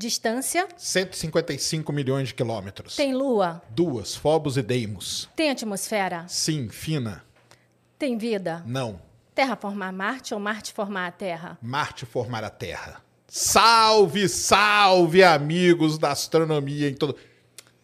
[0.00, 0.66] Distância?
[0.78, 2.96] 155 milhões de quilômetros.
[2.96, 3.60] Tem lua?
[3.68, 5.28] Duas, Phobos e Deimos.
[5.36, 6.24] Tem atmosfera?
[6.26, 7.22] Sim, fina.
[7.98, 8.62] Tem vida?
[8.64, 8.98] Não.
[9.34, 11.58] Terra formar Marte ou Marte formar a Terra?
[11.60, 13.02] Marte formar a Terra.
[13.28, 17.14] Salve, salve, amigos da astronomia em todo.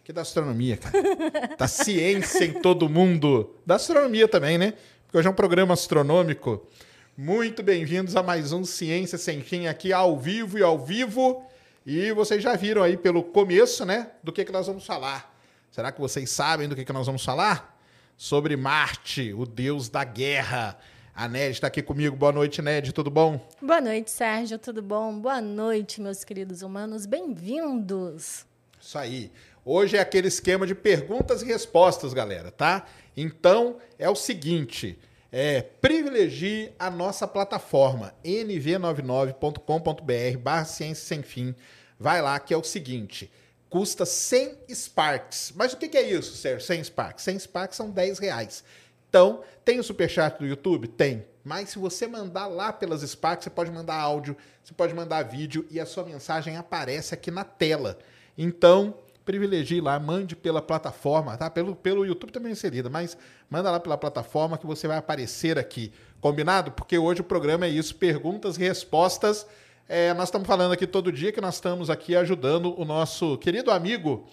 [0.03, 0.97] Que da astronomia, cara?
[1.59, 3.55] da ciência em todo mundo.
[3.67, 4.73] Da astronomia também, né?
[5.05, 6.67] Porque hoje é um programa astronômico.
[7.15, 11.47] Muito bem-vindos a mais um Ciência Sem Fim aqui ao vivo e ao vivo.
[11.87, 15.33] E vocês já viram aí pelo começo, né, do que, que nós vamos falar.
[15.71, 17.79] Será que vocês sabem do que, que nós vamos falar?
[18.17, 20.77] Sobre Marte, o deus da guerra.
[21.15, 22.17] A Ned está aqui comigo.
[22.17, 22.93] Boa noite, Ned.
[22.93, 23.41] Tudo bom?
[23.63, 24.59] Boa noite, Sérgio.
[24.59, 25.17] Tudo bom?
[25.17, 27.07] Boa noite, meus queridos humanos.
[27.07, 28.45] Bem-vindos.
[28.81, 29.31] Isso aí.
[29.65, 32.85] Hoje é aquele esquema de perguntas e respostas, galera, tá?
[33.17, 34.99] Então, é o seguinte.
[35.31, 41.55] É, privilegie a nossa plataforma nv99.com.br barra ciência sem fim.
[41.99, 43.31] Vai lá que é o seguinte,
[43.69, 45.53] custa 100 Sparks.
[45.55, 46.67] Mas o que é isso, Sérgio?
[46.67, 47.25] 100 Sparks?
[47.25, 48.65] 100 Sparks são 10 reais.
[49.09, 50.89] Então, tem o superchat do YouTube?
[50.89, 51.25] Tem.
[51.43, 55.65] Mas se você mandar lá pelas Sparks, você pode mandar áudio, você pode mandar vídeo
[55.71, 57.99] e a sua mensagem aparece aqui na tela.
[58.37, 61.51] Então, privilegie lá, mande pela plataforma, tá?
[61.51, 63.17] Pelo, pelo YouTube também é inserida, mas
[63.51, 65.93] manda lá pela plataforma que você vai aparecer aqui.
[66.21, 66.71] Combinado?
[66.73, 69.47] Porque hoje o programa é isso, perguntas e respostas.
[69.89, 73.71] É, nós estamos falando aqui todo dia que nós estamos aqui ajudando o nosso querido
[73.71, 74.27] amigo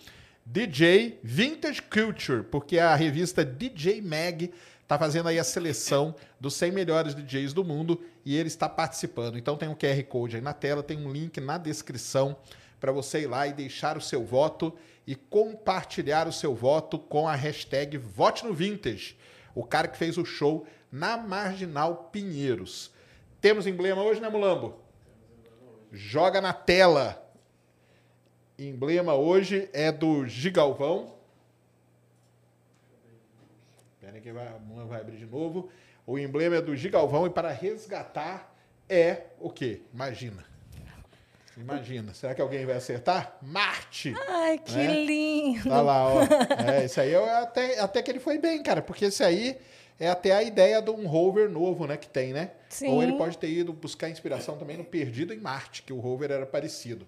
[0.44, 6.72] DJ Vintage Culture, porque a revista DJ Mag está fazendo aí a seleção dos 100
[6.72, 9.38] melhores DJs do mundo e ele está participando.
[9.38, 12.36] Então tem um QR Code aí na tela, tem um link na descrição
[12.80, 14.74] para você ir lá e deixar o seu voto
[15.06, 19.16] e compartilhar o seu voto com a hashtag Vote no Vintage,
[19.54, 22.90] o cara que fez o show na Marginal Pinheiros.
[23.40, 24.83] Temos emblema hoje, né, Mulambo?
[25.96, 27.24] Joga na tela.
[28.58, 31.14] Emblema hoje é do Gigalvão.
[33.94, 35.70] Espera que vai, a Mulambo vai abrir de novo.
[36.08, 38.56] O emblema é do Gigalvão e para resgatar
[38.90, 39.84] é o quê?
[39.94, 40.44] Imagina.
[41.56, 43.38] Imagina, será que alguém vai acertar?
[43.40, 44.16] Marte!
[44.28, 45.06] Ai, que né?
[45.06, 45.70] lindo!
[45.70, 46.22] Tá lá, ó.
[46.72, 49.60] É, isso aí eu até, até que ele foi bem, cara, porque esse aí
[50.00, 52.52] é até a ideia de um rover novo, né, que tem, né?
[52.70, 52.90] Sim.
[52.90, 56.32] Ou ele pode ter ido buscar inspiração também no Perdido em Marte, que o rover
[56.32, 57.08] era parecido.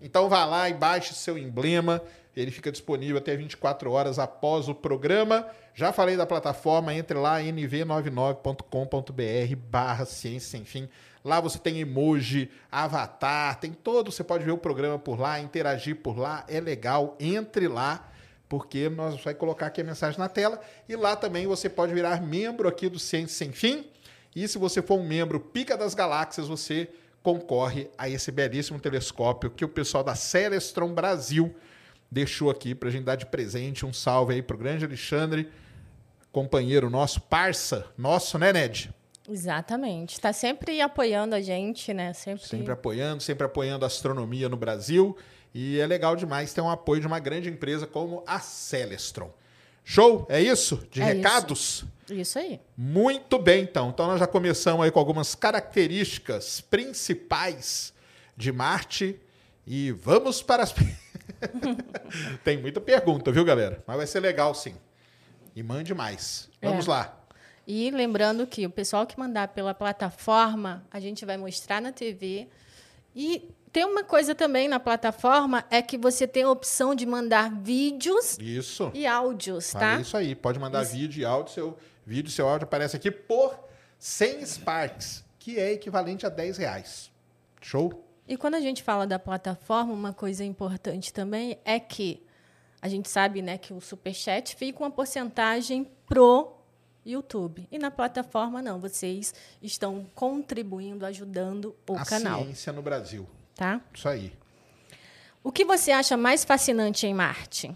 [0.00, 2.02] Então vá lá e baixe seu emblema,
[2.36, 5.46] ele fica disponível até 24 horas após o programa.
[5.74, 10.88] Já falei da plataforma, entre lá nv99.com.br barra ciência sem fim.
[11.24, 15.96] Lá você tem emoji, avatar, tem todo, você pode ver o programa por lá, interagir
[15.96, 18.12] por lá, é legal, entre lá,
[18.48, 22.22] porque nós vai colocar aqui a mensagem na tela e lá também você pode virar
[22.22, 23.86] membro aqui do Ciência Sem Fim.
[24.34, 26.88] E se você for um membro Pica das Galáxias, você
[27.22, 31.54] concorre a esse belíssimo telescópio que o pessoal da Celestron Brasil
[32.10, 33.86] deixou aqui para a gente dar de presente.
[33.86, 35.50] Um salve aí para o grande Alexandre,
[36.30, 38.92] companheiro nosso, parça nosso, né, Ned?
[39.28, 40.14] Exatamente.
[40.14, 42.12] Está sempre apoiando a gente, né?
[42.12, 42.46] Sempre...
[42.46, 45.16] Sempre apoiando, sempre apoiando a astronomia no Brasil.
[45.54, 49.32] E é legal demais ter um apoio de uma grande empresa como a Celestron.
[49.84, 50.26] Show?
[50.28, 50.86] É isso?
[50.90, 51.84] De É recados?
[52.08, 52.14] Isso.
[52.20, 52.60] Isso aí.
[52.76, 53.90] Muito bem, então.
[53.90, 57.92] Então nós já começamos aí com algumas características principais
[58.36, 59.18] de Marte
[59.66, 60.74] e vamos para as.
[62.44, 63.82] Tem muita pergunta, viu, galera?
[63.86, 64.74] Mas vai ser legal sim.
[65.54, 66.48] E mande mais.
[66.60, 66.90] Vamos É.
[66.90, 67.20] lá.
[67.66, 72.48] E lembrando que o pessoal que mandar pela plataforma, a gente vai mostrar na TV.
[73.16, 77.50] E tem uma coisa também na plataforma, é que você tem a opção de mandar
[77.50, 78.92] vídeos Isso.
[78.94, 80.00] e áudios, tá?
[80.00, 80.36] isso aí.
[80.36, 80.92] Pode mandar Isso.
[80.92, 81.52] vídeo e áudio.
[81.52, 83.58] Seu vídeo e seu áudio aparece aqui por
[83.98, 87.10] 100 Sparks, que é equivalente a 10 reais.
[87.60, 88.06] Show?
[88.28, 92.24] E quando a gente fala da plataforma, uma coisa importante também é que
[92.80, 96.56] a gente sabe né, que o Superchat fica uma porcentagem pro
[97.04, 97.66] YouTube.
[97.72, 98.78] E na plataforma, não.
[98.78, 102.44] Vocês estão contribuindo, ajudando o a canal.
[102.44, 103.26] ciência no Brasil.
[103.54, 103.80] Tá?
[103.92, 104.32] Isso aí.
[105.42, 107.74] O que você acha mais fascinante em Marte?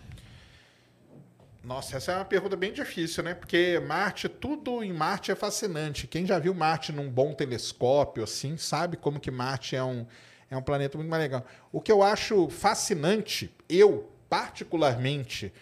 [1.63, 3.35] Nossa, essa é uma pergunta bem difícil, né?
[3.35, 6.07] Porque Marte, tudo em Marte é fascinante.
[6.07, 10.07] Quem já viu Marte num bom telescópio, assim, sabe como que Marte é um,
[10.51, 11.45] é um planeta muito mais legal.
[11.71, 15.53] O que eu acho fascinante, eu, particularmente,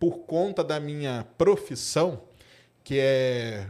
[0.00, 2.24] por conta da minha profissão,
[2.82, 3.68] que é.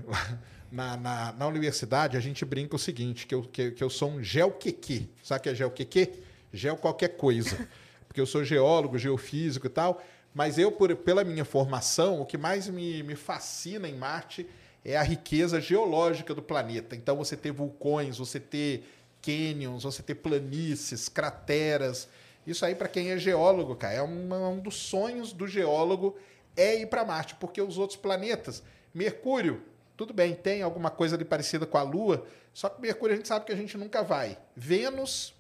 [0.73, 4.09] Na, na, na universidade, a gente brinca o seguinte, que eu, que, que eu sou
[4.09, 5.11] um geoqueque.
[5.23, 6.23] Sabe o que é geoqueque?
[6.51, 7.69] Geo qualquer coisa.
[8.09, 10.03] Porque eu sou geólogo, geofísico e tal.
[10.35, 14.47] Mas eu, por, pela minha formação, o que mais me, me fascina em Marte
[14.83, 16.97] é a riqueza geológica do planeta.
[16.97, 18.83] Então, você ter vulcões, você ter
[19.21, 22.09] canyons, você ter planícies, crateras.
[22.47, 26.17] Isso aí, para quem é geólogo, cara, é uma- um dos sonhos do geólogo
[26.57, 28.63] é ir para Marte, porque os outros planetas,
[28.95, 29.63] Mercúrio,
[29.97, 33.29] tudo bem, tem alguma coisa ali parecida com a Lua, só que Mercúrio a gente
[33.29, 34.39] sabe que a gente nunca vai.
[34.55, 35.35] Vênus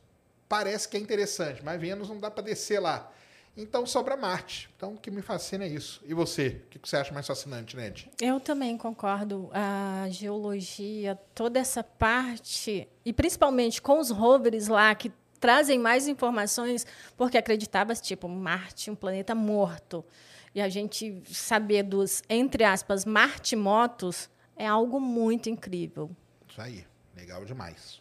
[0.48, 3.10] parece que é interessante, mas Vênus não dá para descer lá.
[3.56, 4.70] Então sobra Marte.
[4.76, 6.00] Então o que me fascina é isso.
[6.06, 6.62] E você?
[6.66, 8.10] O que você acha mais fascinante, Ned?
[8.20, 9.50] Eu também concordo.
[9.52, 16.86] A geologia, toda essa parte, e principalmente com os rovers lá que trazem mais informações,
[17.16, 20.04] porque acreditava tipo Marte, um planeta morto.
[20.54, 24.30] E a gente saber dos, entre aspas, Marte-motos
[24.62, 26.08] é algo muito incrível.
[26.48, 26.84] Isso aí.
[27.16, 28.00] Legal demais.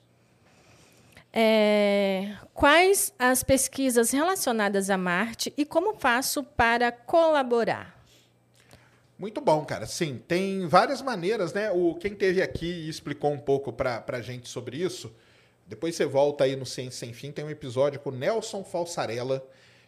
[1.34, 8.00] É, quais as pesquisas relacionadas a Marte e como faço para colaborar?
[9.18, 9.88] Muito bom, cara.
[9.88, 11.72] Sim, tem várias maneiras, né?
[11.72, 15.12] O, quem teve aqui e explicou um pouco pra, pra gente sobre isso,
[15.66, 19.44] depois você volta aí no Ciência Sem Fim, tem um episódio com o Nelson Falsarella,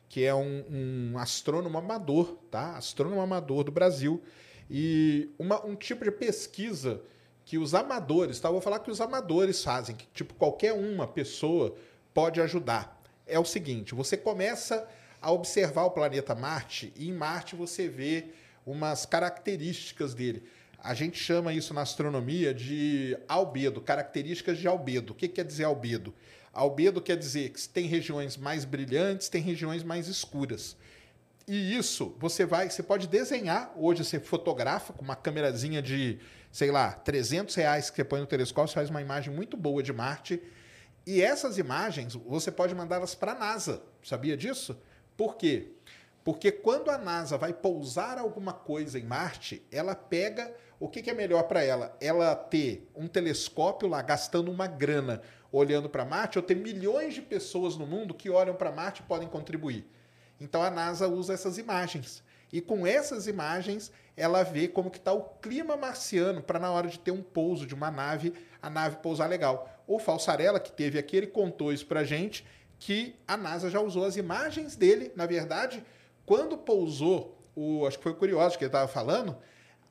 [0.10, 2.78] que é um, um astrônomo amador, tá?
[2.78, 4.24] Astrônomo amador do Brasil.
[4.70, 7.02] E uma- um tipo de pesquisa
[7.46, 8.48] que os amadores, tá?
[8.48, 11.76] Eu vou falar que os amadores fazem, que tipo qualquer uma pessoa
[12.14, 13.02] pode ajudar.
[13.28, 14.88] É o seguinte, você começa
[15.22, 18.26] a observar o planeta Marte e em Marte você vê
[18.66, 20.44] umas características dele.
[20.80, 25.14] A gente chama isso na astronomia de albedo, características de albedo.
[25.14, 26.14] O que quer dizer albedo?
[26.52, 30.76] Albedo quer dizer que tem regiões mais brilhantes, tem regiões mais escuras.
[31.48, 33.74] E isso você vai, você pode desenhar.
[33.76, 36.20] Hoje você fotografa com uma câmerazinha de,
[36.52, 39.92] sei lá, 300 reais que você põe no telescópio, faz uma imagem muito boa de
[39.92, 40.42] Marte.
[41.06, 43.84] E essas imagens você pode mandá-las para a NASA.
[44.02, 44.82] Sabia disso?
[45.18, 45.74] Por quê?
[46.24, 50.54] Porque quando a NASA vai pousar alguma coisa em Marte, ela pega.
[50.80, 51.96] O que, que é melhor para ela?
[52.00, 57.22] Ela ter um telescópio lá gastando uma grana olhando para Marte, ou ter milhões de
[57.22, 59.86] pessoas no mundo que olham para Marte e podem contribuir.
[60.40, 62.24] Então a NASA usa essas imagens.
[62.52, 66.88] E com essas imagens, ela vê como que está o clima marciano para na hora
[66.88, 69.70] de ter um pouso de uma nave, a nave pousar legal.
[69.88, 72.46] O Falsarella, que teve aqui, ele contou isso para gente,
[72.78, 75.84] que a NASA já usou as imagens dele, na verdade,
[76.26, 79.36] quando pousou, o, acho que foi Curioso que ele estava falando,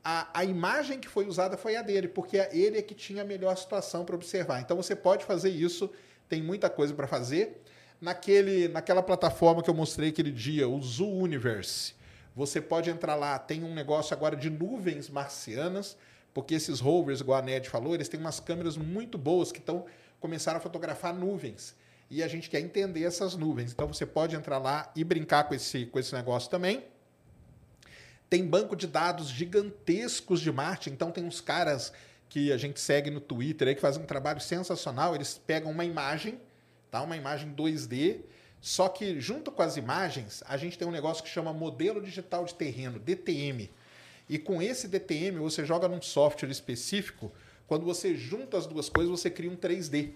[0.05, 3.25] a, a imagem que foi usada foi a dele, porque ele é que tinha a
[3.25, 4.61] melhor situação para observar.
[4.61, 5.91] Então você pode fazer isso,
[6.29, 7.63] tem muita coisa para fazer.
[8.03, 11.95] Naquele, naquela plataforma que eu mostrei aquele dia, o Zoo Universe,
[12.35, 15.97] você pode entrar lá, tem um negócio agora de nuvens marcianas,
[16.35, 19.87] porque esses rovers, igual a Ned falou, eles têm umas câmeras muito boas que estão
[20.19, 21.77] começaram a fotografar nuvens.
[22.11, 23.71] E a gente quer entender essas nuvens.
[23.71, 26.85] Então você pode entrar lá e brincar com esse, com esse negócio também.
[28.29, 31.93] Tem banco de dados gigantescos de Marte, então tem uns caras
[32.29, 35.15] que a gente segue no Twitter aí que fazem um trabalho sensacional.
[35.15, 36.41] Eles pegam uma imagem,
[36.93, 37.03] tá?
[37.03, 38.21] Uma imagem 2D,
[38.61, 42.45] só que junto com as imagens, a gente tem um negócio que chama modelo digital
[42.45, 43.69] de terreno, DTM.
[44.29, 47.33] E com esse DTM, você joga num software específico,
[47.67, 50.13] quando você junta as duas coisas, você cria um 3D.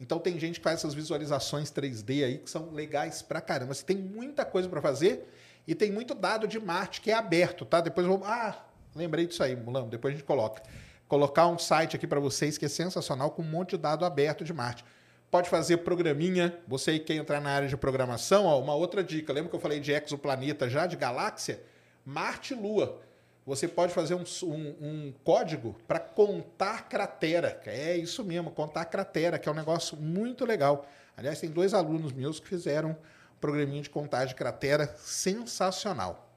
[0.00, 3.72] Então tem gente que faz essas visualizações 3D aí que são legais pra caramba.
[3.72, 5.26] Você tem muita coisa para fazer
[5.66, 7.80] e tem muito dado de Marte que é aberto, tá?
[7.80, 8.26] Depois eu vou.
[8.26, 9.88] Ah, lembrei disso aí, Mulão.
[9.88, 10.62] Depois a gente coloca.
[11.08, 14.44] Colocar um site aqui para vocês que é sensacional com um monte de dado aberto
[14.44, 14.84] de Marte.
[15.30, 16.58] Pode fazer programinha.
[16.66, 19.32] Você que quer entrar na área de programação, ó, uma outra dica.
[19.32, 21.60] Lembra que eu falei de exoplaneta já, de galáxia?
[22.04, 23.00] Marte e Lua.
[23.44, 27.60] você pode fazer um, um, um código para contar cratera.
[27.66, 30.86] É isso mesmo, contar cratera, que é um negócio muito legal.
[31.16, 32.96] Aliás, tem dois alunos meus que fizeram um
[33.40, 36.30] programinha de contagem de cratera sensacional.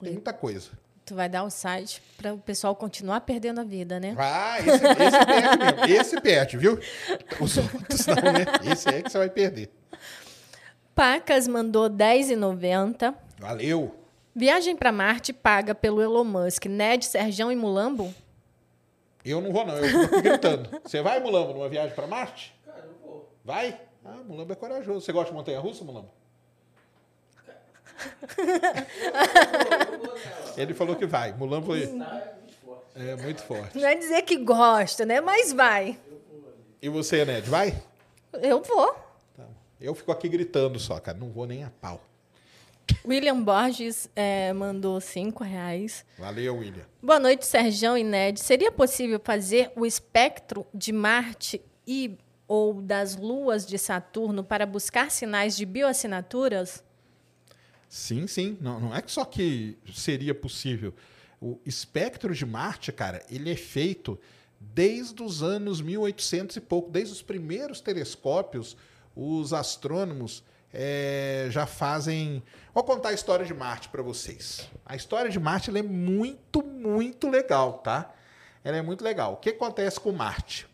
[0.00, 0.70] Tem muita coisa.
[1.04, 4.14] Tu vai dar o site para o pessoal continuar perdendo a vida, né?
[4.18, 6.00] Ah, esse, esse perde mesmo.
[6.00, 6.80] Esse perde, viu?
[7.38, 8.72] Os outros não, né?
[8.72, 9.70] Esse é que você vai perder.
[10.94, 13.14] Pacas mandou R$10,90.
[13.38, 13.94] Valeu.
[14.34, 18.12] Viagem para Marte paga pelo Elon Musk, Ned, Serjão e Mulambo?
[19.22, 19.76] Eu não vou, não.
[19.76, 20.80] Eu aqui gritando.
[20.82, 22.54] Você vai, Mulambo, numa viagem para Marte?
[22.64, 23.32] Cara, eu vou.
[23.44, 23.78] Vai?
[24.04, 25.02] Ah, Mulambo é corajoso.
[25.02, 26.10] Você gosta de montanha-russa, Mulambo?
[30.56, 31.32] Ele falou que vai.
[31.32, 31.88] Mulambo foi...
[32.96, 33.76] É muito forte.
[33.76, 35.20] Não é dizer que gosta, né?
[35.20, 35.98] Mas vai.
[36.80, 37.82] E você, Ned, vai?
[38.40, 38.94] Eu vou.
[39.36, 39.44] Tá.
[39.80, 41.18] Eu fico aqui gritando só, cara.
[41.18, 42.00] Não vou nem a pau.
[43.04, 46.04] William Borges é, mandou cinco reais.
[46.18, 46.84] Valeu, William.
[47.02, 48.38] Boa noite, Serjão e Ned.
[48.38, 55.10] Seria possível fazer o espectro de Marte e ou das luas de Saturno para buscar
[55.10, 56.84] sinais de bioassinaturas?
[57.94, 58.58] Sim, sim.
[58.60, 60.92] Não, não é só que seria possível.
[61.40, 64.18] O espectro de Marte, cara, ele é feito
[64.58, 68.76] desde os anos 1800 e pouco, desde os primeiros telescópios,
[69.14, 72.42] os astrônomos é, já fazem.
[72.74, 74.68] Vou contar a história de Marte para vocês.
[74.84, 78.12] A história de Marte é muito, muito legal, tá?
[78.64, 79.34] Ela é muito legal.
[79.34, 80.66] O que acontece com Marte?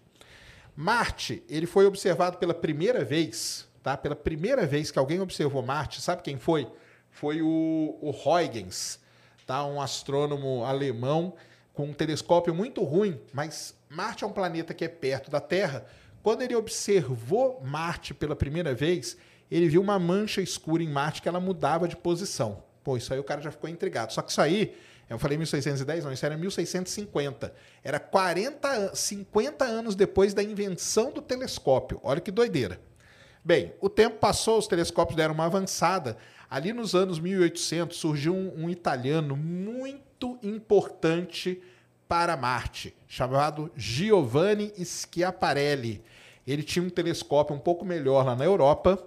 [0.74, 3.94] Marte, ele foi observado pela primeira vez, tá?
[3.94, 6.66] Pela primeira vez que alguém observou Marte, sabe quem foi?
[7.11, 8.99] Foi o, o Huygens,
[9.47, 9.64] tá?
[9.64, 11.35] Um astrônomo alemão
[11.73, 15.85] com um telescópio muito ruim, mas Marte é um planeta que é perto da Terra.
[16.23, 19.17] Quando ele observou Marte pela primeira vez,
[19.50, 22.62] ele viu uma mancha escura em Marte que ela mudava de posição.
[22.85, 24.12] Pô, isso aí o cara já ficou intrigado.
[24.12, 24.76] Só que isso aí,
[25.09, 27.52] eu falei 1610, não, isso era 1650.
[27.83, 32.00] Era 40, 50 anos depois da invenção do telescópio.
[32.02, 32.81] Olha que doideira.
[33.43, 36.17] Bem, o tempo passou, os telescópios deram uma avançada.
[36.50, 41.62] Ali nos anos 1800 surgiu um, um italiano muito importante
[42.09, 46.02] para Marte, chamado Giovanni Schiaparelli.
[46.45, 49.00] Ele tinha um telescópio um pouco melhor lá na Europa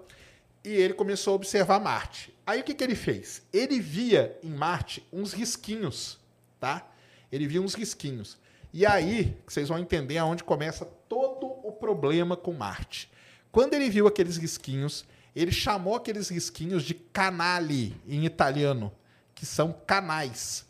[0.63, 2.33] e ele começou a observar Marte.
[2.47, 3.41] Aí o que, que ele fez?
[3.51, 6.17] Ele via em Marte uns risquinhos,
[6.61, 6.89] tá?
[7.29, 8.37] Ele via uns risquinhos.
[8.71, 13.11] E aí vocês vão entender aonde começa todo o problema com Marte.
[13.51, 18.91] Quando ele viu aqueles risquinhos, ele chamou aqueles risquinhos de canali em italiano,
[19.33, 20.65] que são canais.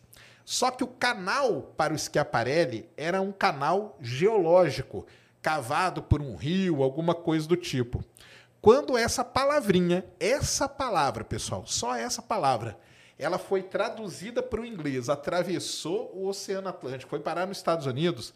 [0.45, 5.05] Só que o canal para o Schiaparelli era um canal geológico,
[5.41, 8.03] cavado por um rio, alguma coisa do tipo.
[8.61, 12.77] Quando essa palavrinha, essa palavra, pessoal, só essa palavra,
[13.19, 18.33] ela foi traduzida para o inglês, atravessou o Oceano Atlântico, foi parar nos Estados Unidos,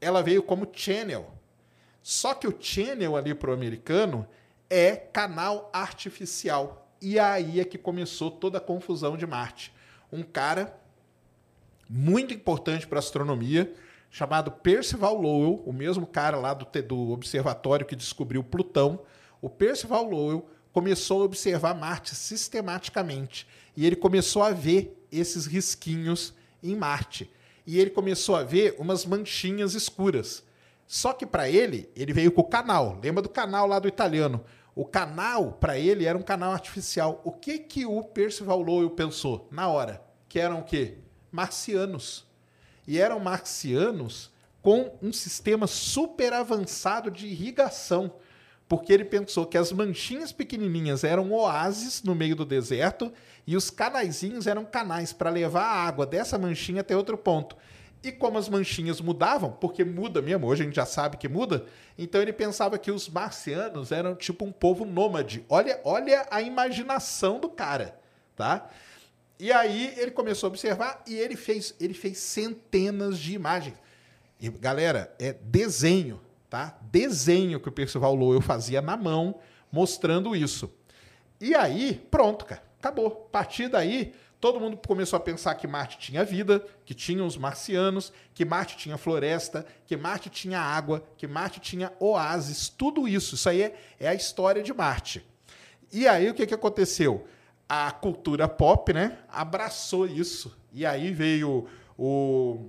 [0.00, 1.32] ela veio como channel.
[2.02, 4.26] Só que o channel ali para o americano
[4.72, 6.88] é canal artificial.
[6.98, 9.70] E aí é que começou toda a confusão de Marte.
[10.10, 10.80] Um cara
[11.86, 13.70] muito importante para astronomia,
[14.10, 19.00] chamado Percival Lowell, o mesmo cara lá do, do observatório que descobriu Plutão,
[19.42, 26.32] o Percival Lowell começou a observar Marte sistematicamente e ele começou a ver esses risquinhos
[26.62, 27.30] em Marte.
[27.66, 30.42] E ele começou a ver umas manchinhas escuras.
[30.86, 32.98] Só que para ele, ele veio com o canal.
[33.02, 34.42] Lembra do canal lá do italiano?
[34.74, 37.20] O canal, para ele, era um canal artificial.
[37.24, 40.02] O que que o Percival Lowell pensou na hora?
[40.28, 40.98] Que eram o quê?
[41.30, 42.26] Marcianos.
[42.86, 48.12] E eram marcianos com um sistema super avançado de irrigação
[48.72, 53.12] porque ele pensou que as manchinhas pequenininhas eram oásis no meio do deserto
[53.46, 57.54] e os canaizinhos eram canais para levar a água dessa manchinha até outro ponto.
[58.04, 61.64] E como as manchinhas mudavam, porque muda mesmo, hoje a gente já sabe que muda,
[61.96, 65.44] então ele pensava que os marcianos eram tipo um povo nômade.
[65.48, 67.96] Olha, olha a imaginação do cara,
[68.34, 68.68] tá?
[69.38, 73.76] E aí ele começou a observar e ele fez, ele fez centenas de imagens.
[74.40, 76.76] E galera, é desenho, tá?
[76.90, 79.38] Desenho que o Percival Lowell fazia na mão,
[79.70, 80.72] mostrando isso.
[81.40, 83.06] E aí, pronto, cara, acabou.
[83.06, 87.36] A partir daí, todo mundo começou a pensar que Marte tinha vida, que tinha os
[87.36, 93.36] marcianos, que Marte tinha floresta, que Marte tinha água, que Marte tinha oásis, tudo isso.
[93.36, 95.24] Isso aí é, é a história de Marte.
[95.92, 97.24] E aí o que, que aconteceu?
[97.68, 100.52] A cultura pop, né, abraçou isso.
[100.72, 102.68] E aí veio o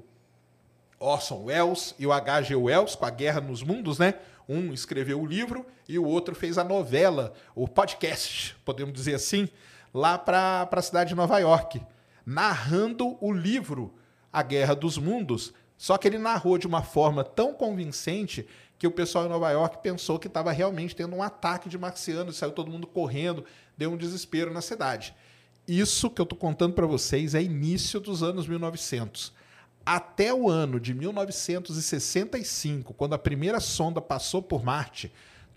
[1.00, 2.56] Orson Welles e o H.G.
[2.56, 4.14] Wells com a Guerra nos Mundos, né?
[4.48, 9.50] Um escreveu o livro e o outro fez a novela, o podcast, podemos dizer assim,
[9.94, 11.82] lá para a cidade de Nova York,
[12.26, 13.94] narrando o livro
[14.32, 18.48] A Guerra dos Mundos, só que ele narrou de uma forma tão convincente
[18.80, 22.38] que o pessoal em Nova York pensou que estava realmente tendo um ataque de marcianos,
[22.38, 23.46] saiu todo mundo correndo,
[23.78, 25.14] deu um desespero na cidade.
[25.68, 29.32] Isso que eu estou contando para vocês é início dos anos 1900.
[29.86, 35.12] Até o ano de 1965, quando a primeira sonda passou por Marte,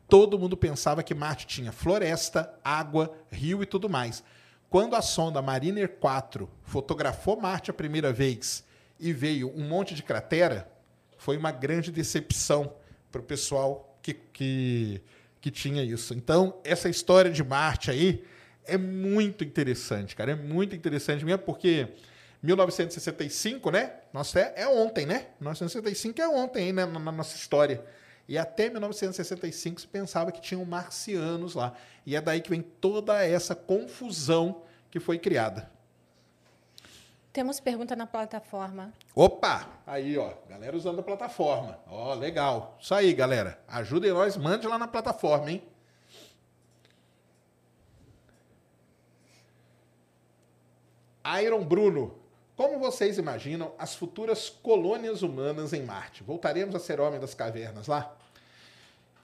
[0.09, 4.23] todo mundo pensava que Marte tinha floresta, água, rio e tudo mais.
[4.69, 8.65] Quando a sonda Mariner 4 fotografou Marte a primeira vez
[8.99, 10.71] e veio um monte de cratera,
[11.17, 12.73] foi uma grande decepção
[13.11, 15.03] para o pessoal que, que,
[15.41, 16.15] que tinha isso.
[16.15, 18.25] Então, essa história de Marte aí
[18.65, 20.33] é muito interessante, cara.
[20.33, 21.89] É muito interessante mesmo, porque
[22.43, 23.93] 1965, né?
[24.13, 25.29] Nossa, é, é ontem, né?
[25.41, 26.85] 1965 é ontem, né?
[26.85, 27.85] Na, na nossa história.
[28.28, 31.75] E até 1965 se pensava que tinham marcianos lá.
[32.04, 35.71] E é daí que vem toda essa confusão que foi criada.
[37.33, 38.92] Temos pergunta na plataforma.
[39.14, 39.68] Opa!
[39.87, 40.33] Aí, ó.
[40.49, 41.78] Galera usando a plataforma.
[41.87, 42.78] Ó, legal.
[42.80, 43.61] Isso aí, galera.
[43.68, 45.62] Ajudem nós, mande lá na plataforma, hein?
[51.42, 52.18] Iron Bruno.
[52.57, 56.23] Como vocês imaginam as futuras colônias humanas em Marte?
[56.23, 58.17] Voltaremos a ser homem das cavernas lá?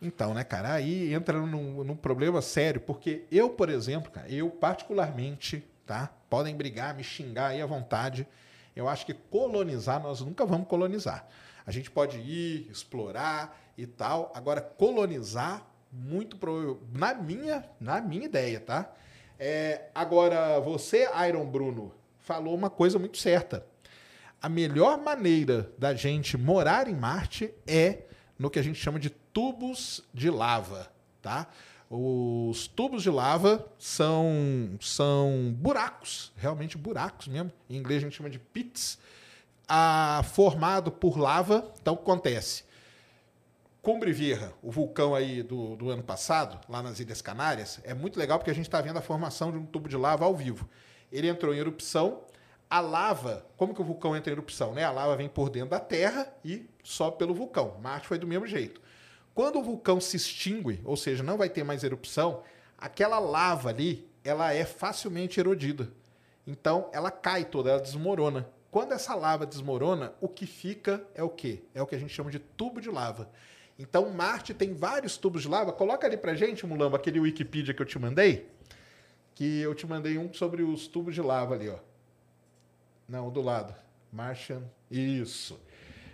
[0.02, 4.50] Então, né, cara, aí entra num, num, problema sério, porque eu, por exemplo, cara, eu
[4.50, 6.12] particularmente, tá?
[6.28, 8.28] Podem brigar, me xingar aí à vontade.
[8.76, 11.26] Eu acho que colonizar, nós nunca vamos colonizar.
[11.64, 14.30] A gente pode ir, explorar e tal.
[14.34, 16.82] Agora, colonizar, muito pro...
[16.92, 18.92] na minha, na minha ideia, tá?
[19.38, 23.66] É, agora, você, Iron Bruno, falou uma coisa muito certa.
[24.40, 28.04] A melhor maneira da gente morar em Marte é
[28.38, 31.46] no que a gente chama de tubos de lava, tá?
[31.88, 37.52] Os tubos de lava são, são buracos, realmente buracos mesmo.
[37.68, 38.98] Em inglês a gente chama de pits,
[39.68, 41.70] ah, formado por lava.
[41.80, 42.64] Então, o que acontece?
[43.82, 48.18] Cumbre Vieja, o vulcão aí do, do ano passado, lá nas Ilhas Canárias, é muito
[48.18, 50.68] legal porque a gente está vendo a formação de um tubo de lava ao vivo.
[51.12, 52.22] Ele entrou em erupção,
[52.70, 54.72] a lava, como que o vulcão entra em erupção?
[54.72, 54.82] Né?
[54.82, 57.76] A lava vem por dentro da Terra e sobe pelo vulcão.
[57.82, 58.80] Marte foi do mesmo jeito.
[59.34, 62.42] Quando o vulcão se extingue, ou seja, não vai ter mais erupção,
[62.78, 65.90] aquela lava ali, ela é facilmente erodida.
[66.46, 68.48] Então, ela cai toda, ela desmorona.
[68.70, 71.62] Quando essa lava desmorona, o que fica é o quê?
[71.74, 73.30] É o que a gente chama de tubo de lava.
[73.78, 75.72] Então, Marte tem vários tubos de lava.
[75.72, 78.48] Coloca ali pra gente, Mulamba, aquele Wikipedia que eu te mandei.
[79.34, 81.78] Que eu te mandei um sobre os tubos de lava ali, ó.
[83.08, 83.74] Não, do lado.
[84.12, 84.62] Martian.
[84.90, 85.58] Isso.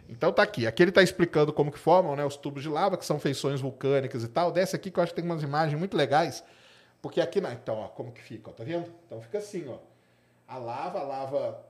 [0.09, 0.67] Então tá aqui.
[0.67, 3.61] Aqui ele está explicando como que formam né, os tubos de lava, que são feições
[3.61, 4.51] vulcânicas e tal.
[4.51, 6.43] Desce aqui que eu acho que tem umas imagens muito legais.
[7.03, 8.93] Porque aqui, não, então, ó, como que fica, ó, tá vendo?
[9.07, 9.79] Então fica assim, ó.
[10.47, 11.65] A lava, a lava,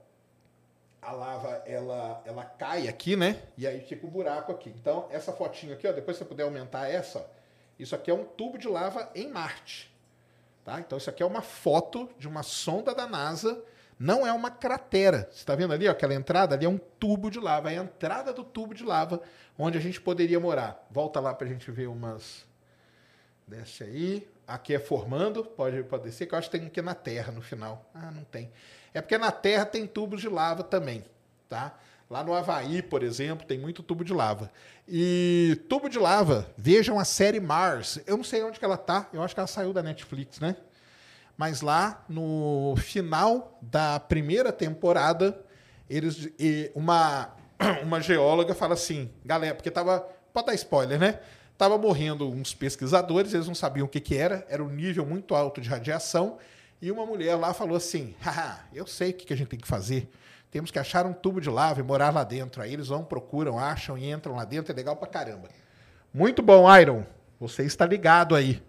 [1.01, 3.41] a lava, ela, ela cai aqui, né?
[3.57, 4.69] E aí fica o um buraco aqui.
[4.69, 7.23] Então, essa fotinha aqui, ó, depois você puder aumentar essa, ó,
[7.77, 9.93] isso aqui é um tubo de lava em Marte.
[10.69, 10.79] Tá?
[10.79, 13.59] Então, isso aqui é uma foto de uma sonda da NASA
[13.97, 15.27] não é uma cratera.
[15.31, 17.71] Você está vendo ali, ó, aquela entrada ali é um tubo de lava.
[17.73, 19.19] É a entrada do tubo de lava
[19.57, 20.87] onde a gente poderia morar.
[20.91, 22.45] Volta lá para a gente ver umas.
[23.47, 24.29] Desce aí.
[24.47, 27.41] Aqui é formando, pode, pode descer, que eu acho que tem aqui na Terra no
[27.41, 27.89] final.
[27.93, 28.51] Ah, não tem.
[28.93, 31.03] É porque na Terra tem tubos de lava também,
[31.49, 31.77] tá?
[32.09, 34.51] Lá no Havaí, por exemplo, tem muito tubo de lava.
[34.87, 37.99] E tubo de lava, vejam a série Mars.
[38.07, 40.55] Eu não sei onde que ela tá, eu acho que ela saiu da Netflix, né?
[41.37, 45.39] Mas lá no final da primeira temporada,
[45.87, 46.29] eles
[46.73, 47.29] uma
[47.83, 49.99] uma geóloga fala assim, galera, porque tava,
[50.33, 51.19] pode dar spoiler, né?
[51.57, 55.35] Tava morrendo uns pesquisadores, eles não sabiam o que que era, era um nível muito
[55.35, 56.39] alto de radiação,
[56.81, 59.59] e uma mulher lá falou assim: haha, eu sei o que, que a gente tem
[59.59, 60.09] que fazer.
[60.51, 62.61] Temos que achar um tubo de lava e morar lá dentro.
[62.61, 64.71] Aí eles vão, procuram, acham e entram lá dentro.
[64.71, 65.47] É legal pra caramba.
[66.13, 67.05] Muito bom, Iron.
[67.39, 68.61] Você está ligado aí.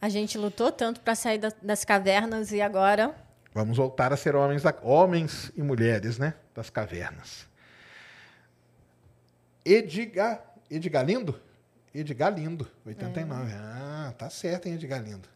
[0.00, 3.14] A gente lutou tanto para sair da, das cavernas e agora.
[3.54, 6.34] Vamos voltar a ser homens, homens e mulheres, né?
[6.54, 7.46] Das cavernas.
[9.64, 11.40] Edgar, Edgar Lindo?
[11.94, 13.50] Edgar Lindo, 89.
[13.50, 13.56] É.
[13.56, 15.28] Ah, tá certo, hein, Edgar Lindo.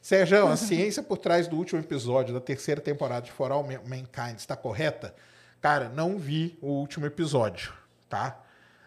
[0.00, 4.38] Sérgio, a ciência por trás do último episódio da terceira temporada de For All Mankind
[4.38, 5.14] está correta?
[5.60, 7.72] Cara, não vi o último episódio,
[8.08, 8.40] tá?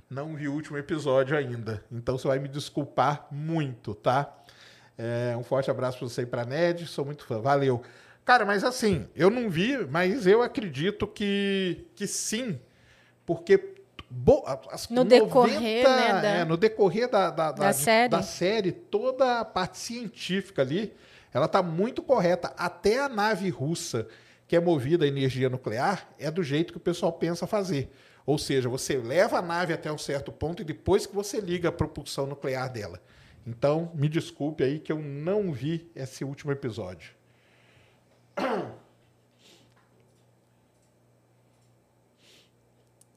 [0.10, 1.84] Não vi o último episódio ainda.
[1.92, 4.34] Então você vai me desculpar muito, tá?
[4.98, 7.82] É, um forte abraço para você e para Ned, sou muito fã, valeu.
[8.24, 12.60] Cara, mas assim, eu não vi, mas eu acredito que, que sim,
[13.26, 13.74] porque
[14.10, 18.10] bo, as no 90, decorrer, né, da, é, no decorrer da, da, da, série.
[18.10, 20.94] da série, toda a parte científica ali,
[21.34, 22.54] ela tá muito correta.
[22.58, 24.08] Até a nave russa
[24.52, 27.90] que é movida a energia nuclear é do jeito que o pessoal pensa fazer.
[28.26, 31.70] Ou seja, você leva a nave até um certo ponto e depois que você liga
[31.70, 33.02] a propulsão nuclear dela.
[33.48, 37.14] Então, me desculpe aí que eu não vi esse último episódio.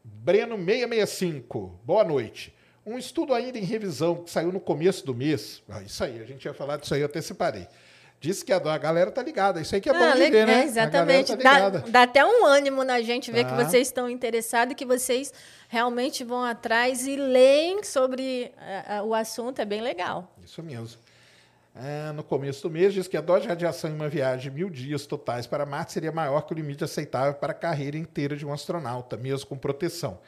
[0.04, 2.54] Breno 665, boa noite.
[2.86, 5.64] Um estudo ainda em revisão que saiu no começo do mês.
[5.68, 7.66] Ah, isso aí, a gente ia falar disso aí, eu até separei.
[8.24, 9.60] Disse que a, a galera tá ligada.
[9.60, 10.62] Isso aí que é bom Ah, de le- ver, né?
[10.62, 11.36] é, exatamente.
[11.36, 11.90] Galera dá, tá ligada.
[11.92, 13.50] dá até um ânimo na gente ver Tá.
[13.54, 15.30] que vocês estão interessados e que vocês
[15.68, 19.58] realmente vão atrás e leem sobre ah, ah, o assunto.
[19.60, 20.34] É bem legal.
[20.42, 20.98] Isso mesmo.
[21.76, 24.56] É, no começo do mês, diz que a dose de radiação em uma viagem de
[24.56, 28.34] mil dias totais para Marte seria maior que o limite aceitável para a carreira inteira
[28.36, 30.18] de um astronauta, mesmo com proteção.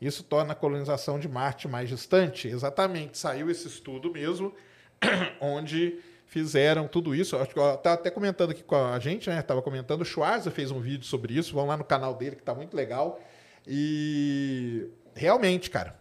[0.00, 2.48] Isso torna a colonização de Marte mais distante?
[2.48, 3.16] Exatamente.
[3.16, 4.52] Saiu esse estudo mesmo,
[5.40, 6.00] onde
[6.34, 7.36] fizeram tudo isso.
[7.36, 9.38] Acho que estava até comentando aqui com a gente, né?
[9.38, 11.54] Estava comentando, o Schwarza fez um vídeo sobre isso.
[11.54, 13.20] Vão lá no canal dele, que está muito legal.
[13.64, 15.96] E realmente, cara,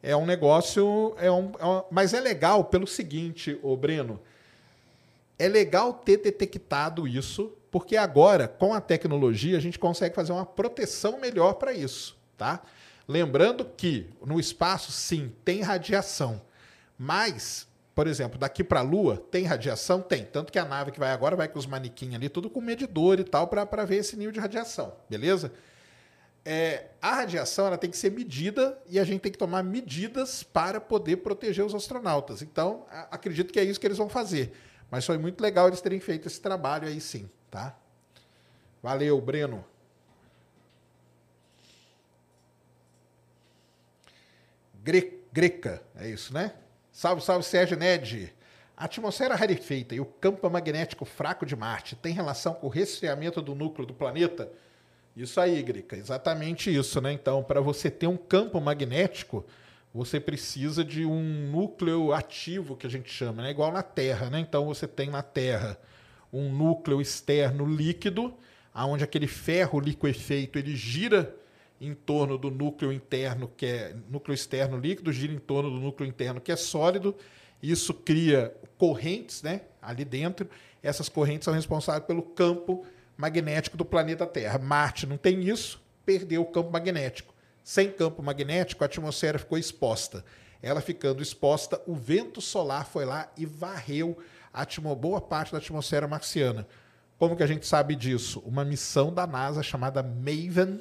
[0.00, 1.16] é um negócio.
[1.18, 4.20] É um, é um- mas é legal pelo seguinte, ô Breno.
[5.36, 10.46] É legal ter detectado isso, porque agora, com a tecnologia, a gente consegue fazer uma
[10.46, 12.62] proteção melhor para isso, tá?
[13.08, 16.40] Lembrando que no espaço, sim, tem radiação,
[16.96, 20.00] mas, por exemplo, daqui para a Lua, tem radiação?
[20.00, 20.24] Tem.
[20.24, 23.20] Tanto que a nave que vai agora vai com os manequins ali, tudo com medidor
[23.20, 25.52] e tal, para ver esse nível de radiação, beleza?
[26.44, 30.42] É, a radiação ela tem que ser medida e a gente tem que tomar medidas
[30.42, 32.42] para poder proteger os astronautas.
[32.42, 34.52] Então, acredito que é isso que eles vão fazer.
[34.90, 37.76] Mas foi muito legal eles terem feito esse trabalho aí sim, tá?
[38.82, 39.64] Valeu, Breno.
[44.82, 46.52] Gre- Greca, é isso, né?
[46.92, 48.34] Salve, salve, Sérgio Ned.
[48.76, 53.40] A atmosfera rarefeita e o campo magnético fraco de Marte tem relação com o resfriamento
[53.40, 54.52] do núcleo do planeta?
[55.16, 57.10] Isso aí, Greca, exatamente isso, né?
[57.10, 59.42] Então, para você ter um campo magnético,
[59.92, 63.50] você precisa de um núcleo ativo, que a gente chama, né?
[63.50, 64.38] Igual na Terra, né?
[64.40, 65.78] Então, você tem na Terra
[66.30, 68.34] um núcleo externo líquido,
[68.72, 71.34] aonde aquele ferro liquefeito ele gira
[71.82, 76.08] em torno do núcleo interno, que é núcleo externo líquido, gira em torno do núcleo
[76.08, 77.16] interno, que é sólido.
[77.60, 80.48] Isso cria correntes, né, ali dentro.
[80.80, 84.60] Essas correntes são responsáveis pelo campo magnético do planeta Terra.
[84.60, 87.34] Marte não tem isso, perdeu o campo magnético.
[87.64, 90.24] Sem campo magnético, a atmosfera ficou exposta.
[90.62, 94.16] Ela ficando exposta, o vento solar foi lá e varreu
[94.52, 94.64] a
[94.94, 96.64] boa parte da atmosfera marciana.
[97.18, 98.40] Como que a gente sabe disso?
[98.46, 100.80] Uma missão da NASA chamada MAVEN,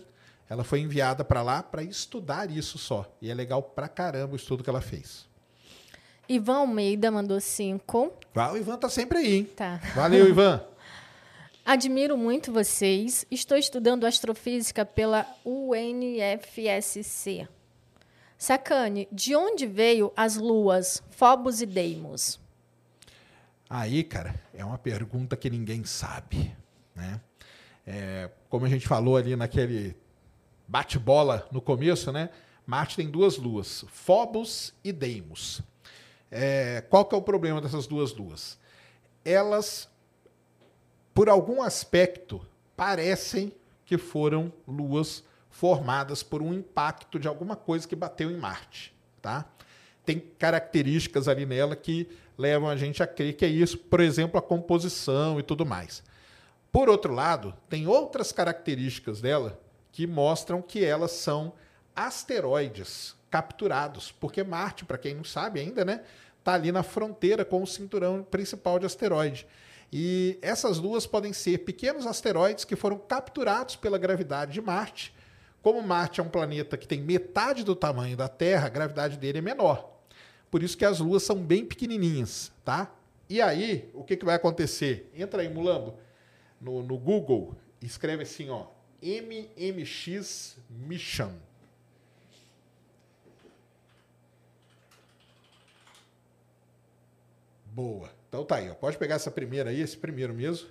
[0.52, 3.10] ela foi enviada para lá para estudar isso só.
[3.22, 5.26] E é legal pra caramba o estudo que ela fez.
[6.28, 8.12] Ivan Almeida mandou cinco.
[8.36, 9.46] Ah, o Ivan tá sempre aí, hein?
[9.46, 9.80] Tá.
[9.96, 10.62] Valeu, Ivan.
[11.66, 13.26] Admiro muito vocês.
[13.32, 17.48] Estou estudando astrofísica pela UNFSC.
[18.38, 22.42] Sacane, de onde veio as luas Phobos e Deimos?
[23.70, 26.54] Aí, cara, é uma pergunta que ninguém sabe,
[26.94, 27.22] né?
[27.88, 29.96] É, como a gente falou ali naquele
[30.72, 32.30] bate-bola no começo, né?
[32.66, 35.62] Marte tem duas luas, Phobos e Deimos.
[36.32, 38.58] É, qual que é o problema dessas duas luas?
[39.26, 39.90] Elas,
[41.14, 42.40] por algum aspecto,
[42.74, 43.54] parecem
[43.86, 49.46] que foram luas formadas por um impacto de alguma coisa que bateu em Marte, tá?
[50.06, 52.08] Tem características ali nela que
[52.38, 56.02] levam a gente a crer que é isso, por exemplo, a composição e tudo mais.
[56.72, 59.60] Por outro lado, tem outras características dela
[59.92, 61.54] que mostram que elas são
[61.96, 66.04] asteroides capturados, porque Marte, para quem não sabe ainda, né,
[66.44, 69.48] tá ali na fronteira com o cinturão principal de asteroide.
[69.92, 75.14] E essas duas podem ser pequenos asteroides que foram capturados pela gravidade de Marte.
[75.62, 79.40] Como Marte é um planeta que tem metade do tamanho da Terra, a gravidade dele
[79.40, 80.00] é menor.
[80.50, 82.92] Por isso que as luas são bem pequenininhas, tá?
[83.30, 85.10] E aí, o que, que vai acontecer?
[85.16, 85.98] Entra aí, Mulambo,
[86.60, 88.66] no, no Google, escreve assim, ó,
[89.02, 91.34] MMX Mission.
[97.66, 98.12] Boa.
[98.28, 98.76] Então tá aí, ó.
[98.76, 100.70] Pode pegar essa primeira aí, esse primeiro mesmo.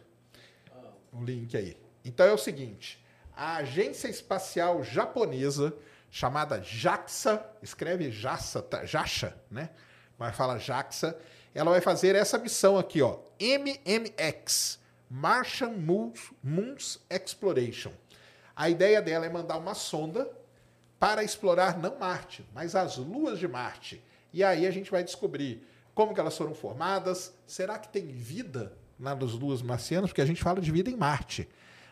[1.13, 1.77] O link aí.
[2.05, 3.03] Então é o seguinte:
[3.35, 5.75] a agência espacial japonesa
[6.11, 8.85] chamada JAXA, escreve JAXA, tá?
[8.85, 9.71] JAXA, né?
[10.19, 11.19] Mas fala JAXA,
[11.55, 17.93] ela vai fazer essa missão aqui, ó, MMX, Martian Moons, Moons Exploration.
[18.61, 20.31] A ideia dela é mandar uma sonda
[20.99, 24.05] para explorar não Marte, mas as luas de Marte.
[24.35, 28.77] E aí a gente vai descobrir como que elas foram formadas, será que tem vida
[28.99, 30.11] nas luas marcianas?
[30.11, 31.49] Porque a gente fala de vida em Marte.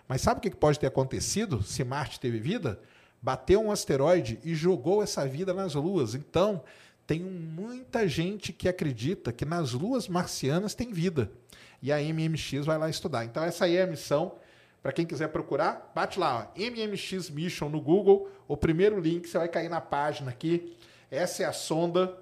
[0.07, 2.78] Mas sabe o que pode ter acontecido se Marte teve vida?
[3.22, 6.14] Bateu um asteroide e jogou essa vida nas luas.
[6.14, 6.62] Então,
[7.07, 11.33] tem muita gente que acredita que nas luas marcianas tem vida.
[11.81, 13.24] E a MMX vai lá estudar.
[13.24, 14.37] Então, essa aí é a missão.
[14.88, 18.31] Para quem quiser procurar, bate lá, ó, MMX Mission no Google.
[18.48, 20.74] O primeiro link, você vai cair na página aqui.
[21.11, 22.16] Essa é a sonda.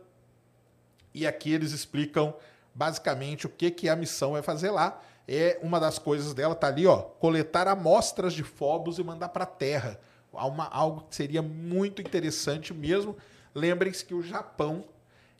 [1.14, 2.34] E aqui eles explicam
[2.74, 5.00] basicamente o que, que a missão vai fazer lá.
[5.28, 9.44] É uma das coisas dela, tá ali, ó, coletar amostras de Phobos e mandar para
[9.44, 10.00] a Terra.
[10.32, 13.16] Uma, algo que seria muito interessante mesmo.
[13.54, 14.82] Lembrem-se que o Japão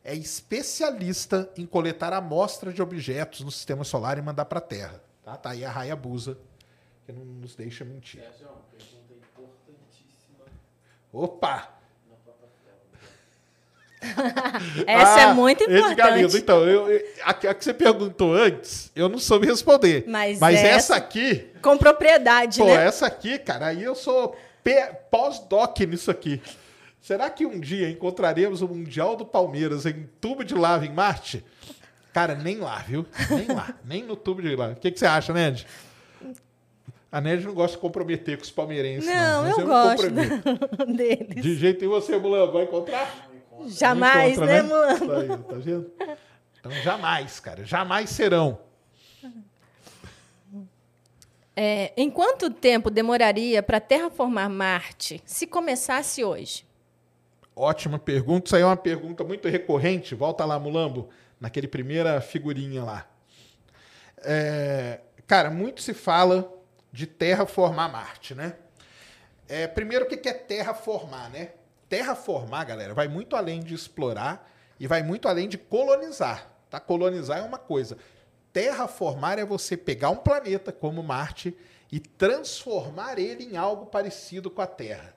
[0.01, 5.03] é especialista em coletar amostras de objetos no sistema solar e mandar para a Terra.
[5.25, 5.35] Tá?
[5.35, 6.37] tá aí a Hayabusa,
[7.07, 8.19] que não nos deixa mentir.
[8.19, 10.45] Essa é uma pergunta importantíssima.
[11.13, 11.73] Opa!
[14.85, 16.21] Essa Ah, é muito importante.
[16.21, 16.37] Lindo.
[16.37, 20.03] Então, eu, eu- a, que- a que você perguntou antes, eu não soube responder.
[20.07, 20.67] Mas essa...
[20.67, 22.85] essa- aqui, Com propriedade, pô, né?
[22.85, 24.37] essa aqui, cara, aí eu sou
[25.09, 26.41] pós-doc nisso aqui.
[27.01, 31.43] Será que um dia encontraremos o Mundial do Palmeiras em tubo de lava em Marte?
[32.13, 33.05] Cara, nem lá, viu?
[33.29, 33.73] Nem lá.
[33.85, 34.73] nem no tubo de lava.
[34.73, 35.65] O que, que você acha, Ned?
[37.17, 39.09] A Ned não gosta de comprometer com os palmeirenses.
[39.09, 40.85] Não, Não, eu me gosto comprometo.
[40.93, 41.41] deles.
[41.41, 43.27] De jeito nenhum você, Mulan, vai encontrar?
[43.65, 44.99] Jamais, Não encontra, né, Mulan?
[44.99, 45.91] Tá, aí, tá vendo?
[46.59, 47.65] Então, jamais, cara.
[47.65, 48.59] Jamais serão.
[51.55, 56.67] É, em quanto tempo demoraria para terraformar Marte se começasse hoje?
[57.55, 58.45] Ótima pergunta.
[58.45, 60.13] Isso aí é uma pergunta muito recorrente.
[60.13, 61.09] Volta lá, Mulambo,
[61.41, 63.07] naquele primeira figurinha lá.
[64.19, 66.53] É, cara, muito se fala
[66.91, 68.55] de terraformar Marte, né?
[69.47, 71.51] É, primeiro, o que é terraformar, né?
[71.87, 76.51] Terraformar, galera, vai muito além de explorar e vai muito além de colonizar.
[76.69, 76.79] Tá?
[76.79, 77.97] Colonizar é uma coisa.
[78.51, 81.55] Terraformar é você pegar um planeta como Marte
[81.91, 85.15] e transformar ele em algo parecido com a Terra.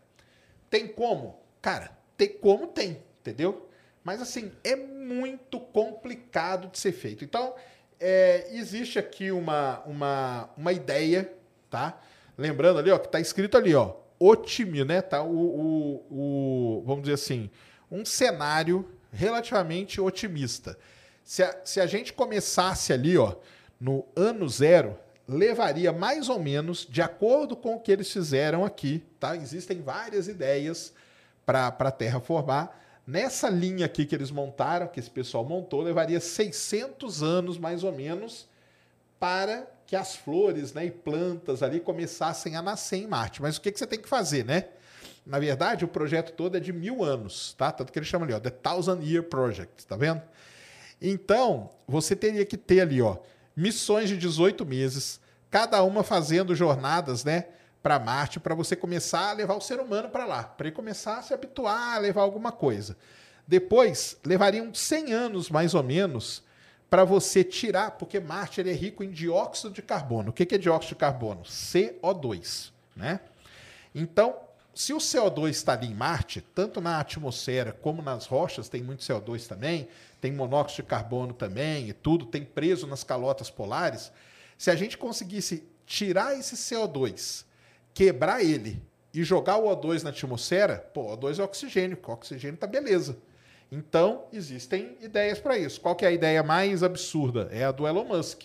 [0.68, 1.40] Tem como?
[1.60, 3.68] Cara, tem como tem, entendeu?
[4.04, 7.24] Mas assim, é muito complicado de ser feito.
[7.24, 7.54] Então,
[7.98, 11.30] é, existe aqui uma, uma, uma ideia,
[11.70, 11.98] tá?
[12.36, 15.00] Lembrando ali, ó, que tá escrito ali, ó, otimismo, né?
[15.00, 17.48] Tá o, o, o, vamos dizer assim,
[17.90, 20.76] um cenário relativamente otimista.
[21.24, 23.34] Se a, se a gente começasse ali, ó,
[23.80, 29.04] no ano zero, levaria mais ou menos, de acordo com o que eles fizeram aqui,
[29.18, 29.36] tá?
[29.36, 30.92] Existem várias ideias
[31.46, 32.78] para a Terra formar.
[33.06, 37.92] Nessa linha aqui que eles montaram, que esse pessoal montou, levaria 600 anos mais ou
[37.92, 38.48] menos
[39.20, 43.42] para que as flores né, e plantas ali começassem a nascer em Marte.
[43.42, 44.66] Mas o que, que você tem que fazer, né?
[45.26, 47.70] Na verdade, o projeto todo é de mil anos, tá?
[47.70, 50.22] Tanto que eles chamam ali, ó, The Thousand Year Project, tá vendo?
[51.00, 53.18] Então, você teria que ter ali, ó,
[53.54, 57.46] missões de 18 meses, cada uma fazendo jornadas, né,
[57.82, 61.18] para Marte, para você começar a levar o ser humano para lá, para ele começar
[61.18, 62.96] a se habituar a levar alguma coisa.
[63.46, 66.42] Depois, levariam 100 anos mais ou menos
[66.90, 70.30] para você tirar, porque Marte ele é rico em dióxido de carbono.
[70.30, 71.42] O que é dióxido de carbono?
[71.44, 73.20] CO2, né?
[73.94, 74.36] Então,
[74.74, 79.04] se o CO2 está ali em Marte, tanto na atmosfera como nas rochas, tem muito
[79.04, 79.88] CO2 também,
[80.20, 84.10] tem monóxido de carbono também e tudo, tem preso nas calotas polares.
[84.58, 87.44] Se a gente conseguisse tirar esse CO2,
[87.94, 88.82] quebrar ele
[89.14, 93.16] e jogar o O2 na atmosfera, pô, O2 é oxigênio, com oxigênio tá beleza.
[93.70, 95.80] Então, existem ideias para isso.
[95.80, 97.48] Qual é a ideia mais absurda?
[97.52, 98.42] É a do Elon Musk,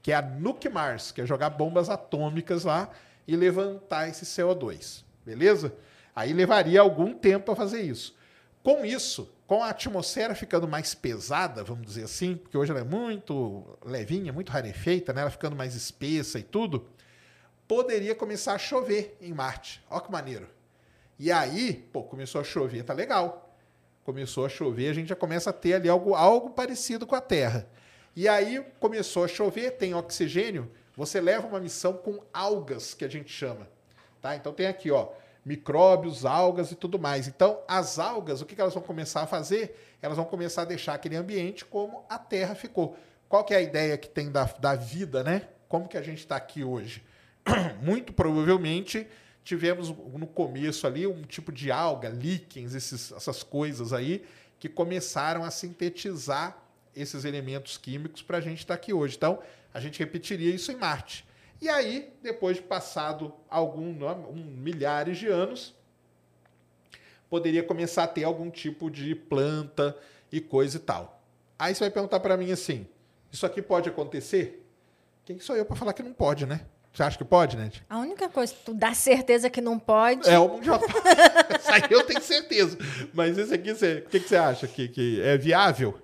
[0.00, 2.90] que é a Nuke Mars, que é jogar bombas atômicas lá
[3.26, 5.02] e levantar esse CO2.
[5.26, 5.74] Beleza?
[6.14, 8.16] Aí levaria algum tempo para fazer isso.
[8.62, 12.84] Com isso, com a atmosfera ficando mais pesada, vamos dizer assim, porque hoje ela é
[12.84, 15.22] muito levinha, muito rarefeita, né?
[15.22, 16.86] ela ficando mais espessa e tudo,
[17.66, 19.82] poderia começar a chover em Marte.
[19.90, 20.48] Olha que maneiro.
[21.18, 23.47] E aí, pô, começou a chover, tá legal.
[24.08, 27.20] Começou a chover, a gente já começa a ter ali algo, algo parecido com a
[27.20, 27.68] Terra.
[28.16, 33.08] E aí começou a chover, tem oxigênio, você leva uma missão com algas, que a
[33.08, 33.68] gente chama.
[34.22, 34.34] Tá?
[34.34, 35.10] Então tem aqui, ó,
[35.44, 37.28] micróbios, algas e tudo mais.
[37.28, 39.78] Então, as algas, o que elas vão começar a fazer?
[40.00, 42.96] Elas vão começar a deixar aquele ambiente como a Terra ficou.
[43.28, 45.48] Qual que é a ideia que tem da, da vida, né?
[45.68, 47.04] Como que a gente está aqui hoje?
[47.82, 49.06] Muito provavelmente
[49.48, 54.22] tivemos no começo ali um tipo de alga, líquens, esses, essas coisas aí,
[54.60, 56.62] que começaram a sintetizar
[56.94, 59.16] esses elementos químicos para a gente estar aqui hoje.
[59.16, 59.38] Então,
[59.72, 61.26] a gente repetiria isso em Marte.
[61.62, 65.74] E aí, depois de passado algum um, milhares de anos,
[67.30, 69.96] poderia começar a ter algum tipo de planta
[70.30, 71.22] e coisa e tal.
[71.58, 72.86] Aí você vai perguntar para mim assim:
[73.32, 74.62] isso aqui pode acontecer?
[75.24, 76.66] Quem sou eu para falar que não pode, né?
[76.98, 77.70] Você acha que pode, né?
[77.88, 80.28] A única coisa que tu dá certeza que não pode.
[80.28, 80.80] É o Mundial.
[81.56, 82.76] Isso aí eu tenho certeza.
[83.14, 84.66] Mas esse aqui, você, o que, que você acha?
[84.66, 85.96] Que, que é viável?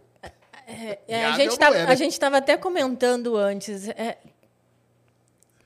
[0.68, 1.90] É, a Viável gente não tava, é, né?
[1.90, 3.88] a estava até comentando antes.
[3.88, 4.18] é,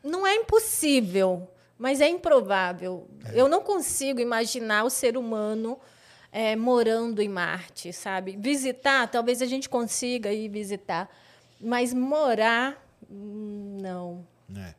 [0.03, 3.07] não é impossível, mas é improvável.
[3.35, 5.79] Eu não consigo imaginar o ser humano
[6.33, 8.35] é, morando em Marte, sabe?
[8.35, 11.07] Visitar, talvez a gente consiga ir visitar,
[11.61, 14.27] mas morar, hum, não.
[14.57, 14.78] É.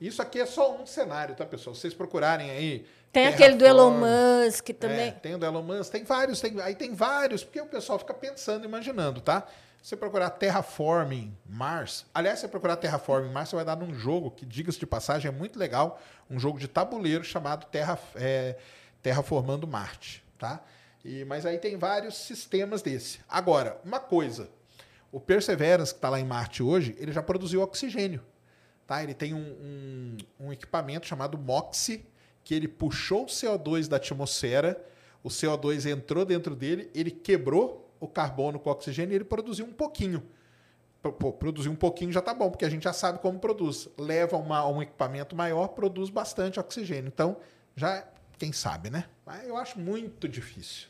[0.00, 1.74] Isso aqui é só um cenário, tá, pessoal?
[1.74, 2.86] Se vocês procurarem aí.
[3.12, 5.08] Tem aquele do Elon Musk também.
[5.08, 7.98] É, tem o do Elon Musk, tem vários, tem, aí tem vários, porque o pessoal
[7.98, 9.46] fica pensando, imaginando, tá?
[9.82, 13.92] Se você procurar Terraforming Mars, aliás, se você procurar Terraforming Mars, você vai dar num
[13.94, 18.56] jogo que, diga-se de passagem, é muito legal, um jogo de tabuleiro chamado Terra, é,
[19.02, 20.62] Terraformando Marte, tá?
[21.04, 23.20] E, mas aí tem vários sistemas desse.
[23.28, 24.50] Agora, uma coisa,
[25.10, 28.22] o Perseverance, que está lá em Marte hoje, ele já produziu oxigênio.
[28.90, 29.04] Tá?
[29.04, 32.04] Ele tem um, um- um equipamento chamado MOXIE,
[32.42, 34.84] que ele puxou o CO2 da atmosfera,
[35.22, 39.64] o CO2 entrou dentro dele, ele quebrou o carbono com o oxigênio e ele produziu
[39.64, 40.24] um pouquinho.
[41.00, 43.88] Pô, produzir um pouquinho já tá bom, porque a gente já sabe como produz.
[43.96, 47.06] Leva uma- um equipamento maior, produz bastante oxigênio.
[47.06, 47.36] Então,
[47.76, 48.04] já,
[48.38, 49.04] quem sabe, né?
[49.24, 50.88] Mas eu acho muito difícil.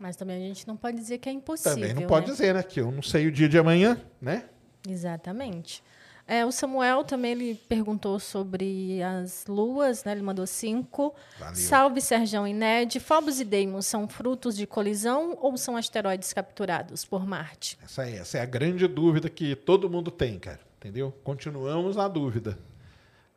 [0.00, 1.74] Mas também a gente não pode dizer que é impossível.
[1.74, 2.32] Também não pode né?
[2.32, 2.62] dizer, né?
[2.64, 4.48] Que eu não sei o dia de amanhã, né?
[4.88, 5.80] Exatamente.
[6.28, 10.10] É, o Samuel também ele perguntou sobre as luas, né?
[10.10, 11.14] Ele mandou cinco.
[11.38, 11.54] Valeu.
[11.54, 12.98] Salve, Serjão e Ned.
[12.98, 17.78] Phobos e Deimos são frutos de colisão ou são asteroides capturados por Marte?
[17.84, 20.58] Essa é, essa é a grande dúvida que todo mundo tem, cara.
[20.78, 21.14] Entendeu?
[21.22, 22.58] Continuamos na dúvida.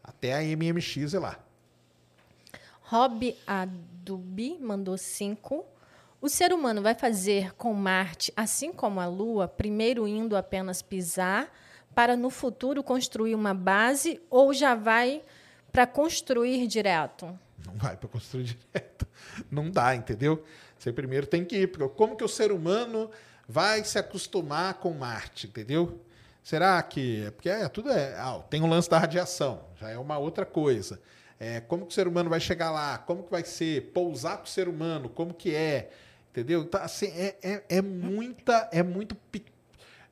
[0.04, 1.38] Até a MMX ir lá.
[2.82, 5.64] Rob Adubi mandou cinco.
[6.20, 11.48] O ser humano vai fazer com Marte, assim como a Lua, primeiro indo apenas pisar,
[12.00, 15.22] para no futuro construir uma base, ou já vai
[15.70, 17.38] para construir direto?
[17.66, 19.06] Não vai para construir direto.
[19.52, 20.42] Não dá, entendeu?
[20.78, 21.68] Você primeiro tem que ir.
[21.68, 23.12] Porque como que o ser humano
[23.46, 26.00] vai se acostumar com Marte, entendeu?
[26.42, 27.30] Será que.
[27.36, 28.16] Porque é, tudo é.
[28.18, 31.02] ah, tem o lance da radiação, já é uma outra coisa.
[31.38, 32.98] É, como que o ser humano vai chegar lá?
[33.00, 33.92] Como que vai ser?
[33.92, 35.10] Pousar com o ser humano?
[35.10, 35.90] Como que é?
[36.32, 36.62] Entendeu?
[36.62, 38.70] Então, assim, é, é, é muita.
[38.72, 39.16] É muito.
[39.16, 39.44] pe-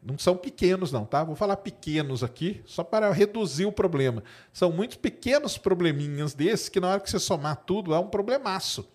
[0.02, 1.24] Não são pequenos, não, tá?
[1.24, 4.24] Vou falar pequenos aqui, só para reduzir o problema.
[4.54, 8.88] São muitos pequenos probleminhas desses que, na hora que você somar tudo, é um problemaço.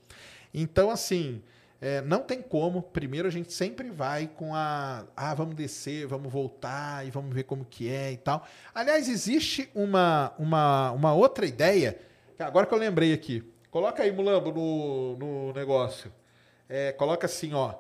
[0.55, 1.43] Então, assim,
[1.81, 2.81] é, não tem como.
[2.81, 5.05] Primeiro, a gente sempre vai com a.
[5.17, 8.47] Ah, vamos descer, vamos voltar e vamos ver como que é e tal.
[8.73, 11.99] Aliás, existe uma, uma, uma outra ideia,
[12.39, 13.43] agora que eu lembrei aqui.
[13.69, 16.13] Coloca aí, Mulambo, no, no negócio.
[16.69, 17.75] É, coloca assim, ó.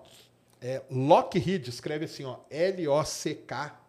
[0.62, 2.38] É, Lockheed, escreve assim, ó.
[2.48, 3.81] L-O-C-K.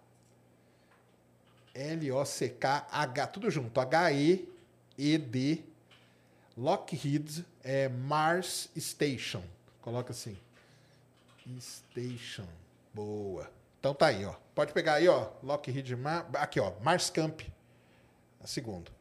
[1.76, 3.80] L-O-C-K-H, tudo junto.
[3.80, 5.64] H-E-E-D.
[6.58, 9.44] Lockheed é Mars Station.
[9.82, 10.36] Coloca assim.
[11.60, 12.48] Station.
[12.92, 13.50] Boa.
[13.80, 14.34] Então tá aí, ó.
[14.56, 15.30] Pode pegar aí, ó.
[15.44, 16.28] Lockheed Mar...
[16.34, 16.74] Aqui, ó.
[16.82, 17.42] Mars Camp.
[18.44, 18.92] A segunda.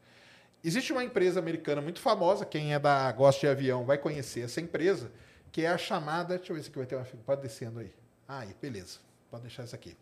[0.65, 4.61] Existe uma empresa americana muito famosa, quem é da gosta de avião vai conhecer essa
[4.61, 5.11] empresa,
[5.53, 7.93] que é a chamada, deixa eu ver se aqui vai ter uma pode descendo aí.
[8.27, 8.99] Aí, beleza.
[9.31, 9.95] Pode deixar isso aqui.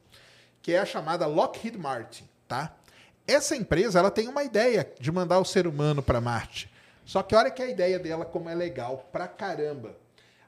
[0.62, 2.76] Que é a chamada Lockheed Martin, tá?
[3.26, 6.72] Essa empresa, ela tem uma ideia de mandar o ser humano para Marte.
[7.04, 9.96] Só que olha que a ideia dela como é legal pra caramba.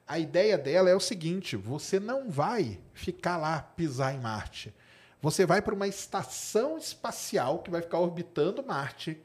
[0.06, 4.72] A ideia dela é o seguinte: você não vai ficar lá pisar em Marte.
[5.20, 9.20] Você vai para uma estação espacial que vai ficar orbitando Marte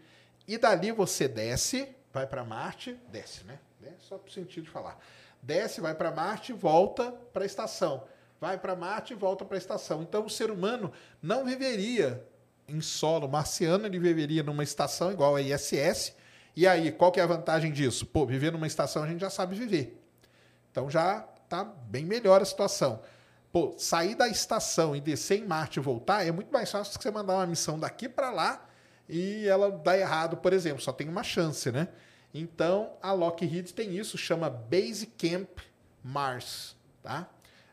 [0.48, 3.60] e dali você desce, vai para Marte, desce, né?
[3.84, 5.00] É só para o sentido de falar.
[5.42, 8.04] Desce, vai para Marte e volta para a estação.
[8.40, 10.02] Vai para Marte e volta para a estação.
[10.02, 12.26] Então o ser humano não viveria
[12.68, 16.14] em solo marciano, ele viveria numa estação igual a ISS.
[16.56, 18.06] E aí, qual que é a vantagem disso?
[18.06, 20.04] Pô, viver numa estação a gente já sabe viver.
[20.72, 23.02] Então já tá bem melhor a situação.
[23.52, 26.98] Pô, sair da estação e descer em Marte e voltar é muito mais fácil do
[26.98, 28.68] que você mandar uma missão daqui para lá
[29.08, 30.82] e ela dá errado, por exemplo.
[30.82, 31.88] Só tem uma chance, né?
[32.40, 35.60] Então a Lockheed tem isso, chama Base Camp
[36.04, 37.28] Mars, tá?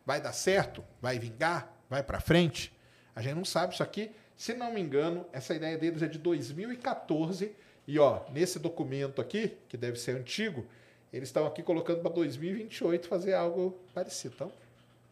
[0.07, 0.85] Vai dar certo?
[1.01, 1.71] Vai vingar?
[1.89, 2.73] Vai para frente?
[3.15, 4.11] A gente não sabe isso aqui.
[4.37, 7.53] Se não me engano, essa ideia deles é de 2014
[7.87, 10.67] e ó, nesse documento aqui, que deve ser antigo,
[11.13, 14.35] eles estão aqui colocando para 2028 fazer algo parecido.
[14.35, 14.53] Então,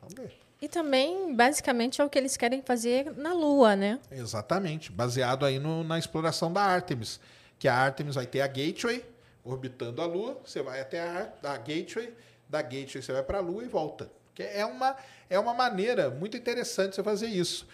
[0.00, 0.32] vamos ver.
[0.60, 3.98] E também, basicamente, é o que eles querem fazer na Lua, né?
[4.10, 7.20] Exatamente, baseado aí no- na exploração da Artemis,
[7.58, 9.04] que a Artemis vai ter a Gateway
[9.44, 12.14] orbitando a Lua, você vai até a, a Gateway,
[12.48, 14.10] da Gateway você vai para a Lua e volta.
[14.34, 14.96] Que é uma
[15.28, 17.66] é uma maneira muito interessante você fazer isso.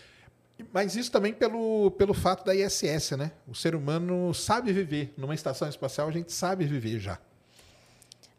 [0.73, 3.31] Mas isso também pelo, pelo fato da ISS, né?
[3.47, 5.15] O ser humano sabe viver.
[5.17, 7.19] Numa estação espacial, a gente sabe viver já.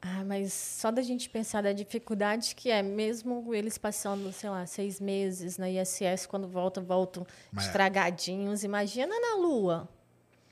[0.01, 4.65] Ah, mas só da gente pensar da dificuldade que é, mesmo eles passando, sei lá,
[4.65, 8.63] seis meses na ISS, quando voltam, voltam Mas- estragadinhos.
[8.63, 9.87] Imagina na Lua.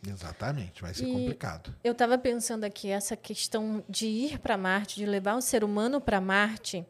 [0.06, 1.74] Exatamente, vai ser E complicado.
[1.84, 6.00] Eu estava pensando aqui, essa questão de ir para Marte, de levar o ser humano
[6.00, 6.86] para Marte,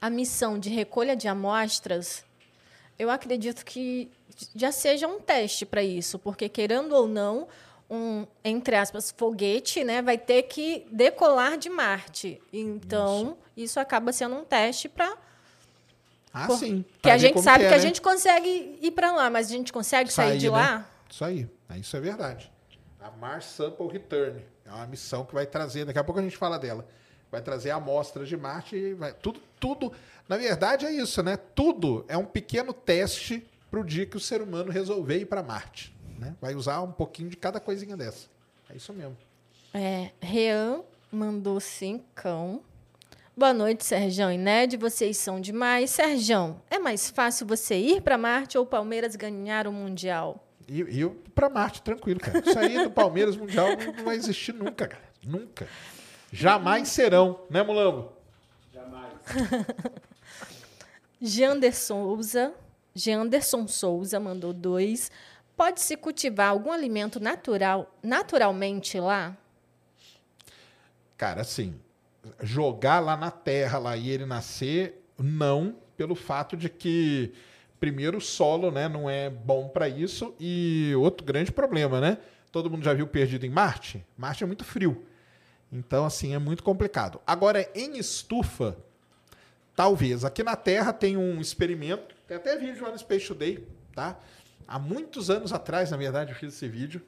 [0.00, 2.24] a missão de recolha de amostras,
[2.98, 4.10] eu acredito que
[4.54, 7.46] já seja um teste para isso, porque querendo ou não,
[7.88, 12.40] um, entre aspas, foguete, né, vai ter que decolar de Marte.
[12.52, 15.16] Então, isso, acaba sendo um teste para
[16.32, 16.84] Ah, Por- sim.
[17.00, 17.78] que a gente sabe que, é, a né?
[17.78, 20.52] gente consegue ir para lá, mas a gente consegue sair, de né?
[20.52, 20.90] lá?
[21.10, 21.48] Isso aí.
[21.68, 22.50] É, Isso é verdade.
[23.00, 24.42] A Mars Sample Return.
[24.64, 26.86] É uma missão que vai trazer, daqui a pouco a gente fala dela.
[27.30, 29.12] Vai trazer amostras de Marte e vai.
[29.12, 29.92] Tudo, tudo.
[30.28, 31.36] Na verdade, é isso, né?
[31.36, 35.42] Tudo é um pequeno teste para o dia que o ser humano resolver ir para
[35.42, 35.94] Marte.
[36.18, 36.34] Né?
[36.40, 38.28] Vai usar um pouquinho de cada coisinha dessa.
[38.70, 39.16] É isso mesmo.
[39.74, 42.62] É, Rean mandou cincão.
[43.36, 44.76] Boa noite, Serjão e Ned.
[44.76, 45.90] Vocês são demais.
[45.90, 50.45] Serjão, é mais fácil você ir para Marte ou Palmeiras ganhar o Mundial?
[50.68, 52.38] E, e eu para Marte, tranquilo, cara.
[52.38, 55.04] Isso aí do Palmeiras Mundial não, não vai existir nunca, cara.
[55.24, 55.68] Nunca.
[56.32, 58.12] Jamais serão, né, Mulambo?
[58.72, 59.12] Jamais.
[61.20, 62.54] Janderson Souza,
[62.94, 65.10] Janderson Souza mandou dois.
[65.56, 69.36] Pode-se cultivar algum alimento natural, naturalmente lá?
[71.16, 71.80] Cara, assim,
[72.42, 77.32] jogar lá na terra lá e ele nascer, não, pelo fato de que
[77.78, 82.18] primeiro solo, né, não é bom para isso e outro grande problema, né?
[82.50, 84.04] Todo mundo já viu Perdido em Marte?
[84.16, 85.04] Marte é muito frio.
[85.70, 87.20] Então, assim, é muito complicado.
[87.26, 88.76] Agora, em estufa,
[89.74, 90.24] talvez.
[90.24, 94.18] Aqui na Terra tem um experimento, tem até vídeo lá no Space Today, tá?
[94.66, 97.02] Há muitos anos atrás, na verdade, eu fiz esse vídeo,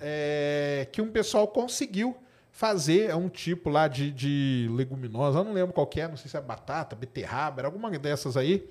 [0.00, 2.16] é, que um pessoal conseguiu
[2.50, 6.30] fazer é um tipo lá de, de leguminosa, eu não lembro qual é, não sei
[6.30, 8.68] se é batata, beterraba, era alguma dessas aí,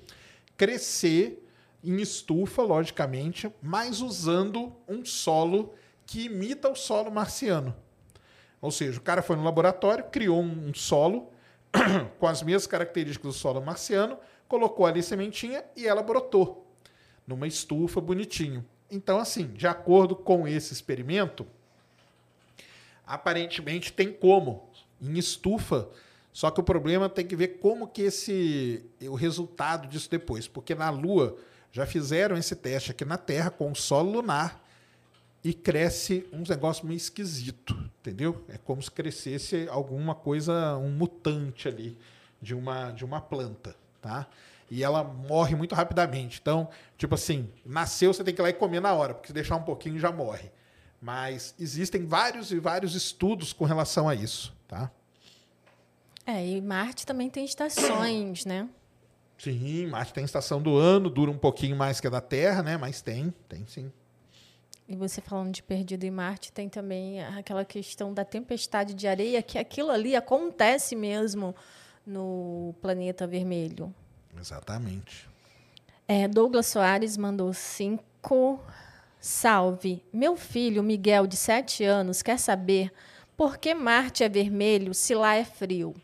[0.56, 1.46] crescer
[1.82, 5.74] em estufa, logicamente, mas usando um solo
[6.06, 7.74] que imita o solo marciano.
[8.60, 11.32] Ou seja, o cara foi no laboratório, criou um solo
[12.18, 16.70] com as mesmas características do solo marciano, colocou ali sementinha e ela brotou
[17.26, 18.64] numa estufa bonitinho.
[18.90, 21.46] Então, assim, de acordo com esse experimento,
[23.06, 25.88] aparentemente tem como em estufa,
[26.32, 30.74] só que o problema tem que ver como que esse o resultado disso depois, porque
[30.74, 31.36] na Lua
[31.70, 34.62] já fizeram esse teste aqui na Terra com o solo lunar
[35.44, 38.44] e cresce um negócio meio esquisito, entendeu?
[38.48, 41.98] É como se crescesse alguma coisa, um mutante ali
[42.40, 44.26] de uma de uma planta, tá?
[44.70, 46.38] E ela morre muito rapidamente.
[46.40, 46.66] Então,
[46.96, 49.56] tipo assim, nasceu, você tem que ir lá e comer na hora, porque se deixar
[49.56, 50.50] um pouquinho já morre.
[50.98, 54.90] Mas existem vários e vários estudos com relação a isso, tá?
[56.26, 58.68] É, e Marte também tem estações, né?
[59.38, 62.76] Sim, Marte tem estação do ano, dura um pouquinho mais que a da Terra, né?
[62.76, 63.90] Mas tem, tem sim.
[64.88, 69.42] E você falando de perdido em Marte, tem também aquela questão da tempestade de areia,
[69.42, 71.54] que aquilo ali acontece mesmo
[72.06, 73.92] no planeta vermelho.
[74.38, 75.28] Exatamente.
[76.06, 78.60] É, Douglas Soares mandou cinco.
[79.20, 80.02] Salve.
[80.12, 82.92] Meu filho, Miguel, de sete anos, quer saber
[83.36, 85.94] por que Marte é vermelho se lá é frio.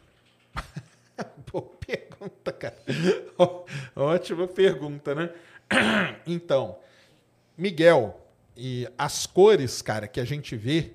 [1.47, 2.77] Pô, pergunta, cara.
[3.95, 5.31] Ótima pergunta, né?
[6.27, 6.79] Então,
[7.57, 8.21] Miguel,
[8.57, 10.93] e as cores, cara, que a gente vê,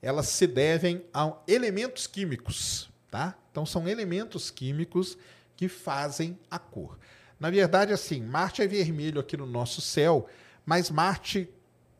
[0.00, 3.36] elas se devem a elementos químicos, tá?
[3.50, 5.18] Então são elementos químicos
[5.56, 6.98] que fazem a cor.
[7.38, 10.28] Na verdade, assim, Marte é vermelho aqui no nosso céu,
[10.64, 11.48] mas Marte,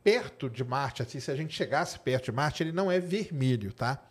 [0.03, 3.73] perto de Marte, assim, se a gente chegasse perto de Marte, ele não é vermelho,
[3.73, 4.01] tá?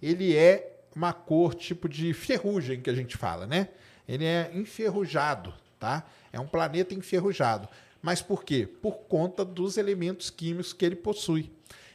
[0.00, 3.68] Ele é uma cor tipo de ferrugem que a gente fala, né?
[4.08, 6.04] Ele é enferrujado, tá?
[6.32, 7.68] É um planeta enferrujado.
[8.00, 8.66] Mas por quê?
[8.80, 11.52] Por conta dos elementos químicos que ele possui.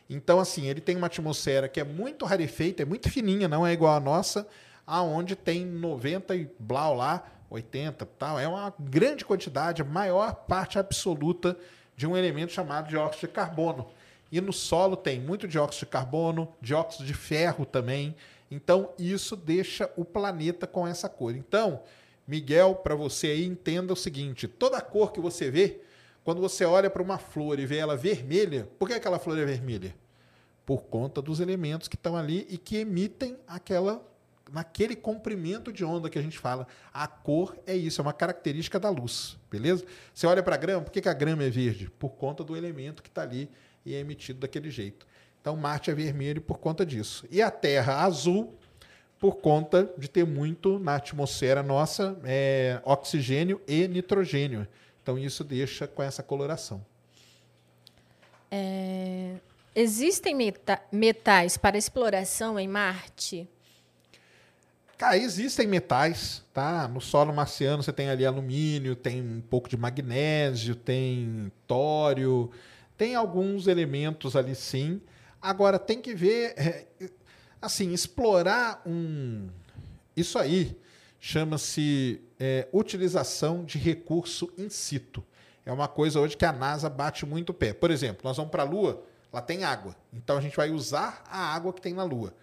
[0.08, 3.74] Então, assim, ele tem uma atmosfera que é muito rarefeita, é muito fininha, não é
[3.74, 4.47] igual a nossa,
[4.86, 8.39] aonde tem 90 e blau lá, 80 tal.
[8.39, 11.58] É uma grande quantidade, a maior parte absoluta
[11.95, 13.88] de um elemento chamado dióxido de carbono.
[14.32, 18.16] E no solo tem muito dióxido de carbono, dióxido de ferro também.
[18.52, 21.34] Então, isso deixa o planeta com essa cor.
[21.34, 21.82] Então,
[22.28, 25.80] Miguel, para você aí, entenda o seguinte: toda cor que você vê,
[26.24, 29.45] quando você olha para uma flor e vê ela vermelha, por que aquela flor é
[29.45, 29.95] vermelha?
[30.66, 34.06] Por conta dos elementos que estão ali e que emitem aquela
[34.52, 36.68] naquele comprimento de onda que a gente fala.
[36.93, 39.86] A cor é isso, é uma característica da luz, beleza?
[40.14, 41.89] Você olha para a grama, por que, que a grama é verde?
[41.97, 43.49] Por conta do elemento que está ali
[43.86, 45.08] e é emitido daquele jeito.
[45.42, 47.26] Então, Marte é vermelho por conta disso.
[47.32, 48.56] E a Terra azul
[49.20, 54.68] por conta de ter muito na atmosfera nossa é, oxigênio e nitrogênio.
[55.02, 56.84] Então, isso deixa com essa coloração.
[58.50, 59.36] É,
[59.76, 63.48] existem meta- metais para exploração em Marte?
[64.98, 66.88] Cara, existem metais, tá?
[66.88, 72.52] No solo marciano você tem ali alumínio, tem um pouco de magnésio, tem tório,
[72.96, 75.02] tem alguns elementos ali sim.
[75.42, 76.86] Agora tem que ver, é,
[77.62, 79.50] assim, explorar um.
[80.16, 80.78] Isso aí
[81.20, 85.24] chama-se é, utilização de recurso in situ.
[85.66, 87.74] É uma coisa hoje que a NASA bate muito o pé.
[87.74, 89.96] Por exemplo, nós vamos para a Lua, lá tem água.
[90.12, 92.34] Então a gente vai usar a água que tem na Lua.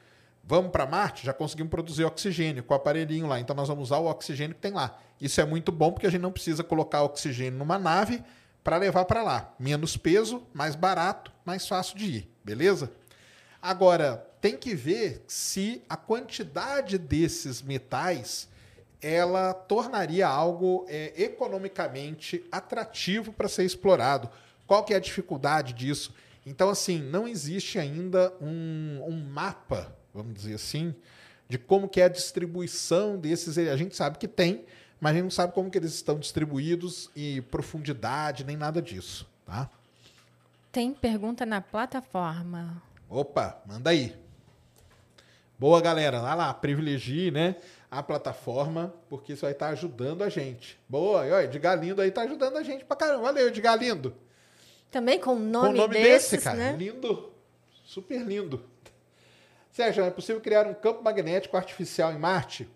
[0.45, 3.39] Vamos para Marte, já conseguimos produzir oxigênio com o aparelhinho lá.
[3.39, 4.99] Então nós vamos usar o oxigênio que tem lá.
[5.21, 8.23] Isso é muito bom porque a gente não precisa colocar oxigênio numa nave
[8.69, 9.55] para levar para lá.
[9.59, 12.93] Menos peso, mais barato, mais fácil de ir, beleza?
[13.63, 18.47] Agora, tem que ver se a quantidade desses metais
[19.01, 24.29] ela tornaria algo é, economicamente atrativo para ser explorado.
[24.67, 26.15] Qual que é a dificuldade disso?
[26.45, 30.95] Então, assim, não existe ainda um, um mapa, vamos dizer assim,
[31.49, 33.57] de como que é a distribuição desses.
[33.57, 34.67] A gente sabe que tem,
[35.01, 39.29] mas a gente não sabe como que eles estão distribuídos e profundidade, nem nada disso,
[39.45, 39.71] tá?
[40.73, 42.83] Tem pergunta na plataforma.
[43.09, 44.15] Opa, manda aí.
[45.59, 46.21] Boa, galera.
[46.21, 47.57] Vai lá, privilegie, né?
[47.91, 50.79] A plataforma, porque isso vai estar ajudando a gente.
[50.89, 53.23] Boa, e olha, Edgar Lindo aí tá ajudando a gente pra caramba.
[53.25, 54.15] Valeu, Edgar Lindo.
[54.91, 56.57] Também com o nome, Com nome desses, desse, cara.
[56.57, 56.77] né?
[56.77, 57.33] Lindo.
[57.85, 58.63] Super lindo.
[59.73, 62.69] Sérgio, é possível criar um campo magnético artificial em Marte?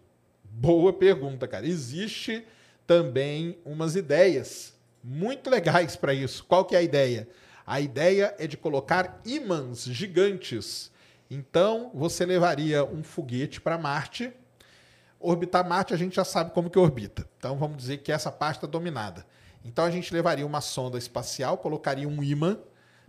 [0.54, 1.66] Boa pergunta, cara.
[1.66, 2.44] Existe
[2.86, 6.44] também umas ideias muito legais para isso.
[6.44, 7.26] Qual que é a ideia?
[7.66, 10.92] A ideia é de colocar ímãs gigantes.
[11.30, 14.30] Então, você levaria um foguete para Marte.
[15.18, 17.26] Orbitar Marte, a gente já sabe como que orbita.
[17.38, 19.26] Então, vamos dizer que essa parte está dominada.
[19.64, 22.58] Então, a gente levaria uma sonda espacial, colocaria um ímã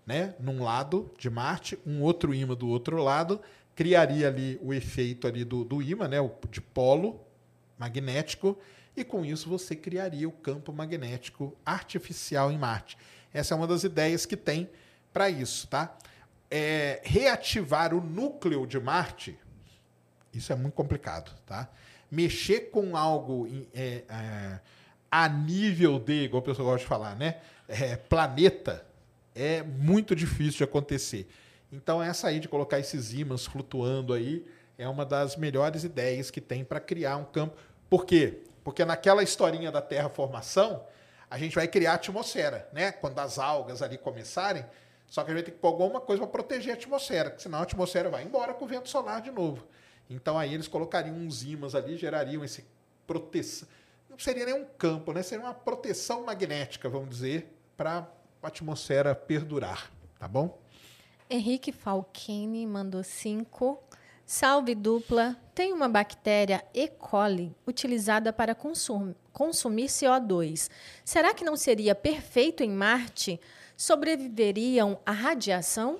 [0.07, 3.41] né, num lado de Marte, um outro ímã do outro lado,
[3.75, 6.17] criaria ali o efeito ali do, do ímã, né,
[6.49, 7.22] de polo
[7.83, 8.57] magnético,
[8.95, 12.97] e com isso você criaria o campo magnético artificial em Marte.
[13.33, 14.69] Essa é uma das ideias que tem
[15.11, 15.95] para isso, tá?
[16.49, 19.37] É, reativar o núcleo de Marte,
[20.33, 21.69] isso é muito complicado, tá?
[22.09, 24.59] Mexer com algo é, é,
[25.11, 27.37] a nível de, igual o pessoal gosta de falar, né?
[27.67, 28.85] É, planeta,
[29.35, 31.27] é muito difícil de acontecer.
[31.71, 34.45] Então, essa aí de colocar esses ímãs flutuando aí
[34.77, 37.55] é uma das melhores ideias que tem para criar um campo.
[37.93, 38.39] Por quê?
[38.63, 40.83] Porque naquela historinha da terraformação,
[41.29, 42.91] a gente vai criar atmosfera, né?
[42.91, 44.65] Quando as algas ali começarem,
[45.05, 47.59] só que a gente ter que pôr alguma coisa para proteger a atmosfera, porque senão
[47.59, 49.63] a atmosfera vai embora com o vento solar de novo.
[50.09, 52.65] Então aí eles colocariam uns ímãs ali, gerariam esse
[53.05, 53.67] proteção.
[54.09, 55.21] Não seria nem um campo, né?
[55.21, 58.07] Seria uma proteção magnética, vamos dizer, para
[58.41, 60.59] a atmosfera perdurar, tá bom?
[61.29, 63.79] Henrique Falchini mandou cinco.
[64.25, 65.35] Salve dupla.
[65.53, 66.87] Tem uma bactéria E.
[66.87, 70.69] coli utilizada para consum- consumir CO2.
[71.05, 73.39] Será que não seria perfeito em Marte?
[73.77, 75.99] Sobreviveriam à radiação?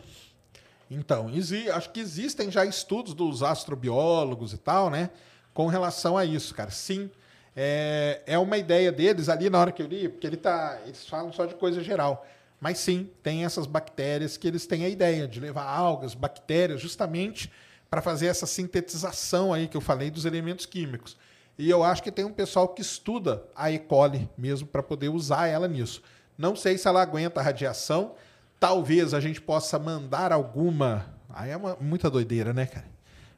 [0.89, 1.29] Então,
[1.73, 5.09] acho que existem já estudos dos astrobiólogos e tal, né?
[5.53, 6.71] Com relação a isso, cara.
[6.71, 7.09] Sim,
[7.55, 11.05] é, é uma ideia deles ali na hora que eu li, porque ele tá, eles
[11.07, 12.25] falam só de coisa geral.
[12.59, 17.51] Mas sim, tem essas bactérias que eles têm a ideia de levar algas, bactérias, justamente
[17.93, 21.15] para fazer essa sintetização aí que eu falei dos elementos químicos.
[21.59, 23.77] E eu acho que tem um pessoal que estuda a E.
[23.77, 26.01] coli mesmo para poder usar ela nisso.
[26.35, 28.15] Não sei se ela aguenta a radiação.
[28.59, 31.05] Talvez a gente possa mandar alguma.
[31.31, 32.87] Aí é uma, muita doideira, né, cara?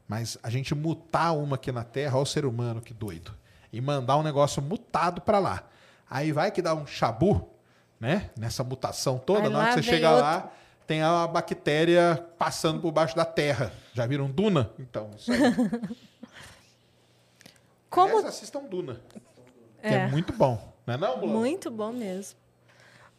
[0.07, 3.33] Mas a gente mutar uma aqui na Terra, olha o ser humano, que doido.
[3.73, 5.63] E mandar um negócio mutado para lá.
[6.09, 7.49] Aí vai que dá um chabu,
[7.99, 8.29] né?
[8.39, 9.47] Nessa mutação toda.
[9.47, 10.51] Aí na hora que você chega outro- lá,
[10.85, 13.71] tem a bactéria passando por baixo da Terra.
[13.93, 14.71] Já viram Duna?
[14.79, 15.39] Então, isso aí.
[17.89, 19.01] Como Aliás, assistam Duna.
[19.81, 20.07] Que é, É.
[20.07, 20.73] muito bom.
[20.85, 21.29] Não é não, Blum?
[21.29, 22.37] Muito bom mesmo.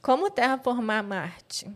[0.03, 1.67] Como terraformar Marte?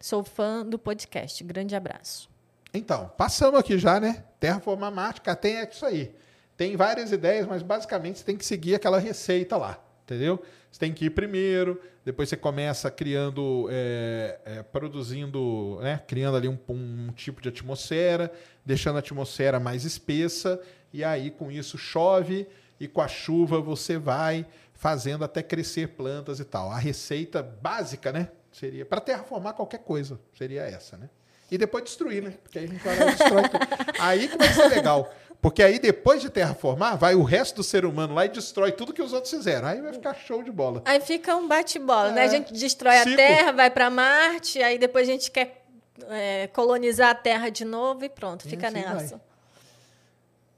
[0.00, 1.42] Sou fã do podcast.
[1.44, 2.28] Grande abraço.
[2.74, 4.24] Então, passamos aqui já, né?
[4.40, 6.14] Terraformar Marte, tem é isso aí.
[6.56, 10.42] Tem várias ideias, mas basicamente você tem que seguir aquela receita lá, entendeu?
[10.70, 16.02] Você tem que ir primeiro, depois você começa criando, é, é, produzindo, né?
[16.06, 18.32] Criando ali um, um tipo de atmosfera,
[18.64, 20.60] deixando a atmosfera mais espessa,
[20.92, 22.46] e aí com isso chove
[22.80, 24.44] e com a chuva você vai
[24.74, 26.72] fazendo até crescer plantas e tal.
[26.72, 28.30] A receita básica, né?
[28.50, 31.08] Seria para terraformar qualquer coisa, seria essa, né?
[31.52, 32.34] E depois destruir, né?
[32.42, 33.66] Porque aí a gente vai destrói tudo.
[34.00, 35.14] Aí que vai ser legal.
[35.42, 38.92] Porque aí depois de terraformar, vai o resto do ser humano lá e destrói tudo
[38.92, 39.66] que os outros fizeram.
[39.66, 40.82] Aí vai ficar show de bola.
[40.84, 42.20] Aí fica um bate-bola, né?
[42.20, 42.24] É.
[42.26, 45.64] A gente destrói a Terra, vai para Marte, aí depois a gente quer
[46.08, 49.16] é, colonizar a Terra de novo e pronto, fica assim nessa.
[49.16, 49.20] vai.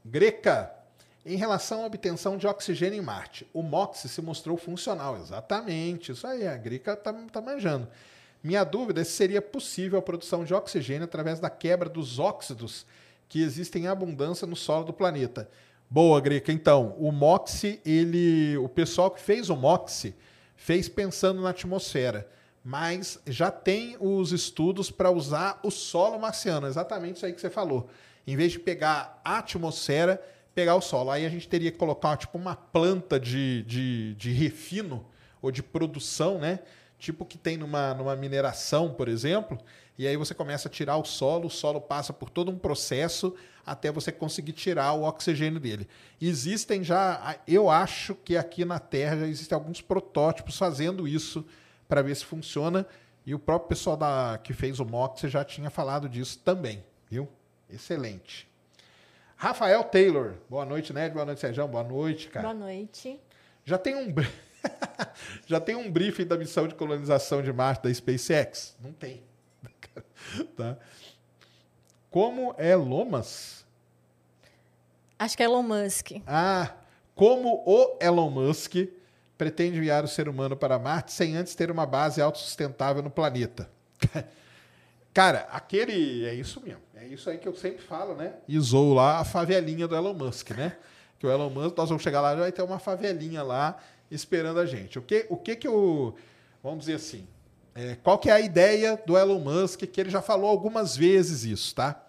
[0.04, 0.70] Greca,
[1.24, 5.16] em relação à obtenção de oxigênio em Marte, o MOX se mostrou funcional.
[5.16, 7.88] Exatamente, isso aí, a Greca tá, tá manjando.
[8.42, 12.84] Minha dúvida é se seria possível a produção de oxigênio através da quebra dos óxidos
[13.28, 15.48] que existem em abundância no solo do planeta.
[15.88, 16.52] Boa, Greca.
[16.52, 20.06] Então, o MOX, ele, o pessoal que fez o MOX
[20.56, 22.28] fez pensando na atmosfera,
[22.64, 27.50] mas já tem os estudos para usar o solo marciano, exatamente isso aí que você
[27.50, 27.88] falou.
[28.26, 30.20] Em vez de pegar a atmosfera,
[30.54, 31.10] pegar o solo.
[31.10, 35.04] Aí a gente teria que colocar tipo uma planta de, de, de refino
[35.42, 36.60] ou de produção, né?
[36.98, 39.58] Tipo que tem numa, numa mineração, por exemplo.
[39.96, 43.34] E aí você começa a tirar o solo, o solo passa por todo um processo
[43.64, 45.88] até você conseguir tirar o oxigênio dele.
[46.20, 51.44] Existem já, eu acho que aqui na Terra já existem alguns protótipos fazendo isso
[51.88, 52.86] para ver se funciona.
[53.24, 57.28] E o próprio pessoal da, que fez o MOX já tinha falado disso também, viu?
[57.70, 58.48] Excelente.
[59.36, 60.34] Rafael Taylor.
[60.48, 61.14] Boa noite, Ned.
[61.14, 61.66] Boa noite, Sérgio.
[61.66, 62.48] Boa noite, cara.
[62.48, 63.18] Boa noite.
[63.64, 64.12] Já tem um
[65.46, 68.76] já tem um briefing da missão de colonização de Marte da SpaceX?
[68.80, 69.22] Não tem.
[70.56, 70.76] tá?
[72.10, 73.64] Como é Lomas?
[75.18, 76.12] Acho que é Elon Musk.
[76.26, 76.74] Ah,
[77.14, 78.74] como o Elon Musk
[79.38, 83.70] pretende enviar o ser humano para Marte sem antes ter uma base autossustentável no planeta?
[85.14, 86.26] Cara, aquele.
[86.26, 86.82] É isso mesmo.
[86.94, 88.34] É isso aí que eu sempre falo, né?
[88.48, 90.76] Isou lá a favelinha do Elon Musk, né?
[91.18, 93.78] Que o Elon Musk, nós vamos chegar lá e vai ter uma favelinha lá
[94.10, 94.98] esperando a gente.
[94.98, 96.16] O que, o que que eu.
[96.62, 97.26] Vamos dizer assim.
[97.74, 99.80] É, qual que é a ideia do Elon Musk?
[99.80, 102.00] Que ele já falou algumas vezes isso, tá?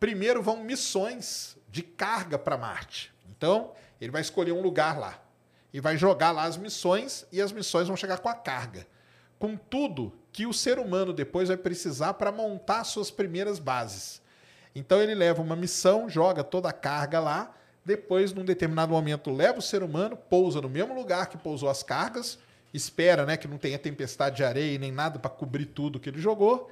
[0.00, 3.12] Primeiro vão missões de carga para Marte.
[3.30, 5.22] Então, ele vai escolher um lugar lá
[5.72, 8.86] e vai jogar lá as missões e as missões vão chegar com a carga.
[9.38, 14.22] Com tudo que o ser humano depois vai precisar para montar suas primeiras bases.
[14.74, 17.54] Então ele leva uma missão, joga toda a carga lá,
[17.84, 21.82] depois, num determinado momento, leva o ser humano, pousa no mesmo lugar que pousou as
[21.82, 22.38] cargas,
[22.72, 26.20] espera né, que não tenha tempestade de areia nem nada para cobrir tudo que ele
[26.20, 26.70] jogou.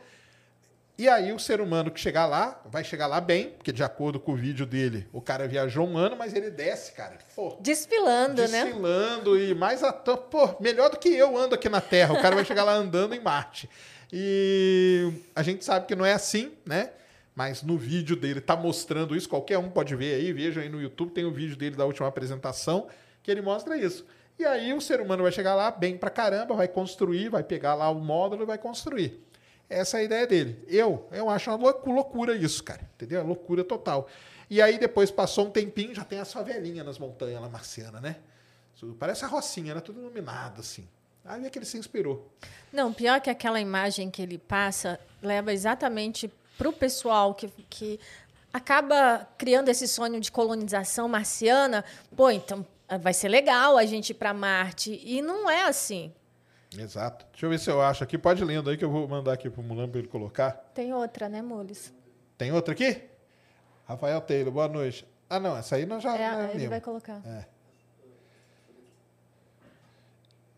[0.97, 4.21] E aí o ser humano que chegar lá, vai chegar lá bem, porque de acordo
[4.21, 7.19] com o vídeo dele, o cara viajou um ano, mas ele desce, cara.
[7.35, 8.65] Pô, Desfilando, né?
[8.65, 12.15] desfilando e mais ator, pô, melhor do que eu ando aqui na Terra.
[12.15, 13.69] O cara vai chegar lá andando em Marte.
[14.13, 16.91] E a gente sabe que não é assim, né?
[17.35, 20.81] Mas no vídeo dele tá mostrando isso, qualquer um pode ver aí, veja aí no
[20.81, 22.87] YouTube, tem o vídeo dele da última apresentação,
[23.21, 24.07] que ele mostra isso.
[24.39, 27.75] E aí o ser humano vai chegar lá bem pra caramba, vai construir, vai pegar
[27.75, 29.21] lá o módulo e vai construir.
[29.71, 30.63] Essa é a ideia dele.
[30.69, 32.83] Eu, eu acho uma loucu- loucura isso, cara.
[32.95, 33.21] Entendeu?
[33.21, 34.09] É loucura total.
[34.51, 38.17] E aí depois passou um tempinho, já tem as favelinhas nas montanhas lá marcianas, né?
[38.99, 39.81] Parece a Rocinha, né?
[39.81, 40.87] Tudo iluminado, assim.
[41.25, 42.31] Aí é que ele se inspirou.
[42.71, 47.99] Não, pior que aquela imagem que ele passa leva exatamente para o pessoal que, que
[48.53, 51.83] acaba criando esse sonho de colonização marciana.
[52.15, 52.67] Pô, então
[53.01, 55.01] vai ser legal a gente ir para Marte.
[55.05, 56.13] E não é assim.
[56.77, 57.27] Exato.
[57.33, 58.19] Deixa eu ver se eu acho aqui.
[58.19, 60.53] Pode lendo aí que eu vou mandar aqui pro Mulan para ele colocar.
[60.75, 61.93] Tem outra, né, Mules?
[62.37, 63.03] Tem outra aqui?
[63.87, 65.07] Rafael Taylor, boa noite.
[65.29, 67.21] Ah, não, essa aí nós já, É, já ele vai colocar.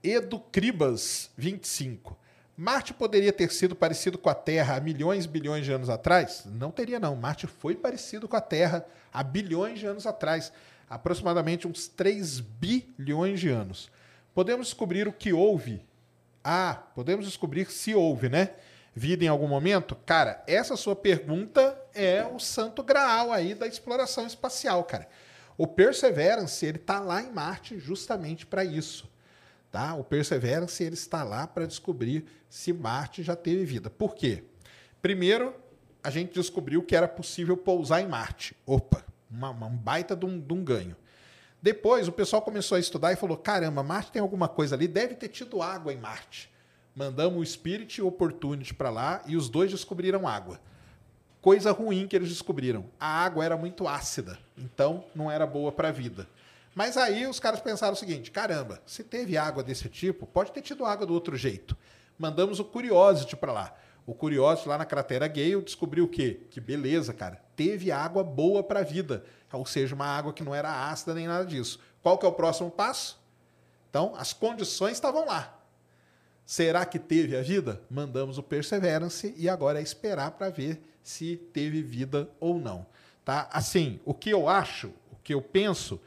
[0.02, 2.16] Edu Cribas, 25.
[2.56, 6.44] Marte poderia ter sido parecido com a Terra há milhões e bilhões de anos atrás?
[6.46, 7.14] Não teria, não.
[7.14, 10.52] Marte foi parecido com a Terra há bilhões de anos atrás.
[10.88, 13.90] Aproximadamente uns 3 bilhões de anos.
[14.34, 15.84] Podemos descobrir o que houve?
[16.44, 18.50] Ah, podemos descobrir se houve, né?
[18.94, 19.96] Vida em algum momento?
[20.06, 25.08] Cara, essa sua pergunta é o santo graal aí da exploração espacial, cara.
[25.58, 29.08] O Perseverance, ele tá lá em Marte justamente para isso
[29.76, 29.94] tá?
[29.94, 33.90] O Perseverance ele está lá para descobrir se Marte já teve vida.
[33.90, 34.42] Por quê?
[35.02, 35.54] Primeiro,
[36.02, 38.56] a gente descobriu que era possível pousar em Marte.
[38.64, 40.96] Opa, uma, uma- um baita de um, de um ganho.
[41.62, 45.14] Depois, o pessoal começou a estudar e falou: caramba, Marte tem alguma coisa ali, deve
[45.14, 46.50] ter tido água em Marte.
[46.94, 50.60] Mandamos o Spirit e o Opportunity para lá e os dois descobriram água.
[51.40, 55.88] Coisa ruim que eles descobriram: a água era muito ácida, então não era boa para
[55.88, 56.26] a vida.
[56.74, 60.62] Mas aí os caras pensaram o seguinte: caramba, se teve água desse tipo, pode ter
[60.62, 61.76] tido água do outro jeito.
[62.18, 63.74] Mandamos o Curiosity para lá.
[64.06, 66.40] O Curiosity lá na cratera Gale descobriu o quê?
[66.50, 67.42] Que beleza, cara.
[67.56, 69.24] Teve água boa para a vida.
[69.52, 71.80] Ou seja, uma água que não era ácida nem nada disso.
[72.02, 73.20] Qual que é o próximo passo?
[73.90, 75.58] Então, as condições estavam lá.
[76.44, 77.82] Será que teve a vida?
[77.90, 82.86] Mandamos o Perseverance e agora é esperar para ver se teve vida ou não.
[83.24, 83.48] Tá?
[83.52, 86.00] Assim, o que eu acho, o que eu penso,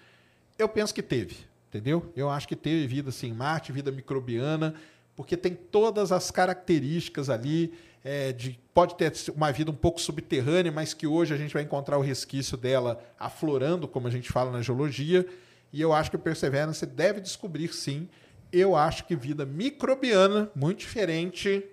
[0.58, 1.36] eu penso que teve,
[1.68, 2.14] entendeu?
[2.16, 4.76] Eu acho que teve vida assim, Marte, vida microbiana,
[5.18, 7.74] porque tem todas as características ali
[8.04, 11.64] é, de pode ter uma vida um pouco subterrânea, mas que hoje a gente vai
[11.64, 15.26] encontrar o resquício dela aflorando, como a gente fala na geologia.
[15.74, 18.08] E eu acho que o Perseverance deve descobrir sim.
[18.52, 21.64] Eu acho que vida microbiana, muito diferente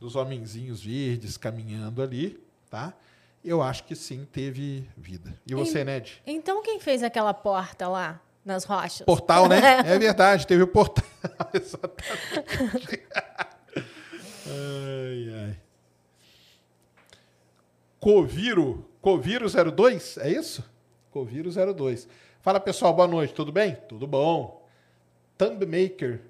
[0.00, 2.92] dos homenzinhos verdes caminhando ali, tá?
[3.44, 5.38] Eu acho que sim teve vida.
[5.46, 6.22] E você, En- Ned?
[6.26, 9.02] Então quem fez aquela porta lá nas rochas?
[9.04, 9.60] Portal, né?
[9.86, 11.04] É verdade, teve o portal.
[11.54, 13.02] Exatamente.
[14.46, 15.56] ai, ai.
[18.00, 20.64] Coviro, Coviro 02, é isso?
[21.10, 22.08] Coviro 02.
[22.40, 23.76] Fala pessoal, boa noite, tudo bem?
[23.88, 24.66] Tudo bom.
[25.38, 26.20] Thumb Maker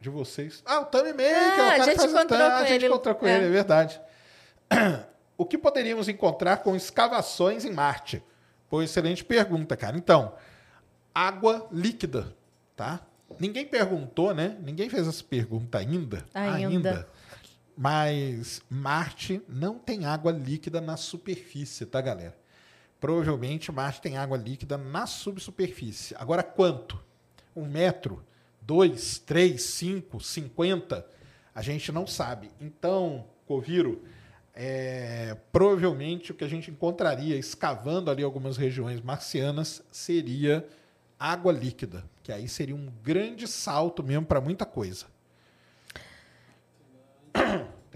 [0.00, 0.62] de vocês.
[0.66, 2.64] Ah, o Thumb Maker, Ah, o cara a gente faz o encontrou thumb, com a
[2.66, 2.86] gente ele.
[2.86, 3.36] encontrou com É.
[3.36, 4.00] ele, é verdade.
[5.38, 8.22] O que poderíamos encontrar com escavações em Marte?
[8.70, 9.94] Pô, excelente pergunta, cara.
[9.94, 10.32] Então,
[11.14, 12.34] água líquida,
[12.74, 13.02] tá?
[13.38, 14.56] Ninguém perguntou, né?
[14.62, 16.24] Ninguém fez essa pergunta ainda.
[16.32, 17.06] Ainda.
[17.76, 22.34] Mas Marte não tem água líquida na superfície, tá, galera?
[22.98, 26.16] Provavelmente Marte tem água líquida na subsuperfície.
[26.18, 26.98] Agora, quanto?
[27.54, 28.24] Um metro?
[28.62, 29.18] Dois?
[29.18, 29.62] Três?
[29.62, 30.20] Cinco?
[30.20, 31.06] Cinquenta?
[31.54, 32.50] A gente não sabe.
[32.58, 34.02] Então, Coviro,
[34.54, 40.66] é, provavelmente o que a gente encontraria escavando ali algumas regiões marcianas seria
[41.18, 45.06] água líquida, que aí seria um grande salto mesmo para muita coisa.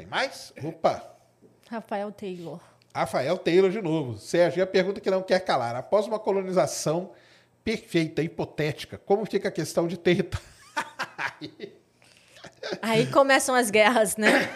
[0.01, 0.51] Tem mais?
[0.65, 1.15] Opa!
[1.69, 2.59] Rafael Taylor.
[2.95, 4.19] Rafael Taylor de novo.
[4.19, 5.77] Sérgio, e a pergunta que não quer calar.
[5.77, 7.13] Após uma colonização
[7.63, 10.43] perfeita, hipotética, como fica a questão de território?
[12.81, 14.49] Aí começam as guerras, né?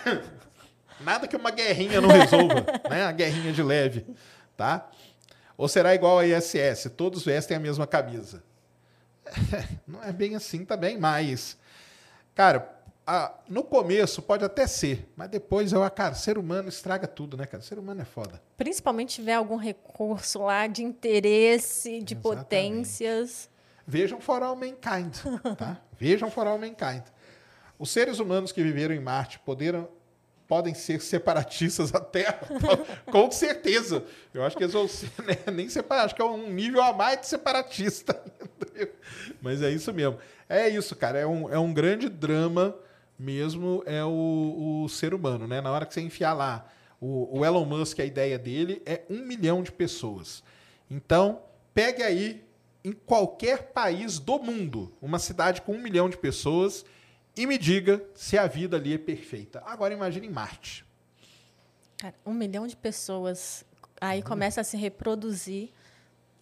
[1.01, 3.05] Nada que uma guerrinha não resolva, né?
[3.05, 4.07] A guerrinha de leve,
[4.57, 4.91] tá?
[5.59, 8.43] Ou será igual a ISS, todos vestem a mesma camisa.
[9.87, 11.59] Não é bem assim também, mas
[12.35, 17.37] cara, a- no começo pode até ser, mas depois eu, cara, ser humano estraga tudo,
[17.37, 17.63] né, cara?
[17.63, 18.41] Ser humano é foda.
[18.57, 22.45] Principalmente se tiver algum recurso lá de interesse, de Exatamente.
[22.45, 23.51] potências.
[23.87, 25.15] Vejam For All Mankind,
[25.59, 25.81] tá?
[25.99, 27.03] Vejam For All Mankind.
[27.79, 29.89] Os seres humanos que viveram em Marte poderam,
[30.49, 32.33] podem ser separatistas até,
[33.11, 34.05] com certeza.
[34.33, 36.93] Eu acho que eles vão ser, né, nem separar, acho que é um nível a
[36.93, 38.19] mais de separatista.
[39.43, 40.19] Mas é isso mesmo.
[40.49, 41.19] É isso, cara.
[41.19, 42.75] É um, é um grande drama
[43.19, 45.61] mesmo, é o, o ser humano, né?
[45.61, 46.67] Na hora que você enfiar lá
[47.01, 50.43] o, o Elon Musk, a ideia dele é um milhão de pessoas.
[50.91, 51.43] Então,
[51.73, 52.45] pegue aí
[52.85, 56.85] em qualquer país do mundo, uma cidade com um milhão de pessoas,
[57.37, 59.63] e me diga se a vida ali é perfeita.
[59.67, 60.85] Agora imagine em Marte.
[61.99, 63.65] Cara, um milhão de pessoas.
[64.01, 64.27] Aí Uhum.
[64.27, 65.71] começa a se reproduzir.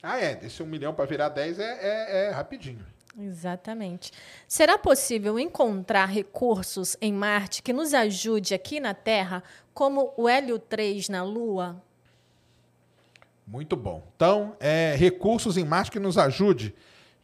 [0.03, 0.35] Ah, é.
[0.35, 2.85] Desse um milhão para virar 10 é, é, é rapidinho.
[3.19, 4.11] Exatamente.
[4.49, 9.43] Será possível encontrar recursos em Marte que nos ajude aqui na Terra,
[9.75, 11.83] como o hélio 3 na Lua?
[13.47, 14.03] Muito bom.
[14.17, 16.75] Então, é, recursos em Marte que nos ajude.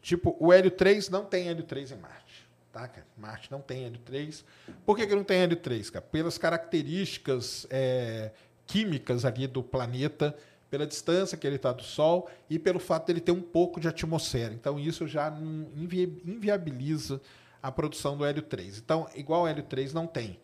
[0.03, 2.49] Tipo, o hélio 3 não tem hélio 3 em Marte.
[2.71, 3.07] Tá, cara?
[3.17, 4.45] Marte não tem hélio 3.
[4.85, 6.05] Por que, que não tem hélio 3, cara?
[6.05, 8.31] Pelas características é,
[8.67, 10.37] químicas ali do planeta,
[10.71, 13.89] pela distância que ele está do Sol e pelo fato dele ter um pouco de
[13.89, 14.53] atmosfera.
[14.53, 15.31] Então, isso já
[15.77, 17.21] invi- inviabiliza
[17.63, 18.79] a produção do hélio 3.
[18.79, 20.39] Então, igual o hélio 3 não tem.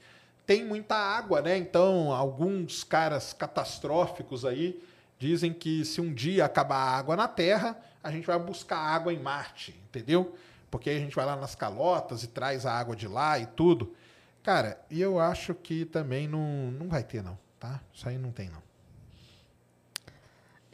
[0.46, 1.56] Tem muita água, né?
[1.56, 4.82] Então, alguns caras catastróficos aí
[5.18, 9.12] dizem que se um dia acabar a água na Terra, a gente vai buscar água
[9.12, 10.34] em Marte, entendeu?
[10.70, 13.46] Porque aí a gente vai lá nas calotas e traz a água de lá e
[13.46, 13.94] tudo.
[14.42, 17.80] Cara, e eu acho que também não, não vai ter, não, tá?
[17.94, 18.63] Isso aí não tem, não.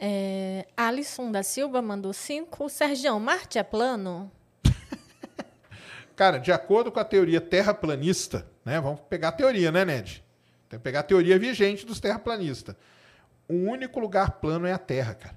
[0.03, 2.67] É, Alisson da Silva mandou cinco.
[2.67, 4.31] Sergião, Marte é plano?
[6.15, 8.81] Cara, de acordo com a teoria terraplanista, né?
[8.81, 10.23] Vamos pegar a teoria, né, Ned?
[10.67, 12.75] Tem que pegar a teoria vigente dos terraplanistas.
[13.47, 15.35] O único lugar plano é a Terra, cara.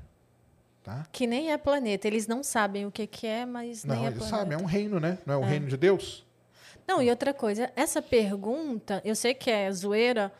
[0.83, 1.07] Tá?
[1.13, 2.07] Que nem é planeta.
[2.07, 4.39] Eles não sabem o que, que é, mas nem Não, é eles planeta.
[4.39, 5.19] sabem, é um reino, né?
[5.27, 6.25] Não é o reino de Deus?
[6.87, 10.33] Não, e outra coisa, essa pergunta, eu sei que é zoeira,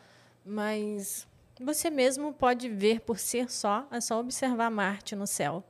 [0.45, 1.27] mas
[1.59, 5.63] você mesmo pode ver por si só, é só observar Marte no céu.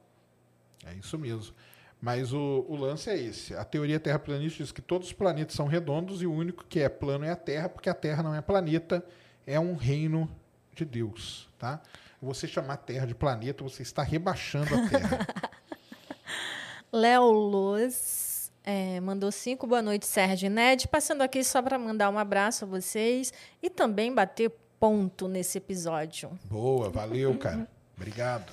[0.86, 1.54] É isso mesmo.
[2.02, 3.56] Mas o, o lance é esse.
[3.56, 6.90] A teoria terraplanista diz que todos os planetas são redondos e o único que é
[6.90, 9.04] plano é a Terra, porque a Terra não é planeta,
[9.46, 10.30] é um reino
[10.74, 11.82] de Deus, tá?
[12.22, 15.28] Você chamar a Terra de planeta, você está rebaixando a Terra.
[16.92, 19.68] Léo Luz é, mandou cinco.
[19.68, 20.88] Boa noite, Sérgio e Ned.
[20.88, 26.32] Passando aqui só para mandar um abraço a vocês e também bater ponto nesse episódio.
[26.46, 27.68] Boa, valeu, cara.
[27.96, 28.52] Obrigado.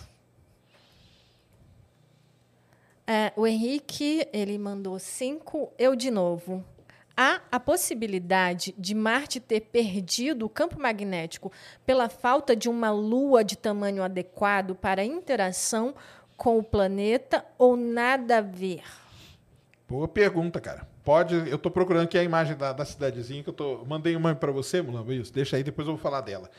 [3.06, 5.72] É, o Henrique, ele mandou cinco.
[5.78, 6.64] Eu de novo.
[7.16, 11.52] Há a possibilidade de Marte ter perdido o campo magnético
[11.84, 15.94] pela falta de uma lua de tamanho adequado para interação
[16.36, 18.82] com o planeta ou nada a ver?
[19.93, 20.88] Boa pergunta, cara.
[21.05, 24.34] Pode, eu estou procurando aqui a imagem da, da cidadezinha que eu tô, mandei uma
[24.34, 25.30] para você, Mulamba, isso.
[25.30, 26.51] Deixa aí, depois eu vou falar dela.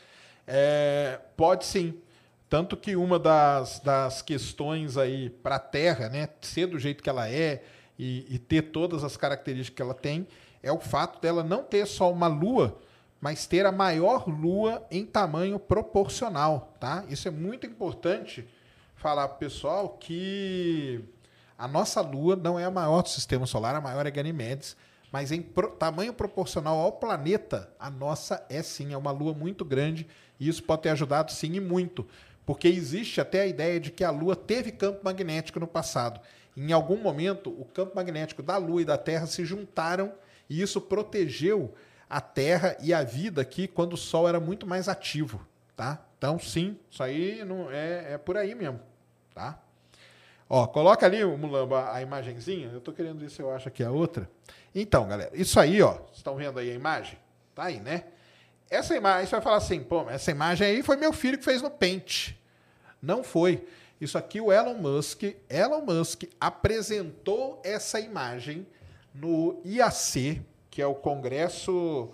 [0.46, 2.00] É, pode sim.
[2.48, 7.10] Tanto que uma das, das questões aí para a Terra, né, ser do jeito que
[7.10, 7.64] ela é
[7.98, 10.28] e, e ter todas as características que ela tem,
[10.62, 12.78] é o fato dela não ter só uma lua,
[13.20, 17.04] mas ter a maior lua em tamanho proporcional, tá?
[17.08, 18.46] Isso é muito importante
[18.94, 21.04] falar para o pessoal que
[21.64, 24.76] a nossa lua não é a maior do sistema solar, a maior é Ganymedes,
[25.10, 29.64] mas em pro, tamanho proporcional ao planeta, a nossa é sim, é uma lua muito
[29.64, 30.06] grande,
[30.38, 32.06] e isso pode ter ajudado sim e muito.
[32.44, 36.20] Porque existe até a ideia de que a Lua teve campo magnético no passado.
[36.54, 40.12] Em algum momento, o campo magnético da Lua e da Terra se juntaram
[40.50, 41.72] e isso protegeu
[42.10, 45.40] a Terra e a vida aqui quando o Sol era muito mais ativo,
[45.74, 46.04] tá?
[46.18, 48.80] Então, sim, isso aí não é, é por aí mesmo,
[49.34, 49.63] tá?
[50.48, 52.70] Ó, coloca ali, Mulamba, a imagenzinha.
[52.72, 54.30] Eu tô querendo ver se eu acho aqui a outra.
[54.74, 57.18] Então, galera, isso aí, ó, vocês estão vendo aí a imagem?
[57.54, 58.04] Tá aí, né?
[58.68, 61.62] Essa imagem, você vai falar assim, pô, essa imagem aí foi meu filho que fez
[61.62, 62.32] no Paint.
[63.00, 63.66] Não foi.
[64.00, 68.66] Isso aqui o Elon Musk, Elon Musk apresentou essa imagem
[69.14, 72.10] no IAC, que é o Congresso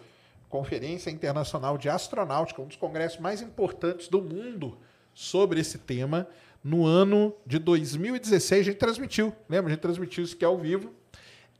[0.49, 4.77] Conferência Internacional de Astronáutica, um dos congressos mais importantes do mundo
[5.15, 6.29] sobre esse tema.
[6.63, 9.71] No ano de 2016, a gente transmitiu, lembra?
[9.71, 10.93] A gente transmitiu isso aqui ao vivo.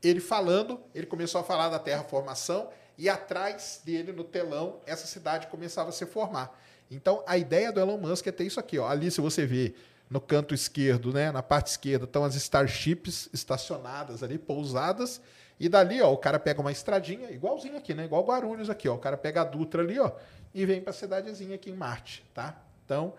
[0.03, 5.47] Ele falando, ele começou a falar da terraformação e atrás dele, no telão, essa cidade
[5.47, 6.55] começava a se formar.
[6.89, 8.77] Então, a ideia do Elon Musk é ter isso aqui.
[8.77, 8.87] Ó.
[8.87, 9.75] Ali, se você ver
[10.09, 15.21] no canto esquerdo, né, na parte esquerda, estão as Starships estacionadas ali, pousadas.
[15.59, 18.05] E dali, ó, o cara pega uma estradinha, igualzinho aqui, né?
[18.05, 18.95] Igual Guarulhos aqui, ó.
[18.95, 20.11] O cara pega a Dutra ali, ó,
[20.53, 22.61] e vem para a cidadezinha aqui em Marte, tá?
[22.83, 23.13] Então,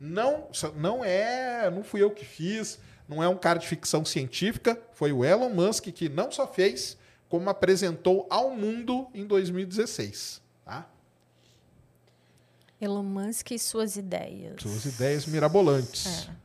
[0.00, 2.78] não, não é, não fui eu que fiz,
[3.08, 6.96] não é um cara de ficção científica, foi o Elon Musk que não só fez,
[7.28, 10.88] como apresentou ao mundo em 2016, tá?
[12.80, 14.60] Elon Musk e suas ideias.
[14.60, 16.28] Suas ideias mirabolantes.
[16.28, 16.44] É.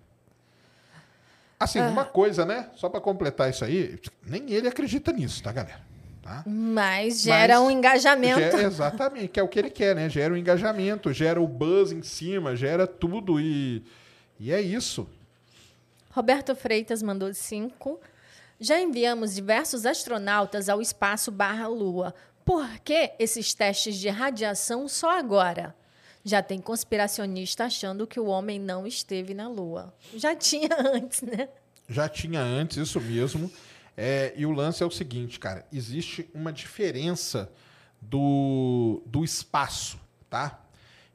[1.59, 2.69] Assim, uma coisa, né?
[2.75, 5.88] Só para completar isso aí, nem ele acredita nisso, tá, galera?
[6.29, 6.43] Tá?
[6.45, 8.39] Mas gera Mas um engajamento.
[8.39, 10.07] Gera, exatamente, que é o que ele quer, né?
[10.07, 13.83] Gera o um engajamento, gera o buzz em cima, gera tudo e,
[14.39, 15.09] e é isso.
[16.11, 17.99] Roberto Freitas mandou cinco.
[18.59, 22.13] Já enviamos diversos astronautas ao espaço barra Lua.
[22.45, 25.75] Por que esses testes de radiação só agora?
[26.23, 29.91] Já tem conspiracionista achando que o homem não esteve na Lua.
[30.13, 31.49] Já tinha antes, né?
[31.89, 33.51] Já tinha antes, isso mesmo.
[34.01, 37.51] É, e o lance é o seguinte, cara: existe uma diferença
[37.99, 40.63] do, do espaço, tá?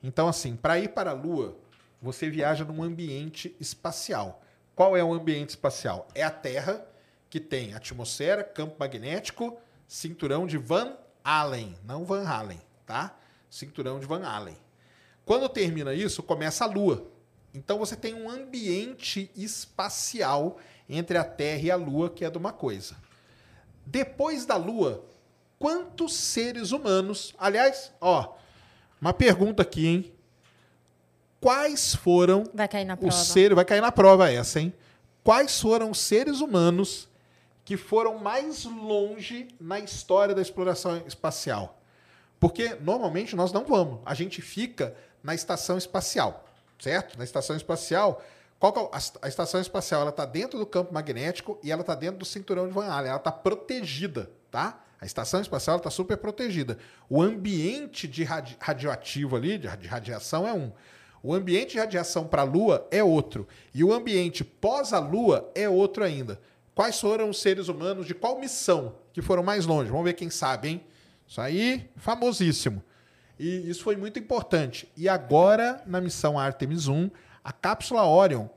[0.03, 1.57] Então, assim, para ir para a Lua,
[2.03, 4.43] você viaja num ambiente espacial.
[4.77, 6.07] Qual é o ambiente espacial?
[6.15, 6.87] É a Terra,
[7.31, 9.59] que tem atmosfera, campo magnético,
[9.89, 13.17] cinturão de Van Allen, não Van Halen, tá?
[13.49, 14.59] Cinturão de Van Allen.
[15.25, 17.11] Quando termina isso, começa a Lua.
[17.55, 20.59] Então você tem um ambiente espacial
[20.89, 22.97] entre a Terra e a Lua, que é de uma coisa.
[23.87, 25.05] Depois da Lua,
[25.59, 27.35] quantos seres humanos.
[27.39, 28.35] Aliás, ó,
[29.01, 30.13] uma pergunta aqui, hein?
[31.41, 33.15] Quais foram vai cair na prova.
[33.15, 33.55] os seres.
[33.55, 34.73] Vai cair na prova essa, hein?
[35.23, 37.09] Quais foram os seres humanos
[37.65, 41.81] que foram mais longe na história da exploração espacial?
[42.41, 44.01] Porque normalmente nós não vamos.
[44.05, 46.47] A gente fica na estação espacial,
[46.79, 47.17] certo?
[47.17, 48.23] Na estação espacial,
[48.73, 52.19] qual é a, estação espacial ela está dentro do campo magnético e ela está dentro
[52.19, 53.11] do cinturão de Van Allen.
[53.11, 54.83] Ela está protegida, tá?
[54.99, 56.79] A estação espacial está super protegida.
[57.11, 60.73] O ambiente de radi radioativo ali, de, radiação, é um.
[61.23, 63.47] O ambiente de radiação para a Lua é outro.
[63.75, 66.41] E o ambiente pós a Lua é outro ainda.
[66.75, 69.91] Quais foram os seres humanos de qual missão que foram mais longe?
[69.91, 70.81] Vamos ver quem sabe, hein?
[71.29, 72.83] Isso aí, famosíssimo.
[73.39, 74.91] E isso foi muito importante.
[74.97, 77.11] E agora, na missão Artemis 1,
[77.45, 78.49] a cápsula Orion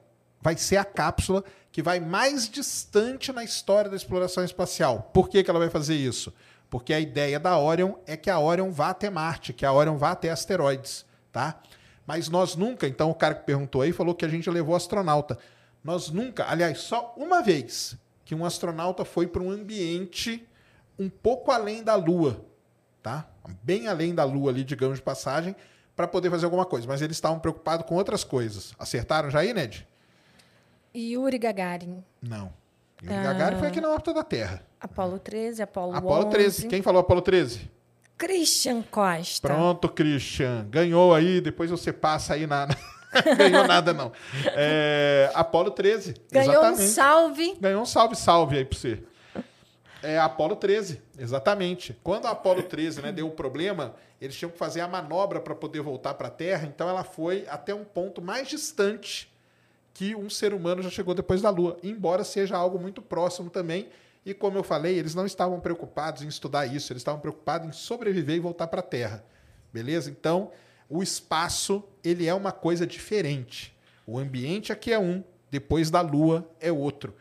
[0.42, 5.12] vai ser a cápsula que vai mais distante na história da exploração espacial.
[5.14, 6.34] Por que, que ela vai fazer isso?
[6.70, 9.98] Porque a ideia da Orion é que a Orion vá até Marte, que a Orion
[9.98, 11.62] vá até asteroides, tá?
[12.06, 15.38] Mas nós nunca, então o cara que perguntou aí falou que a gente levou astronauta.
[15.84, 20.48] Nós nunca, aliás, só uma vez que um astronauta foi para um ambiente
[20.98, 22.44] um pouco além da Lua,
[23.04, 23.28] tá?
[23.62, 25.56] Bem além da Lua ali, digamos de passagem,
[25.98, 26.88] para poder fazer alguma coisa.
[26.88, 28.74] Mas eles estavam preocupados com outras coisas.
[28.78, 29.86] Acertaram já aí, Ned?
[30.96, 32.04] Yuri Gagarin.
[32.22, 32.54] Não.
[33.02, 34.62] Yuri Gagarin foi aqui na órbita da Terra.
[34.80, 36.30] Apolo 13, Apolo, Apolo 11.
[36.30, 36.68] 13.
[36.68, 37.72] Quem falou Apolo 13?
[38.16, 39.48] Christian Costa.
[39.48, 40.68] Pronto, Christian.
[40.70, 42.68] Ganhou aí, depois você passa aí na.
[43.36, 44.12] Ganhou nada, não.
[44.56, 46.16] É, Apolo 13.
[46.32, 46.82] Ganhou exatamente.
[46.82, 47.58] um salve.
[47.60, 49.04] Ganhou um salve, salve aí pra você.
[50.08, 51.94] É Apolo 13, exatamente.
[52.02, 55.54] Quando a Apolo 13 né, deu o problema, eles tinham que fazer a manobra para
[55.54, 59.30] poder voltar para a Terra, então ela foi até um ponto mais distante
[59.94, 63.90] que um ser humano já chegou depois da Lua, embora seja algo muito próximo também.
[64.26, 67.74] E como eu falei, eles não estavam preocupados em estudar isso, eles estavam preocupados em
[67.74, 69.26] sobreviver e voltar para a Terra.
[69.74, 70.10] Beleza?
[70.10, 70.52] Então,
[70.90, 73.76] o espaço, ele é uma coisa diferente.
[74.06, 77.14] O ambiente aqui é um, depois da Lua é outro.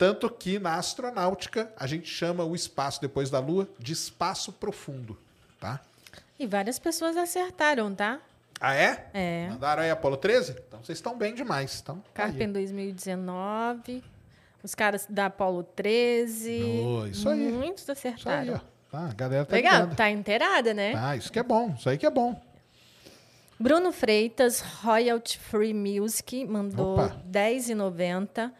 [0.00, 5.14] Tanto que na astronáutica a gente chama o espaço depois da Lua de espaço profundo,
[5.60, 5.78] tá?
[6.38, 8.18] E várias pessoas acertaram, tá?
[8.58, 9.10] Ah, é?
[9.12, 9.48] É.
[9.50, 10.56] Mandaram aí Apolo 13?
[10.66, 11.80] Então vocês estão bem demais.
[11.82, 14.02] Então, Carpen 2019,
[14.62, 16.80] os caras da Apolo 13.
[16.82, 17.52] Oh, isso aí.
[17.52, 18.42] Muitos acertaram.
[18.42, 18.90] Isso aí, ó.
[18.90, 20.94] Tá, a galera tá Legal, tá inteirada, né?
[20.96, 22.40] Ah, isso que é bom, isso aí que é bom.
[23.58, 28.50] Bruno Freitas, Royalty Free Music, mandou R$10,90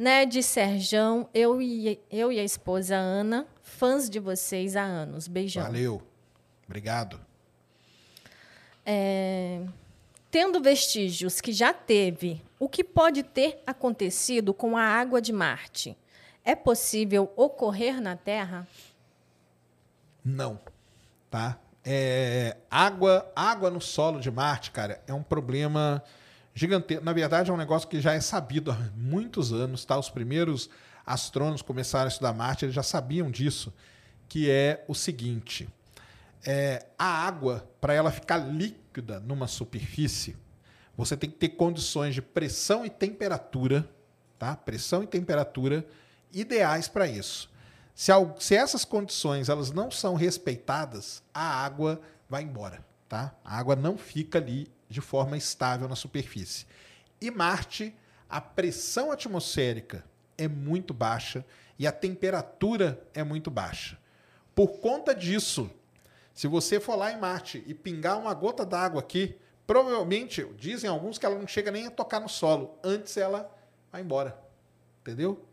[0.00, 5.28] né, de Serjão, eu e, eu e a esposa Ana, fãs de vocês há anos.
[5.28, 5.62] Beijão.
[5.62, 6.02] Valeu.
[6.64, 7.20] Obrigado.
[8.86, 9.60] É,
[10.30, 15.94] tendo vestígios que já teve, o que pode ter acontecido com a água de Marte?
[16.42, 18.66] É possível ocorrer na Terra?
[20.24, 20.58] Não,
[21.30, 21.58] tá?
[21.84, 26.02] É, água, água no solo de Marte, cara, é um problema
[26.54, 27.04] gigantesco.
[27.04, 29.98] Na verdade, é um negócio que já é sabido há muitos anos, tá?
[29.98, 30.68] Os primeiros
[31.06, 33.72] astrônomos começaram a estudar Marte, eles já sabiam disso,
[34.28, 35.68] que é o seguinte:
[36.44, 40.36] é, a água, para ela ficar líquida numa superfície,
[40.96, 43.88] você tem que ter condições de pressão e temperatura,
[44.38, 44.54] tá?
[44.54, 45.86] Pressão e temperatura
[46.32, 47.50] ideais para isso.
[47.94, 53.34] Se, se essas condições elas não são respeitadas, a água vai embora, tá?
[53.44, 56.66] A água não fica ali de forma estável na superfície.
[57.20, 57.94] E Marte,
[58.28, 60.04] a pressão atmosférica
[60.36, 61.44] é muito baixa
[61.78, 63.96] e a temperatura é muito baixa.
[64.54, 65.70] Por conta disso,
[66.34, 69.36] se você for lá em Marte e pingar uma gota d'água aqui,
[69.66, 72.76] provavelmente, dizem alguns que ela não chega nem a tocar no solo.
[72.82, 73.50] Antes ela
[73.92, 74.36] vai embora.
[75.00, 75.46] Entendeu?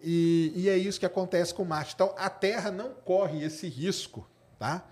[0.00, 1.94] E, e é isso que acontece com Marte.
[1.94, 4.26] Então, a Terra não corre esse risco,
[4.58, 4.86] tá?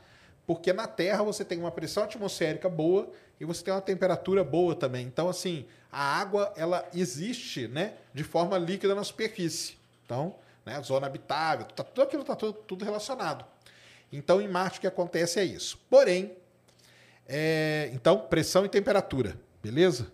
[0.47, 3.11] Porque na Terra você tem uma pressão atmosférica boa
[3.41, 5.07] e você tem uma temperatura boa também.
[5.07, 9.77] Então, assim, a água ela existe, né, de forma líquida na superfície.
[10.05, 10.35] Então,
[10.65, 13.45] né, zona habitável, tá, tudo aquilo está tudo, tudo relacionado.
[14.13, 15.79] Então, em Marte o que acontece é isso.
[15.89, 16.37] Porém,
[17.27, 20.11] é, então, pressão e temperatura, beleza?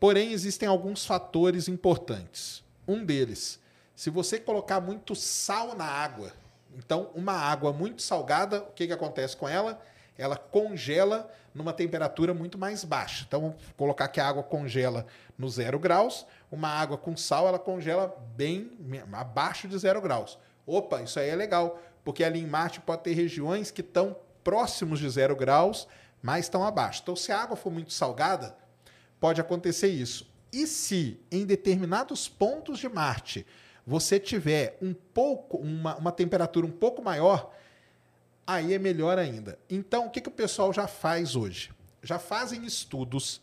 [0.00, 2.62] Porém, existem alguns fatores importantes.
[2.86, 3.60] Um deles,
[3.94, 6.32] se você colocar muito sal na água,
[6.76, 9.82] então uma água muito salgada, o que, que acontece com ela?
[10.18, 13.24] Ela congela numa temperatura muito mais baixa.
[13.26, 15.06] Então, vamos colocar que a água congela
[15.38, 18.72] no zero graus, uma água com sal ela congela bem
[19.12, 20.38] abaixo de zero graus.
[20.66, 24.98] Opa, isso aí é legal, porque ali em Marte pode ter regiões que estão próximos
[24.98, 25.86] de zero graus,
[26.20, 27.00] mas estão abaixo.
[27.02, 28.56] Então, se a água for muito salgada,
[29.20, 30.28] pode acontecer isso.
[30.52, 33.46] E se em determinados pontos de Marte
[33.86, 37.54] você tiver um pouco, uma, uma temperatura um pouco maior,
[38.48, 39.58] aí é melhor ainda.
[39.68, 41.70] Então, o que, que o pessoal já faz hoje?
[42.02, 43.42] Já fazem estudos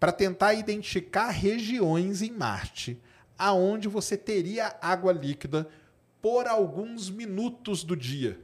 [0.00, 2.98] para tentar identificar regiões em Marte
[3.38, 5.68] aonde você teria água líquida
[6.22, 8.40] por alguns minutos do dia,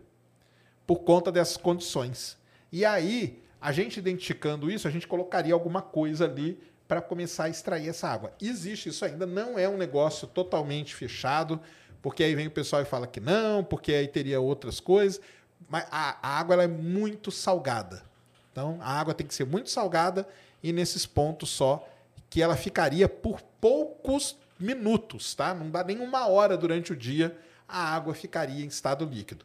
[0.86, 2.36] por conta dessas condições.
[2.70, 7.48] E aí, a gente identificando isso, a gente colocaria alguma coisa ali para começar a
[7.48, 8.34] extrair essa água.
[8.38, 11.58] Existe isso ainda, não é um negócio totalmente fechado,
[12.02, 15.18] porque aí vem o pessoal e fala que não, porque aí teria outras coisas,
[15.68, 18.02] mas a, a água ela é muito salgada.
[18.50, 20.28] Então, a água tem que ser muito salgada
[20.62, 21.88] e nesses pontos só
[22.28, 25.52] que ela ficaria por poucos minutos, tá?
[25.52, 27.36] Não dá nem uma hora durante o dia,
[27.68, 29.44] a água ficaria em estado líquido.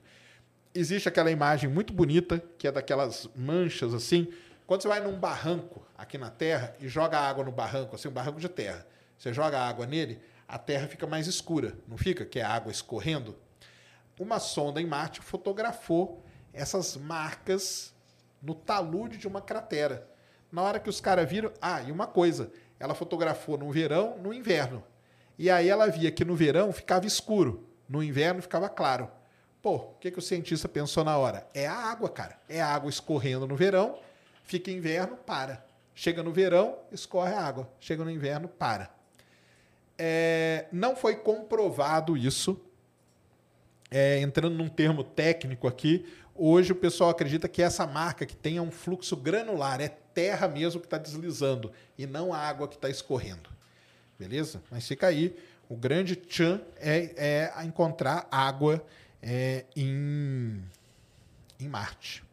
[0.74, 4.28] Existe aquela imagem muito bonita, que é daquelas manchas assim,
[4.68, 8.12] quando você vai num barranco aqui na terra e joga água no barranco, assim, um
[8.12, 8.86] barranco de terra,
[9.18, 12.26] você joga água nele, a terra fica mais escura, não fica?
[12.26, 13.36] Que é a água escorrendo.
[14.20, 17.94] Uma sonda em Marte fotografou essas marcas
[18.42, 20.08] no talude de uma cratera.
[20.52, 21.52] Na hora que os caras viram.
[21.62, 24.84] Ah, e uma coisa: ela fotografou no verão, no inverno.
[25.38, 29.10] E aí ela via que no verão ficava escuro, no inverno ficava claro.
[29.62, 31.48] Pô, o que, que o cientista pensou na hora?
[31.54, 32.40] É a água, cara.
[32.48, 34.00] É a água escorrendo no verão,
[34.44, 35.66] fica inverno, para.
[35.94, 37.70] Chega no verão, escorre a água.
[37.80, 38.90] Chega no inverno, para.
[39.98, 42.60] É, não foi comprovado isso.
[43.90, 48.58] É, entrando num termo técnico aqui, hoje o pessoal acredita que essa marca que tem
[48.58, 52.76] é um fluxo granular, é terra mesmo que está deslizando e não a água que
[52.76, 53.50] está escorrendo.
[54.20, 54.62] Beleza?
[54.70, 55.38] Mas fica aí.
[55.70, 58.84] O grande tchan é, é encontrar água
[59.22, 60.64] é, em,
[61.60, 62.24] em Marte.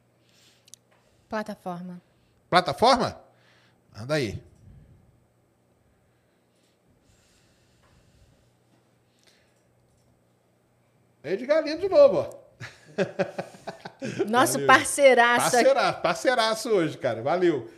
[1.29, 2.01] Plataforma.
[2.49, 3.21] Plataforma?
[3.95, 4.43] Anda aí.
[11.25, 12.45] Edgar Lindo de novo, ó.
[14.29, 14.66] Nosso Valeu.
[14.66, 15.51] parceiraço.
[15.51, 17.22] Parceiraço, parceiraço hoje, cara.
[17.22, 17.70] Valeu.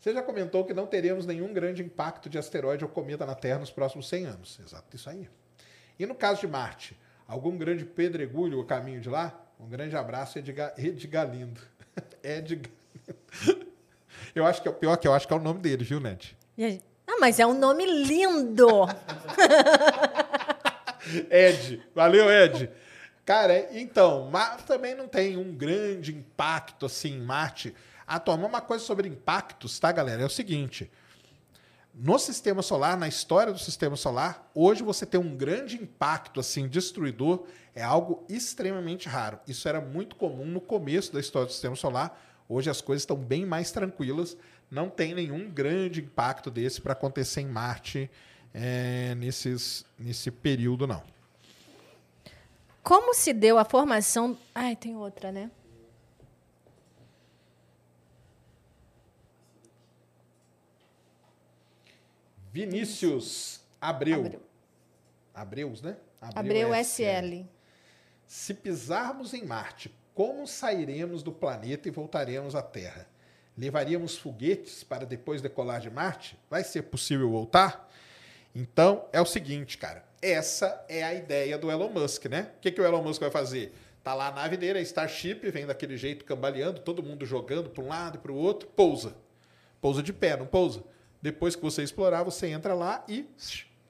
[0.00, 3.58] Você já comentou que não teremos nenhum grande impacto de asteroide ou cometa na Terra
[3.60, 4.58] nos próximos 100 anos.
[4.64, 5.28] Exato, isso aí.
[5.98, 9.32] E no caso de Marte, algum grande pedregulho a caminho de lá?
[9.60, 11.60] Um grande abraço, Edgar, Edgar Lindo.
[12.22, 12.70] Edgar.
[14.34, 15.98] Eu acho que é o pior que eu acho que é o nome dele, viu,
[16.00, 16.36] Ned?
[16.56, 18.66] E aí- Ah, mas é um nome lindo!
[21.30, 21.82] Ed.
[21.94, 22.70] Valeu, Ed.
[23.28, 27.74] Cara, é- então, Marte também não tem um grande impacto assim em Marte.
[28.06, 30.22] Atualmente, uma coisa sobre impactos, tá, galera?
[30.22, 30.90] É o seguinte.
[31.92, 36.66] No sistema solar, na história do sistema solar, hoje você ter um grande impacto assim
[36.66, 39.38] destruidor é algo extremamente raro.
[39.46, 42.18] Isso era muito comum no começo da história do sistema solar.
[42.48, 44.38] Hoje as coisas estão bem mais tranquilas.
[44.70, 48.10] Não tem nenhum grande impacto desse para acontecer em Marte
[48.54, 51.17] é, nesses, nesse período, não.
[52.88, 54.34] Como se deu a formação.
[54.54, 55.50] Ai, tem outra, né?
[62.50, 64.20] Vinícius Abreu.
[64.20, 64.42] Abreu.
[65.34, 65.98] Abreus, né?
[66.18, 67.44] Abreu SL.
[68.26, 73.06] Se pisarmos em Marte, como sairemos do planeta e voltaremos à Terra?
[73.54, 76.38] Levaríamos foguetes para depois decolar de Marte?
[76.48, 77.86] Vai ser possível voltar?
[78.54, 80.07] Então, é o seguinte, cara.
[80.20, 82.50] Essa é a ideia do Elon Musk, né?
[82.56, 83.72] O que, que o Elon Musk vai fazer?
[84.02, 87.84] Tá lá a nave dele, a Starship, vem daquele jeito cambaleando, todo mundo jogando para
[87.84, 89.14] um lado e para o outro, pousa.
[89.80, 90.82] Pousa de pé, não pousa.
[91.22, 93.26] Depois que você explorar, você entra lá e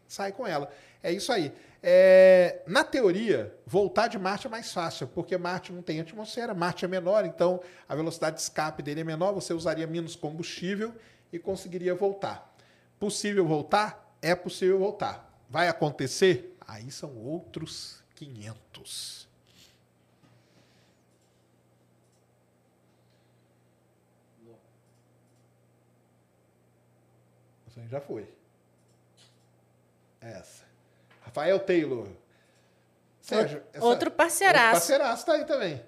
[0.06, 0.70] sai com ela.
[1.02, 1.52] É isso aí.
[1.82, 6.84] É, na teoria, voltar de Marte é mais fácil, porque Marte não tem atmosfera, Marte
[6.84, 10.92] é menor, então a velocidade de escape dele é menor, você usaria menos combustível
[11.32, 12.52] e conseguiria voltar.
[12.98, 14.16] Possível voltar?
[14.20, 15.27] É possível voltar.
[15.48, 16.56] Vai acontecer?
[16.66, 19.26] Aí são outros 500.
[27.68, 28.26] Isso aí já foi.
[30.20, 30.64] Essa.
[31.22, 32.08] Rafael Taylor.
[33.20, 34.64] Sérgio, essa- Outro parceiraço.
[34.66, 35.82] Outro parceiraço tá aí também.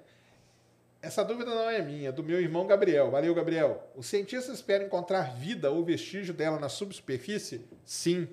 [1.03, 3.11] Essa dúvida não é minha, é do meu irmão Gabriel.
[3.11, 3.91] Valeu, Gabriel.
[3.97, 7.67] Os cientistas esperam encontrar vida ou vestígio dela na subsuperfície?
[7.87, 8.29] Sim.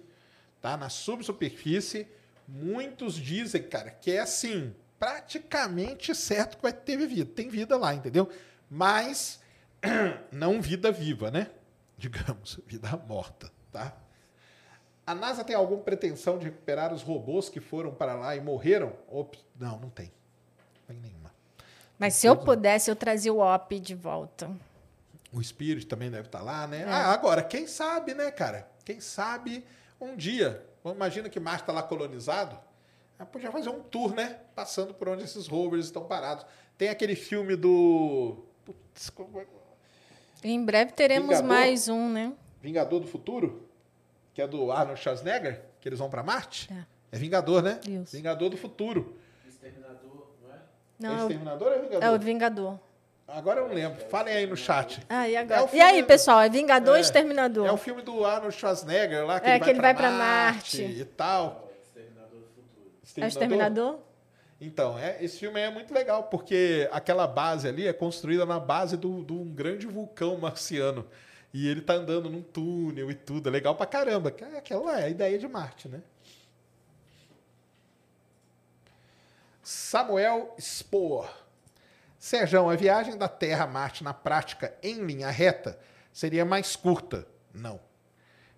[0.68, 0.76] Tá?
[0.76, 2.08] Na subsuperfície,
[2.46, 7.32] muitos dizem, cara, que é assim, praticamente certo que vai ter vida.
[7.34, 8.30] Tem vida lá, entendeu?
[8.70, 9.40] Mas
[10.30, 11.50] não vida viva, né?
[11.98, 13.96] Digamos, vida morta, tá?
[15.06, 18.92] A NASA tem alguma pretensão de recuperar os robôs que foram para lá e morreram?
[19.08, 20.12] Op- Não, não tem.
[20.88, 21.32] Não tem nenhuma.
[21.98, 24.52] Mas se eu pudesse, eu trazia o OP de volta.
[25.32, 26.68] O Spirit também deve estar lá, É.
[26.68, 26.84] né?
[26.86, 28.70] Ah, agora, quem sabe, né, cara?
[28.84, 29.64] Quem sabe
[30.00, 30.66] um dia.
[30.86, 32.58] Imagina que Marte está lá colonizado.
[33.20, 34.40] Ah, podia fazer um tour, né?
[34.56, 36.46] Passando por onde esses rovers estão parados.
[36.78, 38.46] Tem aquele filme do.
[38.64, 39.48] Putz, como é-
[40.44, 41.48] Em breve teremos Vingador?
[41.50, 42.34] mais um, né?
[42.62, 43.68] Vingador do Futuro,
[44.34, 46.70] que é do Arnold Schwarzenegger, que eles vão para Marte.
[47.12, 47.18] É.
[47.18, 47.80] Vingador, né?
[47.88, 48.16] Isso.
[48.16, 49.18] Vingador do Futuro.
[49.48, 50.56] Exterminador, não é?
[50.58, 50.60] é
[51.00, 52.04] Não, é o- Exterminador ou é Vingador?
[52.04, 52.80] é o Vingador.
[53.28, 54.00] Agora eu não lembro.
[54.10, 55.02] Falem aí no chat.
[55.10, 55.66] Ah, e É agora?
[55.66, 56.40] o e aí, do- pessoal?
[56.42, 57.02] É Vingador ou É.
[57.02, 57.68] Exterminador?
[57.68, 59.96] É o filme do Arnold Schwarzenegger lá, que É, ele que vai ele pra vai
[59.96, 61.00] pra Marte Marte.
[61.02, 61.70] e tal.
[61.84, 62.92] Exterminador do futuro.
[63.18, 64.00] É o Exterminador?
[64.60, 68.96] Então, é, esse filme é muito legal, porque aquela base ali é construída na base
[68.98, 71.06] de um grande vulcão marciano.
[71.54, 73.50] E ele tá andando num túnel e tudo.
[73.50, 74.32] É legal pra caramba.
[74.32, 76.02] que é- Aquela é a ideia de Marte, né?
[79.64, 81.30] Samuel Spohr.
[82.28, 85.80] Sérgio, a viagem da Terra a Marte na prática em linha reta
[86.12, 87.26] seria mais curta?
[87.54, 87.80] Não.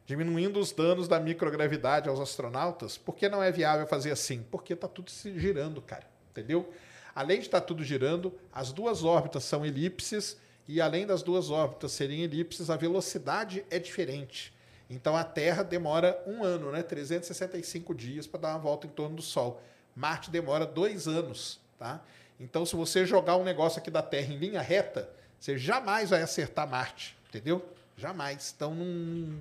[0.07, 4.41] Diminuindo os danos da microgravidade aos astronautas, por que não é viável fazer assim?
[4.49, 6.07] Porque tá tudo se girando, cara.
[6.31, 6.73] entendeu?
[7.13, 10.35] Além de estar tudo girando, as duas órbitas são elipses
[10.67, 14.51] e além das duas órbitas serem elipses, a velocidade é diferente.
[14.89, 16.81] Então a Terra demora um ano, né?
[16.81, 19.61] 365 dias para dar uma volta em torno do Sol.
[19.95, 22.01] Marte demora dois anos, tá?
[22.39, 25.09] Então se você jogar um negócio aqui da Terra em linha reta,
[25.39, 27.63] você jamais vai acertar Marte, entendeu?
[27.97, 28.53] Jamais.
[28.55, 29.37] Então não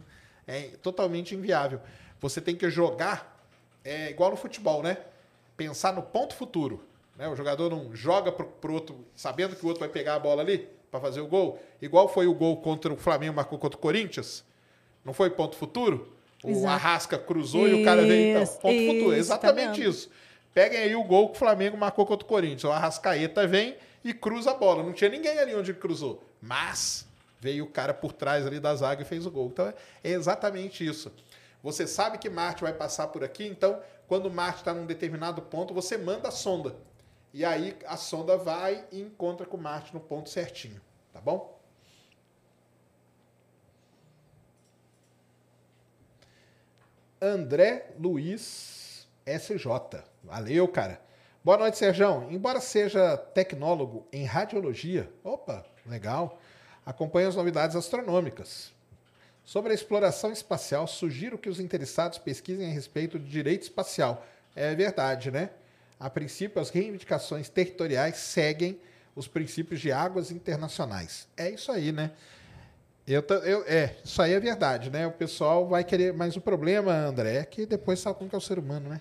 [0.47, 1.81] é totalmente inviável.
[2.21, 3.37] Você tem que jogar
[3.85, 4.99] é igual no futebol, né?
[5.57, 6.85] Pensar no ponto futuro.
[7.17, 7.29] Né?
[7.29, 10.43] O jogador não joga pro, pro outro sabendo que o outro vai pegar a bola
[10.43, 11.61] ali para fazer o gol.
[11.81, 14.45] Igual foi o gol contra o Flamengo, marcou contra o Corinthians.
[15.05, 16.13] Não foi ponto futuro?
[16.45, 16.67] O Exato.
[16.69, 18.31] Arrasca cruzou e o cara veio.
[18.31, 19.17] Então, Isso, ponto futuro.
[19.17, 19.91] isso, tá Exatamente vendo?
[19.91, 20.11] isso.
[20.55, 22.65] Peguem aí o gol que o Flamengo marcou contra o Corinthians.
[22.65, 24.83] O Arrascaeta vem e cruza a bola.
[24.83, 26.25] Não tinha ninguém ali onde ele cruzou.
[26.41, 27.07] Mas
[27.41, 29.49] veio o cara por trás ali da zaga e fez o gol.
[29.49, 31.13] Então é exatamente isso.
[31.63, 35.75] Você sabe que Marte vai passar por aqui, então quando Marte está num determinado ponto,
[35.75, 36.77] você manda a sonda.
[37.33, 40.81] E aí a sonda vai e encontra com Marte no ponto certinho.
[41.13, 41.59] Tá bom?
[47.21, 50.08] André Luiz SJ.
[50.29, 51.01] Valeu, cara.
[51.43, 52.29] Boa noite, Serjão.
[52.31, 56.39] Embora seja tecnólogo em radiologia, opa, legal,
[56.85, 58.71] acompanha as novidades astronômicas.
[59.43, 64.23] Sobre a exploração espacial, sugiro que os interessados pesquisem a respeito de direito espacial.
[64.55, 65.49] É verdade, né?
[65.99, 68.79] A princípio, as reivindicações territoriais seguem
[69.17, 71.27] os princípios de águas internacionais.
[71.39, 72.11] É isso aí, né?
[73.07, 75.07] Eu, eu- é, isso aí é verdade, né?
[75.07, 76.13] O pessoal vai querer.
[76.13, 79.01] Mas o problema, André, é que depois sabe como é o ser humano, né?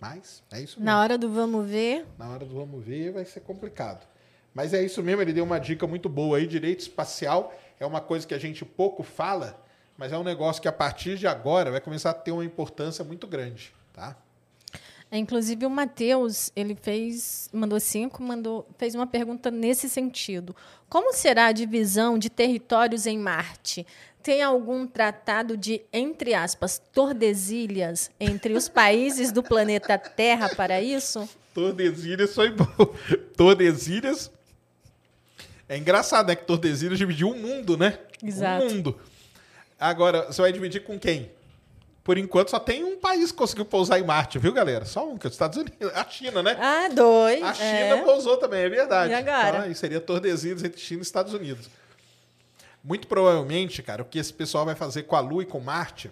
[0.00, 0.84] Mas é isso mesmo.
[0.84, 4.06] Na hora do vamos ver, Na hora do vamos ver vai ser complicado.
[4.54, 6.46] Mas é isso mesmo, ele deu uma dica muito boa aí.
[6.46, 9.60] Direito espacial é uma coisa que a gente pouco fala,
[9.96, 13.04] mas é um negócio que a partir de agora vai começar a ter uma importância
[13.04, 14.16] muito grande, tá?
[15.10, 20.54] Inclusive o Matheus, ele fez, mandou cinco, mandou, fez uma pergunta nesse sentido.
[20.88, 23.86] Como será a divisão de territórios em Marte?
[24.28, 31.26] Tem algum tratado de, entre aspas, Tordesilhas entre os países do planeta Terra para isso?
[31.54, 32.66] Tordesilhas foi bom.
[33.34, 34.30] Tordesilhas.
[35.66, 36.36] É engraçado, né?
[36.36, 38.00] Que Tordesilhas dividiu o mundo, né?
[38.22, 38.66] Exato.
[38.66, 39.00] O mundo.
[39.80, 41.30] Agora, você vai dividir com quem?
[42.04, 44.84] Por enquanto, só tem um país que conseguiu pousar em Marte, viu, galera?
[44.84, 45.78] Só um, que é os Estados Unidos.
[45.96, 46.54] A China, né?
[46.60, 47.42] Ah, dois.
[47.42, 48.02] A China é.
[48.02, 49.10] pousou também, é verdade.
[49.10, 49.48] E agora?
[49.48, 51.70] Então, aí seria Tordesilhas entre China e Estados Unidos.
[52.82, 56.10] Muito provavelmente, cara, o que esse pessoal vai fazer com a Lua e com Marte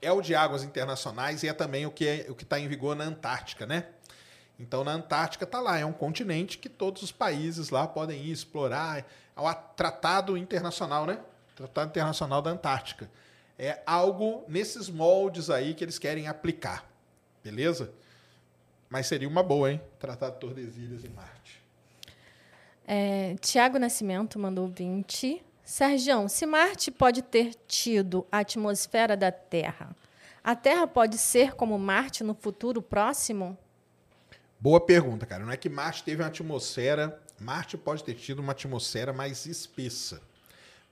[0.00, 2.66] é o de águas internacionais e é também o que é, o que está em
[2.66, 3.86] vigor na Antártica, né?
[4.58, 8.32] Então, na Antártica está lá, é um continente que todos os países lá podem ir
[8.32, 8.98] explorar.
[9.36, 11.18] É o Tratado Internacional, né?
[11.54, 13.10] Tratado Internacional da Antártica.
[13.58, 16.88] É algo nesses moldes aí que eles querem aplicar,
[17.42, 17.92] beleza?
[18.88, 19.80] Mas seria uma boa, hein?
[19.98, 21.31] Tratado de Tordesilhas em Marte.
[22.86, 25.42] É, Tiago Nascimento mandou 20.
[25.64, 29.94] Sergião, se Marte pode ter tido a atmosfera da Terra,
[30.42, 33.56] a Terra pode ser como Marte no futuro próximo?
[34.58, 35.44] Boa pergunta, cara.
[35.44, 37.20] Não é que Marte teve uma atmosfera.
[37.38, 40.20] Marte pode ter tido uma atmosfera mais espessa,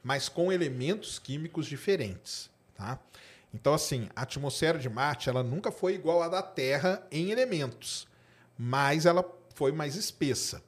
[0.02, 2.98] mas com elementos químicos diferentes, tá?
[3.52, 8.06] Então, assim, a atmosfera de Marte ela nunca foi igual à da Terra em elementos,
[8.56, 10.62] mas ela foi mais espessa.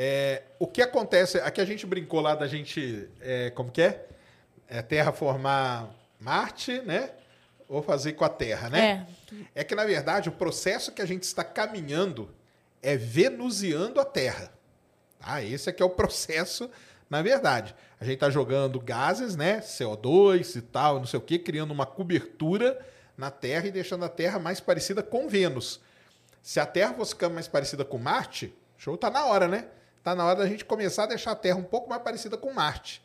[0.00, 1.38] É, o que acontece?
[1.38, 3.08] Aqui a gente brincou lá da gente.
[3.20, 4.06] é, como que é?
[4.68, 7.10] É Terra formar Marte, né?
[7.68, 9.08] Ou fazer com a Terra, né?
[9.56, 12.32] É que, na verdade, o processo que a gente está caminhando
[12.80, 14.52] é venusiando a Terra.
[15.18, 15.42] Tá?
[15.42, 16.70] Esse é que é o processo,
[17.10, 17.74] na verdade.
[18.00, 19.58] A gente está jogando gases, né?
[19.58, 22.78] CO2 e tal, não sei o quê, criando uma cobertura
[23.16, 25.80] na Terra e deixando a Terra mais parecida com Vênus.
[26.40, 29.66] Se a Terra fosse ficando mais parecida com Marte, show, tá na hora, né?
[30.02, 32.52] Tá na hora da gente começar a deixar a Terra um pouco mais parecida com
[32.52, 33.02] Marte.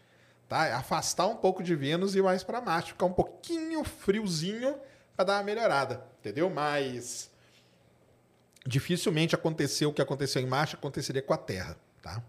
[0.48, 0.76] Tá?
[0.78, 4.76] Afastar um pouco de Vênus e ir mais para Marte, ficar um pouquinho friozinho
[5.16, 6.50] para dar uma melhorada, entendeu?
[6.50, 7.30] Mas
[8.66, 12.22] dificilmente aconteceu o que aconteceu em Marte aconteceria com a Terra, tá?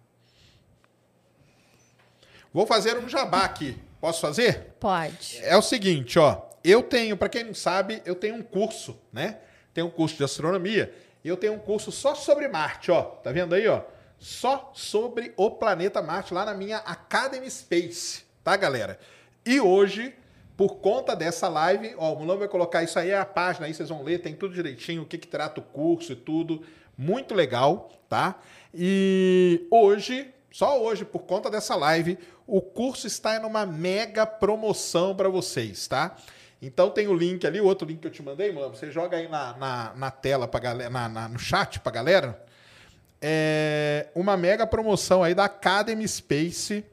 [2.53, 3.77] Vou fazer um jabá aqui.
[4.01, 4.75] Posso fazer?
[4.79, 5.41] Pode.
[5.43, 6.43] É o seguinte, ó.
[6.63, 9.39] Eu tenho, para quem não sabe, eu tenho um curso, né?
[9.73, 13.03] Tenho um curso de astronomia e eu tenho um curso só sobre Marte, ó.
[13.03, 13.83] Tá vendo aí, ó?
[14.19, 18.99] Só sobre o planeta Marte lá na minha Academy Space, tá, galera?
[19.45, 20.15] E hoje,
[20.57, 23.75] por conta dessa live, ó, o Mulão vai colocar isso aí, é a página aí,
[23.75, 26.63] vocês vão ler, tem tudo direitinho, o que que trata o curso e tudo.
[26.97, 28.37] Muito legal, tá?
[28.73, 35.15] E hoje, só hoje, por conta dessa live, o curso está em uma mega promoção
[35.15, 36.17] para vocês, tá?
[36.63, 38.71] Então tem o link ali, o outro link que eu te mandei, mano.
[38.75, 42.43] Você joga aí na, na, na tela pra galera, na, na- no chat pra galera.
[43.27, 46.85] É uma mega promoção aí da Academy Space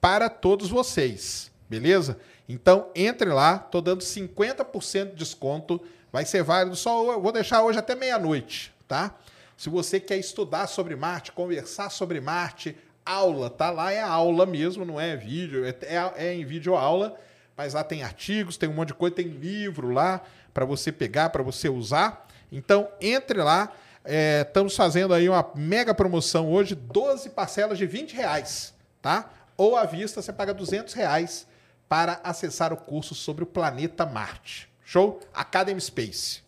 [0.00, 2.20] para todos vocês, beleza?
[2.48, 5.82] Então entre lá, tô dando 50% de desconto,
[6.12, 9.16] vai ser válido só, vou deixar hoje até meia-noite, tá?
[9.56, 14.84] Se você quer estudar sobre Marte, conversar sobre Marte, aula, tá lá é aula mesmo,
[14.84, 17.18] não é vídeo, é, é, é em vídeo aula,
[17.56, 20.22] mas lá tem artigos, tem um monte de coisa, tem livro lá
[20.54, 22.28] para você pegar, para você usar.
[22.52, 23.72] Então entre lá,
[24.04, 29.30] é, estamos fazendo aí uma mega promoção hoje, 12 parcelas de 20 reais, tá?
[29.56, 31.46] Ou à vista você paga 200 reais
[31.88, 34.68] para acessar o curso sobre o planeta Marte.
[34.84, 35.20] Show?
[35.32, 36.42] Academy Space.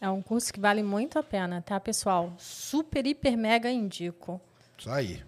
[0.00, 2.32] É um curso que vale muito a pena, tá, pessoal?
[2.38, 4.40] Super, hiper, mega indico.
[4.76, 5.24] Isso aí.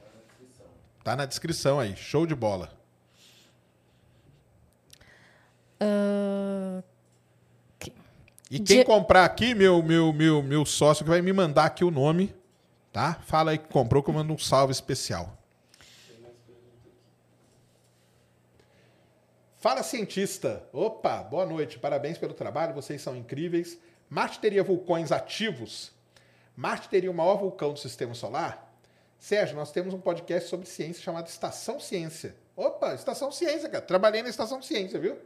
[1.02, 1.96] Tá na descrição aí.
[1.96, 2.70] Show de bola.
[5.80, 6.82] Ah,
[8.50, 11.84] E quem De- comprar aqui, meu, meu, meu, meu sócio que vai me mandar aqui
[11.84, 12.34] o nome,
[12.92, 13.14] tá?
[13.26, 15.36] Fala aí que comprou que eu mando um salve especial.
[19.56, 20.64] Fala cientista.
[20.72, 21.78] Opa, boa noite.
[21.78, 23.78] Parabéns pelo trabalho, vocês são incríveis.
[24.08, 25.92] Marte teria vulcões ativos?
[26.56, 28.74] Marte teria o maior vulcão do sistema solar?
[29.18, 32.34] Sérgio, nós temos um podcast sobre ciência chamado Estação Ciência.
[32.56, 33.84] Opa, Estação Ciência, cara.
[33.84, 35.16] Trabalhei na Estação Ciência, viu?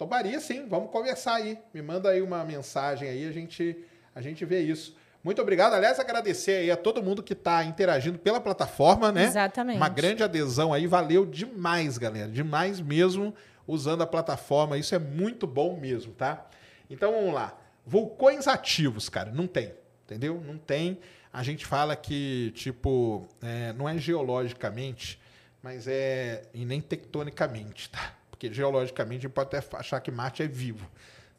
[0.00, 1.58] Tomaria sim, vamos conversar aí.
[1.74, 3.76] Me manda aí uma mensagem aí, a gente,
[4.14, 4.96] a gente vê isso.
[5.22, 5.74] Muito obrigado.
[5.74, 9.24] Aliás, agradecer aí a todo mundo que está interagindo pela plataforma, né?
[9.24, 9.76] Exatamente.
[9.76, 12.30] Uma grande adesão aí, valeu demais, galera.
[12.30, 13.34] Demais mesmo
[13.66, 14.78] usando a plataforma.
[14.78, 16.46] Isso é muito bom mesmo, tá?
[16.88, 17.58] Então vamos lá.
[17.84, 19.74] Vulcões ativos, cara, não tem.
[20.06, 20.42] Entendeu?
[20.46, 20.98] Não tem.
[21.30, 25.20] A gente fala que, tipo, é, não é geologicamente,
[25.62, 26.44] mas é.
[26.54, 28.14] E nem tectonicamente, tá?
[28.40, 30.90] Porque geologicamente a gente pode até achar que Marte é vivo,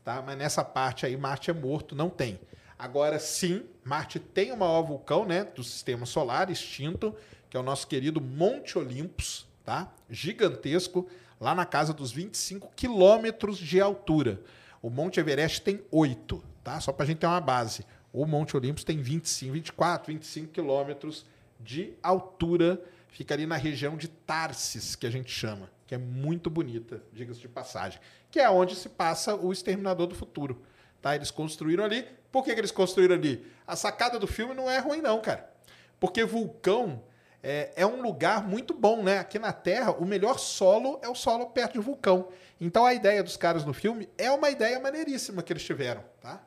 [0.04, 0.22] tá?
[0.22, 2.40] Mas nessa parte aí, Marte é morto, não tem.
[2.78, 7.16] Agora sim, Marte tem o maior vulcão, né, do sistema solar extinto,
[7.50, 9.92] que é o nosso querido Monte Olympus, tá?
[10.12, 11.10] Gigantesco,
[11.40, 14.40] lá na casa dos 25 quilômetros de altura.
[14.80, 16.80] O Monte Everest tem 8, tá?
[16.80, 17.84] Só para a gente ter uma base.
[18.14, 21.26] O Monte Olympus tem 25, 24, 25 quilômetros
[21.60, 22.80] de altura.
[23.08, 27.42] Fica ali na região de Tarsis, que a gente chama, que é muito bonita, diga-se
[27.42, 28.00] de passagem.
[28.30, 30.62] Que é onde se passa o Exterminador do Futuro.
[31.02, 31.18] Tá?
[31.18, 32.08] Eles construíram ali.
[32.32, 33.46] Por que, que eles construíram ali?
[33.68, 35.52] A sacada do filme não é ruim, não, cara.
[36.00, 37.04] Porque vulcão
[37.44, 39.20] é, é um lugar muito bom, né?
[39.20, 42.30] Aqui na Terra, o melhor solo é o solo perto de vulcão.
[42.62, 46.42] Então a ideia dos caras no filme é uma ideia maneiríssima que eles tiveram, tá?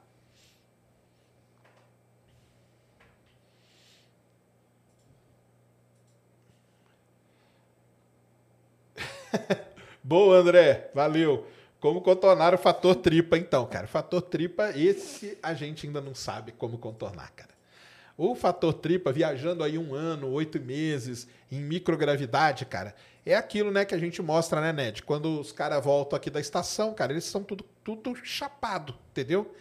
[10.02, 10.90] Boa, André.
[10.94, 11.46] Valeu.
[11.80, 13.86] Como contornar o fator tripa, então, cara?
[13.86, 17.50] Fator tripa, esse a gente ainda não sabe como contornar, cara.
[18.16, 22.94] O fator tripa, viajando aí um ano, oito meses, em microgravidade, cara,
[23.26, 25.02] é aquilo, né, que a gente mostra, né, Ned?
[25.02, 29.52] Quando os caras voltam aqui da estação, cara, eles são tudo, tudo chapado, entendeu?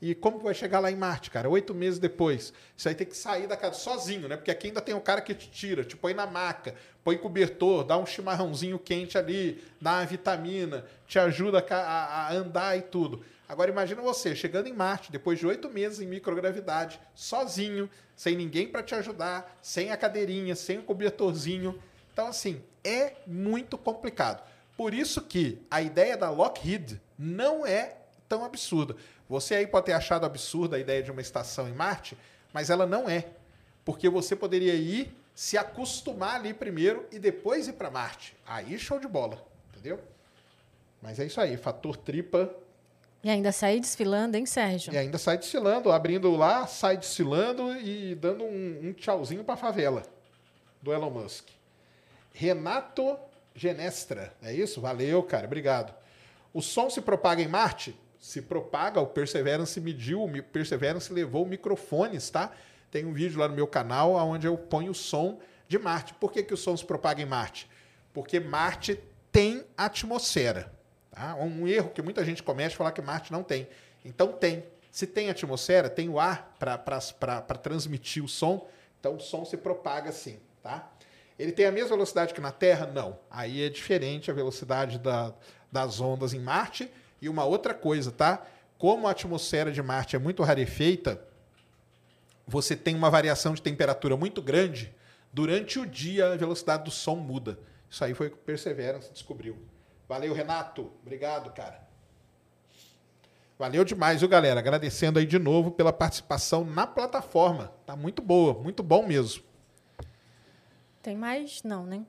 [0.00, 1.48] E como vai chegar lá em Marte, cara?
[1.48, 2.52] Oito meses depois.
[2.76, 4.36] Isso aí tem que sair da casa sozinho, né?
[4.36, 7.82] Porque aqui ainda tem o cara que te tira, te põe na maca, põe cobertor,
[7.82, 13.24] dá um chimarrãozinho quente ali, dá uma vitamina, te ajuda a, a andar e tudo.
[13.48, 18.68] Agora imagina você chegando em Marte, depois de oito meses em microgravidade, sozinho, sem ninguém
[18.68, 21.80] para te ajudar, sem a cadeirinha, sem o cobertorzinho.
[22.12, 24.46] Então, assim, é muito complicado.
[24.76, 27.96] Por isso que a ideia da Lockheed não é
[28.28, 28.94] tão absurda.
[29.28, 32.16] Você aí pode ter achado absurda a ideia de uma estação em Marte,
[32.52, 33.26] mas ela não é.
[33.84, 38.36] Porque você poderia ir se acostumar ali primeiro e depois ir para Marte.
[38.46, 40.00] Aí show de bola, entendeu?
[41.00, 42.52] Mas é isso aí, fator tripa.
[43.22, 44.92] E ainda sair desfilando, hein, Sérgio?
[44.92, 49.58] E ainda sai desfilando, abrindo lá, sai desfilando e dando um, um tchauzinho para a
[49.58, 50.02] favela
[50.80, 51.48] do Elon Musk.
[52.32, 53.18] Renato
[53.54, 54.80] Genestra, é isso?
[54.80, 55.92] Valeu, cara, obrigado.
[56.52, 57.94] O som se propaga em Marte?
[58.28, 62.52] Se propaga, o Perseverance mediu, o Perseverance levou microfones, tá?
[62.90, 66.12] Tem um vídeo lá no meu canal onde eu ponho o som de Marte.
[66.12, 67.66] Por que, que o som se propaga em Marte?
[68.12, 69.00] Porque Marte
[69.32, 70.70] tem atmosfera.
[71.10, 71.36] Tá?
[71.36, 73.66] Um erro que muita gente comete é falar que Marte não tem.
[74.04, 74.62] Então tem.
[74.92, 78.68] Se tem atmosfera, tem o ar para transmitir o som,
[79.00, 80.38] então o som se propaga assim.
[80.62, 80.86] Tá?
[81.38, 82.86] Ele tem a mesma velocidade que na Terra?
[82.88, 83.18] Não.
[83.30, 85.32] Aí é diferente a velocidade da,
[85.72, 86.90] das ondas em Marte.
[87.20, 88.46] E uma outra coisa, tá?
[88.76, 91.20] Como a atmosfera de Marte é muito rarefeita,
[92.46, 94.94] você tem uma variação de temperatura muito grande.
[95.32, 97.58] Durante o dia, a velocidade do som muda.
[97.90, 99.58] Isso aí foi o que Perseverance descobriu.
[100.08, 100.90] Valeu, Renato.
[101.02, 101.86] Obrigado, cara.
[103.58, 104.60] Valeu demais, viu, galera?
[104.60, 107.72] Agradecendo aí de novo pela participação na plataforma.
[107.84, 109.42] Tá muito boa, muito bom mesmo.
[111.02, 111.62] Tem mais?
[111.64, 112.04] Não, né?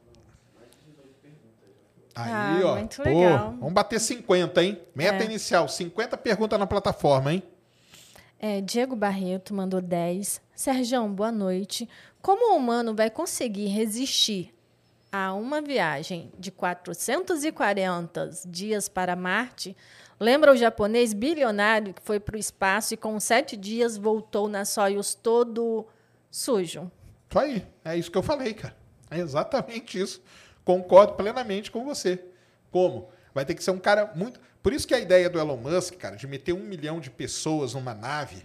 [2.22, 2.76] Aí, Ah, ó.
[2.76, 3.56] muito pô, legal.
[3.60, 4.80] vamos bater 50, hein?
[4.96, 5.26] Meta É.
[5.26, 7.44] inicial, 50 perguntas na plataforma, hein?
[8.40, 10.42] É, Diego Barreto mandou 10.
[10.56, 11.88] Serjão, boa noite.
[12.22, 14.54] Como o humano vai conseguir resistir
[15.12, 19.76] a uma viagem de 440 dias para Marte?
[20.20, 24.66] Lembra o japonês bilionário que foi para o espaço e com sete dias voltou na
[24.66, 25.86] Soyuz todo
[26.30, 26.92] sujo?
[27.30, 27.66] Isso aí.
[27.86, 28.76] É isso que eu falei, cara.
[29.10, 30.22] É exatamente isso.
[30.70, 32.24] Concordo plenamente com você.
[32.70, 33.10] Como?
[33.34, 34.40] Vai ter que ser um cara muito.
[34.62, 37.74] Por isso que a ideia do Elon Musk, cara, de meter um milhão de pessoas
[37.74, 38.44] numa nave.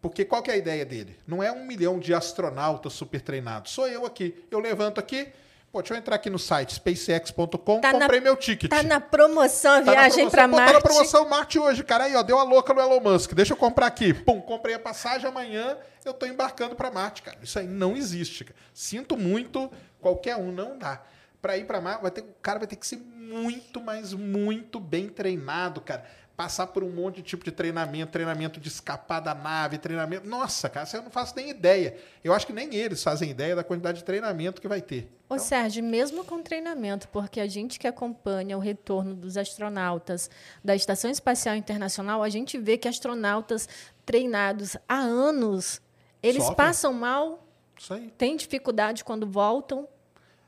[0.00, 1.18] Porque qual que é a ideia dele?
[1.26, 3.72] Não é um milhão de astronautas super treinados.
[3.72, 4.42] Sou eu aqui.
[4.50, 5.28] Eu levanto aqui.
[5.70, 8.70] Pô, deixa eu entrar aqui no site spacex.com, Tá na- comprei meu ticket.
[8.70, 10.66] Tá na promoção a Tá na viagem para pô, Marte.
[10.66, 12.04] Tá na promoção Marte hoje, cara.
[12.04, 13.34] Aí, ó, deu a louca no Elon Musk.
[13.34, 14.14] Deixa eu comprar aqui.
[14.14, 15.28] Pum, comprei a passagem.
[15.28, 15.76] Amanhã
[16.06, 17.36] eu tô embarcando para Marte, cara.
[17.42, 18.56] Isso aí não existe, cara.
[18.72, 19.70] Sinto muito,
[20.00, 21.02] qualquer um não dá.
[21.40, 24.78] Para ir para Marte, vai ter, o cara vai ter que ser muito, mas muito
[24.78, 26.04] bem treinado, cara.
[26.36, 30.26] Passar por um monte de tipo de treinamento, treinamento de escapar da nave, treinamento.
[30.26, 31.96] Nossa, cara, você não faço nem ideia.
[32.24, 35.10] Eu acho que nem eles fazem ideia da quantidade de treinamento que vai ter.
[35.28, 40.30] Ô, Sérgio, mesmo com treinamento, porque a gente que acompanha o retorno dos astronautas
[40.64, 43.68] da Estação Espacial Internacional, a gente vê que astronautas
[44.06, 45.80] treinados há anos,
[46.22, 46.56] eles Sofrem.
[46.56, 47.46] passam mal,
[47.78, 48.10] Isso aí.
[48.16, 49.86] têm dificuldade quando voltam.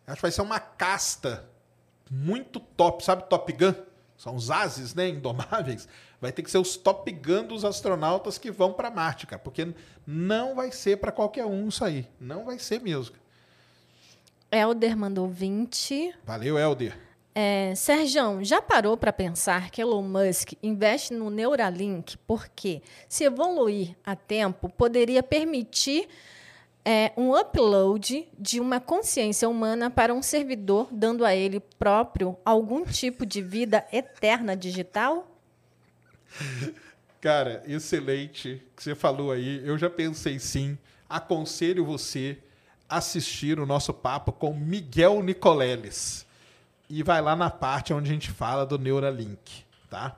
[0.06, 1.48] Acho que vai ser uma casta
[2.10, 3.74] muito top, sabe Top Gun?
[4.16, 5.88] São os ases, né, indomáveis.
[6.20, 9.74] Vai ter que ser os Top Gun dos astronautas que vão para Marte, cara, porque
[10.06, 12.06] não vai ser para qualquer um isso aí.
[12.20, 13.16] Não vai ser mesmo.
[14.50, 16.14] Helder mandou 20.
[16.24, 16.96] Valeu, Helder.
[17.34, 23.96] É, Serjão, já parou para pensar que Elon Musk investe no Neuralink porque, se evoluir
[24.04, 26.08] a tempo, poderia permitir
[26.84, 32.84] é, um upload de uma consciência humana para um servidor, dando a ele próprio algum
[32.84, 35.28] tipo de vida eterna digital?
[37.20, 39.64] Cara, excelente que você falou aí.
[39.64, 40.76] Eu já pensei sim.
[41.08, 42.38] Aconselho você
[42.88, 46.26] assistir o nosso papo com Miguel Nicoleles.
[46.90, 50.16] E vai lá na parte onde a gente fala do Neuralink, tá?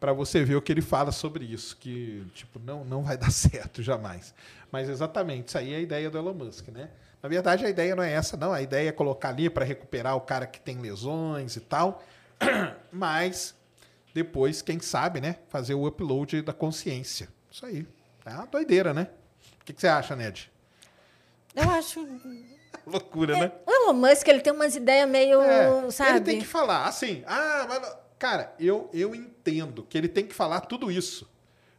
[0.00, 3.30] Para você ver o que ele fala sobre isso, que tipo não não vai dar
[3.30, 4.34] certo jamais.
[4.72, 6.90] Mas exatamente, isso aí é a ideia do Elon Musk, né?
[7.22, 8.52] Na verdade, a ideia não é essa, não.
[8.52, 12.02] A ideia é colocar ali para recuperar o cara que tem lesões e tal.
[12.90, 13.54] Mas
[14.14, 15.36] depois, quem sabe, né?
[15.48, 17.28] Fazer o upload da consciência.
[17.50, 17.86] Isso aí.
[18.24, 19.08] É uma doideira, né?
[19.60, 20.50] O que, que você acha, Ned?
[21.54, 22.06] Eu acho.
[22.86, 23.52] Loucura, né?
[23.66, 25.40] O Elon Musk ele tem umas ideias meio.
[25.42, 26.10] É, sabe?
[26.10, 27.22] Ele tem que falar assim.
[27.26, 27.99] Ah, mas.
[28.20, 31.26] Cara, eu, eu entendo que ele tem que falar tudo isso.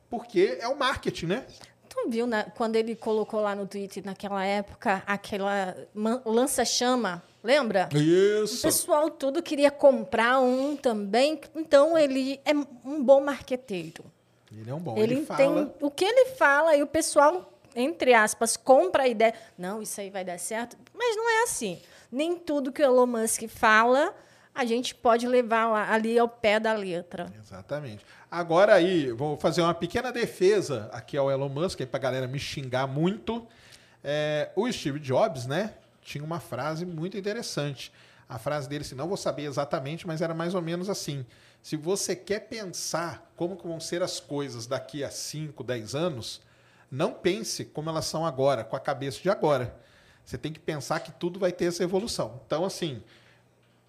[0.09, 1.45] Porque é o marketing, né?
[1.87, 5.77] Tu viu né, quando ele colocou lá no Twitter, naquela época, aquela
[6.25, 7.21] lança-chama?
[7.43, 7.89] Lembra?
[7.93, 7.97] O
[8.43, 8.61] Isso.
[8.63, 11.39] pessoal tudo queria comprar um também.
[11.55, 14.03] Então, ele é um bom marqueteiro.
[14.51, 14.97] Ele é um bom.
[14.97, 15.75] ele Ele, tem fala.
[15.79, 19.33] o que ele fala e o pessoal, entre aspas, compra a ideia.
[19.57, 20.75] Não, isso aí vai dar certo.
[20.93, 21.79] Mas não é assim.
[22.11, 24.13] Nem tudo que o Elon Musk fala
[24.53, 27.31] a gente pode levar ali ao pé da letra.
[27.39, 28.05] Exatamente.
[28.29, 32.39] Agora aí, vou fazer uma pequena defesa aqui ao Elon Musk, aí pra galera me
[32.39, 33.47] xingar muito.
[34.03, 37.91] É, o Steve Jobs, né, tinha uma frase muito interessante.
[38.27, 41.25] A frase dele, se não vou saber exatamente, mas era mais ou menos assim.
[41.61, 46.41] Se você quer pensar como que vão ser as coisas daqui a 5, 10 anos,
[46.89, 49.75] não pense como elas são agora, com a cabeça de agora.
[50.23, 52.41] Você tem que pensar que tudo vai ter essa evolução.
[52.45, 53.03] Então, assim,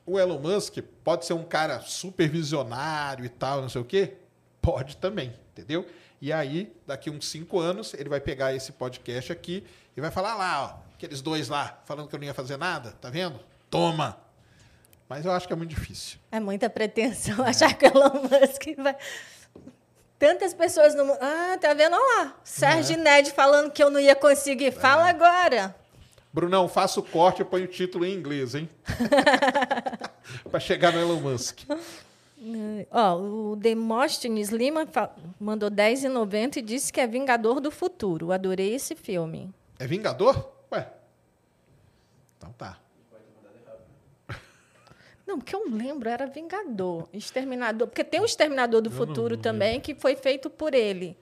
[0.04, 4.14] o Elon Musk pode ser um cara super visionário e tal, não sei o quê?
[4.60, 5.86] Pode também, entendeu?
[6.20, 9.64] E aí, daqui uns cinco anos, ele vai pegar esse podcast aqui
[9.96, 12.92] e vai falar lá, ó, aqueles dois lá, falando que eu não ia fazer nada,
[13.00, 13.40] tá vendo?
[13.68, 14.18] Toma!
[15.08, 16.18] Mas eu acho que é muito difícil.
[16.30, 18.96] É muita pretensão achar que o Elon Musk vai.
[20.18, 21.18] Tantas pessoas no mundo.
[21.20, 21.94] Ah, tá vendo?
[21.94, 22.36] Olha lá.
[22.44, 24.70] Sérgio Ned falando que eu não ia conseguir.
[24.70, 25.74] Fala agora.
[26.32, 28.68] Brunão, faça o corte e põe o título em inglês, hein?
[30.50, 31.60] pra chegar no Elon Musk.
[32.90, 34.88] Ó, o Demóstenes Lima
[35.38, 38.32] mandou 10,90 e disse que é Vingador do Futuro.
[38.32, 39.52] Adorei esse filme.
[39.78, 40.52] É Vingador?
[40.72, 40.90] Ué.
[42.38, 42.78] Então tá.
[45.26, 47.09] Não, porque eu lembro, era Vingador.
[47.12, 47.86] Exterminador.
[47.88, 51.16] Porque tem o Exterminador do Futuro também, que foi feito por ele.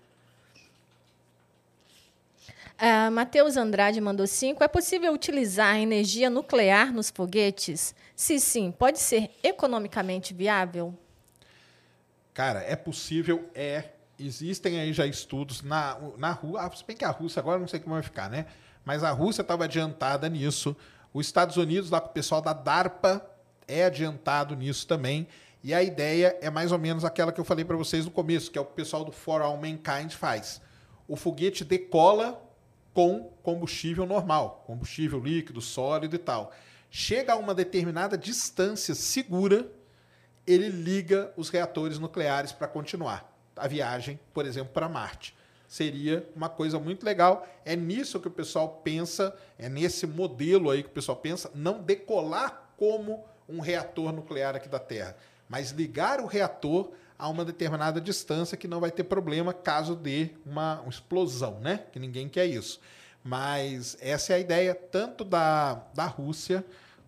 [2.83, 4.65] Ah, Matheus Andrade mandou 5.
[4.65, 7.95] É possível utilizar energia nuclear nos foguetes?
[8.17, 10.99] Se sim, pode ser economicamente viável?
[12.33, 13.85] Cara, é possível, é.
[14.19, 17.69] existem aí já estudos na, na Rússia, ah, se bem que a Rússia agora não
[17.69, 18.47] sei como vai ficar, né?
[18.83, 20.75] Mas a Rússia estava adiantada nisso.
[21.13, 23.23] Os Estados Unidos, lá com o pessoal da DARPA,
[23.69, 25.29] é adiantado nisso também.
[25.63, 28.51] E a ideia é mais ou menos aquela que eu falei para vocês no começo,
[28.51, 30.63] que é o pessoal do For All Mankind faz.
[31.07, 32.50] O foguete decola
[32.93, 36.53] com combustível normal, combustível líquido, sólido e tal.
[36.91, 39.71] Chega a uma determinada distância segura,
[40.47, 45.37] ele liga os reatores nucleares para continuar a viagem, por exemplo, para Marte.
[45.69, 47.47] Seria uma coisa muito legal.
[47.65, 51.81] É nisso que o pessoal pensa, é nesse modelo aí que o pessoal pensa, não
[51.81, 55.17] decolar como um reator nuclear aqui da Terra,
[55.49, 56.91] mas ligar o reator
[57.21, 61.85] a uma determinada distância que não vai ter problema caso dê uma, uma explosão, né?
[61.93, 62.81] Que ninguém quer isso.
[63.23, 66.65] Mas essa é a ideia tanto da, da Rússia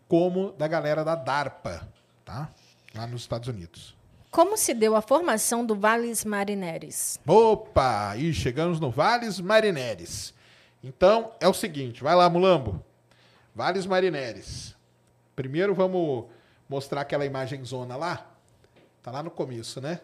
[0.06, 1.88] como da galera da DARPA,
[2.24, 2.50] tá?
[2.94, 3.96] Lá nos Estados Unidos.
[4.30, 7.18] Como se deu a formação do Vales Marineres?
[7.26, 8.14] Opa!
[8.16, 10.34] E chegamos no Vales Marineres.
[10.84, 12.84] Então, é o seguinte, vai lá, Mulambo.
[13.54, 14.76] Vales Marineres.
[15.34, 16.26] Primeiro vamos
[16.68, 18.31] mostrar aquela imagem zona lá.
[19.02, 20.00] Tá lá no começo, né?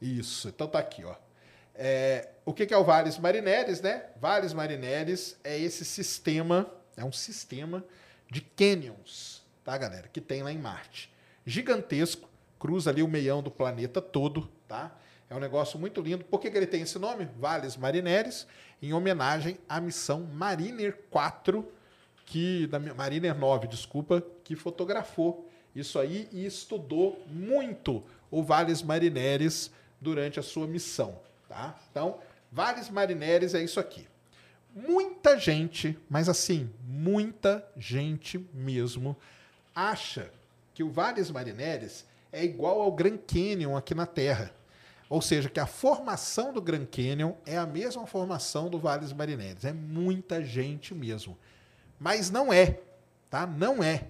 [0.00, 1.14] Isso, então tá aqui, ó.
[1.74, 4.04] É, o que, que é o Vales Marineres, né?
[4.20, 7.84] Vales Marineres é esse sistema, é um sistema
[8.30, 10.06] de canyons, tá, galera?
[10.06, 11.12] Que tem lá em Marte.
[11.44, 12.28] Gigantesco,
[12.58, 14.96] cruza ali o meião do planeta todo, tá?
[15.28, 16.24] É um negócio muito lindo.
[16.24, 17.28] Por que, que ele tem esse nome?
[17.38, 18.46] Vales Marineres,
[18.80, 21.66] em homenagem à missão Mariner 4,
[22.24, 29.70] que da Mariner 9, desculpa, que fotografou isso aí e estudou muito o Vales Marineres
[30.00, 31.18] durante a sua missão,
[31.48, 31.78] tá?
[31.90, 32.18] Então,
[32.50, 34.06] Vales Marineres é isso aqui.
[34.74, 39.16] Muita gente, mas assim, muita gente mesmo
[39.74, 40.30] acha
[40.74, 44.52] que o Vales Marineres é igual ao Grand Canyon aqui na Terra.
[45.08, 49.64] Ou seja, que a formação do Grand Canyon é a mesma formação do Vales Marineres.
[49.64, 51.38] É muita gente mesmo.
[52.00, 52.80] Mas não é,
[53.30, 53.46] tá?
[53.46, 54.08] Não é.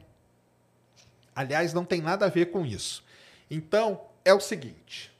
[1.34, 3.04] Aliás, não tem nada a ver com isso.
[3.50, 5.12] Então, é o seguinte.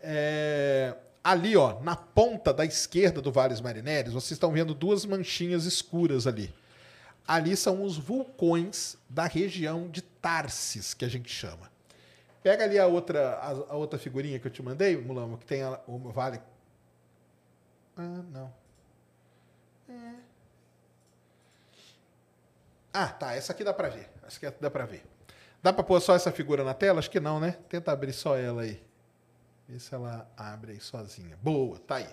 [0.00, 5.64] É, ali, ó, na ponta da esquerda do Vales Marineres, vocês estão vendo duas manchinhas
[5.64, 6.54] escuras ali.
[7.26, 11.70] Ali são os vulcões da região de Tarsis, que a gente chama.
[12.42, 15.62] Pega ali a outra, a, a outra figurinha que eu te mandei, Mulamo, que tem
[15.62, 16.40] a, o vale.
[17.96, 18.54] Ah, não.
[19.88, 20.14] É.
[22.92, 23.34] Ah, tá.
[23.34, 24.08] Essa aqui dá pra ver.
[24.24, 25.02] Essa aqui dá pra ver.
[25.66, 27.00] Dá pra pôr só essa figura na tela?
[27.00, 27.58] Acho que não, né?
[27.68, 28.80] Tenta abrir só ela aí.
[29.68, 31.36] Vê se ela abre aí sozinha.
[31.42, 32.06] Boa, tá aí.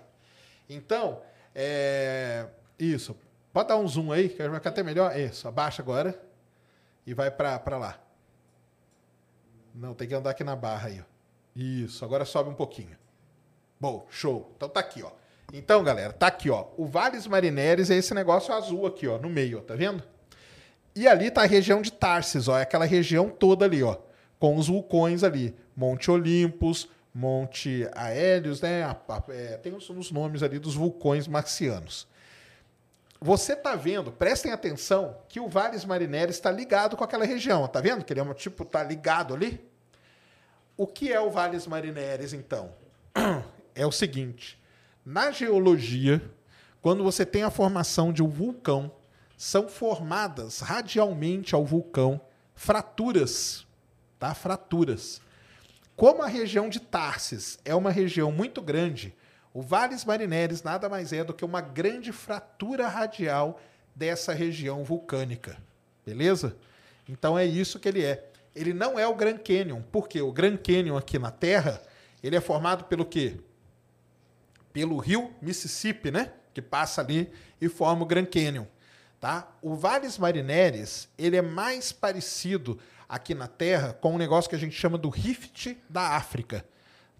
[0.67, 1.21] Então,
[1.53, 2.47] é...
[2.79, 3.15] isso.
[3.53, 5.15] Pode dar um zoom aí, que vai ficar até melhor.
[5.15, 6.19] Isso, abaixa agora
[7.05, 7.99] e vai para lá.
[9.75, 11.01] Não, tem que andar aqui na barra aí.
[11.01, 11.03] Ó.
[11.55, 12.97] Isso, agora sobe um pouquinho.
[13.79, 14.51] Bom, show.
[14.57, 15.11] Então tá aqui, ó.
[15.53, 16.69] Então, galera, tá aqui, ó.
[16.75, 20.03] O Vales Marineres é esse negócio azul aqui, ó, no meio, ó, tá vendo?
[20.95, 23.97] E ali tá a região de Tarsis, ó, é aquela região toda ali, ó,
[24.39, 28.95] com os vulcões ali, Monte Olympus, Monte Aélios, né?
[29.29, 32.07] É, tem os, os nomes ali dos vulcões marcianos.
[33.21, 37.65] Você tá vendo, prestem atenção, que o Vales Marineres está ligado com aquela região.
[37.67, 39.65] Tá vendo que ele é um tipo, tá ligado ali?
[40.75, 42.71] O que é o Vales Marineres, então?
[43.75, 44.61] É o seguinte:
[45.03, 46.21] na geologia,
[46.79, 48.91] quando você tem a formação de um vulcão,
[49.43, 52.21] são formadas radialmente ao vulcão
[52.55, 53.67] fraturas,
[54.17, 54.33] tá?
[54.33, 55.19] Fraturas.
[55.97, 59.13] Como a região de Tarsis é uma região muito grande,
[59.53, 63.59] o Vales Marineres nada mais é do que uma grande fratura radial
[63.93, 65.57] dessa região vulcânica.
[66.05, 66.55] Beleza?
[67.09, 68.31] Então é isso que ele é.
[68.55, 71.81] Ele não é o Grand Canyon, porque o Grand Canyon aqui na Terra,
[72.23, 73.35] ele é formado pelo quê?
[74.71, 76.31] Pelo rio Mississippi, né?
[76.53, 77.29] Que passa ali
[77.59, 78.63] e forma o Grand Canyon.
[79.23, 79.47] Tá?
[79.61, 82.77] O Vales Marineres, ele é mais parecido
[83.07, 86.65] aqui na Terra com um negócio que a gente chama do Rift da África.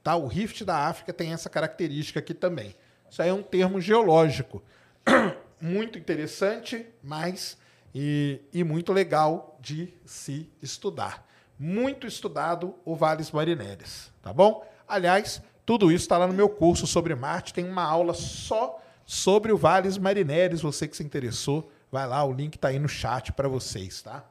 [0.04, 0.14] Tá?
[0.18, 2.76] O Rift da África tem essa característica aqui também.
[3.10, 4.62] Isso aí é um termo geológico.
[5.62, 7.58] muito interessante, mas
[7.96, 11.26] e, e muito legal de se estudar.
[11.58, 14.70] Muito estudado o Vales Marineres, tá bom?
[14.86, 17.54] Aliás, tudo isso está lá no meu curso sobre Marte.
[17.54, 20.60] Tem uma aula só sobre o Vales Marineres.
[20.60, 24.26] Você que se interessou, vai lá, o link está aí no chat para vocês, tá?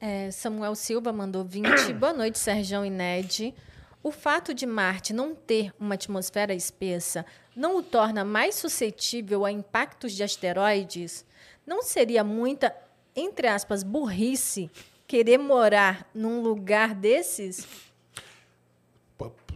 [0.00, 1.92] É, Samuel Silva mandou 20.
[1.94, 3.54] Boa noite, Serjão e Ned.
[4.02, 7.24] O fato de Marte não ter uma atmosfera espessa
[7.54, 11.24] não o torna mais suscetível a impactos de asteroides?
[11.64, 12.74] Não seria muita,
[13.14, 14.68] entre aspas, burrice
[15.06, 17.64] querer morar num lugar desses?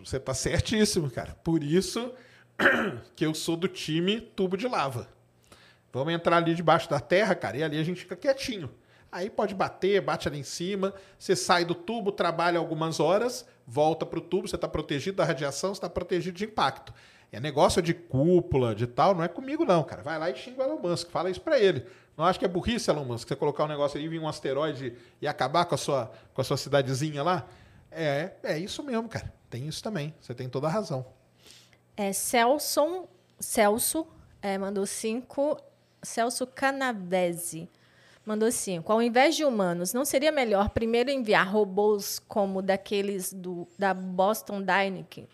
[0.05, 1.35] Você tá certíssimo, cara.
[1.43, 2.13] Por isso
[3.17, 5.09] que eu sou do time tubo de lava.
[5.95, 8.71] Vamos entrar ali debaixo da terra, cara, e ali a gente fica quietinho.
[9.13, 14.05] Aí pode bater, bate ali em cima, você sai do tubo, trabalha algumas horas, volta
[14.05, 16.93] pro tubo, você está protegido da radiação, você está protegido de impacto.
[17.31, 20.03] É negócio de cúpula, de tal, não é comigo não, cara.
[20.03, 21.87] Vai lá e xinga o Elon Musk, fala isso para ele.
[22.17, 24.97] Não acho que é burrice, Elon Musk, você colocar um negócio aí, vir um asteroide
[25.23, 27.47] e acabar com a sua, com a sua cidadezinha lá?
[27.89, 29.33] É, é isso mesmo, cara.
[29.49, 30.13] Tem isso também.
[30.21, 31.07] Você tem toda a razão.
[31.97, 33.09] É, Celso,
[33.39, 34.07] Celso
[34.43, 35.57] é, mandou cinco.
[36.05, 37.69] Celso Canavese
[38.25, 38.93] mandou cinco.
[38.93, 44.61] Ao invés de humanos, não seria melhor primeiro enviar robôs como daqueles do, da Boston
[44.61, 45.25] Dynamics?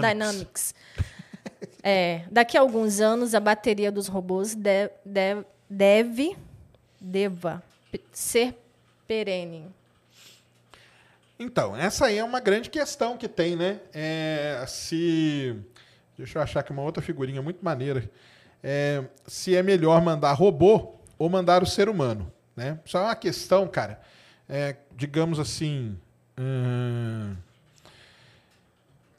[0.00, 0.74] Dynamics.
[1.86, 6.34] É, daqui a alguns anos, a bateria dos robôs de- de- deve,
[6.98, 7.62] deva
[8.10, 8.56] ser
[9.06, 9.66] perene.
[11.38, 13.80] Então, essa aí é uma grande questão que tem, né?
[13.92, 15.56] É, se.
[16.16, 18.08] Deixa eu achar aqui uma outra figurinha muito maneira.
[18.66, 22.80] É, se é melhor mandar robô ou mandar o ser humano, né?
[22.82, 24.00] Isso é uma questão, cara,
[24.48, 25.98] é, digamos assim,
[26.38, 27.36] hum,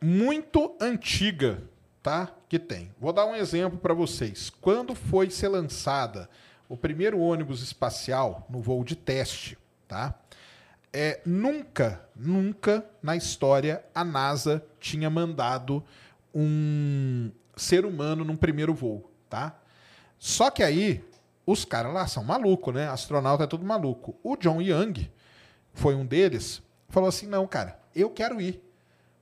[0.02, 1.62] muito antiga,
[2.02, 2.32] tá?
[2.50, 2.92] Que tem.
[3.00, 4.50] Vou dar um exemplo para vocês.
[4.50, 6.28] Quando foi ser lançada
[6.68, 10.16] o primeiro ônibus espacial no voo de teste, tá?
[10.92, 15.84] É, nunca, nunca na história a NASA tinha mandado
[16.34, 19.60] um ser humano num primeiro voo, tá?
[20.18, 21.04] Só que aí
[21.46, 22.88] os caras lá são malucos, né?
[22.88, 24.16] Astronauta é tudo maluco.
[24.24, 25.10] O John Young
[25.74, 26.62] foi um deles.
[26.90, 28.62] Falou assim: "Não, cara, eu quero ir.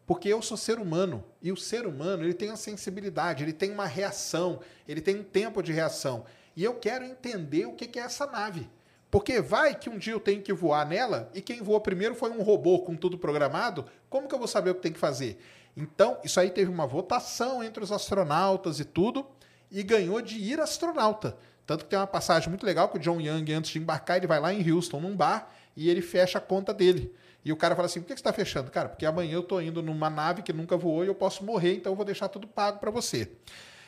[0.05, 3.71] Porque eu sou ser humano e o ser humano ele tem uma sensibilidade, ele tem
[3.71, 6.25] uma reação, ele tem um tempo de reação.
[6.55, 8.69] E eu quero entender o que é essa nave.
[9.09, 12.31] Porque vai que um dia eu tenho que voar nela e quem voou primeiro foi
[12.31, 15.39] um robô com tudo programado, como que eu vou saber o que tem que fazer?
[15.77, 19.25] Então, isso aí teve uma votação entre os astronautas e tudo,
[19.73, 21.35] e ganhou de ir astronauta.
[21.65, 24.27] Tanto que tem uma passagem muito legal que o John Young, antes de embarcar, ele
[24.27, 27.13] vai lá em Houston, num bar, e ele fecha a conta dele.
[27.43, 28.69] E o cara fala assim: por que você está fechando?
[28.69, 31.75] Cara, porque amanhã eu estou indo numa nave que nunca voou e eu posso morrer,
[31.75, 33.31] então eu vou deixar tudo pago para você.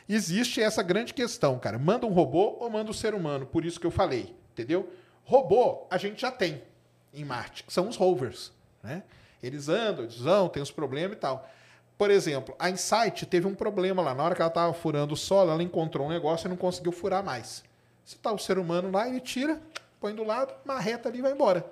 [0.10, 1.78] Existe essa grande questão, cara.
[1.78, 3.45] Manda um robô ou manda um ser humano?
[3.45, 4.91] Por isso que eu falei, entendeu?
[5.24, 6.62] Robô a gente já tem
[7.14, 8.52] em Marte, que são os rovers.
[8.84, 9.03] Né?
[9.41, 11.48] Eles andam, eles vão, tem os problemas e tal.
[11.98, 14.14] Por exemplo, a Insight teve um problema lá.
[14.14, 16.92] Na hora que ela estava furando o solo, ela encontrou um negócio e não conseguiu
[16.92, 17.64] furar mais.
[18.04, 19.62] Se está o ser humano lá, ele tira,
[20.00, 21.66] põe do lado, marreta ali e vai embora.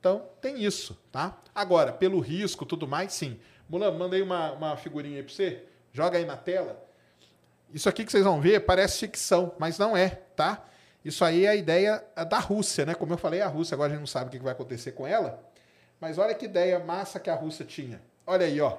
[0.00, 1.38] Então, tem isso, tá?
[1.54, 3.38] Agora, pelo risco tudo mais, sim.
[3.68, 5.64] Mulan, mandei uma, uma figurinha aí pra você.
[5.92, 6.84] Joga aí na tela.
[7.72, 10.64] Isso aqui que vocês vão ver parece ficção, mas não é, tá?
[11.04, 12.94] Isso aí é a ideia da Rússia, né?
[12.94, 15.06] Como eu falei, a Rússia, agora a gente não sabe o que vai acontecer com
[15.06, 15.42] ela.
[16.00, 18.00] Mas olha que ideia massa que a Rússia tinha.
[18.26, 18.76] Olha aí, ó.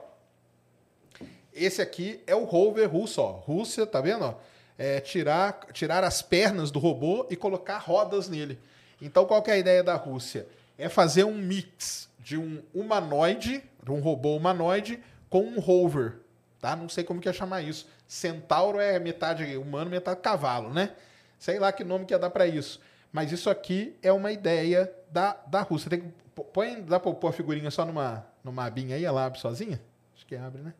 [1.58, 3.32] Esse aqui é o rover russo, ó.
[3.32, 4.26] Rússia, tá vendo?
[4.26, 4.36] Ó?
[4.78, 8.60] É tirar, tirar as pernas do robô e colocar rodas nele.
[9.02, 10.48] Então, qual que é a ideia da Rússia?
[10.78, 16.20] É fazer um mix de um humanoide, de um robô humanoide, com um rover.
[16.60, 16.76] Tá?
[16.76, 17.88] Não sei como que ia chamar isso.
[18.08, 20.92] Centauro é metade humano, metade cavalo, né?
[21.40, 22.80] Sei lá que nome que ia dar para isso.
[23.12, 25.90] Mas isso aqui é uma ideia da, da Rússia.
[25.90, 26.08] Tem que,
[26.54, 29.82] põe, dá para pôr a figurinha só numa, numa abinha aí, ela abre sozinha?
[30.16, 30.74] Acho que abre, né?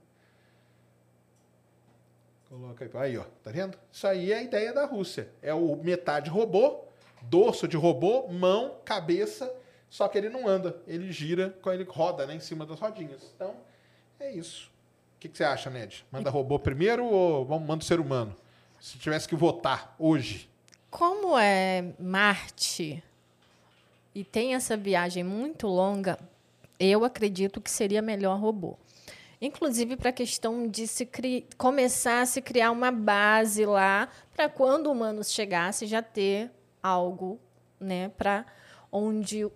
[2.50, 2.92] Coloca aí.
[3.12, 3.24] Aí, ó.
[3.44, 3.78] Tá vendo?
[3.92, 5.30] Isso aí é a ideia da Rússia.
[5.42, 6.86] É o metade robô,
[7.22, 9.54] dorso de robô, mão, cabeça,
[9.90, 10.82] só que ele não anda.
[10.88, 13.32] Ele gira, ele roda né, em cima das rodinhas.
[13.36, 13.56] Então,
[14.20, 14.72] é isso.
[15.18, 16.06] O que, que você acha, Ned?
[16.12, 18.36] Manda robô primeiro ou manda o ser humano?
[18.80, 20.50] Se tivesse que votar hoje.
[20.90, 23.04] Como é Marte
[24.18, 26.18] e tem essa viagem muito longa,
[26.80, 28.78] eu acredito que seria melhor robô.
[29.40, 31.48] Inclusive para a questão de se cri...
[31.58, 36.52] começar a se criar uma base lá para quando humanos chegassem já ter
[36.82, 37.40] algo
[37.80, 38.46] né, para
[38.92, 39.48] onde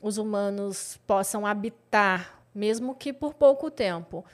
[0.00, 4.24] os humanos possam habitar, mesmo que por pouco tempo.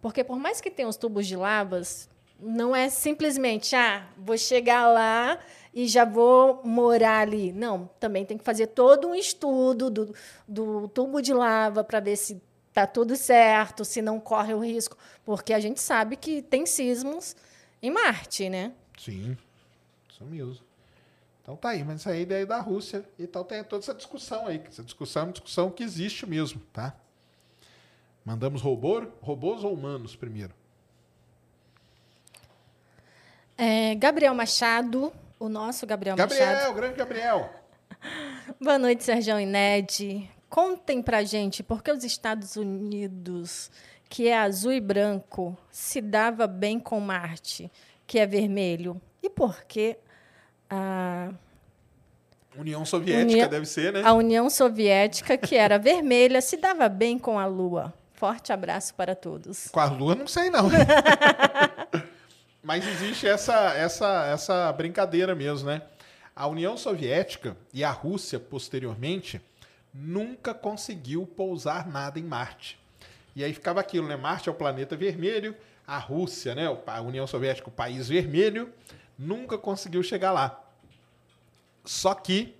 [0.00, 4.86] Porque por mais que tenha os tubos de lavas, não é simplesmente, ah, vou chegar
[4.88, 5.38] lá
[5.72, 7.52] e já vou morar ali.
[7.52, 10.14] Não, também tem que fazer todo um estudo do,
[10.46, 12.42] do tubo de lava para ver se
[12.74, 14.98] está tudo certo, se não corre o risco.
[15.24, 17.36] Porque a gente sabe que tem sismos
[17.80, 18.72] em Marte, né?
[18.98, 19.38] Sim,
[20.10, 20.58] isso mesmo.
[21.40, 23.04] Então tá aí, mas isso aí é a ideia da Rússia.
[23.16, 24.60] Então tem toda essa discussão aí.
[24.66, 26.96] Essa discussão é uma discussão que existe mesmo, tá?
[28.24, 30.52] Mandamos robô, robôs ou humanos primeiro?
[33.56, 36.74] É, Gabriel Machado, o nosso Gabriel, Gabriel, Machado.
[36.74, 37.50] grande Gabriel.
[38.60, 40.28] Boa noite, Sérgio e Ned.
[40.54, 43.72] Contem pra gente por que os Estados Unidos
[44.08, 47.68] que é azul e branco, se dava bem com Marte,
[48.06, 49.00] que é vermelho?
[49.20, 49.96] E por que
[50.70, 51.32] a,
[52.56, 54.02] União Soviética União- deve ser, né?
[54.04, 57.92] a União Soviética, que era vermelha, se dava bem com a Lua?
[58.12, 59.66] Forte abraço para todos.
[59.72, 60.68] Com a Lua, não sei não.
[62.62, 65.82] Mas existe essa, essa, essa brincadeira mesmo, né?
[66.36, 69.40] A União Soviética e a Rússia, posteriormente,
[69.94, 72.78] nunca conseguiu pousar nada em Marte.
[73.36, 74.16] E aí ficava aquilo, né?
[74.16, 75.56] Marte é o planeta vermelho,
[75.86, 76.64] a Rússia, né?
[76.86, 78.72] A União Soviética, o país vermelho,
[79.16, 80.60] nunca conseguiu chegar lá.
[81.84, 82.54] Só que,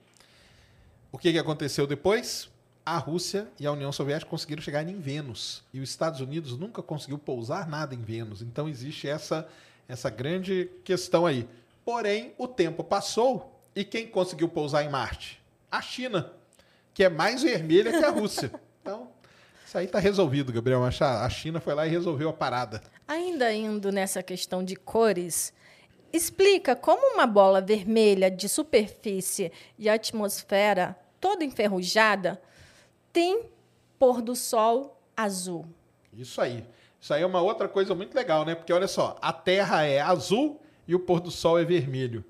[1.10, 2.48] o que, que aconteceu depois?
[2.86, 5.62] A Rússia e a União Soviética conseguiram chegar em Vênus.
[5.72, 8.42] E os Estados Unidos nunca conseguiu pousar nada em Vênus.
[8.42, 9.48] Então existe essa,
[9.88, 11.48] essa grande questão aí.
[11.84, 15.40] Porém, o tempo passou e quem conseguiu pousar em Marte?
[15.70, 16.30] A China,
[16.94, 18.50] que é mais vermelha que a Rússia.
[18.80, 19.08] Então,
[19.66, 21.24] isso aí está resolvido, Gabriel Machado.
[21.24, 22.80] A China foi lá e resolveu a parada.
[23.08, 25.52] Ainda indo nessa questão de cores,
[26.12, 32.40] explica como uma bola vermelha de superfície e atmosfera toda enferrujada
[33.12, 33.48] tem
[33.98, 35.66] pôr do sol azul.
[36.12, 36.64] Isso aí.
[37.00, 38.54] Isso aí é uma outra coisa muito legal, né?
[38.54, 42.24] Porque olha só, a Terra é azul e o pôr do sol é vermelho.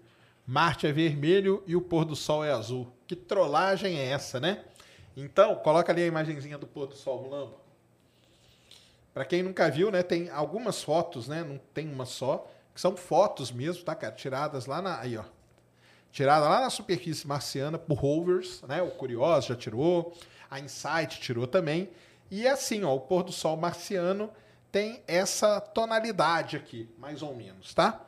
[0.47, 2.94] Marte é vermelho e o pôr do sol é azul.
[3.07, 4.65] Que trollagem é essa, né?
[5.17, 7.55] Então, coloca ali a imagenzinha do pôr do sol rolando.
[9.13, 11.45] Para quem nunca viu, né, tem algumas fotos, né?
[11.45, 14.13] Não tem uma só, que são fotos mesmo, tá, cara?
[14.13, 15.25] Tiradas lá na aí, ó.
[16.11, 18.83] Tirada lá na superfície marciana por rovers, né?
[18.83, 20.17] O Curiosity já tirou,
[20.51, 21.91] a Insight tirou também.
[22.31, 24.31] E é assim, ó, o pôr do sol marciano
[24.73, 28.05] tem essa tonalidade aqui, mais ou menos, tá?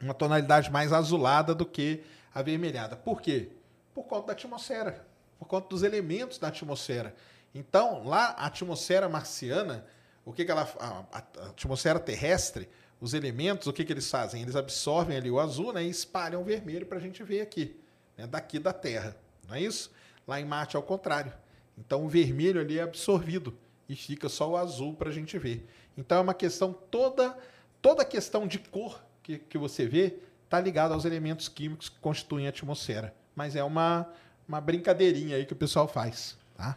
[0.00, 2.02] Uma tonalidade mais azulada do que
[2.34, 2.96] avermelhada.
[2.96, 3.50] Por quê?
[3.98, 5.04] Por conta da atmosfera,
[5.40, 7.16] por conta dos elementos da atmosfera.
[7.52, 9.84] Então, lá a atmosfera marciana,
[10.24, 12.68] o que, que ela a, a- atmosfera terrestre,
[13.00, 14.40] os elementos, o que, que eles fazem?
[14.40, 17.76] Eles absorvem ali o azul né, e espalham o vermelho para a gente ver aqui,
[18.16, 19.16] né, daqui da Terra.
[19.48, 19.90] Não é isso?
[20.28, 21.32] Lá em Marte é o contrário.
[21.76, 23.58] Então o vermelho ali é absorvido
[23.88, 25.68] e fica só o azul para a gente ver.
[25.96, 27.36] Então é uma questão toda,
[27.82, 31.98] toda a questão de cor que, que você vê está ligada aos elementos químicos que
[31.98, 33.12] constituem a atmosfera.
[33.38, 34.04] Mas é uma,
[34.48, 36.76] uma brincadeirinha aí que o pessoal faz, tá?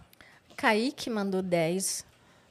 [0.55, 2.05] Kaique mandou 10.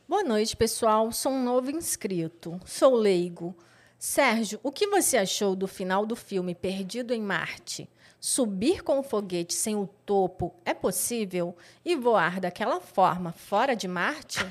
[0.09, 1.13] Boa noite, pessoal.
[1.13, 2.61] Sou um novo inscrito.
[2.67, 3.57] Sou leigo.
[3.97, 7.89] Sérgio, o que você achou do final do filme Perdido em Marte?
[8.19, 11.57] Subir com o foguete sem o topo é possível?
[11.85, 14.45] E voar daquela forma fora de Marte?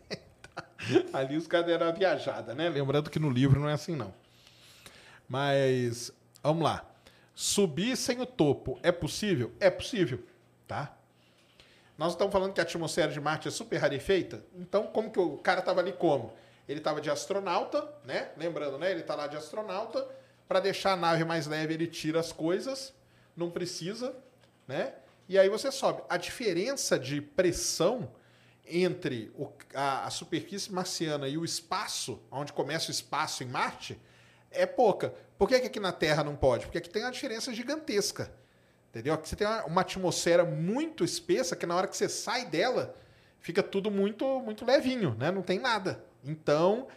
[1.12, 2.70] Ali os caras deram uma viajada, né?
[2.70, 4.14] Lembrando que no livro não é assim, não.
[5.28, 6.10] Mas,
[6.42, 6.95] vamos lá.
[7.38, 9.52] Subir sem o topo é possível?
[9.60, 10.24] É possível,
[10.66, 10.96] tá?
[11.98, 14.42] Nós estamos falando que a atmosfera de Marte é super rarefeita.
[14.54, 16.32] Então, como que o cara estava ali como?
[16.66, 18.30] Ele estava de astronauta, né?
[18.38, 18.90] Lembrando, né?
[18.90, 20.08] Ele está lá de astronauta.
[20.48, 22.94] Para deixar a nave mais leve, ele tira as coisas.
[23.36, 24.16] Não precisa,
[24.66, 24.94] né?
[25.28, 26.02] E aí você sobe.
[26.08, 28.10] A diferença de pressão
[28.66, 34.00] entre o- a, a superfície marciana e o espaço, onde começa o espaço em Marte,
[34.56, 35.14] é pouca.
[35.38, 36.66] Por que, que aqui na Terra não pode?
[36.66, 38.30] Porque aqui tem uma diferença gigantesca.
[38.90, 39.14] Entendeu?
[39.14, 42.94] Aqui você tem uma, uma atmosfera muito espessa que na hora que você sai dela,
[43.40, 45.30] fica tudo muito, muito levinho, né?
[45.30, 46.02] Não tem nada.
[46.24, 46.88] Então,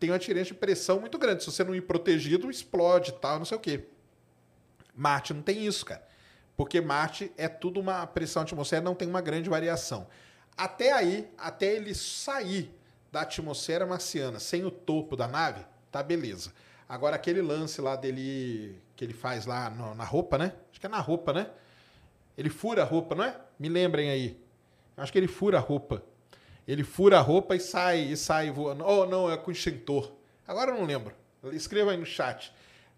[0.00, 1.44] tem uma diferença de pressão muito grande.
[1.44, 3.84] Se você não ir protegido, explode tal, não sei o quê.
[4.94, 6.06] Marte não tem isso, cara.
[6.56, 10.06] Porque Marte é tudo uma pressão atmosfera, não tem uma grande variação.
[10.56, 12.72] Até aí, até ele sair
[13.10, 16.52] da atmosfera marciana sem o topo da nave, tá beleza.
[16.88, 20.52] Agora aquele lance lá dele que ele faz lá no- na roupa, né?
[20.70, 21.48] Acho que é na roupa, né?
[22.36, 23.36] Ele fura a roupa, não é?
[23.58, 24.38] Me lembrem aí.
[24.96, 26.02] Acho que ele fura a roupa.
[26.66, 28.84] Ele fura a roupa e sai e sai voando.
[28.86, 30.12] Oh, não, é com extintor.
[30.46, 31.14] Agora eu não lembro.
[31.52, 32.52] Escreva aí no chat.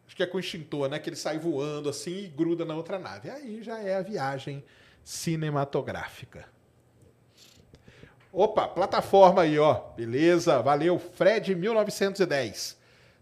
[0.07, 0.99] Acho que é com extintor, né?
[0.99, 3.29] Que ele sai voando assim e gruda na outra nave.
[3.31, 4.65] Aí já é a viagem
[5.05, 6.45] cinematográfica.
[8.33, 9.75] Opa, plataforma aí, ó.
[9.97, 10.99] Beleza, valeu.
[10.99, 12.77] Fred 1910.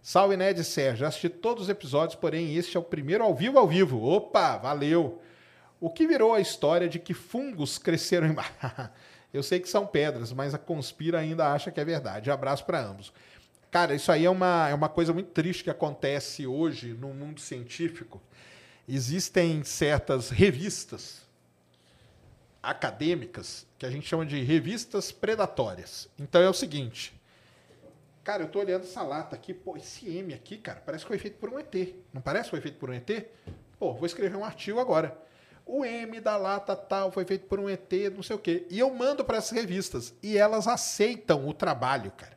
[0.06, 1.06] Salve, Ned Sérgio.
[1.06, 4.05] Assisti todos os episódios, porém este é o primeiro ao vivo ao vivo.
[4.05, 5.22] Opa, valeu.
[5.81, 8.36] O que virou a história de que fungos cresceram em...
[9.32, 12.31] Eu sei que são pedras, mas a Conspira ainda acha que é verdade.
[12.31, 13.14] Abraço para ambos.
[13.70, 17.40] Cara, isso aí é uma, é uma coisa muito triste que acontece hoje no mundo
[17.40, 18.20] científico.
[18.86, 21.22] Existem certas revistas
[22.62, 26.10] acadêmicas que a gente chama de revistas predatórias.
[26.18, 27.14] Então é o seguinte.
[28.24, 31.18] Cara, eu tô olhando essa lata aqui, pô, esse M aqui, cara, parece que foi
[31.18, 31.74] feito por um ET.
[32.10, 33.10] Não parece que foi feito por um ET?
[33.78, 35.14] Pô, vou escrever um artigo agora.
[35.66, 38.66] O M da lata tal foi feito por um ET, não sei o quê.
[38.70, 40.14] E eu mando para essas revistas.
[40.22, 42.36] E elas aceitam o trabalho, cara.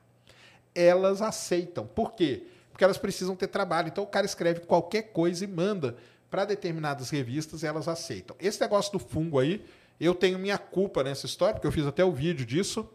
[0.76, 1.88] Elas aceitam.
[1.88, 2.44] Por quê?
[2.70, 3.88] Porque elas precisam ter trabalho.
[3.88, 5.96] Então o cara escreve qualquer coisa e manda
[6.30, 8.36] para determinadas revistas e elas aceitam.
[8.42, 9.64] Esse negócio do fungo aí,
[10.02, 12.90] eu tenho minha culpa nessa história, porque eu fiz até o vídeo disso.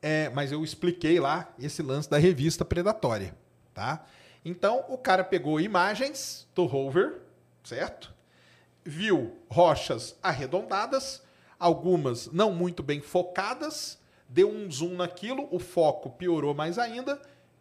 [0.00, 3.34] É, mas eu expliquei lá esse lance da revista predatória,
[3.74, 4.04] tá?
[4.44, 7.20] Então o cara pegou imagens do rover,
[7.64, 8.14] certo?
[8.84, 11.22] Viu rochas arredondadas,
[11.58, 13.98] algumas não muito bem focadas,
[14.28, 17.20] deu um zoom naquilo, o foco piorou mais ainda.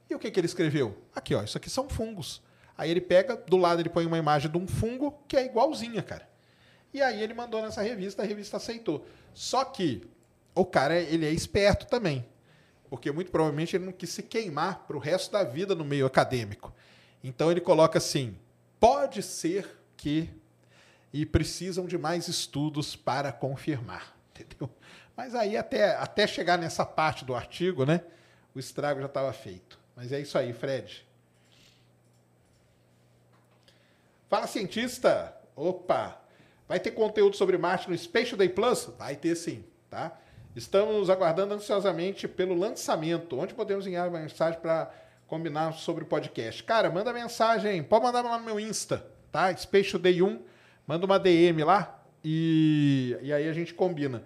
[0.09, 0.97] E o que, que ele escreveu?
[1.13, 2.41] Aqui, ó, isso aqui são fungos.
[2.77, 6.01] Aí ele pega, do lado ele põe uma imagem de um fungo que é igualzinha,
[6.03, 6.29] cara.
[6.93, 9.05] E aí ele mandou nessa revista, a revista aceitou.
[9.33, 10.07] Só que
[10.59, 12.25] o cara, ele é esperto também.
[12.89, 16.05] Porque muito provavelmente ele não quis se queimar para o resto da vida no meio
[16.05, 16.73] acadêmico.
[17.23, 18.37] Então ele coloca assim:
[18.79, 20.29] pode ser que.
[21.13, 24.15] E precisam de mais estudos para confirmar.
[24.35, 24.69] Entendeu?
[25.15, 28.01] Mas aí, até, até chegar nessa parte do artigo, né?
[28.53, 29.79] O estrago já estava feito.
[29.95, 31.07] Mas é isso aí, Fred.
[34.29, 35.35] Fala, cientista!
[35.55, 36.21] Opa!
[36.67, 38.85] Vai ter conteúdo sobre Marte no Space Day Plus?
[38.97, 40.19] Vai ter sim, tá?
[40.57, 43.37] Estamos aguardando ansiosamente pelo lançamento.
[43.37, 44.91] Onde podemos enviar mensagem para
[45.27, 46.63] combinar sobre o podcast?
[46.63, 47.83] Cara, manda mensagem.
[47.83, 49.55] Pode mandar lá no meu Insta, tá?
[49.55, 50.41] Space Day 1.
[50.87, 54.23] Manda uma DM lá e, e aí a gente combina.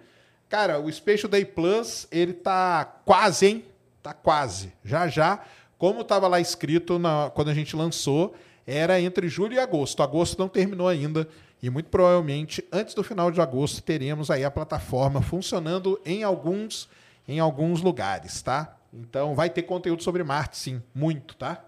[0.48, 3.64] Cara, o Space Day Plus, ele tá quase, hein?
[4.02, 4.72] Tá quase.
[4.82, 5.44] Já já.
[5.76, 8.34] Como estava lá escrito na, quando a gente lançou,
[8.66, 10.02] era entre julho e agosto.
[10.02, 11.28] Agosto não terminou ainda.
[11.62, 16.88] E muito provavelmente, antes do final de agosto, teremos aí a plataforma funcionando em alguns,
[17.26, 18.76] em alguns lugares, tá?
[18.92, 20.82] Então vai ter conteúdo sobre Marte, sim.
[20.92, 21.64] Muito, tá?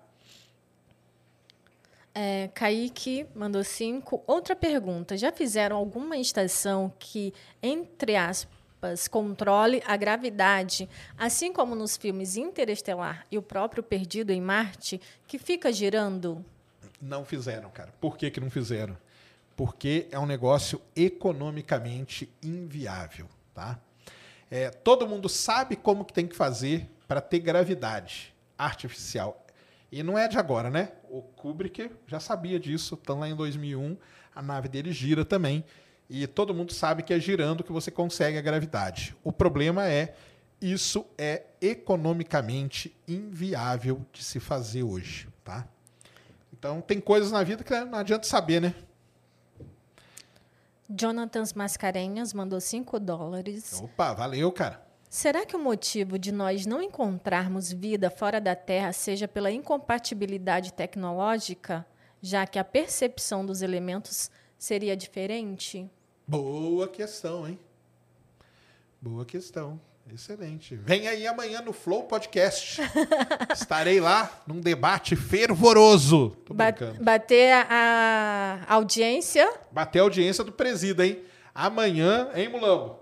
[2.13, 4.23] É, Kaique mandou cinco.
[4.27, 11.97] Outra pergunta: já fizeram alguma estação que, entre aspas, controle a gravidade, assim como nos
[11.97, 16.45] filmes Interestelar e o próprio Perdido em Marte, que fica girando?
[17.01, 17.93] Não fizeram, cara.
[18.01, 18.97] Por que, que não fizeram?
[19.57, 23.79] Porque é um negócio economicamente inviável, tá?
[24.51, 29.45] É, todo mundo sabe como que tem que fazer para ter gravidade artificial.
[29.91, 30.91] E não é de agora, né?
[31.09, 33.97] O Kubrick já sabia disso, então lá em 2001
[34.35, 35.65] a nave dele gira também.
[36.11, 39.17] E todo mundo sabe que é girando que você consegue a gravidade.
[39.23, 40.15] O problema é
[40.61, 45.67] isso é economicamente inviável de se fazer hoje, tá?
[46.53, 48.75] Então tem coisas na vida que não adianta saber, né?
[50.89, 53.81] Jonathan Mascarenhas mandou 5 dólares.
[53.83, 54.85] Opa, valeu, cara.
[55.09, 60.73] Será que o motivo de nós não encontrarmos vida fora da Terra seja pela incompatibilidade
[60.73, 61.87] tecnológica,
[62.21, 65.89] já que a percepção dos elementos seria diferente?
[66.27, 67.59] Boa questão, hein?
[69.01, 69.81] Boa questão.
[70.13, 70.77] Excelente.
[70.77, 72.81] Vem aí amanhã no Flow Podcast.
[73.53, 76.31] Estarei lá num debate fervoroso.
[76.45, 77.03] Tô Ba brincando.
[77.03, 79.51] bater a, audiência.
[79.73, 81.23] Bater a audiência do presida, hein?
[81.55, 82.99] Amanhã, hein, Mulambo?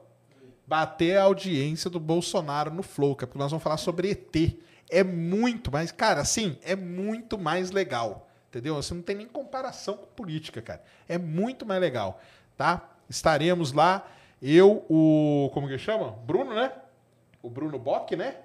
[0.66, 4.56] Bater a audiência do Bolsonaro no Flow, que é porque nós vamos falar sobre ET.
[4.88, 8.28] É muito mais, cara, assim, é muito mais legal.
[8.48, 8.76] Entendeu?
[8.76, 10.82] Você não tem nem comparação com política, cara.
[11.08, 12.20] É muito mais legal,
[12.56, 12.90] tá?
[13.08, 14.06] Estaremos lá.
[14.40, 15.50] Eu, o.
[15.52, 16.10] Como que chama?
[16.26, 16.70] Bruno, né?
[17.42, 18.36] O Bruno Bock, né?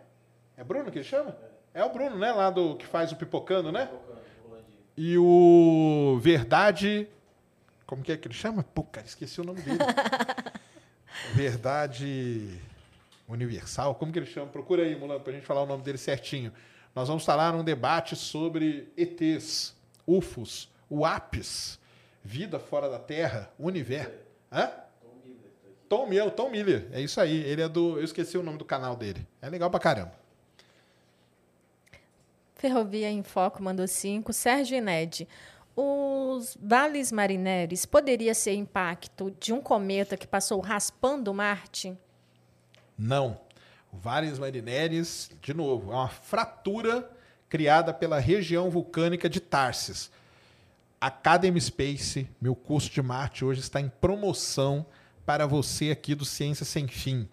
[0.58, 1.38] É Bruno que ele chama?
[1.74, 2.32] É o Bruno, né?
[2.32, 3.90] Lá do que faz o pipocando, né?
[4.98, 7.08] E o Verdade.
[7.86, 8.64] Como que é que ele chama?
[8.64, 9.78] Pô, cara, esqueci o nome dele.
[11.34, 12.60] Verdade
[13.28, 13.96] Universal.
[13.96, 14.48] Como que ele chama?
[14.48, 16.52] Procura aí, Mulan, pra gente falar o nome dele certinho.
[16.96, 19.76] Nós vamos falar num debate sobre ETs,
[20.06, 21.80] UFOs, UAPs,
[22.24, 24.18] vida fora da Terra, universo.
[24.52, 24.72] Hã?
[25.90, 27.44] Tom Miller, Tom Miller, é isso aí.
[27.44, 27.98] Ele é do.
[27.98, 29.26] Eu esqueci o nome do canal dele.
[29.42, 30.14] É legal pra caramba.
[32.56, 34.34] Ferrovia em Foco mandou 5.
[34.34, 35.28] Sérgio Ined.
[35.76, 41.96] Os vales marineres poderia ser impacto de um cometa que passou raspando Marte?
[42.98, 43.40] Não.
[43.94, 47.10] O Vares Marineres, de novo, é uma fratura
[47.48, 50.12] criada pela região vulcânica de Tarsis.
[51.00, 54.84] Academy Space, meu curso de Marte hoje está em promoção
[55.28, 57.28] para você aqui do Ciência Sem Fim,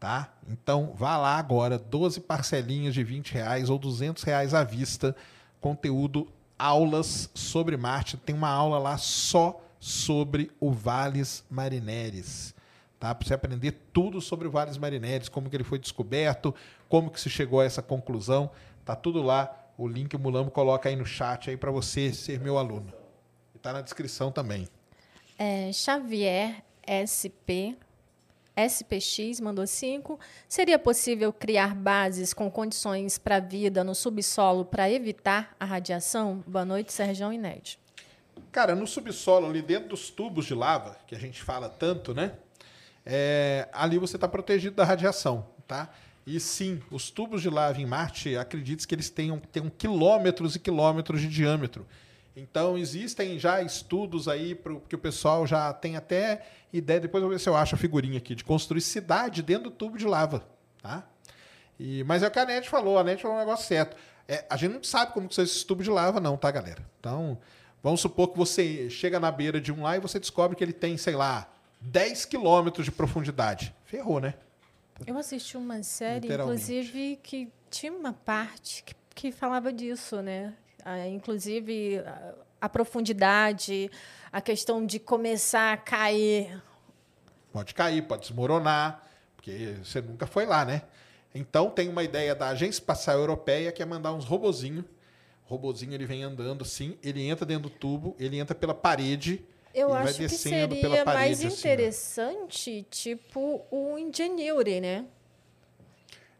[0.00, 0.34] tá?
[0.48, 5.14] Então vá lá agora, 12 parcelinhas de 20 reais ou 200 reais à vista,
[5.60, 6.26] conteúdo,
[6.58, 8.16] aulas sobre Marte.
[8.16, 12.52] Tem uma aula lá só sobre o Vales Marineres,
[12.98, 13.14] tá?
[13.14, 16.52] Para você aprender tudo sobre o Vales Marineres, como que ele foi descoberto,
[16.88, 18.50] como que se chegou a essa conclusão,
[18.84, 19.56] tá tudo lá.
[19.78, 22.92] O link o Mulambo coloca aí no chat aí para você ser meu aluno.
[23.54, 24.66] E tá na descrição também.
[25.38, 27.78] É, Xavier SP,
[28.56, 30.18] SPX mandou 5.
[30.48, 36.42] Seria possível criar bases com condições para vida no subsolo para evitar a radiação?
[36.46, 37.78] Boa noite, Sérgio Ned.
[38.50, 42.32] Cara, no subsolo, ali dentro dos tubos de lava, que a gente fala tanto, né?
[43.06, 45.88] É, ali você está protegido da radiação, tá?
[46.26, 50.58] E sim, os tubos de lava em Marte, acredite que eles tenham, tenham quilômetros e
[50.58, 51.86] quilômetros de diâmetro.
[52.34, 57.28] Então, existem já estudos aí pro, que o pessoal já tem até ideia, depois eu
[57.28, 60.06] vou ver se eu acho a figurinha aqui, de construir cidade dentro do tubo de
[60.06, 60.46] lava,
[60.80, 61.04] tá?
[61.78, 63.96] E, mas é o que a NET falou, a NET falou um negócio certo.
[64.28, 66.86] É, a gente não sabe como que são esses tubos de lava não, tá, galera?
[67.00, 67.38] Então,
[67.82, 70.72] vamos supor que você chega na beira de um lá e você descobre que ele
[70.72, 71.50] tem, sei lá,
[71.80, 73.74] 10 quilômetros de profundidade.
[73.84, 74.34] Ferrou, né?
[75.06, 80.54] Eu assisti uma série, inclusive, que tinha uma parte que, que falava disso, né?
[80.92, 82.02] Ah, inclusive,
[82.60, 83.88] a, profundidade,
[84.32, 86.60] a questão de começar a cair.
[87.52, 90.82] Pode cair, pode desmoronar, porque você nunca foi lá, né?
[91.32, 94.84] Então tem uma ideia da Agência Espacial Europeia que é mandar uns robozinho.
[95.46, 99.44] O robozinho ele vem andando assim, ele entra dentro do tubo, ele entra pela parede
[99.72, 101.46] Eu vai acho que seria pela mais parede.
[101.46, 105.06] assim, interessante, tipo o Ingenuity, né?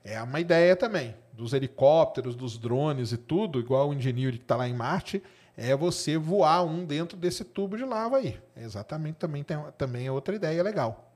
[0.02, 1.14] É uma ideia também.
[1.40, 5.22] Dos helicópteros, dos drones e tudo, igual o Ingenuity que está lá em Marte,
[5.56, 8.38] é você voar um dentro desse tubo de lava aí.
[8.54, 11.10] Exatamente, também, tem, também é outra ideia legal.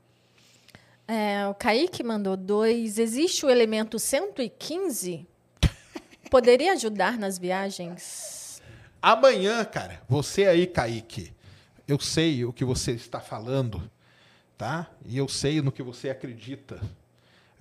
[1.06, 2.98] É, o Kaique mandou dois.
[2.98, 5.26] Existe o elemento 115?
[6.30, 8.62] Poderia ajudar nas viagens?
[9.02, 11.34] Amanhã, cara, você aí, Kaique,
[11.86, 13.90] eu sei o que você está falando,
[14.56, 14.90] tá?
[15.04, 16.80] E eu sei no que você acredita.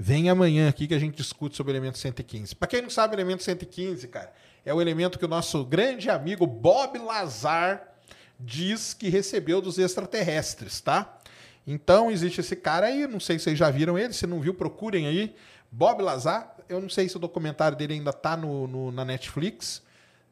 [0.05, 2.55] Vem amanhã aqui que a gente discute sobre o elemento 115.
[2.55, 4.33] Para quem não sabe, o elemento 115, cara,
[4.65, 7.81] é o elemento que o nosso grande amigo Bob Lazar
[8.37, 11.17] diz que recebeu dos extraterrestres, tá?
[11.65, 14.53] Então existe esse cara aí, não sei se vocês já viram ele, se não viu,
[14.53, 15.33] procurem aí.
[15.71, 19.81] Bob Lazar, eu não sei se o documentário dele ainda tá no, no- na Netflix,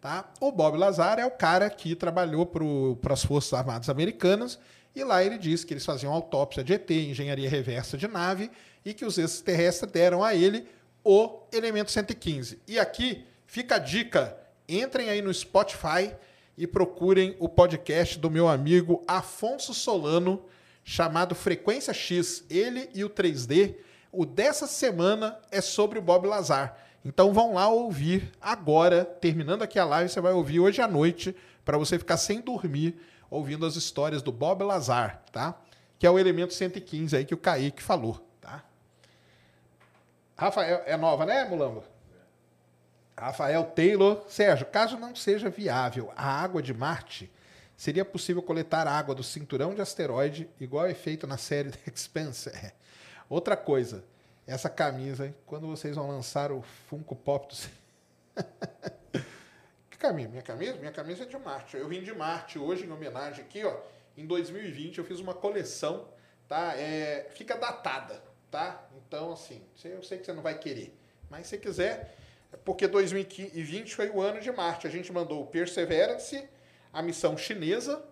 [0.01, 0.29] tá?
[0.41, 4.59] O Bob Lazar é o cara que trabalhou para as Forças Armadas Americanas
[4.93, 8.51] e lá ele diz que eles faziam autópsia de ET, engenharia reversa de nave
[8.85, 10.67] e que os extraterrestres deram a ele
[11.03, 12.59] o elemento 115.
[12.67, 14.37] E aqui fica a dica,
[14.67, 16.13] entrem aí no Spotify
[16.57, 20.43] e procurem o podcast do meu amigo Afonso Solano,
[20.83, 22.43] chamado Frequência X.
[22.49, 23.75] Ele e o 3D.
[24.11, 26.77] O dessa semana é sobre o Bob Lazar.
[27.03, 31.35] Então vão lá ouvir agora, terminando aqui a live, você vai ouvir hoje à noite,
[31.65, 32.95] para você ficar sem dormir,
[33.29, 35.59] ouvindo as histórias do Bob Lazar, tá?
[35.97, 38.30] Que é o elemento 115 aí que o Kaique falou?
[40.41, 41.83] Rafael, é nova, né, Mulambo?
[43.15, 44.25] Rafael Taylor.
[44.27, 47.31] Sérgio, caso não seja viável a água de Marte,
[47.77, 52.49] seria possível coletar água do cinturão de asteroide, igual é feito na série The Expanse?
[52.49, 52.73] É.
[53.29, 54.03] Outra coisa,
[54.47, 58.41] essa camisa, quando vocês vão lançar o Funko Pop do...
[59.91, 60.29] que camisa?
[60.29, 60.77] Minha camisa?
[60.77, 61.77] Minha camisa é de Marte.
[61.77, 63.77] Eu vim de Marte hoje em homenagem aqui, ó.
[64.17, 66.07] Em 2020 eu fiz uma coleção,
[66.47, 66.75] tá?
[66.75, 68.87] É, fica datada, tá?
[69.07, 70.93] Então, assim, eu sei que você não vai querer,
[71.29, 72.15] mas se quiser,
[72.51, 74.85] é porque 2020 foi o ano de Marte.
[74.85, 76.47] A gente mandou o Perseverance,
[76.91, 78.03] a missão chinesa,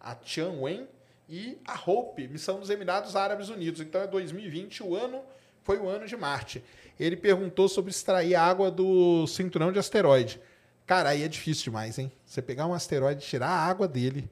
[0.00, 0.88] a Tianwen
[1.28, 3.80] e a Hope, missão dos Emirados Árabes Unidos.
[3.80, 5.22] Então é 2020, o ano
[5.62, 6.64] foi o ano de Marte.
[6.98, 10.40] Ele perguntou sobre extrair água do cinturão de asteroide.
[10.84, 12.10] Cara, aí é difícil demais, hein?
[12.24, 14.28] Você pegar um asteroide tirar a água dele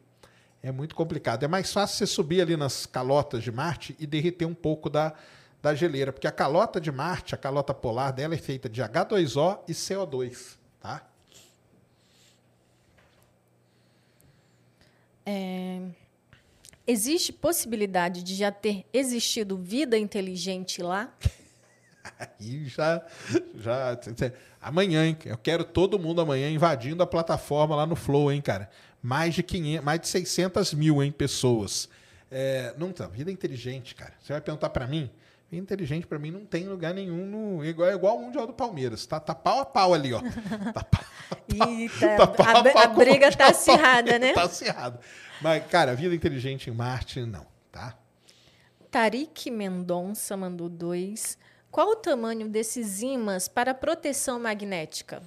[0.67, 1.45] é muito complicado.
[1.45, 5.15] É mais fácil você subir ali nas calotas de Marte e derreter um pouco da,
[5.63, 9.61] da geleira, porque a calota de Marte, a calota polar dela é feita de H2O
[9.69, 11.09] e CO2, tá?
[15.25, 15.83] É,
[16.85, 21.15] existe possibilidade de já ter existido vida inteligente lá?
[22.19, 23.05] Aí já,
[23.55, 23.97] já.
[24.61, 25.17] Amanhã, hein?
[25.25, 28.69] Eu quero todo mundo amanhã invadindo a plataforma lá no Flow, hein, cara?
[29.07, 31.89] Mais de 500, mais de 600 mil, hein, pessoas.
[32.29, 34.13] É, não tá, vida inteligente, cara.
[34.21, 35.09] Você vai perguntar pra mim?
[35.49, 38.53] Vida inteligente pra mim não tem lugar nenhum no igual, é igual o Mundial do
[38.53, 39.07] Palmeiras.
[39.07, 40.21] Tá, tá pau a pau ali, ó.
[40.75, 41.05] Tá pau,
[41.49, 44.33] Eita, tá pau a, a pau a briga tá Mundial acirrada, né?
[44.33, 44.99] Tá acirrada.
[45.41, 47.97] Mas, cara, vida inteligente em Marte, não, tá?
[48.91, 51.39] Tarik Mendonça mandou dois.
[51.71, 55.23] Qual o tamanho desses ímãs para proteção magnética?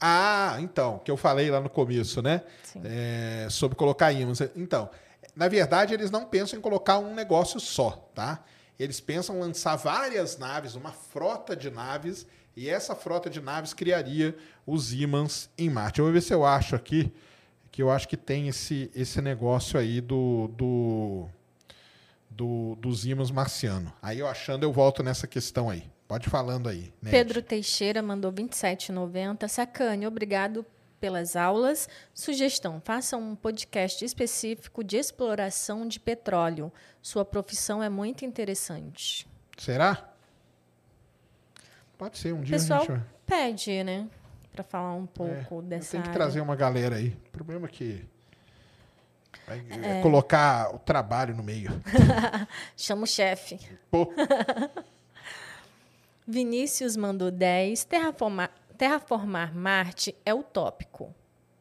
[0.00, 2.42] Ah, então, que eu falei lá no começo, né?
[2.82, 4.40] É, sobre colocar ímãs.
[4.56, 4.88] Então,
[5.36, 8.42] na verdade, eles não pensam em colocar um negócio só, tá?
[8.78, 13.74] Eles pensam em lançar várias naves, uma frota de naves, e essa frota de naves
[13.74, 14.34] criaria
[14.66, 15.98] os ímãs em Marte.
[15.98, 17.12] Eu vou ver se eu acho aqui,
[17.70, 21.28] que eu acho que tem esse, esse negócio aí do, do,
[22.30, 23.92] do dos ímãs marciano.
[24.00, 25.84] Aí eu achando, eu volto nessa questão aí.
[26.10, 26.92] Pode ir falando aí.
[27.00, 27.12] Ned.
[27.12, 29.46] Pedro Teixeira mandou 27,90.
[29.46, 30.66] Sacane, obrigado
[31.00, 31.88] pelas aulas.
[32.12, 36.72] Sugestão: faça um podcast específico de exploração de petróleo.
[37.00, 39.24] Sua profissão é muito interessante.
[39.56, 40.10] Será?
[41.96, 44.08] Pode ser, um O dia pessoal a gente pede, né?
[44.52, 47.10] Para falar um É, pouco eu dessa tenho que trazer uma galera aí.
[47.28, 48.04] O problema é que.
[49.46, 51.70] vai- é colocar o trabalho no meio.
[52.76, 53.60] Chama o chefe.
[53.88, 54.12] Pô,
[56.30, 57.84] Vinícius mandou 10.
[57.84, 61.12] Terraformar, terraformar Marte é utópico.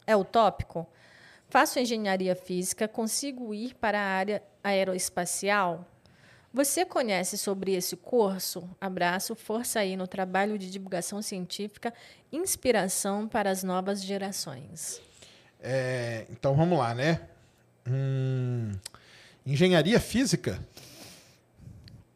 [0.05, 0.87] É utópico?
[1.49, 5.83] Faço engenharia física, consigo ir para a área aeroespacial?
[6.53, 8.69] Você conhece sobre esse curso?
[8.79, 11.91] Abraço, força aí no trabalho de divulgação científica,
[12.31, 15.01] inspiração para as novas gerações.
[15.61, 17.21] é, então vamos lá, né?
[17.87, 18.71] Hum,
[19.45, 20.59] engenharia física?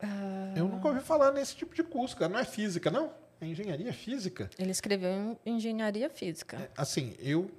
[0.04, 0.54] Ah.
[0.56, 2.32] Eu nunca ouvi falar nesse tipo de curso, cara.
[2.32, 3.12] Não é física, não?
[3.40, 4.50] É engenharia física?
[4.60, 6.70] Ele escreveu em engenharia física.
[6.78, 7.50] Assim, eu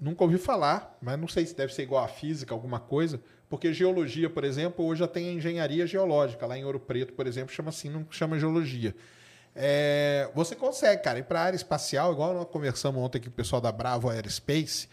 [0.00, 3.72] nunca ouvi falar, mas não sei se deve ser igual a física, alguma coisa, porque
[3.72, 6.46] geologia, por exemplo, hoje já tem a engenharia geológica.
[6.46, 8.94] Lá em Ouro Preto, por exemplo, chama assim, não chama geologia.
[9.54, 13.32] É, você consegue, cara, ir para a área espacial, igual nós conversamos ontem aqui com
[13.32, 14.88] o pessoal da Bravo Aerospace.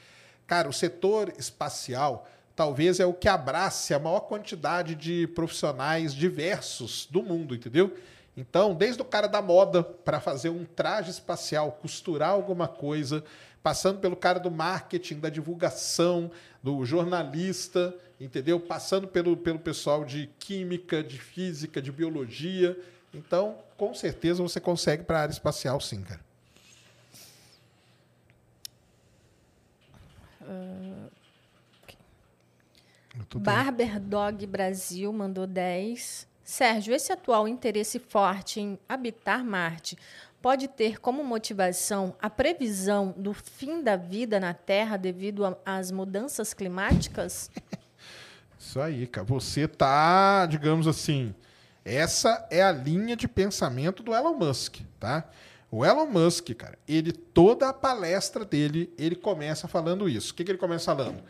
[0.48, 2.28] Cara, o setor espacial
[2.58, 7.96] talvez é o que abrace a maior quantidade de profissionais diversos do mundo, entendeu?
[8.36, 13.24] Então, desde o cara da moda para fazer um traje espacial, costurar alguma coisa,
[13.62, 16.32] passando pelo cara do marketing, da divulgação,
[16.64, 18.60] do jornalista, entendeu?
[18.60, 22.76] Passando pelo, pelo pessoal de química, de física, de biologia.
[23.14, 26.26] Então, com certeza você consegue para a área espacial, sim, cara.
[30.42, 31.17] Eu
[33.30, 36.28] tô Barber Dog Brasil mandou 10.
[36.44, 39.98] Sérgio, esse atual interesse forte em habitar Marte
[40.42, 46.54] pode ter como motivação a previsão do fim da vida na Terra devido às mudanças
[46.54, 47.52] climáticas?
[48.58, 49.26] Isso aí, cara.
[49.26, 51.34] Você tá, digamos assim,
[51.84, 55.30] essa é a linha de pensamento do Elon Musk, tá?
[55.70, 60.32] O Elon Musk, cara, ele toda a palestra dele, ele começa falando isso.
[60.32, 61.22] O que, que ele começa falando?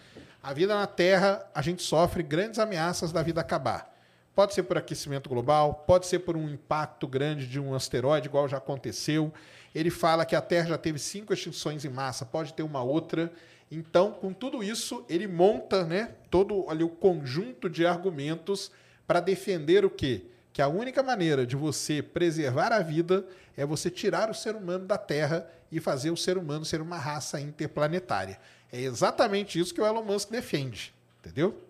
[0.47, 3.93] A vida na Terra, a gente sofre grandes ameaças da vida acabar.
[4.33, 8.47] Pode ser por aquecimento global, pode ser por um impacto grande de um asteroide, igual
[8.47, 9.33] já aconteceu.
[9.75, 13.29] Ele fala que a Terra já teve cinco extinções em massa, pode ter uma outra.
[13.69, 18.71] Então, com tudo isso, ele monta né, todo ali, o conjunto de argumentos
[19.05, 20.27] para defender o quê?
[20.53, 23.25] Que a única maneira de você preservar a vida
[23.57, 26.97] é você tirar o ser humano da Terra e fazer o ser humano ser uma
[26.97, 28.39] raça interplanetária.
[28.71, 31.61] É exatamente isso que o Elon Musk defende, entendeu?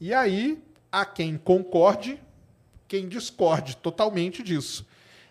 [0.00, 2.20] E aí, há quem concorde,
[2.88, 4.86] quem discorde totalmente disso.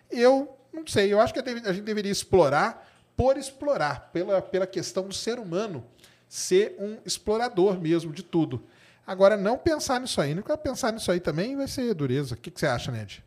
[0.09, 5.07] Eu não sei, eu acho que a gente deveria explorar por explorar, pela, pela questão
[5.07, 5.85] do ser humano
[6.27, 8.63] ser um explorador mesmo de tudo.
[9.05, 10.33] Agora, não pensar nisso aí.
[10.33, 12.35] Não pensar nisso aí também vai ser dureza.
[12.35, 13.23] O que, que você acha, Ned?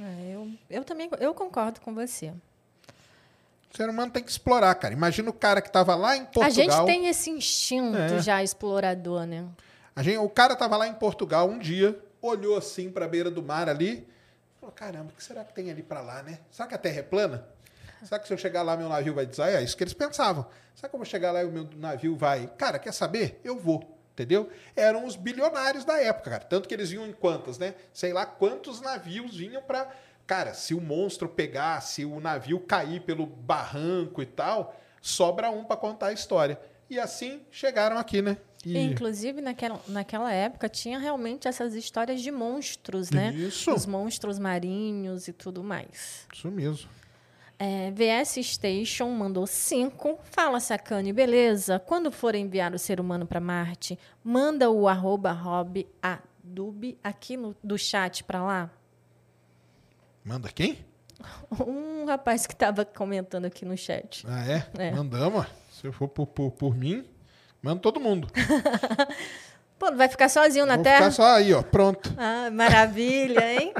[0.00, 2.32] É, eu, eu também eu concordo com você.
[3.76, 4.94] O ser humano tem que explorar, cara.
[4.94, 6.46] Imagina o cara que estava lá em Portugal.
[6.46, 8.20] A gente tem esse instinto É.
[8.22, 9.44] já explorador, né?
[9.94, 13.30] A gente, o cara estava lá em Portugal um dia, olhou assim para a beira
[13.30, 14.08] do mar ali,
[14.58, 16.38] falou: caramba, o que será que tem ali para lá, né?
[16.50, 17.46] Será que a Terra é plana?
[18.02, 19.42] Será que se eu chegar lá meu navio vai dizer?
[19.42, 20.46] É isso que eles pensavam.
[20.74, 22.46] Será que eu vou chegar lá e o meu navio vai?
[22.56, 23.38] Cara, quer saber?
[23.44, 23.92] Eu vou.
[24.12, 24.48] Entendeu?
[24.74, 26.44] Eram os bilionários da época, cara.
[26.44, 27.74] Tanto que eles vinham em quantas, né?
[27.92, 29.86] Sei lá quantos navios vinham para.
[30.26, 35.64] Cara, se o monstro pegar, se o navio cair pelo barranco e tal, sobra um
[35.64, 36.58] para contar a história.
[36.90, 38.36] E assim chegaram aqui, né?
[38.64, 43.32] E- Inclusive, naquela, naquela época, tinha realmente essas histórias de monstros, né?
[43.32, 43.72] Isso.
[43.72, 46.26] Os monstros marinhos e tudo mais.
[46.34, 46.88] Isso mesmo.
[47.58, 50.18] É, VS Station mandou 5.
[50.24, 51.78] Fala, Sacane, beleza?
[51.78, 57.56] Quando for enviar o ser humano para Marte, manda o arroba Rob Adub aqui no,
[57.62, 58.70] do chat para lá.
[60.26, 60.84] Manda quem?
[61.64, 64.26] Um rapaz que estava comentando aqui no chat.
[64.28, 64.66] Ah, é?
[64.76, 64.90] É.
[64.90, 65.46] Mandamos.
[65.70, 67.08] Se for por, por, por mim,
[67.62, 68.28] manda todo mundo.
[69.78, 70.96] Pô, não vai ficar sozinho na Vou Terra?
[70.96, 71.62] ficar só aí, ó.
[71.62, 72.12] Pronto.
[72.18, 73.72] Ah, maravilha, hein?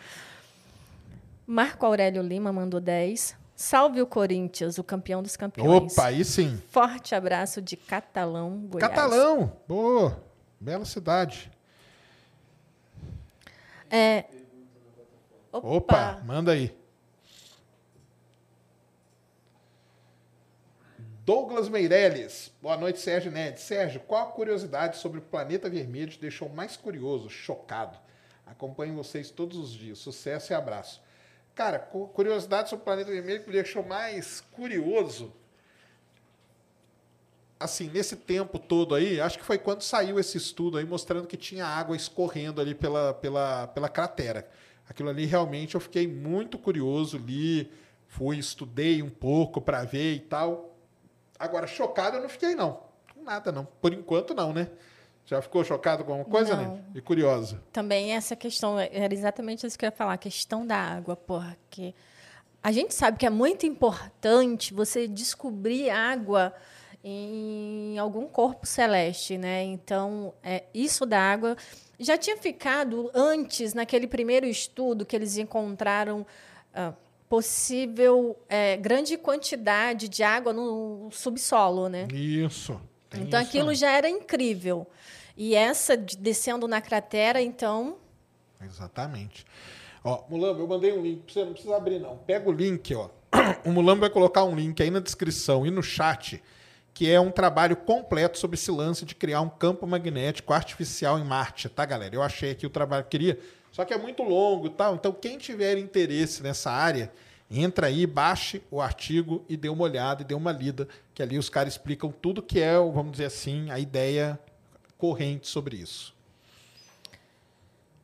[1.46, 3.36] Marco Aurélio Lima mandou 10.
[3.54, 5.92] Salve o Corinthians, o campeão dos campeões.
[5.92, 6.58] Opa, aí sim.
[6.70, 8.88] Forte abraço de Catalão, Goiás.
[8.88, 9.52] Catalão.
[9.68, 10.18] Boa.
[10.58, 11.50] Bela cidade.
[13.90, 14.24] É...
[15.52, 16.76] Opa, manda aí.
[21.24, 22.52] Douglas Meirelles.
[22.62, 23.60] Boa noite, Sérgio Ned.
[23.60, 27.98] Sérgio, qual a curiosidade sobre o planeta vermelho te deixou mais curioso, chocado?
[28.46, 29.98] Acompanho vocês todos os dias.
[29.98, 31.00] Sucesso e abraço.
[31.54, 35.32] Cara, cu- curiosidade sobre o planeta vermelho que me deixou mais curioso.
[37.58, 41.36] Assim, nesse tempo todo aí, acho que foi quando saiu esse estudo aí mostrando que
[41.36, 44.48] tinha água escorrendo ali pela, pela, pela cratera.
[44.90, 47.70] Aquilo ali realmente eu fiquei muito curioso, li,
[48.08, 50.76] fui, estudei um pouco para ver e tal.
[51.38, 52.80] Agora, chocado eu não fiquei, não.
[53.22, 53.64] Nada, não.
[53.80, 54.68] Por enquanto, não, né?
[55.24, 56.74] Já ficou chocado com alguma coisa, Não.
[56.74, 56.84] né?
[56.92, 57.62] E curiosa.
[57.72, 61.94] Também essa questão, era exatamente isso que eu ia falar, a questão da água, porque
[62.60, 66.52] a gente sabe que é muito importante você descobrir água
[67.02, 69.62] em algum corpo celeste, né?
[69.64, 71.56] Então, é, isso da água
[71.98, 76.26] já tinha ficado antes, naquele primeiro estudo que eles encontraram
[76.74, 76.92] ah,
[77.28, 82.08] possível é, grande quantidade de água no subsolo, né?
[82.12, 82.80] Isso.
[83.12, 84.86] Então isso aquilo já era incrível.
[85.36, 87.96] E essa de- descendo na cratera, então,
[88.62, 89.44] Exatamente.
[90.04, 92.16] Ó, Mulambo, eu mandei um link você, não precisa abrir, não.
[92.18, 93.08] Pega o link, ó.
[93.64, 96.42] O Mulambo vai colocar um link aí na descrição e no chat,
[97.00, 101.24] que é um trabalho completo sobre esse lance de criar um campo magnético artificial em
[101.24, 102.14] Marte, tá, galera?
[102.14, 103.38] Eu achei aqui o trabalho que queria,
[103.72, 104.96] só que é muito longo e tal.
[104.96, 107.10] Então, quem tiver interesse nessa área,
[107.50, 111.38] entra aí, baixe o artigo e dê uma olhada e dê uma lida, que ali
[111.38, 114.38] os caras explicam tudo que é, vamos dizer assim, a ideia
[114.98, 116.14] corrente sobre isso.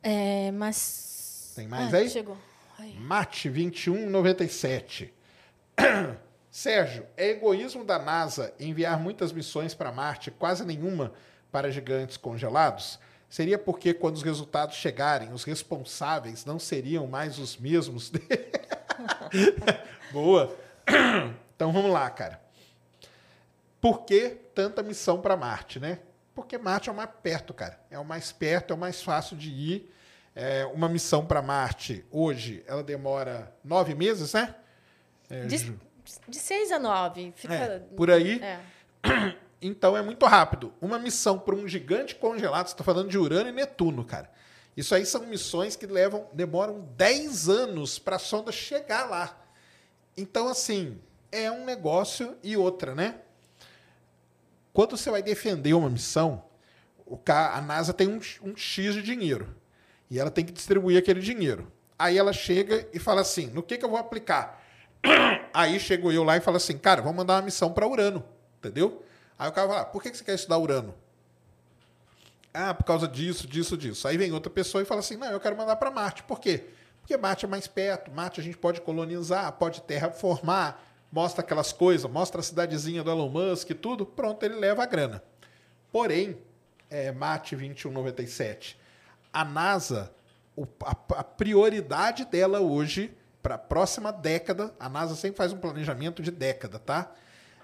[0.01, 2.09] é, mas Tem mais Ah, aí?
[2.09, 2.35] Chegou.
[2.79, 2.95] Aí.
[2.95, 5.13] Mate 2197.
[6.61, 11.13] Sérgio, é egoísmo da NASA enviar muitas missões para Marte, quase nenhuma
[11.51, 12.97] para gigantes congelados?
[13.29, 18.11] Seria porque quando os resultados chegarem, os responsáveis não seriam mais os mesmos?
[20.11, 20.51] Boa.
[21.55, 22.41] Então vamos lá, cara.
[23.79, 25.99] Por que tanta missão para Marte, né?
[26.33, 27.79] Porque Marte é o mais perto, cara.
[27.91, 29.93] É o mais perto, é o mais fácil de ir.
[30.35, 34.55] É, uma missão para Marte, hoje, ela demora nove meses, né?
[35.29, 35.79] É, ju-
[36.27, 37.33] de 6 a 9.
[37.35, 38.41] Fica, é, por aí.
[38.41, 38.59] é.
[39.59, 40.71] Então é muito rápido.
[40.79, 44.29] Uma missão para um gigante congelado, você está falando de Urano e Netuno, cara.
[44.75, 49.35] Isso aí são missões que levam, demoram 10 anos para a sonda chegar lá.
[50.15, 50.99] Então, assim,
[51.31, 53.15] é um negócio e outra, né?
[54.71, 56.43] Quando você vai defender uma missão,
[57.25, 59.55] a NASA tem um, um X de dinheiro.
[60.09, 61.71] E ela tem que distribuir aquele dinheiro.
[61.97, 64.56] Aí ela chega e fala assim: no que, que eu vou aplicar?
[65.53, 68.23] Aí chego eu lá e falo assim, cara, vamos mandar uma missão para Urano,
[68.59, 69.03] entendeu?
[69.37, 70.93] Aí o cara fala, ah, por que você quer estudar Urano?
[72.53, 74.07] Ah, por causa disso, disso, disso.
[74.07, 76.23] Aí vem outra pessoa e fala assim, não, eu quero mandar para Marte.
[76.23, 76.65] Por quê?
[76.99, 80.79] Porque Marte é mais perto, Marte a gente pode colonizar, pode terraformar,
[81.11, 84.85] mostra aquelas coisas, mostra a cidadezinha do Elon Musk e tudo, pronto, ele leva a
[84.85, 85.23] grana.
[85.91, 86.37] Porém,
[86.89, 88.79] é, Mate 2197,
[89.31, 90.11] a NASA,
[91.15, 96.31] a prioridade dela hoje, para a próxima década, a NASA sempre faz um planejamento de
[96.31, 97.11] década, tá?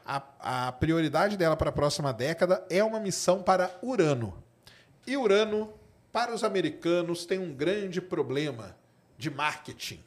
[0.05, 4.43] A, a prioridade dela para a próxima década é uma missão para Urano.
[5.07, 5.73] E Urano,
[6.11, 8.75] para os americanos, tem um grande problema
[9.17, 10.03] de marketing,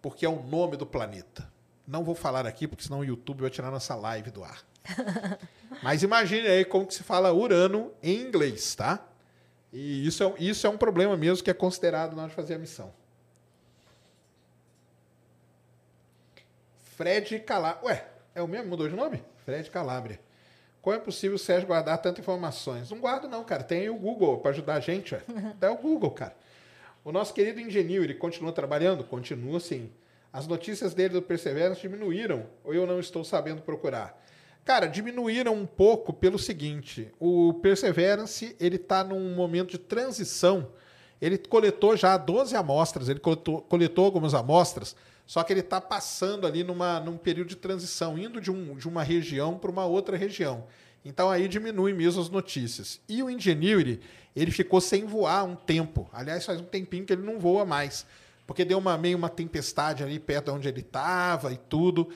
[0.00, 1.50] porque é o nome do planeta.
[1.86, 4.62] Não vou falar aqui, porque senão o YouTube vai tirar nossa live do ar.
[5.82, 9.04] Mas imagine aí como que se fala Urano em inglês, tá?
[9.72, 12.54] E isso é, isso é um problema mesmo que é considerado na hora de fazer
[12.54, 12.92] a missão.
[16.96, 17.84] Fred Calabria.
[17.84, 18.04] Ué,
[18.34, 18.68] é o mesmo?
[18.68, 19.22] Mudou de nome?
[19.44, 20.20] Fred Calabria.
[20.80, 22.90] Como é possível o Sérgio guardar tantas informações?
[22.90, 23.62] Não guardo não, cara.
[23.62, 25.14] Tem o Google para ajudar a gente.
[25.14, 25.22] Ué.
[25.56, 26.36] Até o Google, cara.
[27.04, 29.04] O nosso querido engenheiro, ele continua trabalhando?
[29.04, 29.90] Continua sim.
[30.32, 34.18] As notícias dele do Perseverance diminuíram ou eu não estou sabendo procurar?
[34.64, 40.68] Cara, diminuíram um pouco pelo seguinte, o Perseverance, ele está num momento de transição.
[41.20, 44.94] Ele coletou já 12 amostras, ele coletou, coletou algumas amostras,
[45.32, 48.86] só que ele está passando ali numa, num período de transição, indo de, um, de
[48.86, 50.66] uma região para uma outra região.
[51.02, 53.00] Então aí diminui mesmo as notícias.
[53.08, 53.98] E o Ingenuity,
[54.36, 56.06] ele ficou sem voar um tempo.
[56.12, 58.04] Aliás, faz um tempinho que ele não voa mais.
[58.46, 62.10] Porque deu uma, meio uma tempestade ali perto de onde ele estava e tudo.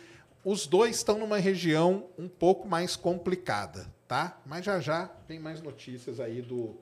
[0.44, 4.38] Os dois estão numa região um pouco mais complicada, tá?
[4.44, 6.76] Mas já já tem mais notícias aí do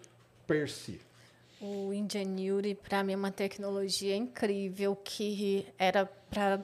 [0.48, 1.00] Percy.
[1.60, 6.60] O Ingenuity, para mim, é uma tecnologia incrível que era para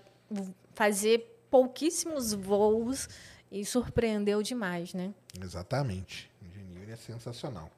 [0.74, 3.08] fazer pouquíssimos voos
[3.50, 5.12] e surpreendeu demais, né?
[5.42, 6.30] Exatamente.
[6.42, 7.70] Ingenuity é sensacional.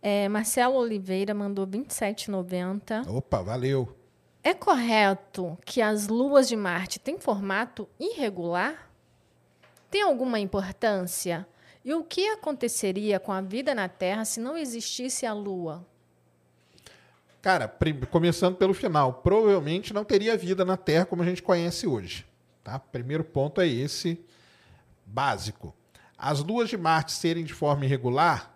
[0.00, 3.08] É, Marcelo Oliveira mandou 27,90.
[3.08, 3.96] Opa, valeu.
[4.42, 8.90] É correto que as luas de Marte têm formato irregular?
[9.94, 11.46] tem alguma importância?
[11.84, 15.86] E o que aconteceria com a vida na Terra se não existisse a Lua?
[17.42, 17.68] Cara,
[18.10, 22.26] começando pelo final, provavelmente não teria vida na Terra como a gente conhece hoje.
[22.62, 22.78] Tá?
[22.78, 24.18] Primeiro ponto é esse,
[25.04, 25.74] básico.
[26.16, 28.54] As luas de Marte serem de forma irregular,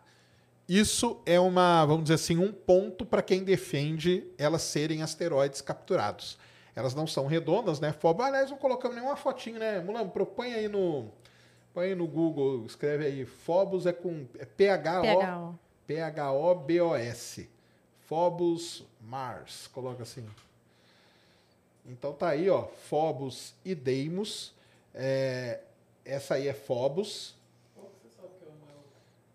[0.66, 6.38] isso é uma, vamos dizer assim, um ponto para quem defende elas serem asteroides capturados.
[6.74, 7.92] Elas não são redondas, né?
[7.92, 9.80] Phobos, aliás, não colocamos nenhuma fotinho, né?
[9.80, 11.10] Mulambo, propõe aí no,
[11.78, 15.58] põe aí no Google, escreve aí, Phobos é com é PHO, PHO.
[15.86, 17.48] P-H-O-B-O-S.
[18.08, 19.68] Phobos Mars.
[19.68, 20.26] Coloca assim.
[21.86, 22.64] Então tá aí, ó.
[22.88, 24.52] Phobos e Deimos.
[24.92, 25.60] É,
[26.04, 27.36] essa aí é Phobos.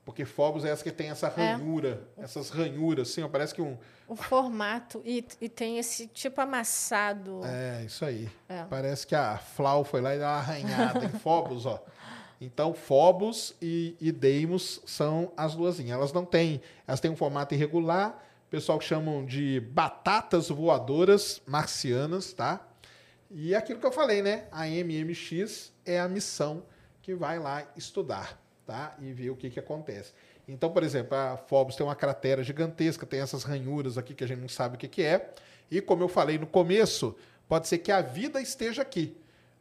[0.03, 2.05] Porque Phobos é essa que tem essa ranhura.
[2.17, 3.77] Essas ranhuras, assim, ó, parece que um.
[4.05, 7.39] O formato e, e tem esse tipo amassado.
[7.45, 8.29] É, isso aí.
[8.49, 8.65] É.
[8.65, 11.81] Parece que a Flau foi lá e deu uma arranhada em Phobos, ó.
[12.43, 15.97] Então, Phobos e, e Deimos são as luazinhas.
[15.97, 22.33] Elas não têm, elas têm um formato irregular, pessoal que chamam de batatas voadoras marcianas,
[22.33, 22.67] tá?
[23.31, 24.45] E é aquilo que eu falei, né?
[24.51, 26.63] A MMX é a missão
[27.01, 28.95] que vai lá estudar, tá?
[28.99, 30.13] E ver o que, que acontece.
[30.45, 34.27] Então, por exemplo, a Phobos tem uma cratera gigantesca, tem essas ranhuras aqui que a
[34.27, 35.33] gente não sabe o que, que é.
[35.71, 37.15] E como eu falei no começo,
[37.47, 39.15] pode ser que a vida esteja aqui.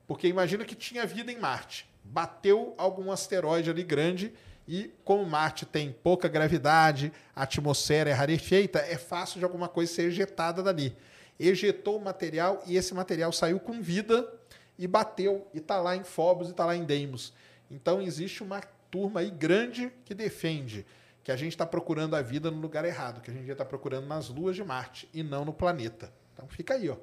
[0.07, 1.91] Porque imagina que tinha vida em Marte.
[2.05, 4.33] Bateu algum asteroide ali grande
[4.66, 9.93] e como Marte tem pouca gravidade, a atmosfera é rarefeita, é fácil de alguma coisa
[9.93, 10.97] ser ejetada dali.
[11.39, 14.33] Ejetou o material e esse material saiu com vida
[14.79, 17.33] e bateu e está lá em Phobos e está lá em Deimos.
[17.70, 18.61] Então existe uma
[18.91, 20.87] turma aí grande que defende
[21.24, 24.07] que a gente está procurando a vida no lugar errado, que a gente está procurando
[24.07, 26.12] nas luas de Marte e não no planeta.
[26.35, 26.97] Então fica aí, ó.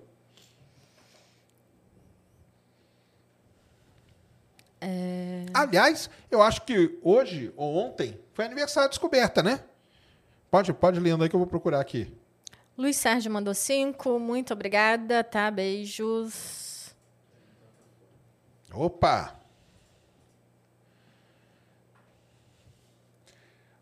[5.53, 9.64] Aliás, eu acho que hoje ou ontem foi aniversário da descoberta, né?
[10.49, 12.15] Pode, pode lendo aí que eu vou procurar aqui.
[12.77, 14.18] Luiz Sérgio mandou cinco.
[14.19, 15.51] Muito obrigada, tá?
[15.51, 16.95] Beijos.
[18.73, 19.35] Opa!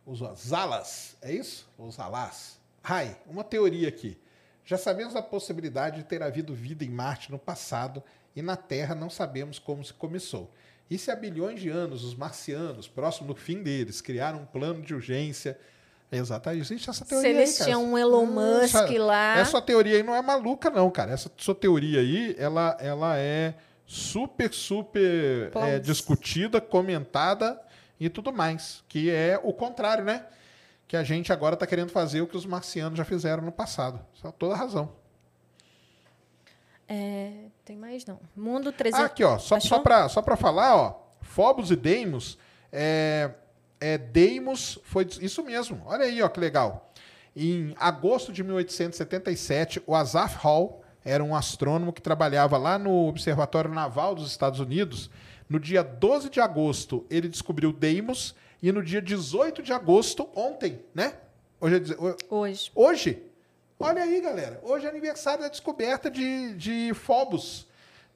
[0.05, 1.69] Os Zalas, é isso?
[1.77, 2.59] Os Zalas.
[2.81, 4.17] Ai, uma teoria aqui.
[4.63, 8.01] Já sabemos a possibilidade de ter havido vida em Marte no passado
[8.35, 10.49] e na Terra não sabemos como se começou.
[10.89, 14.81] E se há bilhões de anos os marcianos, próximo do fim deles, criaram um plano
[14.81, 15.59] de urgência?
[16.09, 16.61] Exatamente.
[16.61, 19.37] Existe essa teoria Se eles aí, tinham um Elon Hum, Musk essa- lá.
[19.37, 21.11] Essa teoria aí não é maluca, não, cara.
[21.11, 23.55] Essa sua teoria aí, ela, ela é
[23.85, 27.59] super, super é, discutida, comentada
[27.99, 28.83] e tudo mais.
[28.87, 30.25] Que é o contrário, né?
[30.87, 33.99] Que a gente agora está querendo fazer o que os marcianos já fizeram no passado.
[34.13, 34.93] Só toda razão.
[36.87, 37.33] É,
[37.67, 38.17] tem mais não.
[38.33, 39.05] Mundo Ah, 300.
[39.05, 39.37] aqui, ó.
[39.37, 39.67] Só, Achou?
[39.69, 40.99] só para só pra falar, ó.
[41.21, 42.37] Phobos e Deimos.
[42.71, 43.31] É,
[43.79, 45.05] é, Deimos foi.
[45.19, 45.81] Isso mesmo.
[45.85, 46.91] Olha aí, ó, que legal.
[47.35, 53.69] Em agosto de 1877, o Asaph Hall era um astrônomo que trabalhava lá no Observatório
[53.69, 55.09] Naval dos Estados Unidos.
[55.49, 58.33] No dia 12 de agosto, ele descobriu Deimos.
[58.63, 61.13] E no dia 18 de agosto, ontem, né?
[61.59, 62.71] Hoje é, Hoje.
[62.73, 63.23] Hoje,
[63.79, 64.59] olha aí, galera.
[64.63, 67.67] Hoje é aniversário da descoberta de, de Phobos.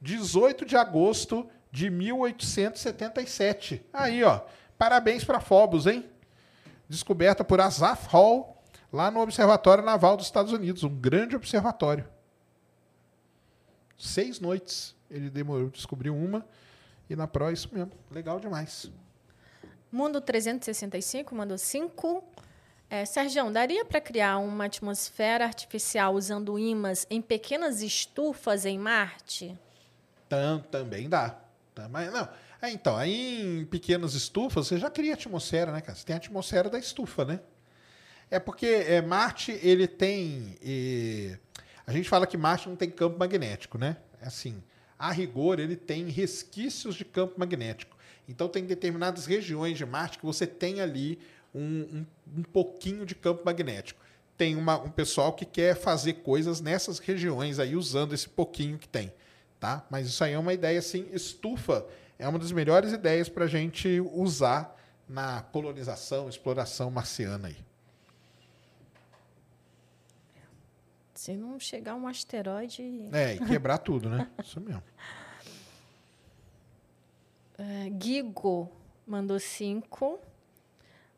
[0.01, 3.85] 18 de agosto de 1877.
[3.93, 4.41] Aí, ó.
[4.77, 6.09] Parabéns para Phobos, hein?
[6.89, 8.61] Descoberta por Asaph Hall,
[8.91, 10.83] lá no Observatório Naval dos Estados Unidos.
[10.83, 12.07] Um grande observatório.
[13.97, 14.95] Seis noites.
[15.09, 16.45] Ele demorou, descobriu uma.
[17.09, 17.91] E na pró, isso mesmo.
[18.09, 18.89] Legal demais.
[19.91, 22.23] Mundo 365 mandou 5.
[22.93, 29.57] É, Sérgio, daria para criar uma atmosfera artificial usando ímãs em pequenas estufas em Marte?
[30.27, 31.39] Tam, também dá.
[31.89, 32.27] Mas não.
[32.61, 35.97] É, então, aí em pequenas estufas, você já cria atmosfera, né, cara?
[35.97, 37.39] Você tem a atmosfera da estufa, né?
[38.29, 40.57] É porque é, Marte, ele tem.
[40.61, 41.39] eh,
[41.87, 43.95] a gente fala que Marte não tem campo magnético, né?
[44.21, 44.61] É Assim,
[44.99, 47.95] a rigor, ele tem resquícios de campo magnético.
[48.27, 51.19] Então, tem determinadas regiões de Marte que você tem ali
[51.53, 52.05] um, um,
[52.39, 53.99] um pouquinho de campo magnético.
[54.37, 58.87] Tem uma- um pessoal que quer fazer coisas nessas regiões aí, usando esse pouquinho que
[58.87, 59.13] tem.
[59.59, 59.85] Tá?
[59.89, 61.85] Mas isso aí é uma ideia assim, estufa
[62.17, 64.75] é uma das melhores ideias para a gente usar
[65.07, 67.57] na colonização, exploração marciana aí.
[71.13, 72.81] Se não chegar um asteroide.
[73.11, 74.27] É, e quebrar tudo, né?
[74.43, 74.81] Isso mesmo.
[77.57, 78.71] É, Guigo
[79.05, 80.19] mandou 5.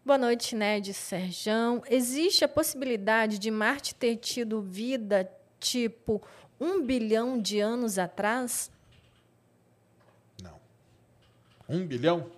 [0.06, 1.82] Boa noite, Ned Serjão.
[1.90, 5.32] Existe a possibilidade de Marte ter tido vida
[5.62, 6.22] tipo
[6.60, 8.70] um bilhão de anos atrás?
[10.42, 10.60] Não.
[11.70, 12.30] Um bilhão?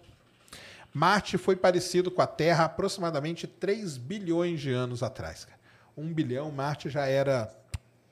[0.94, 5.46] Marte foi parecido com a Terra aproximadamente 3 bilhões de anos atrás.
[5.46, 5.60] cara.
[5.98, 7.52] Um bilhão, Marte já era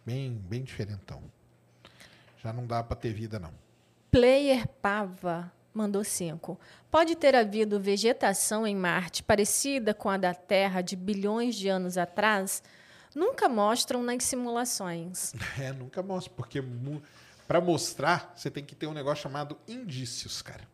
[0.04, 1.22] bem, bem diferentão.
[2.42, 3.54] Já não dá para ter vida, não.
[4.10, 6.60] Player Pava mandou cinco.
[6.92, 11.98] Pode ter havido vegetação em Marte parecida com a da Terra de bilhões de anos
[11.98, 12.62] atrás?
[13.16, 15.34] Nunca mostram nas simulações.
[15.60, 16.64] É, nunca mostra, porque
[17.48, 20.68] para mostrar, você tem que ter um negócio chamado indícios, cara.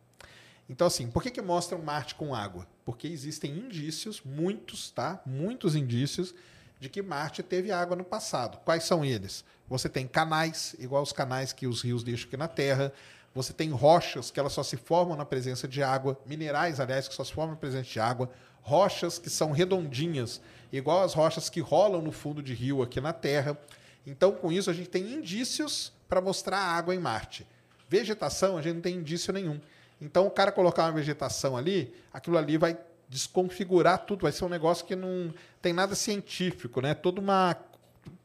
[0.68, 2.66] Então, assim, por que, que mostram Marte com água?
[2.84, 5.20] Porque existem indícios, muitos, tá?
[5.26, 6.32] Muitos indícios
[6.78, 8.58] de que Marte teve água no passado.
[8.64, 9.44] Quais são eles?
[9.68, 12.92] Você tem canais, igual os canais que os rios deixam aqui na Terra.
[13.34, 17.14] Você tem rochas que elas só se formam na presença de água, minerais, aliás, que
[17.14, 18.30] só se formam na presença de água,
[18.60, 20.40] rochas que são redondinhas,
[20.72, 23.58] igual as rochas que rolam no fundo de rio aqui na Terra.
[24.06, 27.46] Então, com isso, a gente tem indícios para mostrar água em Marte.
[27.88, 29.60] Vegetação, a gente não tem indício nenhum.
[30.00, 32.76] Então, o cara colocar uma vegetação ali, aquilo ali vai
[33.08, 36.94] desconfigurar tudo, vai ser um negócio que não tem nada científico, né?
[36.94, 37.56] Toda uma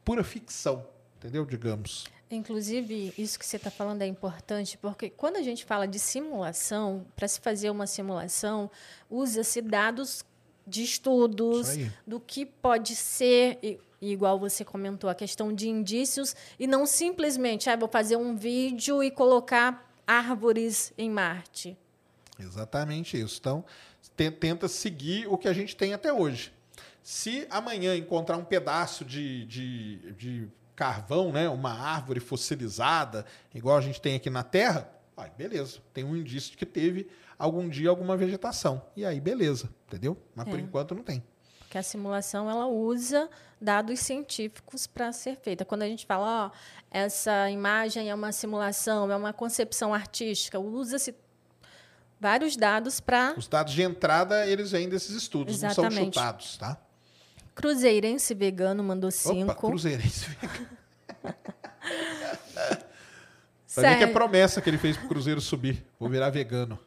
[0.04, 1.44] pura ficção, entendeu?
[1.44, 2.06] Digamos.
[2.30, 7.06] Inclusive, isso que você está falando é importante, porque quando a gente fala de simulação,
[7.14, 8.68] para se fazer uma simulação,
[9.08, 10.24] usa-se dados
[10.66, 11.68] de estudos,
[12.04, 17.70] do que pode ser, e- igual você comentou, a questão de indícios, e não simplesmente,
[17.70, 21.76] ah, vou fazer um vídeo e colocar árvores em Marte.
[22.38, 23.38] Exatamente isso.
[23.40, 23.64] Então,
[24.16, 26.52] te- tenta seguir o que a gente tem até hoje.
[27.04, 33.24] Se amanhã encontrar um pedaço de, de, de carvão, né, uma árvore fossilizada,
[33.54, 37.08] igual a gente tem aqui na Terra, aí beleza, tem um indício de que teve
[37.38, 38.82] algum dia alguma vegetação.
[38.94, 40.16] E aí, beleza, entendeu?
[40.34, 40.62] Mas por É.
[40.62, 41.24] enquanto não tem.
[41.60, 43.28] Porque a simulação ela usa
[43.60, 45.64] dados científicos para ser feita.
[45.64, 46.50] Quando a gente fala, ó,
[46.90, 51.14] essa imagem é uma simulação, é uma concepção artística, usa-se
[52.20, 56.14] vários dados para Os dados de entrada, eles vêm desses estudos, não são Exatamente.
[56.14, 56.78] chutados, tá?
[57.56, 59.66] Cruzeirense Vegano mandou Opa, cinco.
[59.66, 60.26] Cruzeirense.
[63.74, 65.84] Pra mim que é promessa que ele fez pro Cruzeiro subir.
[65.98, 66.78] Vou virar vegano.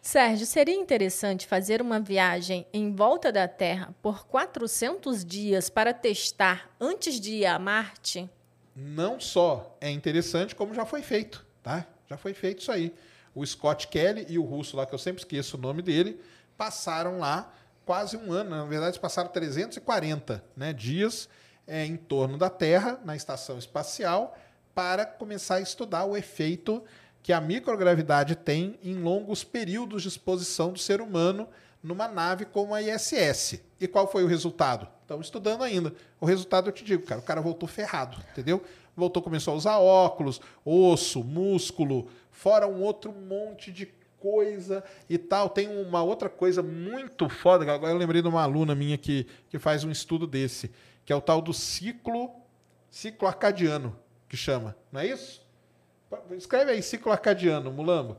[0.00, 6.70] Sérgio, seria interessante fazer uma viagem em volta da Terra por 400 dias para testar
[6.80, 8.28] antes de ir a Marte?
[8.74, 11.86] não só é interessante, como já foi feito, tá?
[12.08, 12.94] Já foi feito isso aí.
[13.34, 16.20] O Scott Kelly e o russo lá, que eu sempre esqueço o nome dele,
[16.56, 17.52] passaram lá
[17.90, 18.50] quase um ano.
[18.50, 21.28] Na verdade, passaram 340 né, dias
[21.66, 24.38] é, em torno da Terra, na estação espacial,
[24.72, 26.84] para começar a estudar o efeito
[27.20, 31.48] que a microgravidade tem em longos períodos de exposição do ser humano
[31.82, 33.60] numa nave como a ISS.
[33.80, 34.86] E qual foi o resultado?
[35.02, 35.92] Estão estudando ainda.
[36.20, 38.62] O resultado eu te digo, cara, o cara voltou ferrado, entendeu?
[38.94, 43.86] Voltou, começou a usar óculos, osso, músculo, fora um outro monte de
[44.20, 45.48] coisa e tal.
[45.48, 49.58] Tem uma outra coisa muito foda, agora eu lembrei de uma aluna minha que, que
[49.58, 50.70] faz um estudo desse,
[51.04, 52.30] que é o tal do ciclo,
[52.90, 53.98] ciclo arcadiano,
[54.28, 55.44] que chama, não é isso?
[56.32, 58.18] Escreve aí, ciclo arcadiano, Mulambo.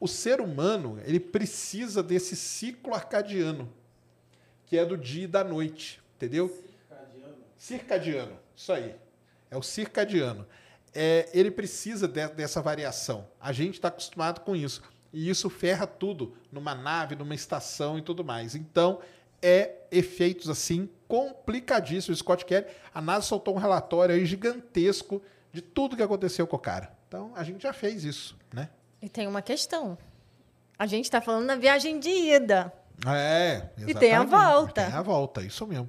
[0.00, 3.72] O ser humano, ele precisa desse ciclo arcadiano,
[4.66, 6.48] que é do dia e da noite, entendeu?
[7.56, 8.94] Circadiano, isso aí.
[9.50, 10.46] É o circadiano.
[10.92, 13.26] É, ele precisa de- dessa variação.
[13.40, 14.82] A gente está acostumado com isso.
[15.14, 18.56] E isso ferra tudo numa nave, numa estação e tudo mais.
[18.56, 18.98] Então,
[19.40, 22.18] é efeitos assim complicadíssimos.
[22.18, 25.22] Scott Kelly, a NASA soltou um relatório aí gigantesco
[25.52, 26.92] de tudo que aconteceu com o cara.
[27.06, 28.68] Então, a gente já fez isso, né?
[29.00, 29.96] E tem uma questão.
[30.76, 32.72] A gente está falando na viagem de ida.
[33.06, 34.30] É, E tem a exatamente.
[34.30, 34.84] volta.
[34.86, 35.88] Tem a volta, isso mesmo.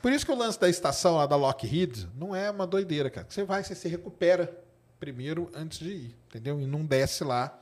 [0.00, 3.26] Por isso que o lance da estação lá da Lockheed não é uma doideira, cara.
[3.28, 4.56] Você vai, você se recupera
[5.00, 6.60] primeiro antes de ir, entendeu?
[6.60, 7.58] E não desce lá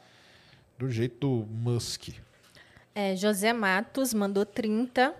[0.80, 2.08] do jeito do Musk.
[2.94, 5.14] É, José Matos mandou 30.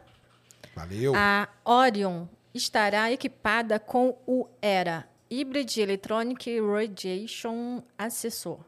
[0.74, 1.12] Valeu.
[1.14, 2.24] A Orion
[2.54, 8.60] estará equipada com o ERA, Hybrid Electronic Radiation Assessor.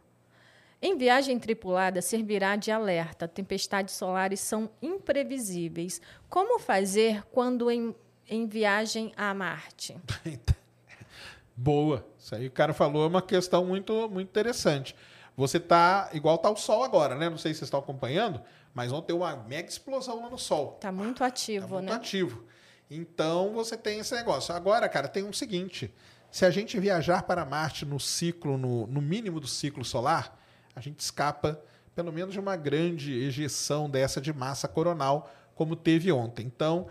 [0.83, 3.27] Em viagem tripulada, servirá de alerta.
[3.27, 6.01] Tempestades solares são imprevisíveis.
[6.29, 7.95] Como fazer quando em,
[8.29, 9.97] em viagem a Marte?
[11.57, 12.07] Boa.
[12.19, 14.95] Isso aí o cara falou é uma questão muito, muito interessante.
[15.37, 17.29] Você tá igual tá o Sol agora, né?
[17.31, 18.41] Não sei se vocês estão acompanhando,
[18.75, 20.75] mas ter uma mega explosão lá no Sol.
[20.77, 21.95] Está muito ativo, Tá muito né?
[21.97, 22.45] ativo.
[22.91, 24.55] Então você tem esse negócio.
[24.55, 25.93] Agora, cara, tem um seguinte:
[26.31, 30.39] se a gente viajar para Marte no ciclo, no, no mínimo do ciclo solar,
[30.75, 31.61] a gente escapa
[31.95, 36.47] pelo menos de uma grande ejeção dessa de massa coronal, como teve ontem.
[36.47, 36.87] Então,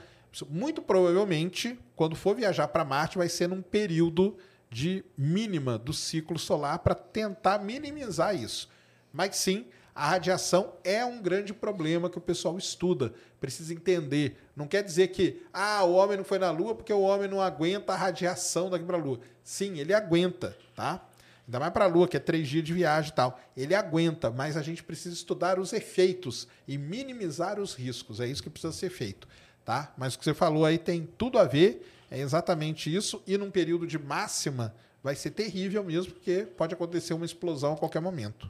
[0.49, 4.37] muito provavelmente, quando for viajar para Marte, vai ser num período
[4.71, 8.69] de mínima do ciclo solar para tentar minimizar isso.
[9.13, 14.37] Mas sim, A radiação é um grande problema que o pessoal estuda, precisa entender.
[14.55, 17.41] Não quer dizer que ah, o homem não foi na Lua porque o homem não
[17.41, 19.19] aguenta a radiação daqui para a Lua.
[19.43, 21.05] Sim, ele aguenta, tá?
[21.45, 23.37] Ainda mais para a Lua, que é três dias de viagem e tal.
[23.57, 28.21] Ele aguenta, mas a gente precisa estudar os efeitos e minimizar os riscos.
[28.21, 29.27] É isso que precisa ser feito,
[29.65, 29.93] tá?
[29.97, 33.23] Mas o que você falou aí tem tudo a ver, é exatamente isso.
[33.25, 37.77] E num período de máxima vai ser terrível mesmo, porque pode acontecer uma explosão a
[37.77, 38.49] qualquer momento.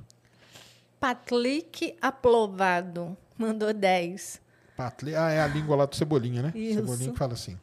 [0.99, 4.41] Patlick Aplovado mandou 10.
[4.75, 6.51] Patli, ah, é a língua lá do Cebolinha, né?
[6.55, 6.79] Isso.
[6.79, 7.57] Cebolinha que fala assim.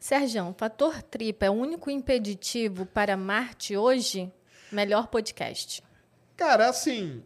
[0.00, 4.32] Sérgio, fator tripa é o único impeditivo para Marte hoje?
[4.72, 5.82] Melhor podcast.
[6.36, 7.22] Cara, assim,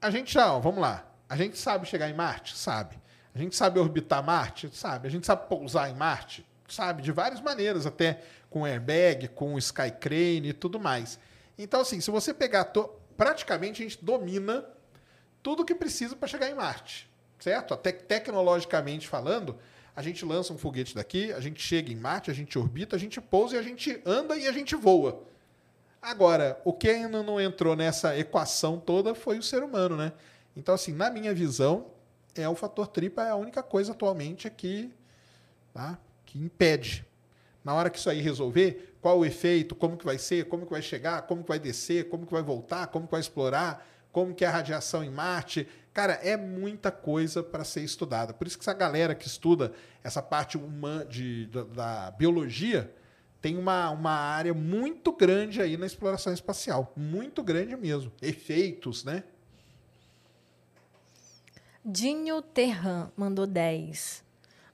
[0.00, 1.06] a gente já, ó, vamos lá.
[1.28, 2.56] A gente sabe chegar em Marte?
[2.56, 2.98] Sabe.
[3.34, 4.70] A gente sabe orbitar Marte?
[4.72, 5.08] Sabe.
[5.08, 6.46] A gente sabe pousar em Marte?
[6.68, 7.02] Sabe.
[7.02, 8.20] De várias maneiras, até
[8.50, 11.18] com airbag, com skycrane e tudo mais.
[11.58, 12.64] Então, assim, se você pegar.
[12.66, 14.62] to- Praticamente a gente domina
[15.42, 17.72] tudo que precisa para chegar em Marte, certo?
[17.72, 19.56] Até tecnologicamente falando,
[19.94, 22.98] a gente lança um foguete daqui, a gente chega em Marte, a gente orbita, a
[22.98, 25.22] gente pousa e a gente anda e a gente voa.
[26.02, 30.12] Agora, o que ainda não entrou nessa equação toda foi o ser humano, né?
[30.54, 31.86] Então, assim, na minha visão,
[32.34, 34.92] é o fator tripa é a única coisa atualmente que,
[35.72, 35.98] tá?
[36.36, 37.06] Que impede.
[37.64, 40.72] Na hora que isso aí resolver, qual o efeito, como que vai ser, como que
[40.72, 44.34] vai chegar, como que vai descer, como que vai voltar, como que vai explorar, como
[44.34, 45.66] que é a radiação em Marte.
[45.92, 48.32] Cara, é muita coisa para ser estudada.
[48.32, 49.72] Por isso que essa galera que estuda
[50.04, 52.94] essa parte humana de, da, da biologia
[53.40, 56.92] tem uma, uma área muito grande aí na exploração espacial.
[56.96, 58.12] Muito grande mesmo.
[58.22, 59.24] Efeitos, né?
[61.84, 64.25] Dinho Terran mandou 10.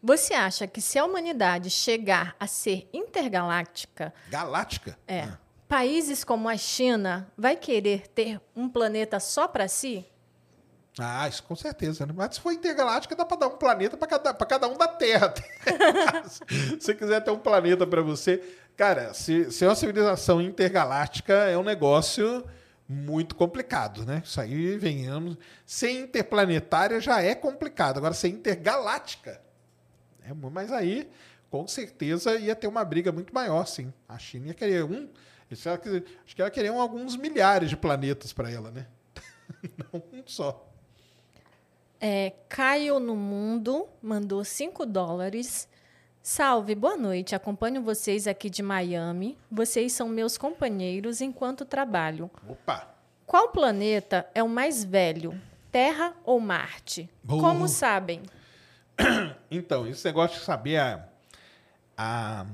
[0.03, 4.99] Você acha que se a humanidade chegar a ser intergaláctica, Galáctica.
[5.07, 5.29] é,
[5.69, 10.05] países como a China vai querer ter um planeta só para si?
[10.99, 12.05] Ah, isso com certeza.
[12.05, 12.13] Né?
[12.15, 14.89] Mas se for intergaláctica, dá para dar um planeta para cada, pra cada um da
[14.89, 15.33] Terra.
[16.29, 18.43] se você quiser ter um planeta para você.
[18.77, 22.45] Cara, se, se é uma civilização intergaláctica, é um negócio
[22.89, 24.23] muito complicado, né?
[24.25, 25.37] Isso aí, venhamos.
[25.65, 27.99] Ser interplanetária já é complicado.
[27.99, 29.41] Agora, ser intergaláctica.
[30.25, 31.09] É, mas aí,
[31.51, 33.93] com certeza, ia ter uma briga muito maior, sim.
[34.09, 35.09] A China ia querer um.
[35.51, 38.87] Acho que ela queria um- alguns milhares de planetas para ela, né?
[39.93, 40.67] Não um só.
[42.01, 45.69] É, Caio no Mundo mandou 5 dólares.
[46.23, 47.35] Salve, boa noite.
[47.35, 49.37] Acompanho vocês aqui de Miami.
[49.51, 52.31] Vocês são meus companheiros enquanto trabalho.
[52.49, 52.89] Opa!
[53.27, 55.39] Qual planeta é o mais velho?
[55.71, 57.09] Terra ou Marte?
[57.23, 57.41] Boa.
[57.41, 58.23] Como sabem?
[59.51, 61.07] Então, esse negócio de saber a,
[61.97, 62.47] a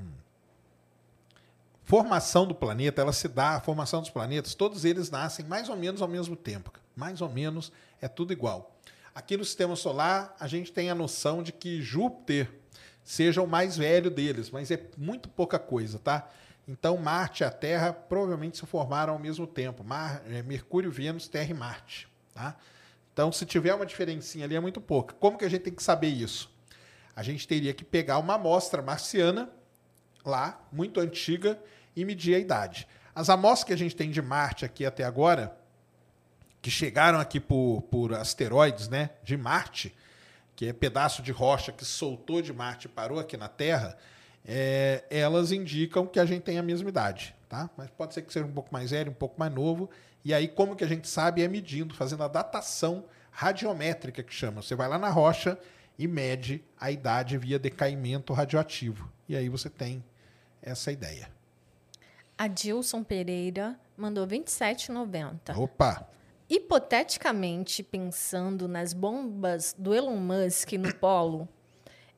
[1.83, 5.77] formação do planeta, ela se dá, a formação dos planetas, todos eles nascem mais ou
[5.77, 6.71] menos ao mesmo tempo.
[6.95, 7.71] Mais ou menos
[8.01, 8.75] é tudo igual.
[9.15, 12.49] Aqui no sistema solar, a gente tem a noção de que Júpiter
[13.03, 16.29] seja o mais velho deles, mas é muito pouca coisa, tá?
[16.67, 19.83] Então, Marte e a Terra provavelmente se formaram ao mesmo tempo.
[19.83, 22.55] Mar, é, Mercúrio, Vênus, Terra e Marte, tá?
[23.13, 25.13] Então, se tiver uma diferencinha ali, é muito pouca.
[25.15, 26.51] Como que a gente tem que saber isso?
[27.15, 29.49] A gente teria que pegar uma amostra marciana,
[30.25, 31.59] lá, muito antiga,
[31.95, 32.87] e medir a idade.
[33.13, 35.57] As amostras que a gente tem de Marte aqui até agora,
[36.61, 39.93] que chegaram aqui por, por asteroides né, de Marte,
[40.55, 43.97] que é pedaço de rocha que soltou de Marte e parou aqui na Terra,
[44.45, 47.35] é, elas indicam que a gente tem a mesma idade.
[47.47, 47.69] Tá?
[47.75, 49.89] Mas pode ser que seja um pouco mais velho, um pouco mais novo.
[50.29, 51.41] E aí, como que a gente sabe?
[51.41, 54.61] É medindo, fazendo a datação radiométrica que chama.
[54.61, 55.57] Você vai lá na rocha
[55.97, 59.11] e mede a idade via decaimento radioativo.
[59.27, 60.03] E aí você tem
[60.61, 61.31] essa ideia.
[62.37, 65.57] Adilson Pereira mandou 27,90.
[65.57, 66.07] Opa!
[66.47, 71.49] Hipoteticamente, pensando nas bombas do Elon Musk no polo,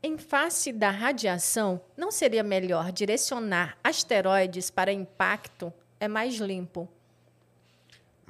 [0.03, 5.71] em face da radiação, não seria melhor direcionar asteroides para impacto?
[5.97, 6.89] É mais limpo.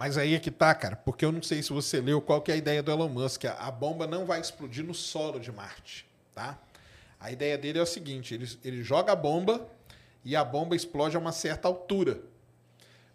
[0.01, 2.49] Mas aí é que tá, cara, porque eu não sei se você leu qual que
[2.49, 3.45] é a ideia do Elon Musk.
[3.45, 6.57] A bomba não vai explodir no solo de Marte, tá?
[7.19, 9.63] A ideia dele é o seguinte, ele, ele joga a bomba
[10.25, 12.19] e a bomba explode a uma certa altura.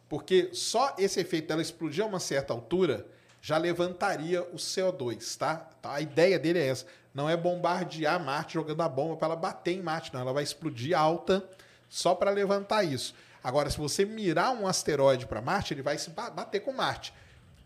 [0.08, 3.04] Porque só esse efeito dela explodir a uma certa altura
[3.42, 5.68] já levantaria o CO2, tá?
[5.80, 6.86] Então, A ideia dele é essa.
[7.12, 10.20] Não é bombardear Marte jogando a bomba para ela bater em Marte, não.
[10.20, 11.42] Ela vai explodir alta
[11.88, 13.12] só para levantar isso.
[13.46, 17.14] Agora, se você mirar um asteroide para Marte, ele vai se ba- bater com Marte.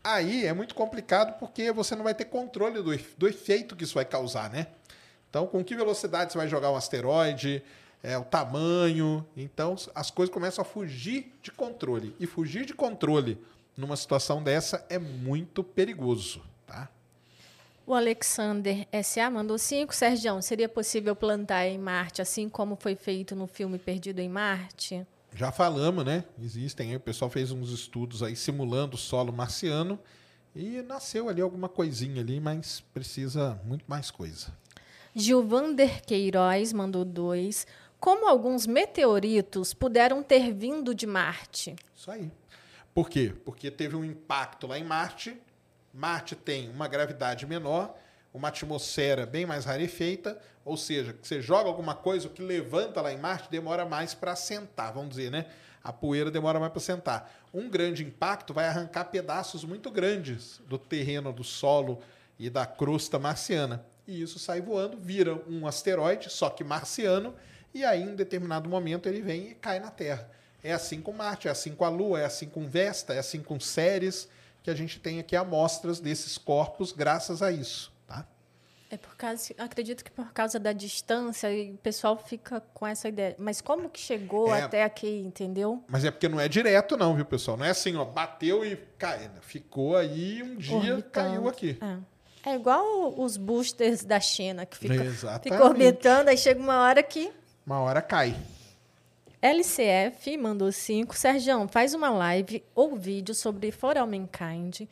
[0.05, 3.95] Aí é muito complicado porque você não vai ter controle do, do efeito que isso
[3.95, 4.67] vai causar, né?
[5.31, 7.63] Então, com que velocidade você vai jogar um asteroide?
[8.03, 9.27] É, o tamanho.
[9.35, 12.15] Então, as coisas começam a fugir de controle.
[12.21, 13.39] E fugir de controle
[13.75, 16.43] numa situação dessa é muito perigoso.
[16.67, 16.91] tá?
[17.87, 19.31] O Alexander S.A.
[19.31, 19.95] mandou 5.
[19.95, 25.07] Sérgio, seria possível plantar em Marte, assim como foi feito no filme Perdido em Marte?
[25.35, 26.25] Já falamos, né?
[26.43, 29.99] Existem aí, o pessoal fez uns estudos aí simulando o solo marciano
[30.55, 34.49] e nasceu ali alguma coisinha ali, mas precisa muito mais coisa.
[35.15, 37.67] Gilvander Queiroz mandou 2.
[37.99, 41.77] Como alguns meteoritos puderam ter vindo de Marte?
[41.95, 42.31] Isso aí.
[42.95, 43.35] Por quê?
[43.45, 45.37] Porque teve um impacto lá em Marte.
[45.93, 47.95] Marte tem uma gravidade menor,
[48.33, 53.13] uma atmosfera bem mais rarefeita, ou seja, você joga alguma coisa, o que levanta lá
[53.13, 55.47] em Marte demora mais para assentar, vamos dizer, né?
[55.83, 57.33] A poeira demora mais para sentar.
[57.53, 62.01] Um grande impacto vai arrancar pedaços muito grandes do terreno, do solo
[62.39, 63.85] e da crosta marciana.
[64.07, 67.35] E isso sai voando, vira um asteroide, só que marciano,
[67.73, 70.29] e aí em determinado momento ele vem e cai na Terra.
[70.63, 73.43] É assim com Marte, é assim com a Lua, é assim com Vesta, é assim
[73.43, 74.29] com Ceres,
[74.63, 77.91] que a gente tem aqui amostras desses corpos graças a isso?
[78.93, 83.37] É por causa, acredito que por causa da distância o pessoal fica com essa ideia.
[83.39, 84.63] Mas como que chegou É.
[84.63, 85.85] até aqui, entendeu?
[85.87, 87.57] Mas é porque não é direto não, viu, pessoal?
[87.57, 89.31] Não é assim, ó, bateu e caiu.
[89.43, 91.03] Ficou aí um dia, Orbitando.
[91.13, 91.79] caiu aqui.
[91.81, 92.51] É.
[92.51, 95.43] É igual os boosters da China, que fica, Exatamente.
[95.53, 97.31] fica orbitando, aí chega uma hora que
[97.67, 98.35] Uma hora cai.
[99.43, 101.15] LCF mandou 5.
[101.17, 104.83] Sérgio, faz uma live ou vídeo sobre For All Mankind.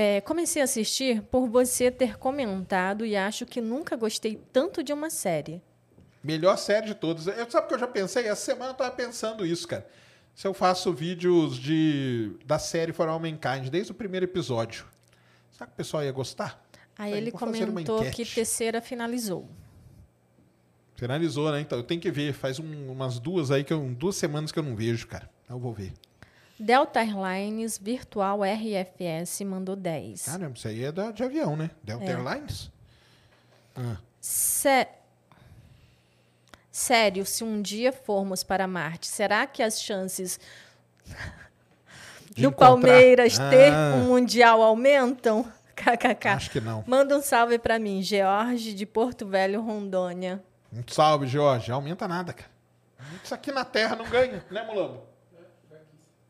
[0.00, 4.92] É, comecei a assistir por você ter comentado e acho que nunca gostei tanto de
[4.92, 5.60] uma série.
[6.22, 7.26] Melhor série de todas.
[7.26, 8.28] Eu, sabe o que eu já pensei?
[8.28, 9.84] Essa semana eu tava pensando isso, cara.
[10.36, 14.86] Se eu faço vídeos de, da série For All Mankind, desde o primeiro episódio,
[15.50, 16.64] será que o pessoal ia gostar?
[16.96, 19.48] Aí Bem, ele comentou que terceira finalizou.
[20.94, 21.60] Finalizou, né?
[21.60, 22.32] Então eu tenho que ver.
[22.34, 25.28] Faz um- umas duas aí, que eu, duas semanas que eu não vejo, cara.
[25.44, 25.92] Então eu vou ver.
[26.58, 30.24] Delta Airlines Virtual RFS mandou 10.
[30.26, 31.70] Caramba, isso aí é da, de avião, né?
[31.82, 32.08] Delta É.
[32.10, 32.70] Airlines?
[33.76, 34.88] Ah, Sé-
[36.70, 40.38] Sério, se um dia formos para Marte, será que as chances
[42.34, 43.94] De do encontrar- Palmeiras ter Ah.
[43.96, 45.44] um Mundial aumentam?
[45.76, 46.28] KKK.
[46.30, 46.82] Acho que não.
[46.86, 50.42] Manda um salve para mim, George de Porto Velho, Rondônia.
[50.72, 51.70] Um salve, Jorge.
[51.70, 52.50] Aumenta nada, cara.
[53.22, 55.02] Isso aqui na Terra não ganha, né, Mulambo?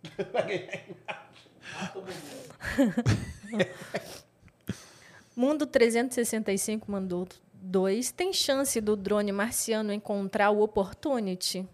[5.35, 8.10] Mundo 365 mandou dois.
[8.10, 11.67] Tem chance do drone marciano encontrar o Opportunity?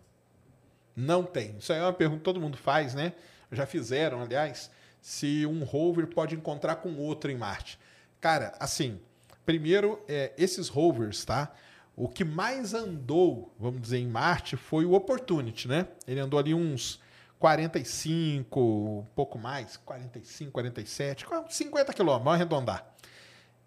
[0.95, 1.57] Não tem.
[1.59, 3.13] Isso aí é uma pergunta que todo mundo faz, né?
[3.51, 4.71] Já fizeram, aliás,
[5.01, 7.79] se um rover pode encontrar com outro em Marte.
[8.21, 9.01] Cara, assim,
[9.45, 11.53] primeiro, é, esses rovers, tá?
[11.97, 15.89] O que mais andou, vamos dizer, em Marte foi o Opportunity, né?
[16.07, 17.01] Ele andou ali uns
[17.39, 22.87] 45, um pouco mais, 45, 47, 50 quilômetros, vamos arredondar.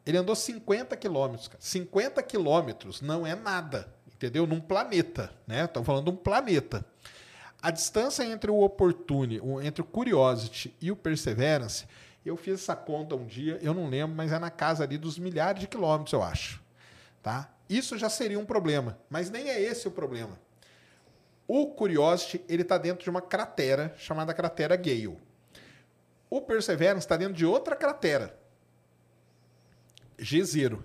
[0.05, 1.47] Ele andou 50 quilômetros.
[1.47, 1.59] cara.
[1.61, 4.47] 50 quilômetros não é nada, entendeu?
[4.47, 5.65] Num planeta, né?
[5.65, 6.85] Estamos falando de um planeta.
[7.61, 11.85] A distância entre o Opportunity, o- entre o Curiosity e o Perseverance,
[12.25, 15.17] eu fiz essa conta um dia, eu não lembro, mas é na casa ali dos
[15.17, 16.61] milhares de quilômetros, eu acho.
[17.21, 17.49] Tá?
[17.69, 20.39] Isso já seria um problema, mas nem é esse o problema.
[21.47, 25.17] O Curiosity, ele está dentro de uma cratera chamada cratera Gale.
[26.29, 28.37] O Perseverance está dentro de outra cratera,
[30.19, 30.83] G0.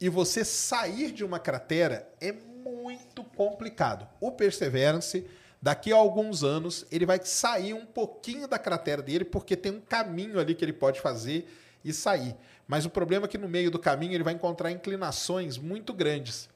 [0.00, 4.06] E você sair de uma cratera é muito complicado.
[4.20, 5.26] O Perseverance,
[5.60, 9.80] daqui a alguns anos, ele vai sair um pouquinho da cratera dele, porque tem um
[9.80, 11.48] caminho ali que ele pode fazer
[11.84, 12.36] e sair.
[12.68, 16.48] Mas o problema é que no meio do caminho ele vai encontrar inclinações muito grandes.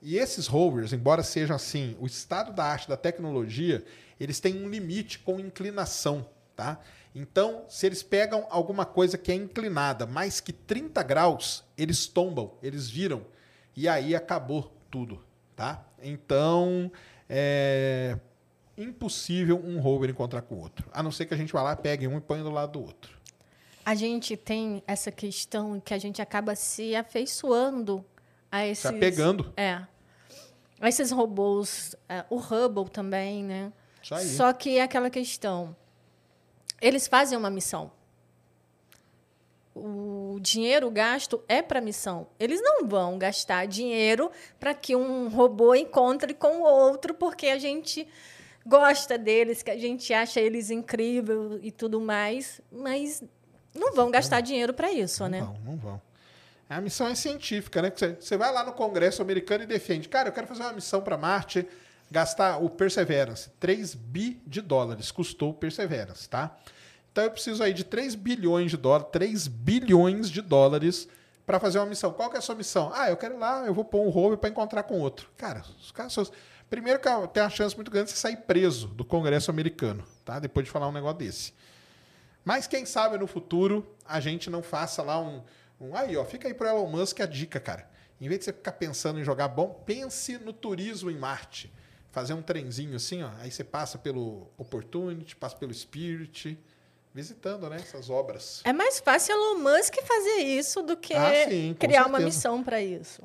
[0.00, 3.84] E esses rovers, embora sejam assim, o estado da arte, da tecnologia,
[4.18, 6.80] eles têm um limite com inclinação, tá?
[7.14, 12.52] Então, se eles pegam alguma coisa que é inclinada mais que 30 graus, eles tombam,
[12.62, 13.24] eles viram.
[13.74, 15.24] E aí acabou tudo,
[15.56, 15.84] tá?
[16.00, 16.90] Então,
[17.28, 18.16] é
[18.76, 20.88] impossível um rover encontrar com o outro.
[20.92, 22.82] A não ser que a gente vá lá, pegue um e põe do lado do
[22.82, 23.18] outro.
[23.84, 28.04] A gente tem essa questão que a gente acaba se afeiçoando
[28.50, 28.82] a esses.
[28.82, 29.52] Se apegando.
[29.56, 29.80] É.
[30.80, 31.94] A esses robôs.
[32.08, 33.72] é, o Hubble também, né?
[34.36, 35.76] Só que é aquela questão.
[36.80, 37.90] Eles fazem uma missão.
[39.74, 42.26] O dinheiro gasto é para missão.
[42.38, 47.58] Eles não vão gastar dinheiro para que um robô encontre com o outro, porque a
[47.58, 48.08] gente
[48.66, 53.22] gosta deles, que a gente acha eles incríveis e tudo mais, mas
[53.74, 55.40] não vão gastar dinheiro para isso, Não né?
[55.40, 56.02] vão, não vão.
[56.68, 57.90] A missão é científica, né?
[58.20, 60.08] Você, vai lá no Congresso americano e defende.
[60.08, 61.66] Cara, eu quero fazer uma missão para Marte,
[62.10, 63.50] gastar o Perseverance.
[63.58, 66.56] 3 bi de dólares custou o Perseverance, tá?
[67.10, 71.08] Então eu preciso aí de 3 bilhões de dólares, 3 bilhões de dólares
[71.46, 72.12] para fazer uma missão.
[72.12, 72.92] Qual que é a sua missão?
[72.94, 75.28] Ah, eu quero ir lá, eu vou pôr um rover para encontrar com outro.
[75.36, 76.26] Cara, os caras são-
[76.68, 80.38] Primeiro que tem uma chance muito grande de você sair preso do Congresso americano, tá?
[80.38, 81.54] Depois de falar um negócio desse.
[82.44, 85.42] Mas quem sabe no futuro a gente não faça lá um.
[85.80, 87.88] Um aí, ó, fica aí pro Elon Musk a dica, cara.
[88.20, 91.72] Em vez de você ficar pensando em jogar bom, pense no turismo em Marte.
[92.10, 93.30] Fazer um trenzinho assim, ó.
[93.38, 96.58] Aí você passa pelo Opportunity, passa pelo Spirit,
[97.14, 98.60] visitando, né, essas obras.
[98.64, 102.24] É mais fácil Elon Musk fazer isso do que Ah, sim, criar uma certeza.
[102.26, 103.22] missão para isso.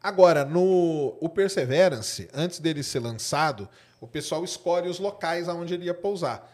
[0.00, 3.68] Agora, no o Perseverance, antes dele ser lançado,
[4.00, 6.48] o pessoal escolhe os locais aonde ele ia pousar.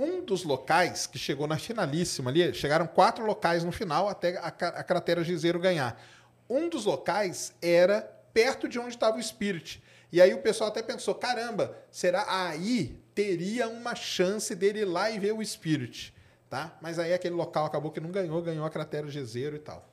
[0.00, 4.46] Um dos locais que chegou na finalíssima ali, chegaram quatro locais no final até a,
[4.46, 6.02] a cratera Gizeiro ganhar.
[6.48, 8.00] Um dos locais era
[8.32, 9.82] perto de onde estava o Spirit.
[10.10, 15.10] E aí o pessoal até pensou: caramba, será aí teria uma chance dele ir lá
[15.10, 16.14] e ver o Spirit,
[16.48, 16.74] tá?
[16.80, 19.86] Mas aí aquele local acabou que não ganhou, ganhou a cratera Gizeiro e tal.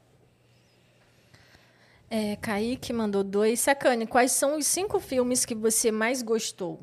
[2.10, 3.60] É, Kaique mandou dois.
[3.60, 6.82] Sacane, quais são os cinco filmes que você mais gostou?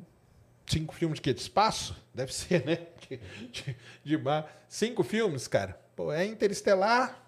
[0.66, 1.32] Cinco filmes de quê?
[1.34, 1.94] De espaço?
[2.14, 2.78] Deve ser, né?
[3.08, 3.20] De,
[3.50, 4.64] de- de mar.
[4.66, 5.78] Cinco filmes, cara.
[5.94, 7.22] Pô, é Interestelar,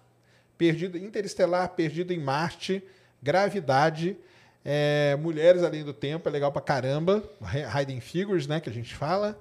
[0.57, 2.83] Perdido, Interestelar, Perdido em Marte,
[3.21, 4.17] Gravidade,
[4.65, 7.23] é, Mulheres Além do Tempo, é legal pra caramba.
[7.41, 8.59] Hi- Hiding Figures, né?
[8.59, 9.39] Que a gente fala.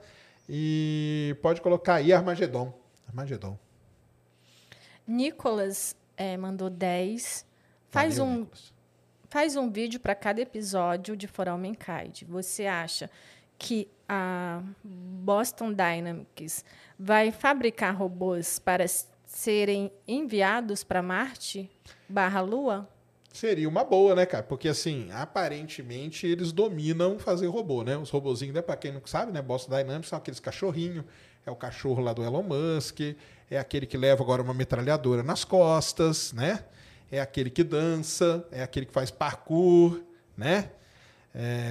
[0.48, 2.72] E pode colocar aí Armagedon.
[3.08, 3.58] Armagedon.
[5.06, 7.46] Nicolas é, mandou 10.
[7.88, 8.72] Faz Valeu, um, Nicolas.
[9.28, 12.22] faz um vídeo para cada episódio de For All Mankind.
[12.28, 13.10] Você acha
[13.58, 16.64] que a Boston Dynamics
[16.98, 18.84] vai fabricar robôs para
[19.26, 21.70] serem enviados para Marte
[22.08, 22.88] barra Lua?
[23.32, 24.42] Seria uma boa, né, cara?
[24.42, 27.94] Porque, assim, aparentemente eles dominam fazer robô, né?
[27.94, 28.62] Os robozinhos, né?
[28.62, 29.42] Pra quem não sabe, né?
[29.42, 31.04] Boston Dynamics são aqueles cachorrinhos.
[31.44, 33.00] É o cachorro lá do Elon Musk.
[33.50, 36.64] É aquele que leva agora uma metralhadora nas costas, né?
[37.10, 38.48] É aquele que dança.
[38.50, 40.00] É aquele que faz parkour,
[40.34, 40.70] né?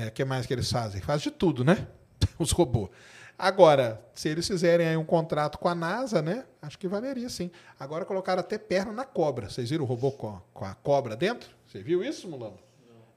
[0.08, 1.02] O que mais que eles fazem?
[1.02, 1.88] Faz de tudo, né?
[2.38, 2.90] Os robôs.
[3.38, 6.46] Agora, se eles fizerem aí um contrato com a NASA, né?
[6.62, 7.52] Acho que valeria sim.
[7.78, 9.50] Agora colocaram até perna na cobra.
[9.50, 11.50] Vocês viram o robô com a, com a cobra dentro?
[11.68, 12.58] Você viu isso, Mulano?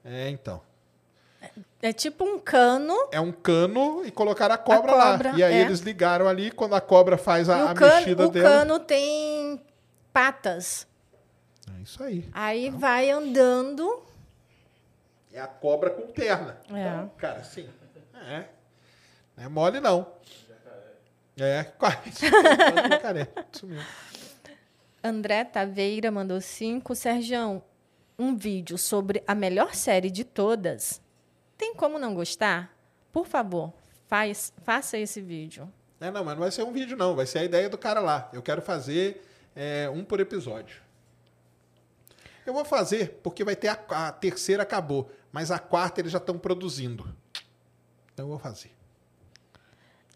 [0.05, 0.61] É, então.
[1.81, 2.95] É tipo um cano.
[3.13, 5.39] É um cano e colocaram a cobra, cobra, lá.
[5.39, 5.61] E aí é.
[5.61, 8.49] eles ligaram ali, quando a cobra faz a, a o, cano, mexida o dela.
[8.49, 9.61] cano tem
[10.13, 10.87] patas.
[11.77, 12.29] É isso aí.
[12.33, 14.03] Aí vai andando.
[15.39, 16.59] É a cobra com perna.
[16.69, 16.89] É.
[16.89, 17.69] Então, cara, assim.
[18.29, 18.45] É.
[19.37, 20.15] Não é mole, não.
[21.39, 22.27] É, quase.
[22.91, 23.29] Jacaré.
[23.63, 23.87] Mesmo.
[25.03, 26.93] André Taveira mandou cinco.
[26.97, 27.63] Sergião,
[28.19, 31.01] um vídeo sobre a melhor série de todas.
[31.57, 32.77] Tem como não gostar?
[33.13, 33.73] Por favor,
[34.09, 35.73] faz, faça esse vídeo.
[36.01, 37.15] É, não, mas não vai ser um vídeo, não.
[37.15, 38.29] Vai ser a ideia do cara lá.
[38.33, 40.83] Eu quero fazer é, um por episódio.
[42.45, 46.19] Eu vou fazer porque vai ter a, a terceira acabou, mas a quarta eles já
[46.19, 47.15] estão produzindo.
[48.13, 48.71] Então eu vou fazer.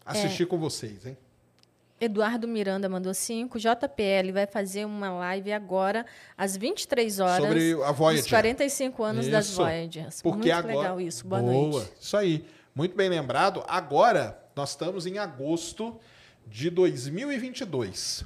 [0.05, 1.17] Assistir com vocês, hein?
[1.99, 3.57] Eduardo Miranda mandou cinco.
[3.57, 6.05] JPL vai fazer uma live agora,
[6.37, 7.47] às 23 horas.
[7.47, 8.23] Sobre a Voyager.
[8.23, 9.55] Dos 45 anos das Isso.
[9.55, 10.21] Voyagers.
[10.21, 10.75] Porque Muito agora...
[10.75, 11.25] legal isso.
[11.25, 11.71] Boa, Boa.
[11.71, 11.93] noite.
[11.99, 12.45] Isso aí.
[12.75, 13.63] Muito bem lembrado.
[13.67, 15.97] Agora, nós estamos em agosto
[16.45, 18.25] de 2022.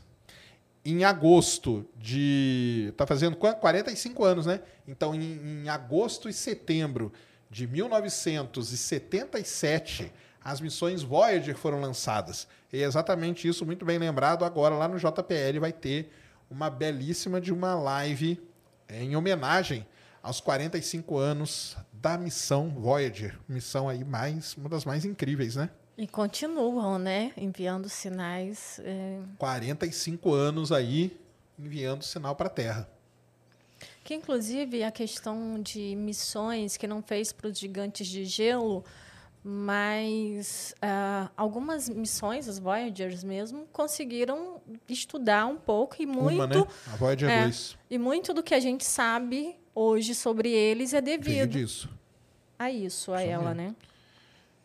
[0.86, 2.94] Em agosto de.
[2.96, 3.60] Tá fazendo quanto?
[3.60, 4.62] 45 anos, né?
[4.88, 7.12] Então, em, em agosto e setembro
[7.50, 12.48] de 1977, as missões Voyager foram lançadas.
[12.72, 14.46] E é exatamente isso, muito bem lembrado.
[14.46, 16.10] Agora, lá no JPL, vai ter
[16.50, 18.40] uma belíssima de uma live
[18.88, 19.86] é, em homenagem
[20.24, 23.38] aos 45 anos da missão Voyager.
[23.48, 25.70] Missão aí mais, uma das mais incríveis, né?
[25.98, 27.32] E continuam, né?
[27.36, 28.80] Enviando sinais.
[28.84, 31.18] é, 45 anos aí
[31.58, 32.90] enviando sinal para a Terra.
[34.04, 38.86] Que, inclusive, a questão de missões que não fez para os gigantes de gelo,
[39.44, 46.36] mas ah, algumas missões, as Voyagers mesmo, conseguiram estudar um pouco e muito.
[46.36, 46.68] Uma, né?
[46.94, 51.02] A Voyager é, 2 E muito do que a gente sabe hoje sobre eles é
[51.02, 51.90] veio devido disso.
[52.58, 53.70] a isso, a ela, mesmo.
[53.70, 53.76] né?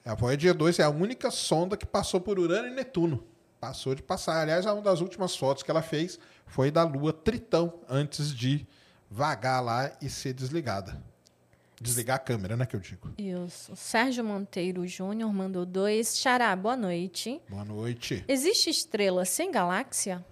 [0.04, 3.24] A Voyager 2 é a única sonda que passou por Urano e Netuno.
[3.60, 4.40] Passou de passar.
[4.42, 8.66] Aliás, uma das últimas fotos que ela fez foi da Lua Tritão, antes de
[9.08, 11.00] vagar lá e ser desligada.
[11.80, 13.12] Desligar a câmera, né, que eu digo.
[13.16, 13.74] Isso.
[13.76, 16.16] Sérgio Monteiro Júnior mandou dois.
[16.18, 17.40] Xará, boa noite.
[17.48, 18.24] Boa noite.
[18.26, 20.24] Existe estrela sem galáxia?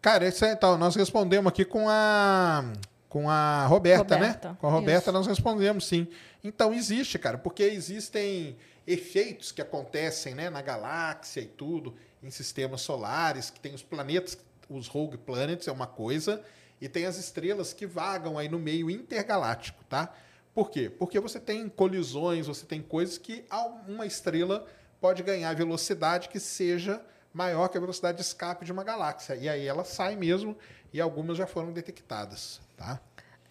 [0.00, 2.72] Cara, esse é, então, nós respondemos aqui com a
[3.08, 4.56] com a Roberta, Roberta, né?
[4.60, 5.12] Com a Roberta isso.
[5.12, 6.06] nós respondemos sim.
[6.42, 11.94] Então existe, cara, porque existem efeitos que acontecem, né, na galáxia e tudo.
[12.22, 16.42] em sistemas solares, que tem os planetas, os rogue planets é uma coisa,
[16.80, 20.14] e tem as estrelas que vagam aí no meio intergaláctico, tá?
[20.54, 20.90] Por quê?
[20.90, 23.44] Porque você tem colisões, você tem coisas que
[23.86, 24.66] uma estrela
[25.00, 27.00] pode ganhar velocidade que seja
[27.32, 29.36] maior que a velocidade de escape de uma galáxia.
[29.36, 30.56] E aí ela sai mesmo,
[30.92, 33.00] e algumas já foram detectadas, tá?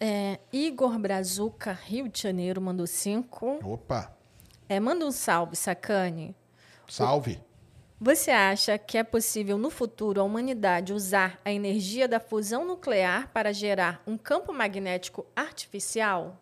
[0.00, 3.58] É, Igor Brazuca, Rio de Janeiro, mandou cinco.
[3.64, 4.16] Opa!
[4.68, 6.36] É, manda um salve, Sacane.
[6.86, 7.40] Salve!
[8.00, 13.28] Você acha que é possível no futuro a humanidade usar a energia da fusão nuclear
[13.32, 16.40] para gerar um campo magnético artificial?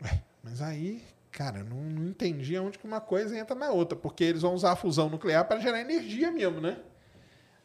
[0.00, 4.22] Ué, mas aí, cara, não, não entendi onde que uma coisa entra na outra, porque
[4.22, 6.78] eles vão usar a fusão nuclear para gerar energia mesmo, né?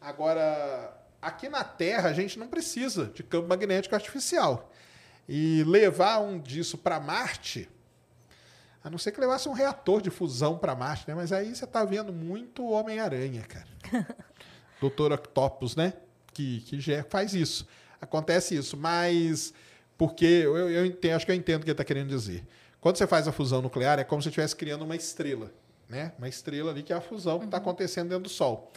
[0.00, 4.72] Agora, aqui na Terra a gente não precisa de campo magnético artificial.
[5.28, 7.68] E levar um disso para Marte,
[8.82, 11.14] a não ser que levasse um reator de fusão para Marte, né?
[11.14, 13.68] Mas aí você está vendo muito Homem-Aranha, cara.
[14.80, 15.92] Doutor Octopus, né?
[16.32, 17.66] Que, que já faz isso.
[18.00, 19.52] Acontece isso, mas
[19.98, 22.42] porque eu, eu entendo, acho que eu entendo o que ele está querendo dizer.
[22.80, 25.52] Quando você faz a fusão nuclear, é como se estivesse criando uma estrela,
[25.86, 26.12] né?
[26.16, 28.72] Uma estrela ali que é a fusão que está acontecendo dentro do Sol.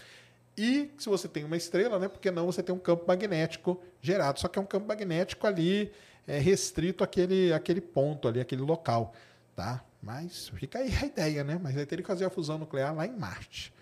[0.58, 2.08] E se você tem uma estrela, né?
[2.08, 5.92] Porque não você tem um campo magnético gerado, só que é um campo magnético ali
[6.28, 9.14] é, restrito àquele, àquele ponto ali, aquele local,
[9.56, 9.84] tá?
[10.02, 11.60] Mas fica aí a ideia, né?
[11.62, 13.74] Mas vai ter que fazer a fusão nuclear lá em Marte.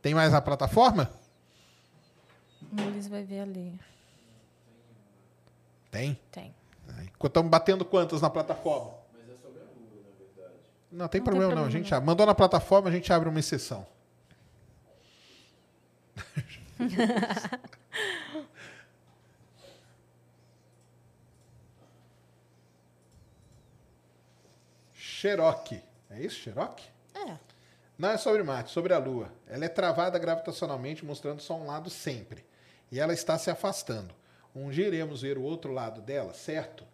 [0.00, 1.10] Tem mais a plataforma?
[2.86, 3.80] Eles vai ver ali.
[5.90, 6.18] Tem?
[6.30, 6.54] Tem.
[7.22, 8.92] Estamos batendo quantas na plataforma?
[9.12, 10.54] Mas é sobre a Lua, na verdade.
[10.92, 11.62] Não tem Não tem problema, não.
[11.62, 12.00] A problema, gente não.
[12.02, 13.86] mandou na plataforma, a gente abre uma exceção.
[25.20, 25.82] Cherokee.
[26.08, 26.88] É isso, Cherokee?
[27.14, 27.36] É.
[27.98, 29.30] Não é sobre Marte, sobre a Lua.
[29.46, 32.42] Ela é travada gravitacionalmente, mostrando só um lado sempre.
[32.90, 34.14] E ela está se afastando.
[34.54, 36.84] Um dia iremos ver o outro lado dela, certo?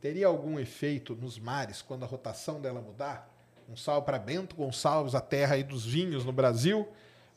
[0.00, 3.28] Teria algum efeito nos mares quando a rotação dela mudar?
[3.68, 6.86] Um salve para Bento Gonçalves, a terra aí dos vinhos no Brasil.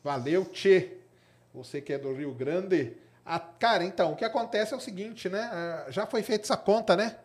[0.04, 0.98] Valeu, Tchê.
[1.58, 2.94] Você que é do Rio Grande.
[3.26, 5.86] Ah, cara, então, o que acontece é o seguinte, né?
[5.90, 7.18] Já foi feita essa conta, né?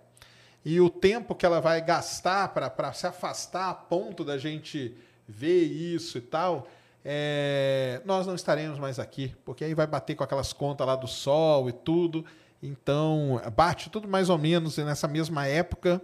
[0.65, 4.97] E o tempo que ela vai gastar para se afastar a ponto da gente
[5.29, 6.67] ver isso e tal,
[7.05, 11.07] é, nós não estaremos mais aqui, porque aí vai bater com aquelas contas lá do
[11.07, 12.25] Sol e tudo.
[12.63, 16.01] Então, bate tudo mais ou menos nessa mesma época.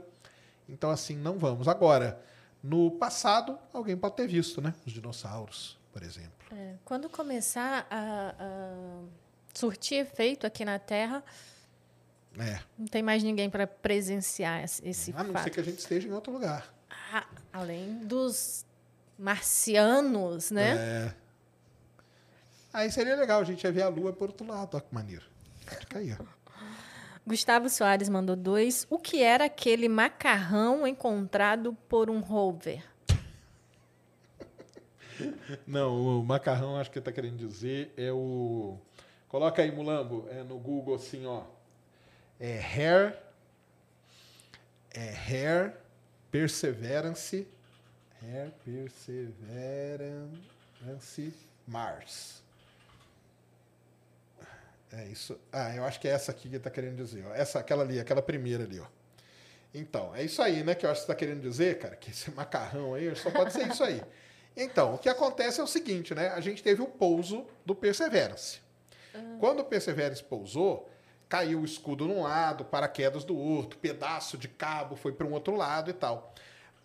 [0.68, 1.66] Então, assim, não vamos.
[1.66, 2.20] Agora,
[2.62, 4.74] no passado, alguém pode ter visto, né?
[4.86, 6.30] Os dinossauros, por exemplo.
[6.52, 9.02] É, Quando começar a, a
[9.52, 11.24] surtir efeito aqui na Terra,
[12.38, 12.60] É.
[12.78, 15.50] não tem mais ninguém para presenciar esse, esse A não ser fato.
[15.50, 16.72] que a gente esteja em outro lugar.
[17.12, 18.64] Ah, além dos
[19.18, 20.76] marcianos, né?
[20.76, 21.14] É.
[22.72, 24.74] Aí seria legal, a gente ia ver a Lua por outro lado.
[24.76, 25.24] Olha que maneiro.
[25.66, 26.24] Fica aí, ó.
[27.26, 28.86] Gustavo Soares mandou dois.
[28.88, 32.84] O que era aquele macarrão encontrado por um rover?
[35.66, 38.78] Não, o macarrão, acho que ele tá querendo dizer, é o.
[39.28, 41.42] Coloca aí, Mulambo, é no Google assim, ó.
[42.40, 43.16] É Hair.
[44.90, 45.74] É Hair
[46.30, 47.46] Perseverance.
[48.22, 49.34] Hair Perseverance
[51.66, 52.42] Mars.
[54.90, 55.38] É isso.
[55.52, 57.26] Ah, eu acho que é essa aqui que ele tá querendo dizer.
[57.26, 57.34] Ó.
[57.34, 58.86] Essa, aquela ali, aquela primeira ali, ó.
[59.74, 60.74] Então, é isso aí, né?
[60.74, 63.52] Que eu acho que você está querendo dizer, cara, que esse macarrão aí só pode
[63.52, 64.02] ser isso aí.
[64.60, 66.30] Então, o que acontece é o seguinte, né?
[66.30, 68.58] A gente teve o pouso do Perseverance.
[69.38, 70.90] Quando o Perseverance pousou,
[71.28, 75.54] caiu o escudo num lado, paraquedas do outro, pedaço de cabo foi para um outro
[75.54, 76.34] lado e tal.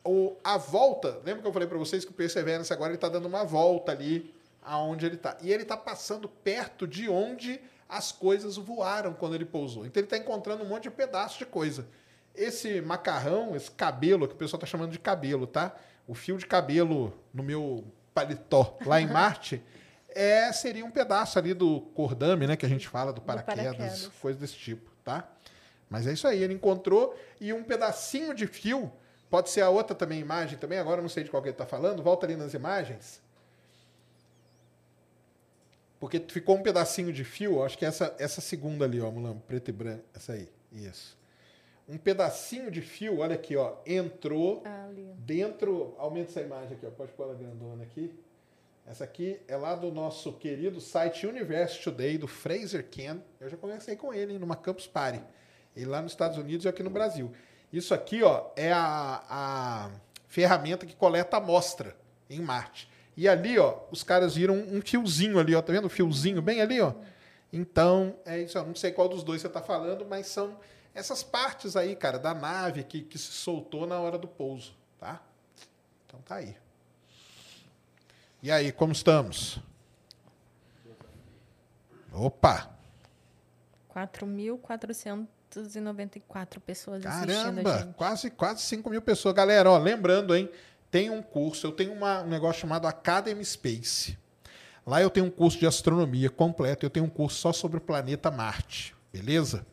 [0.04, 3.10] O, a volta, lembra que eu falei para vocês que o Perseverance agora ele está
[3.10, 5.38] dando uma volta ali aonde ele está.
[5.42, 9.86] E ele está passando perto de onde as coisas voaram quando ele pousou.
[9.86, 11.88] Então ele está encontrando um monte de pedaço de coisa.
[12.36, 15.76] Esse macarrão, esse cabelo, que o pessoal está chamando de cabelo, tá?
[16.08, 17.84] O fio de cabelo no meu
[18.14, 19.62] paletó lá em Marte
[20.10, 22.56] é, seria um pedaço ali do cordame, né?
[22.56, 24.08] Que a gente fala do paraquedas, paraquedas.
[24.22, 25.28] coisa desse tipo, tá?
[25.90, 28.92] Mas é isso aí, ele encontrou e um pedacinho de fio,
[29.30, 31.54] pode ser a outra também imagem também, agora eu não sei de qual que ele
[31.54, 33.22] está falando, volta ali nas imagens.
[36.00, 39.70] Porque ficou um pedacinho de fio, acho que essa, essa segunda ali, ó, Mulambo, preto
[39.70, 41.18] e branco, essa aí, isso.
[41.88, 45.14] Um pedacinho de fio, olha aqui, ó, entrou Ali.
[45.18, 48.14] dentro, aumenta essa imagem aqui, ó, pode pôr ela grandona aqui.
[48.86, 53.18] Essa aqui é lá do nosso querido site Universe Today, do Fraser Ken.
[53.40, 55.22] Eu já conversei com ele hein, numa Campus Party.
[55.76, 57.32] Ele lá nos Estados Unidos e aqui no Brasil.
[57.72, 59.92] Isso aqui ó, é a, a
[60.28, 61.96] ferramenta que coleta amostra
[62.30, 62.90] em Marte.
[63.16, 65.86] E ali, ó, os caras viram um fiozinho ali, ó, tá vendo?
[65.86, 66.94] O fiozinho bem ali, ó.
[67.52, 70.58] Então, é isso, eu não sei qual dos dois você tá falando, mas são
[70.94, 75.22] essas partes aí, cara, da nave que, que se soltou na hora do pouso, tá?
[76.06, 76.56] Então tá aí.
[78.42, 79.60] E aí, como estamos?
[82.12, 82.70] Opa!
[83.96, 89.34] 4.494 pessoas Caramba, quase, quase 5 mil pessoas.
[89.36, 90.50] Galera, ó, lembrando, hein?
[90.92, 94.18] Tem um curso, eu tenho uma- um negócio chamado Academy Space.
[94.86, 97.82] Lá eu tenho um curso de astronomia completo, eu tenho um curso só sobre o
[97.82, 99.66] planeta Marte, beleza?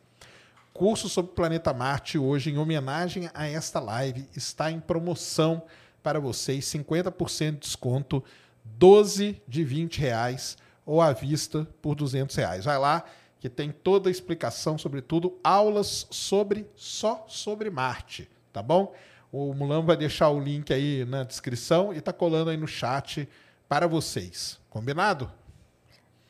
[0.73, 5.63] Curso sobre o planeta Marte hoje, em homenagem a esta live, está em promoção
[6.01, 8.23] para vocês, 50% de desconto,
[8.63, 12.65] 12 de 20 reais ou à vista por 200 reais.
[12.65, 13.03] Vai lá
[13.39, 18.93] que tem toda a explicação sobre tudo, aulas sobre só sobre Marte, tá bom?
[19.31, 23.27] O Mulambo vai deixar o link aí na descrição e tá colando aí no chat
[23.67, 24.59] para vocês.
[24.69, 25.31] Combinado?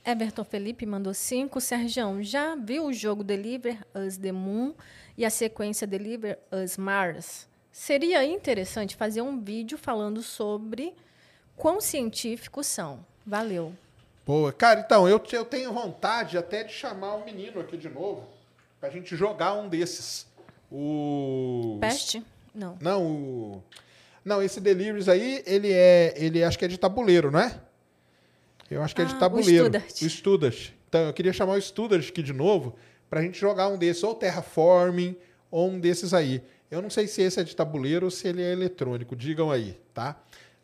[0.04, 1.62] Everton Felipe mandou 5.
[1.62, 4.74] Sergião, já viu o jogo Deliver Us the Moon
[5.18, 7.48] e a sequência Deliver Us Mars?
[7.72, 10.94] Seria interessante fazer um vídeo falando sobre
[11.56, 13.06] quão científicos são.
[13.26, 13.74] Valeu.
[14.26, 14.52] Boa.
[14.52, 18.28] Cara, então, eu, eu tenho vontade até de chamar o menino aqui de novo
[18.80, 20.28] pra gente jogar um desses.
[20.72, 21.78] O.
[21.80, 22.24] Peste?
[22.54, 22.78] Não.
[22.82, 23.64] Não, o.
[24.24, 26.14] Não, esse Deliveries aí, ele é.
[26.18, 27.60] Ele acho que é de tabuleiro, não é?
[28.72, 29.66] Eu acho que é de Ah, o tabuleiro.
[29.66, 30.02] Studart.
[30.02, 30.70] O Studart.
[30.88, 32.76] Então, eu queria chamar o Studart aqui de novo
[33.10, 35.18] pra gente jogar um desses, ou Terraforming,
[35.52, 36.42] ou um desses aí.
[36.70, 39.78] Eu não sei se esse é de tabuleiro ou se ele é eletrônico, digam aí,
[39.94, 40.18] tá?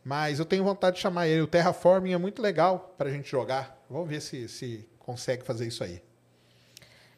[0.05, 1.41] Mas eu tenho vontade de chamar ele.
[1.41, 3.77] O Terraforming é muito legal pra gente jogar.
[3.89, 6.01] Vamos ver se, se consegue fazer isso aí.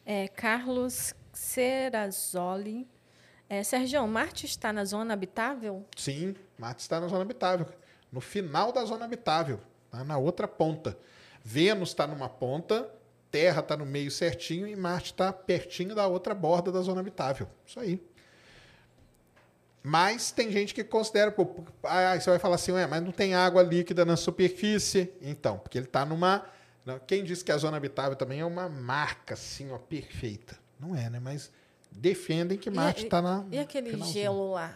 [0.04, 2.88] É, Carlos Serrazoli.
[3.48, 5.84] É, Sergião, Marte está na zona habitável?
[5.96, 7.66] Sim, Marte está na zona habitável.
[8.10, 9.60] No final da zona habitável,
[9.90, 10.96] tá na outra ponta.
[11.44, 12.88] Vênus está numa ponta,
[13.30, 17.46] Terra está no meio certinho e Marte está pertinho da outra borda da zona habitável.
[17.66, 18.00] Isso aí.
[19.82, 21.30] Mas tem gente que considera.
[21.30, 25.10] Pô, ah, você vai falar assim, ué, mas não tem água líquida na superfície.
[25.22, 26.44] Então, porque ele está numa.
[27.06, 30.58] Quem disse que a zona habitável também é uma marca, assim, ó, perfeita?
[30.78, 31.20] Não é, né?
[31.20, 31.50] Mas
[31.90, 33.44] defendem que Marte está na.
[33.50, 34.22] E aquele finalzinho.
[34.22, 34.74] gelo lá?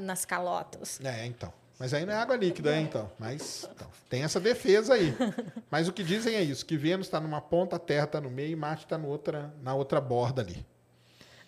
[0.00, 1.00] Nas calotas?
[1.02, 1.52] É, então.
[1.82, 3.10] Mas aí não é água líquida, hein, então.
[3.18, 5.12] Mas então, tem essa defesa aí.
[5.68, 8.30] Mas o que dizem é isso, que Vênus está numa ponta, a Terra está no
[8.30, 10.64] meio e Marte está outra, na outra borda ali.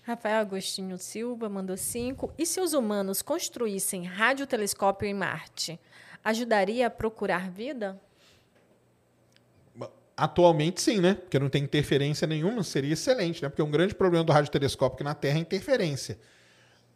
[0.03, 2.35] Rafael Agostinho Silva mandou cinco.
[2.37, 5.79] E se os humanos construíssem radiotelescópio em Marte,
[6.25, 7.97] ajudaria a procurar vida?
[10.17, 11.15] Atualmente sim, né?
[11.15, 13.49] Porque não tem interferência nenhuma, seria excelente, né?
[13.49, 16.19] Porque um grande problema do radiotelescópio na Terra é interferência.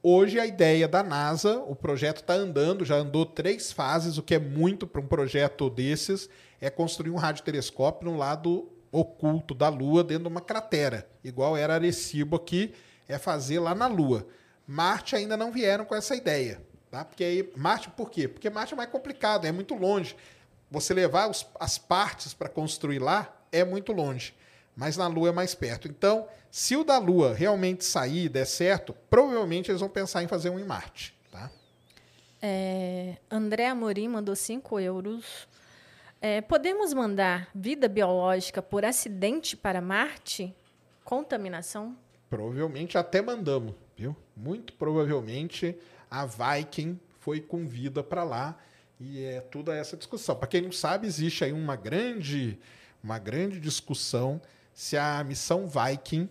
[0.00, 4.36] Hoje a ideia da NASA, o projeto está andando, já andou três fases, o que
[4.36, 10.04] é muito para um projeto desses, é construir um radiotelescópio no lado oculto da Lua,
[10.04, 12.72] dentro de uma cratera, igual era Arecibo aqui,
[13.08, 14.24] é fazer lá na Lua.
[14.64, 16.62] Marte ainda não vieram com essa ideia,
[16.92, 17.04] tá?
[17.04, 18.28] Porque aí Marte por quê?
[18.28, 20.14] Porque Marte é mais complicado, é muito longe.
[20.70, 24.32] Você levar os, as partes para construir lá é muito longe,
[24.78, 25.88] mas na Lua é mais perto.
[25.88, 30.28] Então, se o da Lua realmente sair e der certo, provavelmente eles vão pensar em
[30.28, 31.50] fazer um em Marte, tá?
[32.40, 35.48] É, André Amorim mandou 5 euros.
[36.20, 40.54] É, podemos mandar vida biológica por acidente para Marte?
[41.02, 41.96] Contaminação?
[42.30, 44.14] Provavelmente até mandamos, viu?
[44.36, 45.76] Muito provavelmente
[46.08, 48.56] a Viking foi com vida para lá
[49.00, 50.36] e é toda essa discussão.
[50.36, 52.56] Para quem não sabe, existe aí uma grande,
[53.02, 54.40] uma grande discussão
[54.78, 56.30] se a missão Viking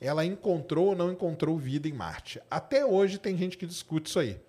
[0.00, 2.40] ela encontrou ou não encontrou vida em Marte.
[2.48, 4.40] Até hoje tem gente que discute isso aí.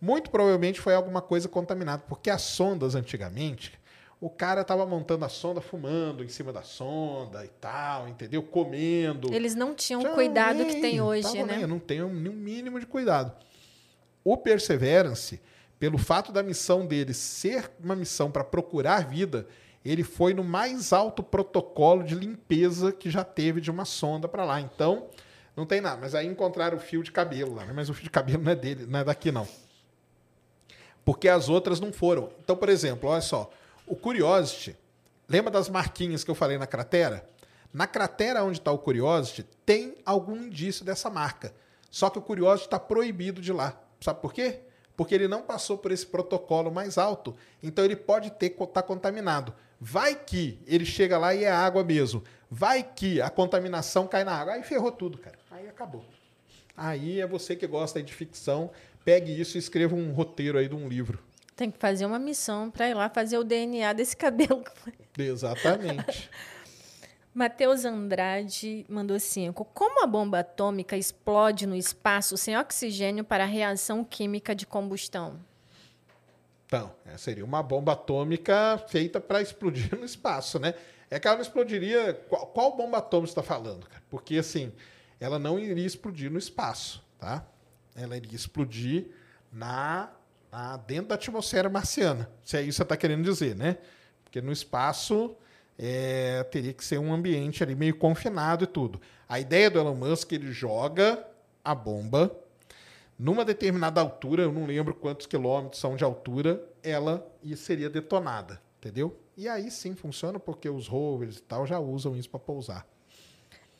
[0.00, 3.72] Muito provavelmente foi alguma coisa contaminada, porque as sondas antigamente,
[4.20, 8.44] o cara estava montando a sonda, fumando em cima da sonda e tal, entendeu?
[8.44, 9.34] Comendo.
[9.34, 11.56] Eles não tinham o cuidado que nem, tem hoje, né?
[11.56, 13.32] nem, não tenho nenhum mínimo de cuidado.
[14.22, 15.40] O Perseverance,
[15.80, 19.48] pelo fato da missão dele ser uma missão para procurar vida,
[19.84, 24.44] ele foi no mais alto protocolo de limpeza que já teve de uma sonda para
[24.44, 24.60] lá.
[24.60, 25.08] Então,
[25.54, 26.00] não tem nada.
[26.00, 27.72] Mas aí encontraram o fio de cabelo lá, né?
[27.74, 29.46] mas o fio de cabelo não é dele, não é daqui não.
[31.04, 32.30] Porque as outras não foram.
[32.42, 33.50] Então, por exemplo, olha só,
[33.86, 34.74] o Curiosity,
[35.28, 37.28] lembra das marquinhas que eu falei na cratera?
[37.72, 41.52] Na cratera onde está o Curiosity, tem algum indício dessa marca.
[41.90, 43.78] Só que o Curiosity está proibido de lá.
[44.00, 44.60] Sabe por quê?
[44.96, 47.36] Porque ele não passou por esse protocolo mais alto.
[47.62, 49.52] Então ele pode ter tá contaminado.
[49.86, 52.24] Vai que ele chega lá e é água mesmo.
[52.50, 54.54] Vai que a contaminação cai na água.
[54.54, 55.38] Aí ferrou tudo, cara.
[55.50, 56.02] Aí acabou.
[56.74, 58.70] Aí é você que gosta de ficção,
[59.04, 61.22] pegue isso e escreva um roteiro aí de um livro.
[61.54, 64.64] Tem que fazer uma missão para ir lá fazer o DNA desse cabelo.
[65.18, 66.30] Exatamente.
[67.34, 69.66] Matheus Andrade mandou cinco.
[69.66, 75.38] Como a bomba atômica explode no espaço sem oxigênio para a reação química de combustão?
[76.74, 80.74] Então, é, seria uma bomba atômica feita para explodir no espaço, né?
[81.08, 82.14] É que ela não explodiria.
[82.28, 84.02] Qual, qual bomba atômica está falando, cara?
[84.10, 84.72] Porque, assim,
[85.20, 87.46] ela não iria explodir no espaço, tá?
[87.94, 89.06] Ela iria explodir
[89.52, 90.10] na,
[90.50, 92.28] na dentro da atmosfera marciana.
[92.42, 93.78] Se é isso que você está querendo dizer, né?
[94.24, 95.36] Porque no espaço
[95.78, 99.00] é, teria que ser um ambiente ali meio confinado e tudo.
[99.28, 101.24] A ideia do Elon Musk, ele joga
[101.64, 102.36] a bomba
[103.18, 107.26] numa determinada altura, eu não lembro quantos quilômetros são de altura, ela
[107.56, 109.18] seria detonada, entendeu?
[109.36, 112.86] E aí sim funciona porque os rovers e tal já usam isso para pousar.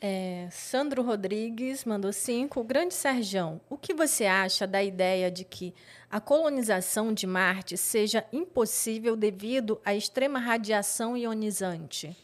[0.01, 2.63] É, Sandro Rodrigues mandou cinco.
[2.63, 5.73] Grande Serjão, o que você acha da ideia de que
[6.11, 12.15] a colonização de Marte seja impossível devido à extrema radiação ionizante?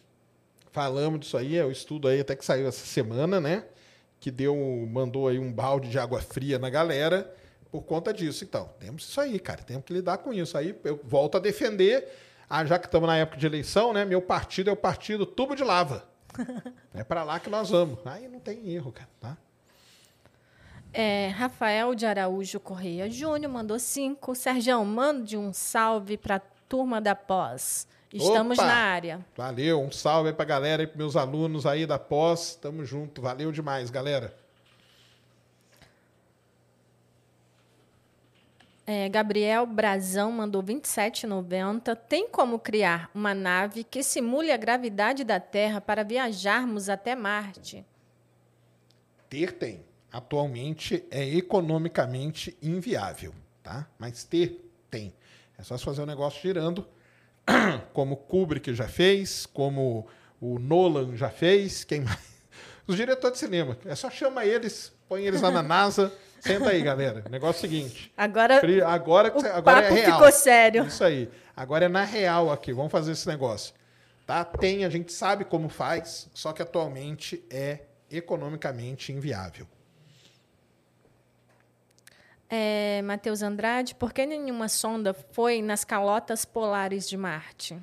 [0.71, 3.65] Falamos disso aí, é o estudo aí até que saiu essa semana, né?
[4.21, 4.55] Que deu,
[4.89, 7.35] mandou aí um balde de água fria na galera
[7.71, 8.45] por conta disso.
[8.45, 10.57] Então, temos isso aí, cara, temos que lidar com isso.
[10.59, 12.09] Aí eu volto a defender,
[12.49, 14.05] ah, já que estamos na época de eleição, né?
[14.05, 16.07] Meu partido é o partido tubo de lava.
[16.95, 17.99] é para lá que nós vamos.
[18.05, 19.37] Aí não tem erro, cara, tá?
[20.93, 24.35] É, Rafael de Araújo Correia Júnior mandou cinco.
[24.35, 27.87] Sérgio, mande um salve para a turma da pós.
[28.13, 28.67] Estamos Opa!
[28.67, 29.27] na área.
[29.37, 32.57] Valeu, um salve aí pra galera e pros meus alunos aí da pós.
[32.61, 34.35] Tamo junto, valeu demais, galera.
[38.85, 41.95] É, Gabriel Brazão mandou 27,90.
[41.95, 47.87] Tem como criar uma nave que simule a gravidade da Terra para viajarmos até Marte?
[49.29, 49.85] Ter tem.
[50.13, 53.33] Atualmente é economicamente inviável,
[53.63, 53.87] tá?
[53.97, 55.15] Mas ter tem.
[55.57, 56.85] É só se fazer o negócio girando,
[57.93, 60.07] como Kubrick já fez, como
[60.41, 62.19] o Nolan já fez, quem mais?
[62.87, 63.77] Os diretores de cinema.
[63.85, 66.13] É só chama eles, põe eles lá na NASA.
[66.41, 67.23] Senta aí, galera.
[67.27, 68.13] O negócio é o seguinte.
[68.17, 70.13] Agora, Agora, o agora é papo real.
[70.19, 70.87] ficou sério.
[70.87, 71.29] Isso aí.
[71.55, 72.73] Agora é na real aqui.
[72.73, 73.75] Vamos fazer esse negócio.
[74.27, 74.43] Tá?
[74.45, 77.81] Tem, a gente sabe como faz, só que atualmente é
[78.11, 79.67] economicamente inviável.
[82.51, 87.79] É, Matheus Andrade, por que nenhuma sonda foi nas calotas polares de Marte?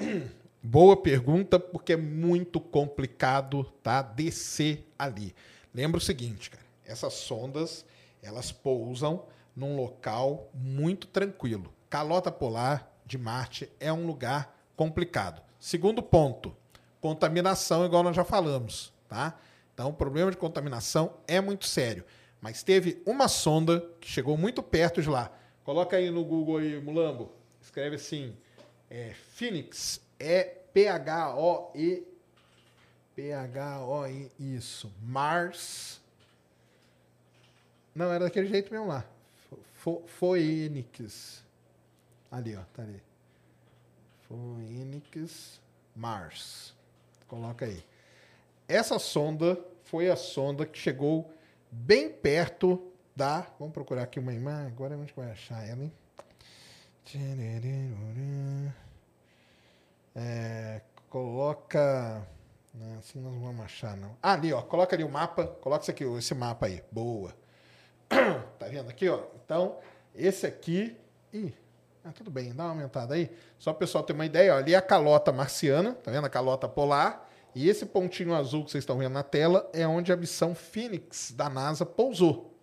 [0.62, 5.34] Boa pergunta, porque é muito complicado tá, descer ali.
[5.72, 6.64] Lembra o seguinte, cara.
[6.84, 7.84] Essas sondas,
[8.22, 11.72] elas pousam num local muito tranquilo.
[11.90, 15.42] Calota polar de Marte é um lugar complicado.
[15.60, 16.56] Segundo ponto,
[17.00, 19.38] contaminação, igual nós já falamos, tá?
[19.74, 22.04] Então, o problema de contaminação é muito sério.
[22.40, 25.32] Mas teve uma sonda que chegou muito perto de lá.
[25.64, 27.32] Coloca aí no Google aí, Mulambo.
[27.60, 28.36] Escreve assim,
[28.88, 32.06] é, Phoenix, é P-H-O-E
[33.14, 34.92] P-H-O-E, isso.
[35.02, 36.00] Mars.
[37.92, 39.04] Não, era daquele jeito mesmo lá.
[39.74, 41.42] Fo- Phoenix.
[42.30, 43.02] Ali, ó, tá ali.
[44.28, 45.60] Phoenix
[45.96, 46.74] Mars.
[47.26, 47.82] Coloca aí.
[48.68, 51.28] Essa sonda foi a sonda que chegou
[51.70, 53.46] bem perto da.
[53.58, 54.68] Vamos procurar aqui uma imagem.
[54.68, 55.92] Agora a gente vai achar ela, hein?
[60.14, 62.26] É, coloca.
[62.74, 64.16] Não, assim nós não vamos achar, não.
[64.22, 64.62] Ah, ali, ó.
[64.62, 65.46] Coloca ali o mapa.
[65.46, 66.82] Coloca isso aqui, esse mapa aí.
[66.90, 67.34] Boa.
[68.58, 69.22] tá vendo aqui, ó?
[69.44, 69.78] Então,
[70.14, 70.96] esse aqui.
[71.32, 71.54] Ih,
[72.04, 73.30] ah, tudo bem, dá uma aumentada aí.
[73.58, 76.24] Só o pessoal ter uma ideia, ó, ali é a calota marciana, tá vendo?
[76.24, 77.27] A calota polar.
[77.54, 81.32] E esse pontinho azul que vocês estão vendo na tela é onde a missão Phoenix
[81.32, 82.54] da NASA pousou.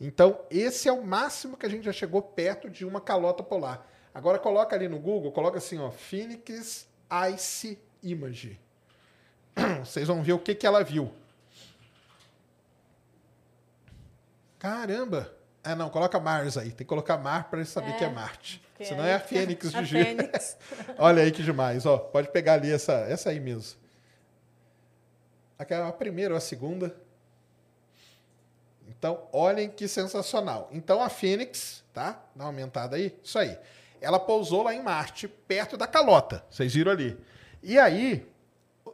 [0.00, 3.86] Então, esse é o máximo que a gente já chegou perto de uma calota polar.
[4.12, 6.86] Agora coloca ali no Google, coloca assim, ó, Phoenix
[7.32, 8.60] Ice Image.
[9.84, 11.12] Vocês vão ver o que, que ela viu.
[14.58, 15.32] Caramba!
[15.62, 16.68] Ah, não, coloca Mars aí.
[16.68, 18.62] Tem que colocar Mar para saber que é Marte.
[18.82, 20.28] Senão é a Fênix de a Giro.
[20.98, 21.96] Olha aí que demais, ó.
[21.96, 23.83] Pode pegar ali essa, essa aí mesmo.
[25.58, 26.94] Aquela a primeira ou a segunda.
[28.88, 30.68] Então, olhem que sensacional.
[30.72, 32.22] Então, a Fênix, tá?
[32.34, 33.16] Dá uma aumentada aí.
[33.22, 33.58] Isso aí.
[34.00, 36.44] Ela pousou lá em Marte, perto da calota.
[36.50, 37.16] Vocês viram ali.
[37.62, 38.26] E aí,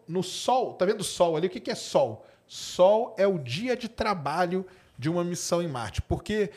[0.07, 1.47] no Sol, tá vendo o Sol ali?
[1.47, 2.27] O que, que é Sol?
[2.47, 4.67] Sol é o dia de trabalho
[4.99, 6.03] de uma missão em Marte.
[6.03, 6.51] Porque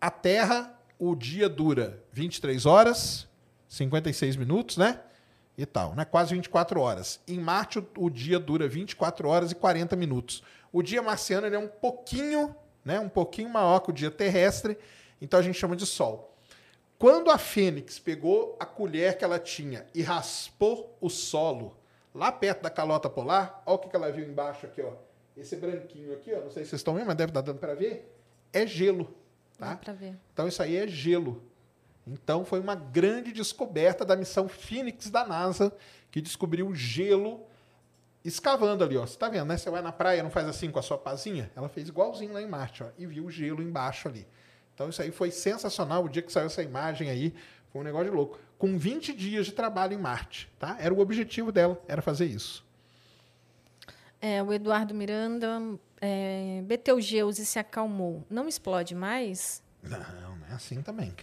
[0.00, 3.26] a Terra, o dia dura 23 horas,
[3.68, 5.00] 56 minutos, né?
[5.56, 6.04] E tal, né?
[6.04, 7.20] Quase 24 horas.
[7.26, 10.42] Em Marte, o, o dia dura 24 horas e 40 minutos.
[10.72, 12.54] O dia marciano é um pouquinho,
[12.84, 13.00] né?
[13.00, 14.76] Um pouquinho maior que o dia terrestre,
[15.20, 16.36] então a gente chama de Sol.
[16.98, 21.76] Quando a Fênix pegou a colher que ela tinha e raspou o solo
[22.14, 24.92] lá perto da calota polar, olha o que que ela viu embaixo aqui, ó.
[25.36, 27.74] Esse branquinho aqui, ó, não sei se vocês estão vendo, mas deve estar dando para
[27.74, 28.10] ver,
[28.50, 29.14] é gelo,
[29.58, 29.70] tá?
[29.70, 30.16] Dá pra ver.
[30.32, 31.42] Então isso aí é gelo.
[32.06, 35.72] Então foi uma grande descoberta da missão Phoenix da NASA,
[36.10, 37.44] que descobriu gelo
[38.24, 39.06] escavando ali, ó.
[39.06, 39.56] Você tá vendo, né?
[39.56, 41.50] Você vai na praia, não faz assim com a sua pazinha?
[41.56, 44.26] Ela fez igualzinho lá em Marte, ó, e viu o gelo embaixo ali.
[44.74, 46.04] Então isso aí foi sensacional.
[46.04, 47.34] O dia que saiu essa imagem aí,
[47.70, 48.38] foi um negócio de louco.
[48.58, 50.76] Com 20 dias de trabalho em Marte, tá?
[50.78, 52.64] Era o objetivo dela, era fazer isso.
[54.20, 55.60] É, o Eduardo Miranda,
[56.00, 58.24] é, Betelgeuse se acalmou.
[58.30, 59.62] Não explode mais?
[59.82, 61.14] Não, não é assim também.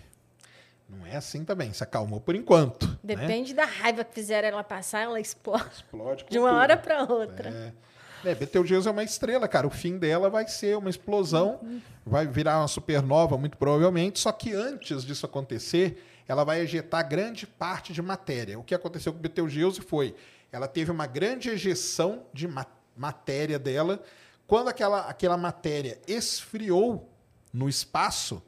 [0.97, 1.71] Não é assim também.
[1.73, 2.87] Se acalmou por enquanto.
[2.87, 2.97] né?
[3.03, 6.57] Depende da raiva que fizeram ela passar, ela explode Explode de uma tudo.
[6.59, 7.49] hora para outra.
[7.49, 7.83] É.
[8.29, 9.67] É, Betelgeuse é uma estrela, cara.
[9.67, 11.59] O fim dela vai ser uma explosão,
[12.05, 14.17] vai virar uma supernova, muito provavelmente.
[14.19, 18.57] Só que antes disso acontecer, ela vai ejetar grande parte de matéria.
[18.57, 20.15] O que aconteceu com Betelgeuse foi,
[20.53, 22.65] ela teve uma grande ejeção de ma-
[22.95, 24.01] matéria dela.
[24.47, 27.09] Quando aquela, aquela matéria esfriou
[27.51, 28.41] no espaço,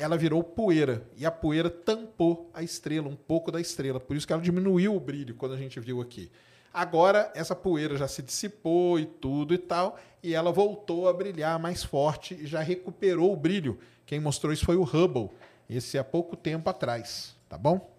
[0.00, 1.06] ela virou poeira.
[1.16, 4.00] E a poeira tampou a estrela, um pouco da estrela.
[4.00, 6.30] Por isso que ela diminuiu o brilho quando a gente viu aqui.
[6.72, 11.58] Agora, essa poeira já se dissipou e tudo e tal, e ela voltou a brilhar
[11.58, 13.78] mais forte e já recuperou o brilho.
[14.06, 15.30] Quem mostrou isso foi o Hubble,
[15.68, 17.90] esse há pouco tempo atrás, tá bom?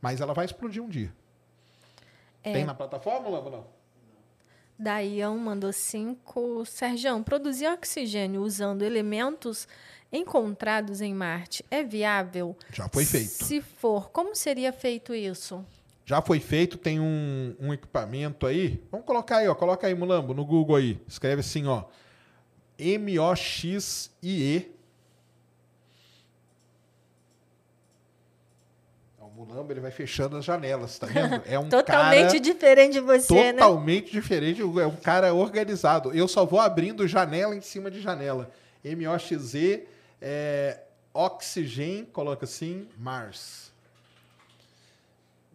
[0.00, 1.12] Mas ela vai explodir um dia.
[2.42, 3.78] Tem na plataforma, Lamba, não?
[4.78, 6.64] Daião mandou cinco.
[6.64, 9.66] Serjão, produzir oxigênio usando elementos
[10.12, 12.56] encontrados em Marte é viável?
[12.72, 13.28] Já foi feito.
[13.28, 15.64] Se for, como seria feito isso?
[16.04, 18.82] Já foi feito, tem um, um equipamento aí.
[18.90, 19.54] Vamos colocar aí, ó.
[19.54, 20.98] Coloca aí, Mulambo, no Google aí.
[21.06, 21.84] Escreve assim, ó.
[22.78, 24.72] M-O-X-I-E.
[29.20, 31.42] O Mulambo ele vai fechando as janelas, tá vendo?
[31.46, 33.52] É um Totalmente cara diferente de você, né?
[33.52, 34.62] totalmente diferente.
[34.62, 36.12] É um cara organizado.
[36.14, 38.50] Eu só vou abrindo janela em cima de janela.
[38.82, 39.86] M-O-X-E,
[40.20, 40.82] é,
[41.14, 43.72] Oxygen, coloca assim, Mars.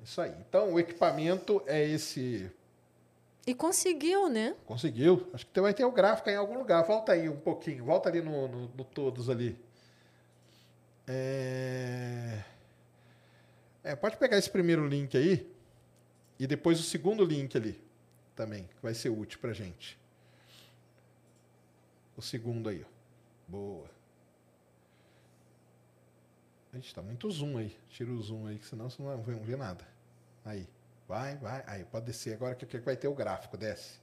[0.03, 0.33] Isso aí.
[0.47, 2.51] Então, o equipamento é esse.
[3.47, 4.55] E conseguiu, né?
[4.65, 5.29] Conseguiu?
[5.33, 6.83] Acho que vai ter o gráfico em algum lugar.
[6.83, 7.83] Volta aí um pouquinho.
[7.85, 9.57] Volta ali no, no- no todos ali.
[11.07, 12.41] É...
[13.83, 15.51] é, pode pegar esse primeiro link aí
[16.39, 17.81] e depois o segundo link ali
[18.35, 19.97] também, que vai ser útil pra gente.
[22.15, 22.87] O segundo aí, ó.
[23.47, 23.89] Boa.
[26.73, 27.75] Ixi, tá muito zoom aí.
[27.89, 29.85] Tira o zoom aí, que senão você não vai ver nada.
[30.43, 30.67] Aí.
[31.07, 31.63] Vai, vai.
[31.67, 33.55] Aí, pode descer agora que que vai ter o gráfico.
[33.57, 33.99] Desce.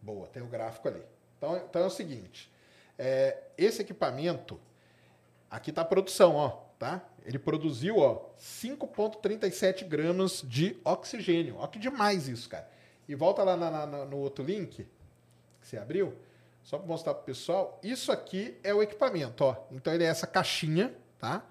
[0.00, 1.02] Boa, tem o gráfico ali.
[1.36, 2.50] Então, então é o seguinte.
[2.98, 4.58] é, esse equipamento,
[5.50, 7.02] aqui está a produção, ó, tá?
[7.26, 11.56] Ele produziu, ó, 5,37 gramas de oxigênio.
[11.58, 12.66] Ó, que demais isso, cara.
[13.06, 14.86] E volta lá na- na- no outro link
[15.60, 16.16] que você abriu,
[16.62, 17.78] só para mostrar para o pessoal.
[17.82, 19.56] Isso aqui é o equipamento, ó.
[19.70, 21.44] Então ele é essa caixinha, tá?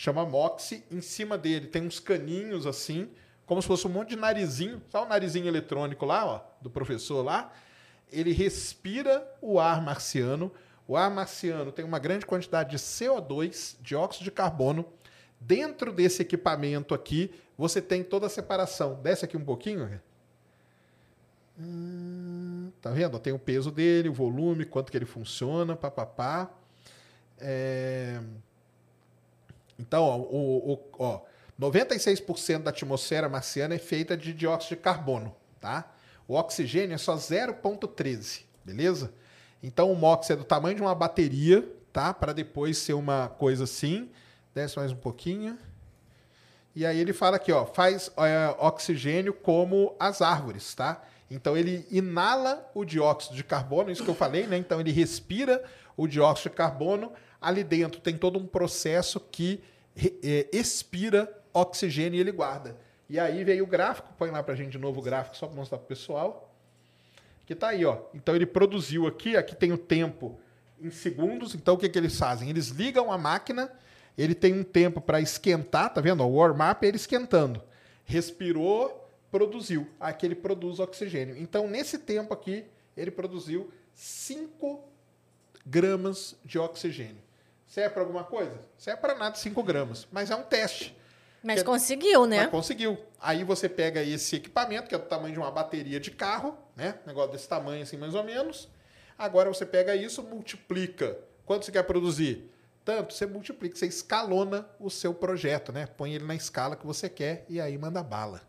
[0.00, 0.82] Chama Moxie.
[0.90, 3.10] Em cima dele tem uns caninhos assim,
[3.44, 4.80] como se fosse um monte de narizinho.
[4.88, 7.52] Sabe o narizinho eletrônico lá, ó, do professor lá?
[8.10, 10.50] Ele respira o ar marciano.
[10.88, 14.86] O ar marciano tem uma grande quantidade de CO2, dióxido de carbono.
[15.38, 18.94] Dentro desse equipamento aqui, você tem toda a separação.
[19.02, 20.00] Desce aqui um pouquinho.
[21.58, 23.18] Hum, Tá vendo?
[23.18, 26.50] Tem o peso dele, o volume, quanto que ele funciona, papapá.
[27.38, 28.18] É...
[29.80, 31.20] Então, ó, o, o, ó,
[31.58, 35.90] 96% da atmosfera marciana é feita de dióxido de carbono, tá?
[36.28, 39.12] O oxigênio é só 0,13, beleza?
[39.62, 42.12] Então, o MOX é do tamanho de uma bateria, tá?
[42.12, 44.10] Para depois ser uma coisa assim.
[44.54, 45.58] Desce mais um pouquinho.
[46.74, 51.02] E aí ele fala aqui, ó, faz é, oxigênio como as árvores, tá?
[51.30, 54.56] Então ele inala o dióxido de carbono, isso que eu falei, né?
[54.56, 55.62] Então ele respira
[55.96, 57.12] o dióxido de carbono.
[57.40, 59.60] Ali dentro tem todo um processo que
[60.22, 62.76] é, expira oxigênio e ele guarda.
[63.08, 65.56] E aí veio o gráfico, põe lá pra gente de novo o gráfico só para
[65.56, 66.54] mostrar pro pessoal.
[67.44, 67.98] Que tá aí, ó.
[68.14, 70.38] Então ele produziu aqui, aqui tem o tempo
[70.80, 71.54] em segundos.
[71.54, 72.48] Então o que, que eles fazem?
[72.48, 73.70] Eles ligam a máquina,
[74.16, 76.22] ele tem um tempo para esquentar, tá vendo?
[76.22, 77.60] O warm-up é ele esquentando.
[78.04, 79.88] Respirou, produziu.
[79.98, 81.36] Aqui ele produz oxigênio.
[81.36, 82.64] Então nesse tempo aqui,
[82.96, 84.84] ele produziu 5
[85.66, 87.19] gramas de oxigênio.
[87.70, 88.60] Serve para alguma coisa?
[88.76, 90.94] Serve para nada 5 gramas, mas é um teste.
[91.42, 92.42] Mas conseguiu, né?
[92.42, 92.98] Mas conseguiu.
[93.20, 96.96] Aí você pega esse equipamento, que é do tamanho de uma bateria de carro, né?
[97.06, 98.68] Negócio desse tamanho assim, mais ou menos.
[99.16, 101.16] Agora você pega isso, multiplica.
[101.46, 102.50] Quanto você quer produzir?
[102.84, 105.86] tanto, você multiplica, você escalona o seu projeto, né?
[105.86, 108.40] Põe ele na escala que você quer e aí manda bala.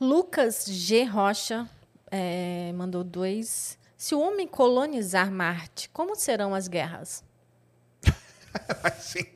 [0.00, 1.02] Lucas G.
[1.02, 1.68] Rocha
[2.10, 3.76] é, mandou dois.
[3.96, 7.24] Se o homem colonizar Marte, como serão as guerras?
[8.82, 9.32] vai, ser,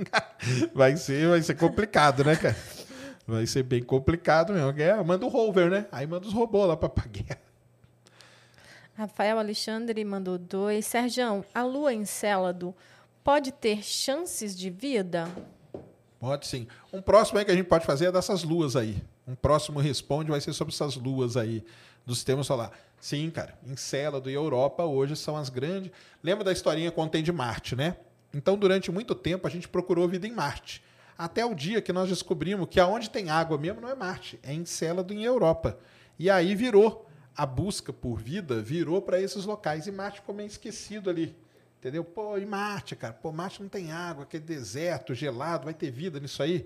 [0.75, 2.57] vai, ser, vai ser complicado, né, cara?
[3.27, 4.73] Vai ser bem complicado mesmo.
[4.73, 5.87] Guerra, manda o rover, né?
[5.91, 7.41] Aí manda os robôs lá pra, pra guerra.
[8.95, 10.87] Rafael Alexandre mandou dois.
[10.87, 12.75] Sergião, a lua Encélado
[13.25, 15.29] pode ter chances de vida?
[16.21, 16.69] Pode sim.
[16.93, 19.03] Um próximo aí que a gente pode fazer é dessas luas aí.
[19.27, 21.65] Um próximo responde vai ser sobre essas luas aí
[22.07, 22.71] do sistema solar.
[23.01, 23.59] Sim, cara.
[23.67, 25.91] Encélado e Europa hoje são as grandes.
[26.23, 27.97] Lembra da historinha quando tem de Marte, né?
[28.35, 30.83] Então, durante muito tempo, a gente procurou vida em Marte.
[31.17, 34.53] Até o dia que nós descobrimos que aonde tem água mesmo não é Marte, é
[34.53, 35.79] Encélado em Europa.
[36.19, 37.07] E aí virou
[37.37, 41.37] a busca por vida virou para esses locais e Marte ficou meio esquecido ali.
[41.79, 42.05] Entendeu?
[42.05, 43.13] Pô, e Marte, cara?
[43.13, 46.65] Pô, Marte não tem água, aquele deserto gelado, vai ter vida nisso aí?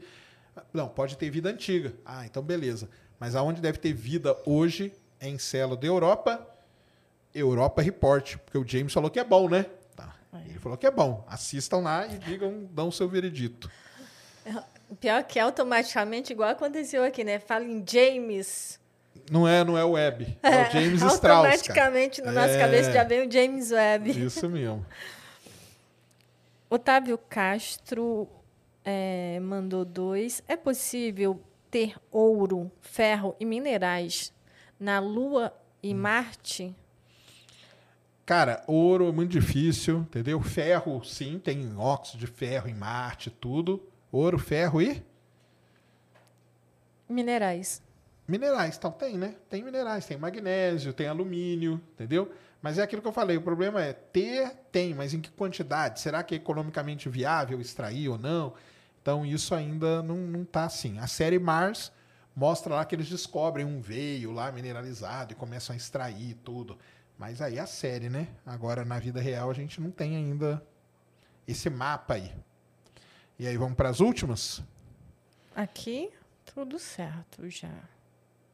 [0.72, 1.94] Não, pode ter vida antiga.
[2.04, 2.88] Ah, então beleza.
[3.18, 6.46] Mas aonde deve ter vida hoje é da Europa,
[7.34, 9.66] Europa Report, porque o James falou que é bom, né?
[10.32, 11.24] Ele falou que é bom.
[11.28, 13.70] Assistam lá e digam, dão o seu veredito.
[14.88, 17.38] O pior é que automaticamente, igual aconteceu aqui, né?
[17.38, 18.80] Fala em James.
[19.30, 20.38] Não é, não é o Webb.
[20.42, 21.46] É, é o James Strauss.
[21.46, 22.58] Automaticamente, na nossa é...
[22.58, 24.24] cabeça já vem o James Webb.
[24.24, 24.84] Isso mesmo.
[26.70, 28.28] Otávio Castro
[28.84, 30.42] é, mandou dois.
[30.48, 34.32] É possível ter ouro, ferro e minerais
[34.80, 35.98] na Lua e hum.
[35.98, 36.74] Marte?
[38.28, 40.38] Cara, ouro é muito difícil, entendeu?
[40.42, 43.82] Ferro, sim, tem óxido de ferro em Marte, tudo.
[44.12, 45.02] Ouro, ferro e?
[47.08, 47.80] Minerais.
[48.28, 49.34] Minerais, então tem, né?
[49.48, 52.30] Tem minerais, tem magnésio, tem alumínio, entendeu?
[52.60, 55.98] Mas é aquilo que eu falei, o problema é ter, tem, mas em que quantidade?
[55.98, 58.52] Será que é economicamente viável extrair ou não?
[59.00, 60.98] Então isso ainda não, não tá assim.
[60.98, 61.90] A série Mars
[62.36, 66.76] mostra lá que eles descobrem um veio lá mineralizado e começam a extrair tudo.
[67.18, 68.28] Mas aí é a série, né?
[68.46, 70.62] Agora na vida real a gente não tem ainda
[71.46, 72.32] esse mapa aí.
[73.38, 74.62] E aí vamos para as últimas?
[75.54, 76.12] Aqui
[76.54, 77.74] tudo certo já.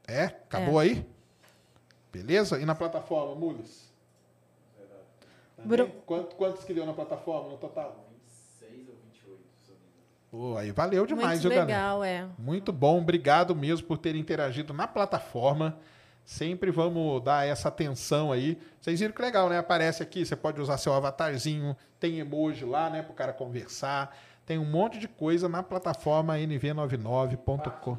[0.07, 0.25] É?
[0.25, 0.85] Acabou é.
[0.85, 1.07] aí?
[2.11, 2.59] Beleza?
[2.59, 3.93] E na plataforma, Mules?
[5.65, 5.89] Bru...
[6.07, 8.07] Quanto, quantos que deu na plataforma no total?
[8.27, 9.43] 26 ou 28.
[10.31, 12.31] Pô, aí valeu demais, Muito legal, galera?
[12.39, 12.43] é.
[12.43, 15.79] Muito bom, obrigado mesmo por terem interagido na plataforma.
[16.25, 18.59] Sempre vamos dar essa atenção aí.
[18.81, 19.59] Vocês viram que legal, né?
[19.59, 24.17] Aparece aqui, você pode usar seu avatarzinho, tem emoji lá, né, para o cara conversar.
[24.47, 27.99] Tem um monte de coisa na plataforma nv99.com.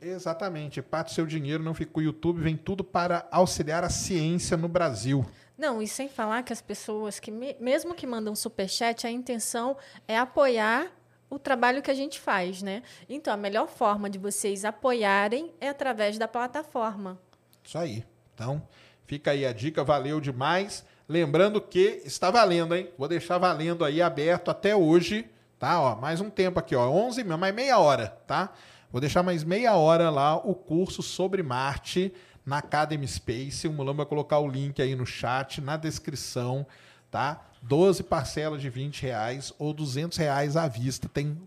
[0.00, 0.82] Exatamente.
[0.82, 4.56] Parte do seu dinheiro não fica com o YouTube, vem tudo para auxiliar a ciência
[4.56, 5.24] no Brasil.
[5.56, 10.18] Não, e sem falar que as pessoas que, mesmo que mandam superchat, a intenção é
[10.18, 10.90] apoiar
[11.34, 12.82] o trabalho que a gente faz, né?
[13.08, 17.18] Então, a melhor forma de vocês apoiarem é através da plataforma.
[17.62, 18.04] Isso aí.
[18.34, 18.62] Então,
[19.06, 20.84] fica aí a dica, valeu demais.
[21.08, 22.88] Lembrando que está valendo, hein?
[22.96, 25.80] Vou deixar valendo aí aberto até hoje, tá?
[25.80, 28.52] Ó, mais um tempo aqui, ó, 11, mais meia hora, tá?
[28.90, 32.14] Vou deixar mais meia hora lá o curso sobre Marte
[32.46, 33.66] na Academy Space.
[33.66, 36.66] O Mulambo vai colocar o link aí no chat, na descrição,
[37.14, 37.46] tá?
[37.62, 41.08] 12 parcelas de 20 reais ou 200 reais à vista.
[41.08, 41.40] Tem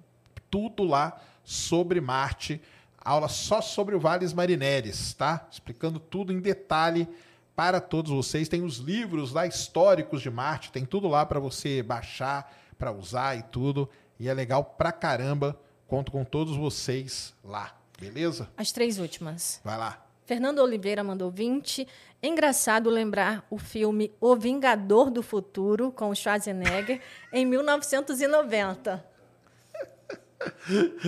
[0.49, 2.61] tudo lá sobre Marte.
[2.97, 5.45] Aula só sobre o Vales Marineres, tá?
[5.51, 7.05] Explicando tudo em detalhe
[7.53, 8.47] para todos vocês.
[8.47, 13.37] Tem os livros lá históricos de Marte, tem tudo lá para você baixar, para usar
[13.37, 13.89] e tudo.
[14.17, 15.59] E é legal pra caramba.
[15.85, 18.49] Conto com todos vocês lá, beleza?
[18.55, 19.59] As três últimas.
[19.65, 20.06] Vai lá.
[20.27, 21.87] Fernando Oliveira mandou 20.
[22.21, 26.99] Engraçado lembrar o filme O Vingador do Futuro, com Schwarzenegger,
[27.31, 29.05] em 1990.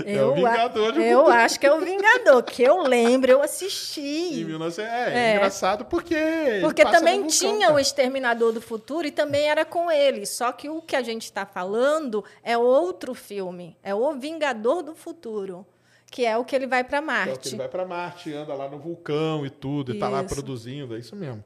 [0.06, 4.42] É o Vingador do Eu acho que é o Vingador, que eu lembro, eu assisti.
[4.42, 4.82] Em 19...
[4.82, 6.16] é, é, engraçado porque.
[6.62, 10.26] Porque também tinha o Exterminador do Futuro e também era com ele.
[10.26, 13.78] Só que o que a gente está falando é outro filme.
[13.84, 15.68] É o Vingador do Futuro.
[16.12, 17.30] Que é o que ele vai para Marte.
[17.30, 20.10] É o que ele vai para Marte, anda lá no vulcão e tudo, e tá
[20.10, 21.44] lá produzindo, é isso mesmo.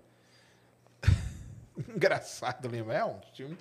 [1.94, 2.94] Engraçado, lembra?
[2.96, 3.58] É um filme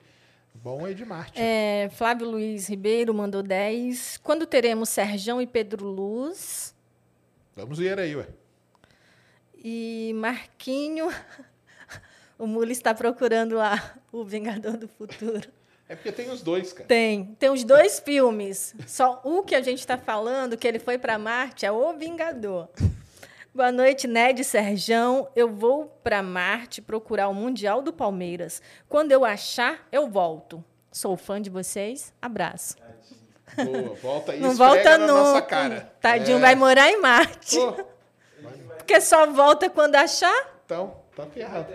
[0.54, 1.40] bom aí de Marte.
[1.40, 4.18] É, Flávio Luiz Ribeiro mandou 10.
[4.22, 6.74] Quando teremos Serjão e Pedro Luz?
[7.56, 8.28] Vamos ver aí, ué.
[9.56, 11.08] E Marquinho,
[12.38, 15.48] o Muli está procurando lá o Vingador do Futuro.
[15.92, 16.86] É porque tem os dois, cara.
[16.88, 17.36] Tem.
[17.38, 18.74] Tem os dois filmes.
[18.86, 22.70] Só o que a gente está falando, que ele foi para Marte, é O Vingador.
[23.54, 25.28] Boa noite, Ned Serjão.
[25.36, 28.62] Eu vou para Marte procurar o Mundial do Palmeiras.
[28.88, 30.64] Quando eu achar, eu volto.
[30.90, 32.10] Sou fã de vocês.
[32.22, 32.74] Abraço.
[33.54, 35.12] Boa, volta aí, Não volta na nunca.
[35.12, 35.92] nossa cara.
[36.00, 36.40] Tadinho É.
[36.40, 37.54] vai morar em Marte.
[37.56, 37.84] Pô,
[38.78, 40.54] Porque só volta quando achar.
[40.64, 41.66] então, tá ferrado.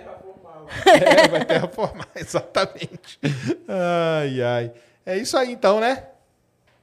[0.85, 3.19] É, vai terraformar, exatamente.
[3.67, 4.71] Ai, ai.
[5.05, 6.05] É isso aí então, né?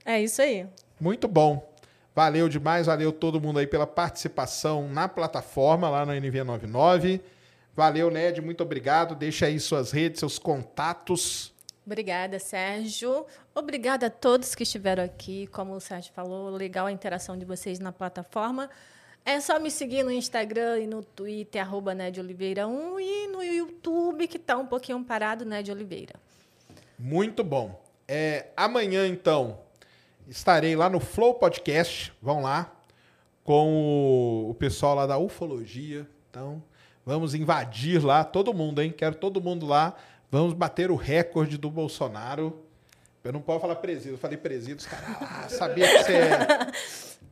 [0.05, 0.67] É isso aí.
[1.01, 1.73] Muito bom.
[2.15, 7.21] Valeu demais, valeu todo mundo aí pela participação na plataforma lá no NV99.
[7.75, 9.17] Valeu, Ned, muito obrigado.
[9.17, 11.53] Deixa aí suas redes, seus contatos.
[11.85, 13.27] Obrigada, Sérgio.
[13.55, 15.49] Obrigada a todos que estiveram aqui.
[15.49, 18.71] Como o Sérgio falou, legal a interação de vocês na plataforma.
[19.27, 23.43] É só me seguir no Instagram e no Twitter, arroba Ned Oliveira 1 e no
[23.43, 26.15] YouTube, que está um pouquinho parado, Ned Oliveira.
[26.99, 27.83] Muito bom.
[28.07, 29.61] É, amanhã, então,
[30.29, 32.13] estarei lá no Flow Podcast.
[32.21, 32.71] Vão lá
[33.43, 36.07] com o, o pessoal lá da ufologia.
[36.31, 36.63] Então,
[37.05, 38.93] vamos invadir lá todo mundo, hein?
[38.95, 39.95] Quero todo mundo lá.
[40.31, 42.64] Vamos bater o recorde do Bolsonaro.
[43.25, 46.67] Eu não posso falar presídio, eu falei presídio, os caras ah, sabia que você é.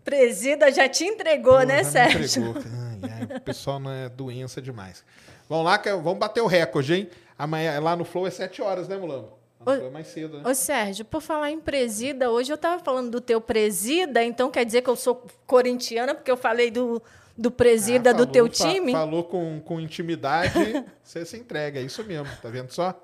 [0.03, 2.49] Presida já te entregou, Pô, né, Sérgio?
[2.49, 2.63] entregou.
[3.03, 5.05] Ai, ai, o pessoal não é doença demais.
[5.49, 7.11] Vamos lá, vamos bater o recorde, hein?
[7.39, 9.39] Amanhã lá no Flow é 7 horas, né, Mulambo?
[9.61, 10.49] Lá no Ô- Flow é mais cedo, né?
[10.49, 14.65] Ô, Sérgio, por falar em presida, hoje eu estava falando do teu presida, então quer
[14.65, 17.03] dizer que eu sou corintiana, porque eu falei do,
[17.37, 18.93] do presida Ah, do falou- teu fa- time?
[18.93, 20.53] falou com, com intimidade,
[21.05, 22.99] você se entrega, é isso mesmo, tá vendo só?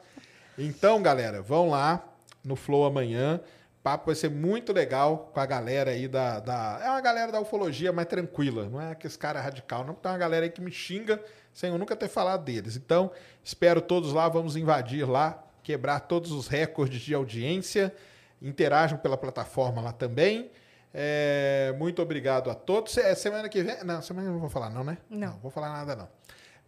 [0.57, 2.03] Então, galera, vão lá
[2.49, 3.41] no Flow amanhã.
[3.79, 6.81] O papo vai ser muito legal com a galera aí da, da.
[6.83, 9.95] É uma galera da ufologia mais tranquila, não é aqueles cara radical, não.
[9.95, 12.77] Tem uma galera aí que me xinga sem eu nunca ter falado deles.
[12.77, 13.11] Então,
[13.43, 17.95] espero todos lá, vamos invadir lá, quebrar todos os recordes de audiência.
[18.41, 20.51] Interajam pela plataforma lá também.
[20.95, 22.97] É, muito obrigado a todos.
[22.97, 23.77] É, semana que vem.
[23.85, 24.99] Não, semana que eu não vou falar, não, né?
[25.11, 25.39] Não.
[25.39, 26.09] vou falar nada, não.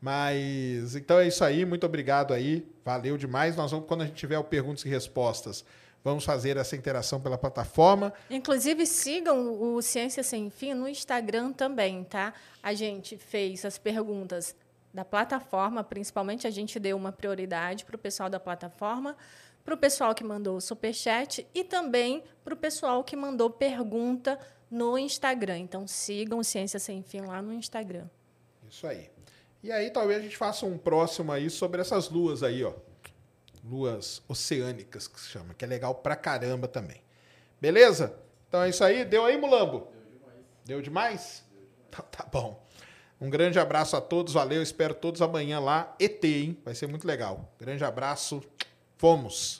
[0.01, 1.65] Mas então é isso aí.
[1.65, 2.67] Muito obrigado aí.
[2.85, 3.55] Valeu demais.
[3.55, 5.65] Nós vamos, quando a gente tiver o perguntas e respostas,
[6.03, 8.13] vamos fazer essa interação pela plataforma.
[8.31, 12.33] Inclusive, sigam o Ciência Sem Fim no Instagram também, tá?
[12.63, 14.57] A gente fez as perguntas
[14.93, 19.17] da plataforma, principalmente a gente deu uma prioridade para o pessoal da plataforma,
[19.65, 24.39] para o pessoal que mandou o superchat e também para o pessoal que mandou pergunta
[24.71, 25.59] no Instagram.
[25.59, 28.07] Então, sigam o Ciência Sem Fim lá no Instagram.
[28.69, 29.11] Isso aí.
[29.63, 32.73] E aí talvez a gente faça um próximo aí sobre essas luas aí, ó.
[33.63, 37.03] Luas oceânicas que se chama, que é legal pra caramba também.
[37.61, 38.19] Beleza?
[38.49, 39.05] Então é isso aí.
[39.05, 39.89] Deu aí, Mulambo?
[40.65, 41.45] Deu demais.
[41.89, 42.67] Então tá bom.
[43.21, 44.63] Um grande abraço a todos, valeu.
[44.63, 45.95] Espero todos amanhã lá.
[46.01, 46.59] ET, hein?
[46.65, 47.53] Vai ser muito legal.
[47.59, 48.43] Grande abraço.
[48.97, 49.60] Fomos.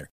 [0.01, 0.11] designer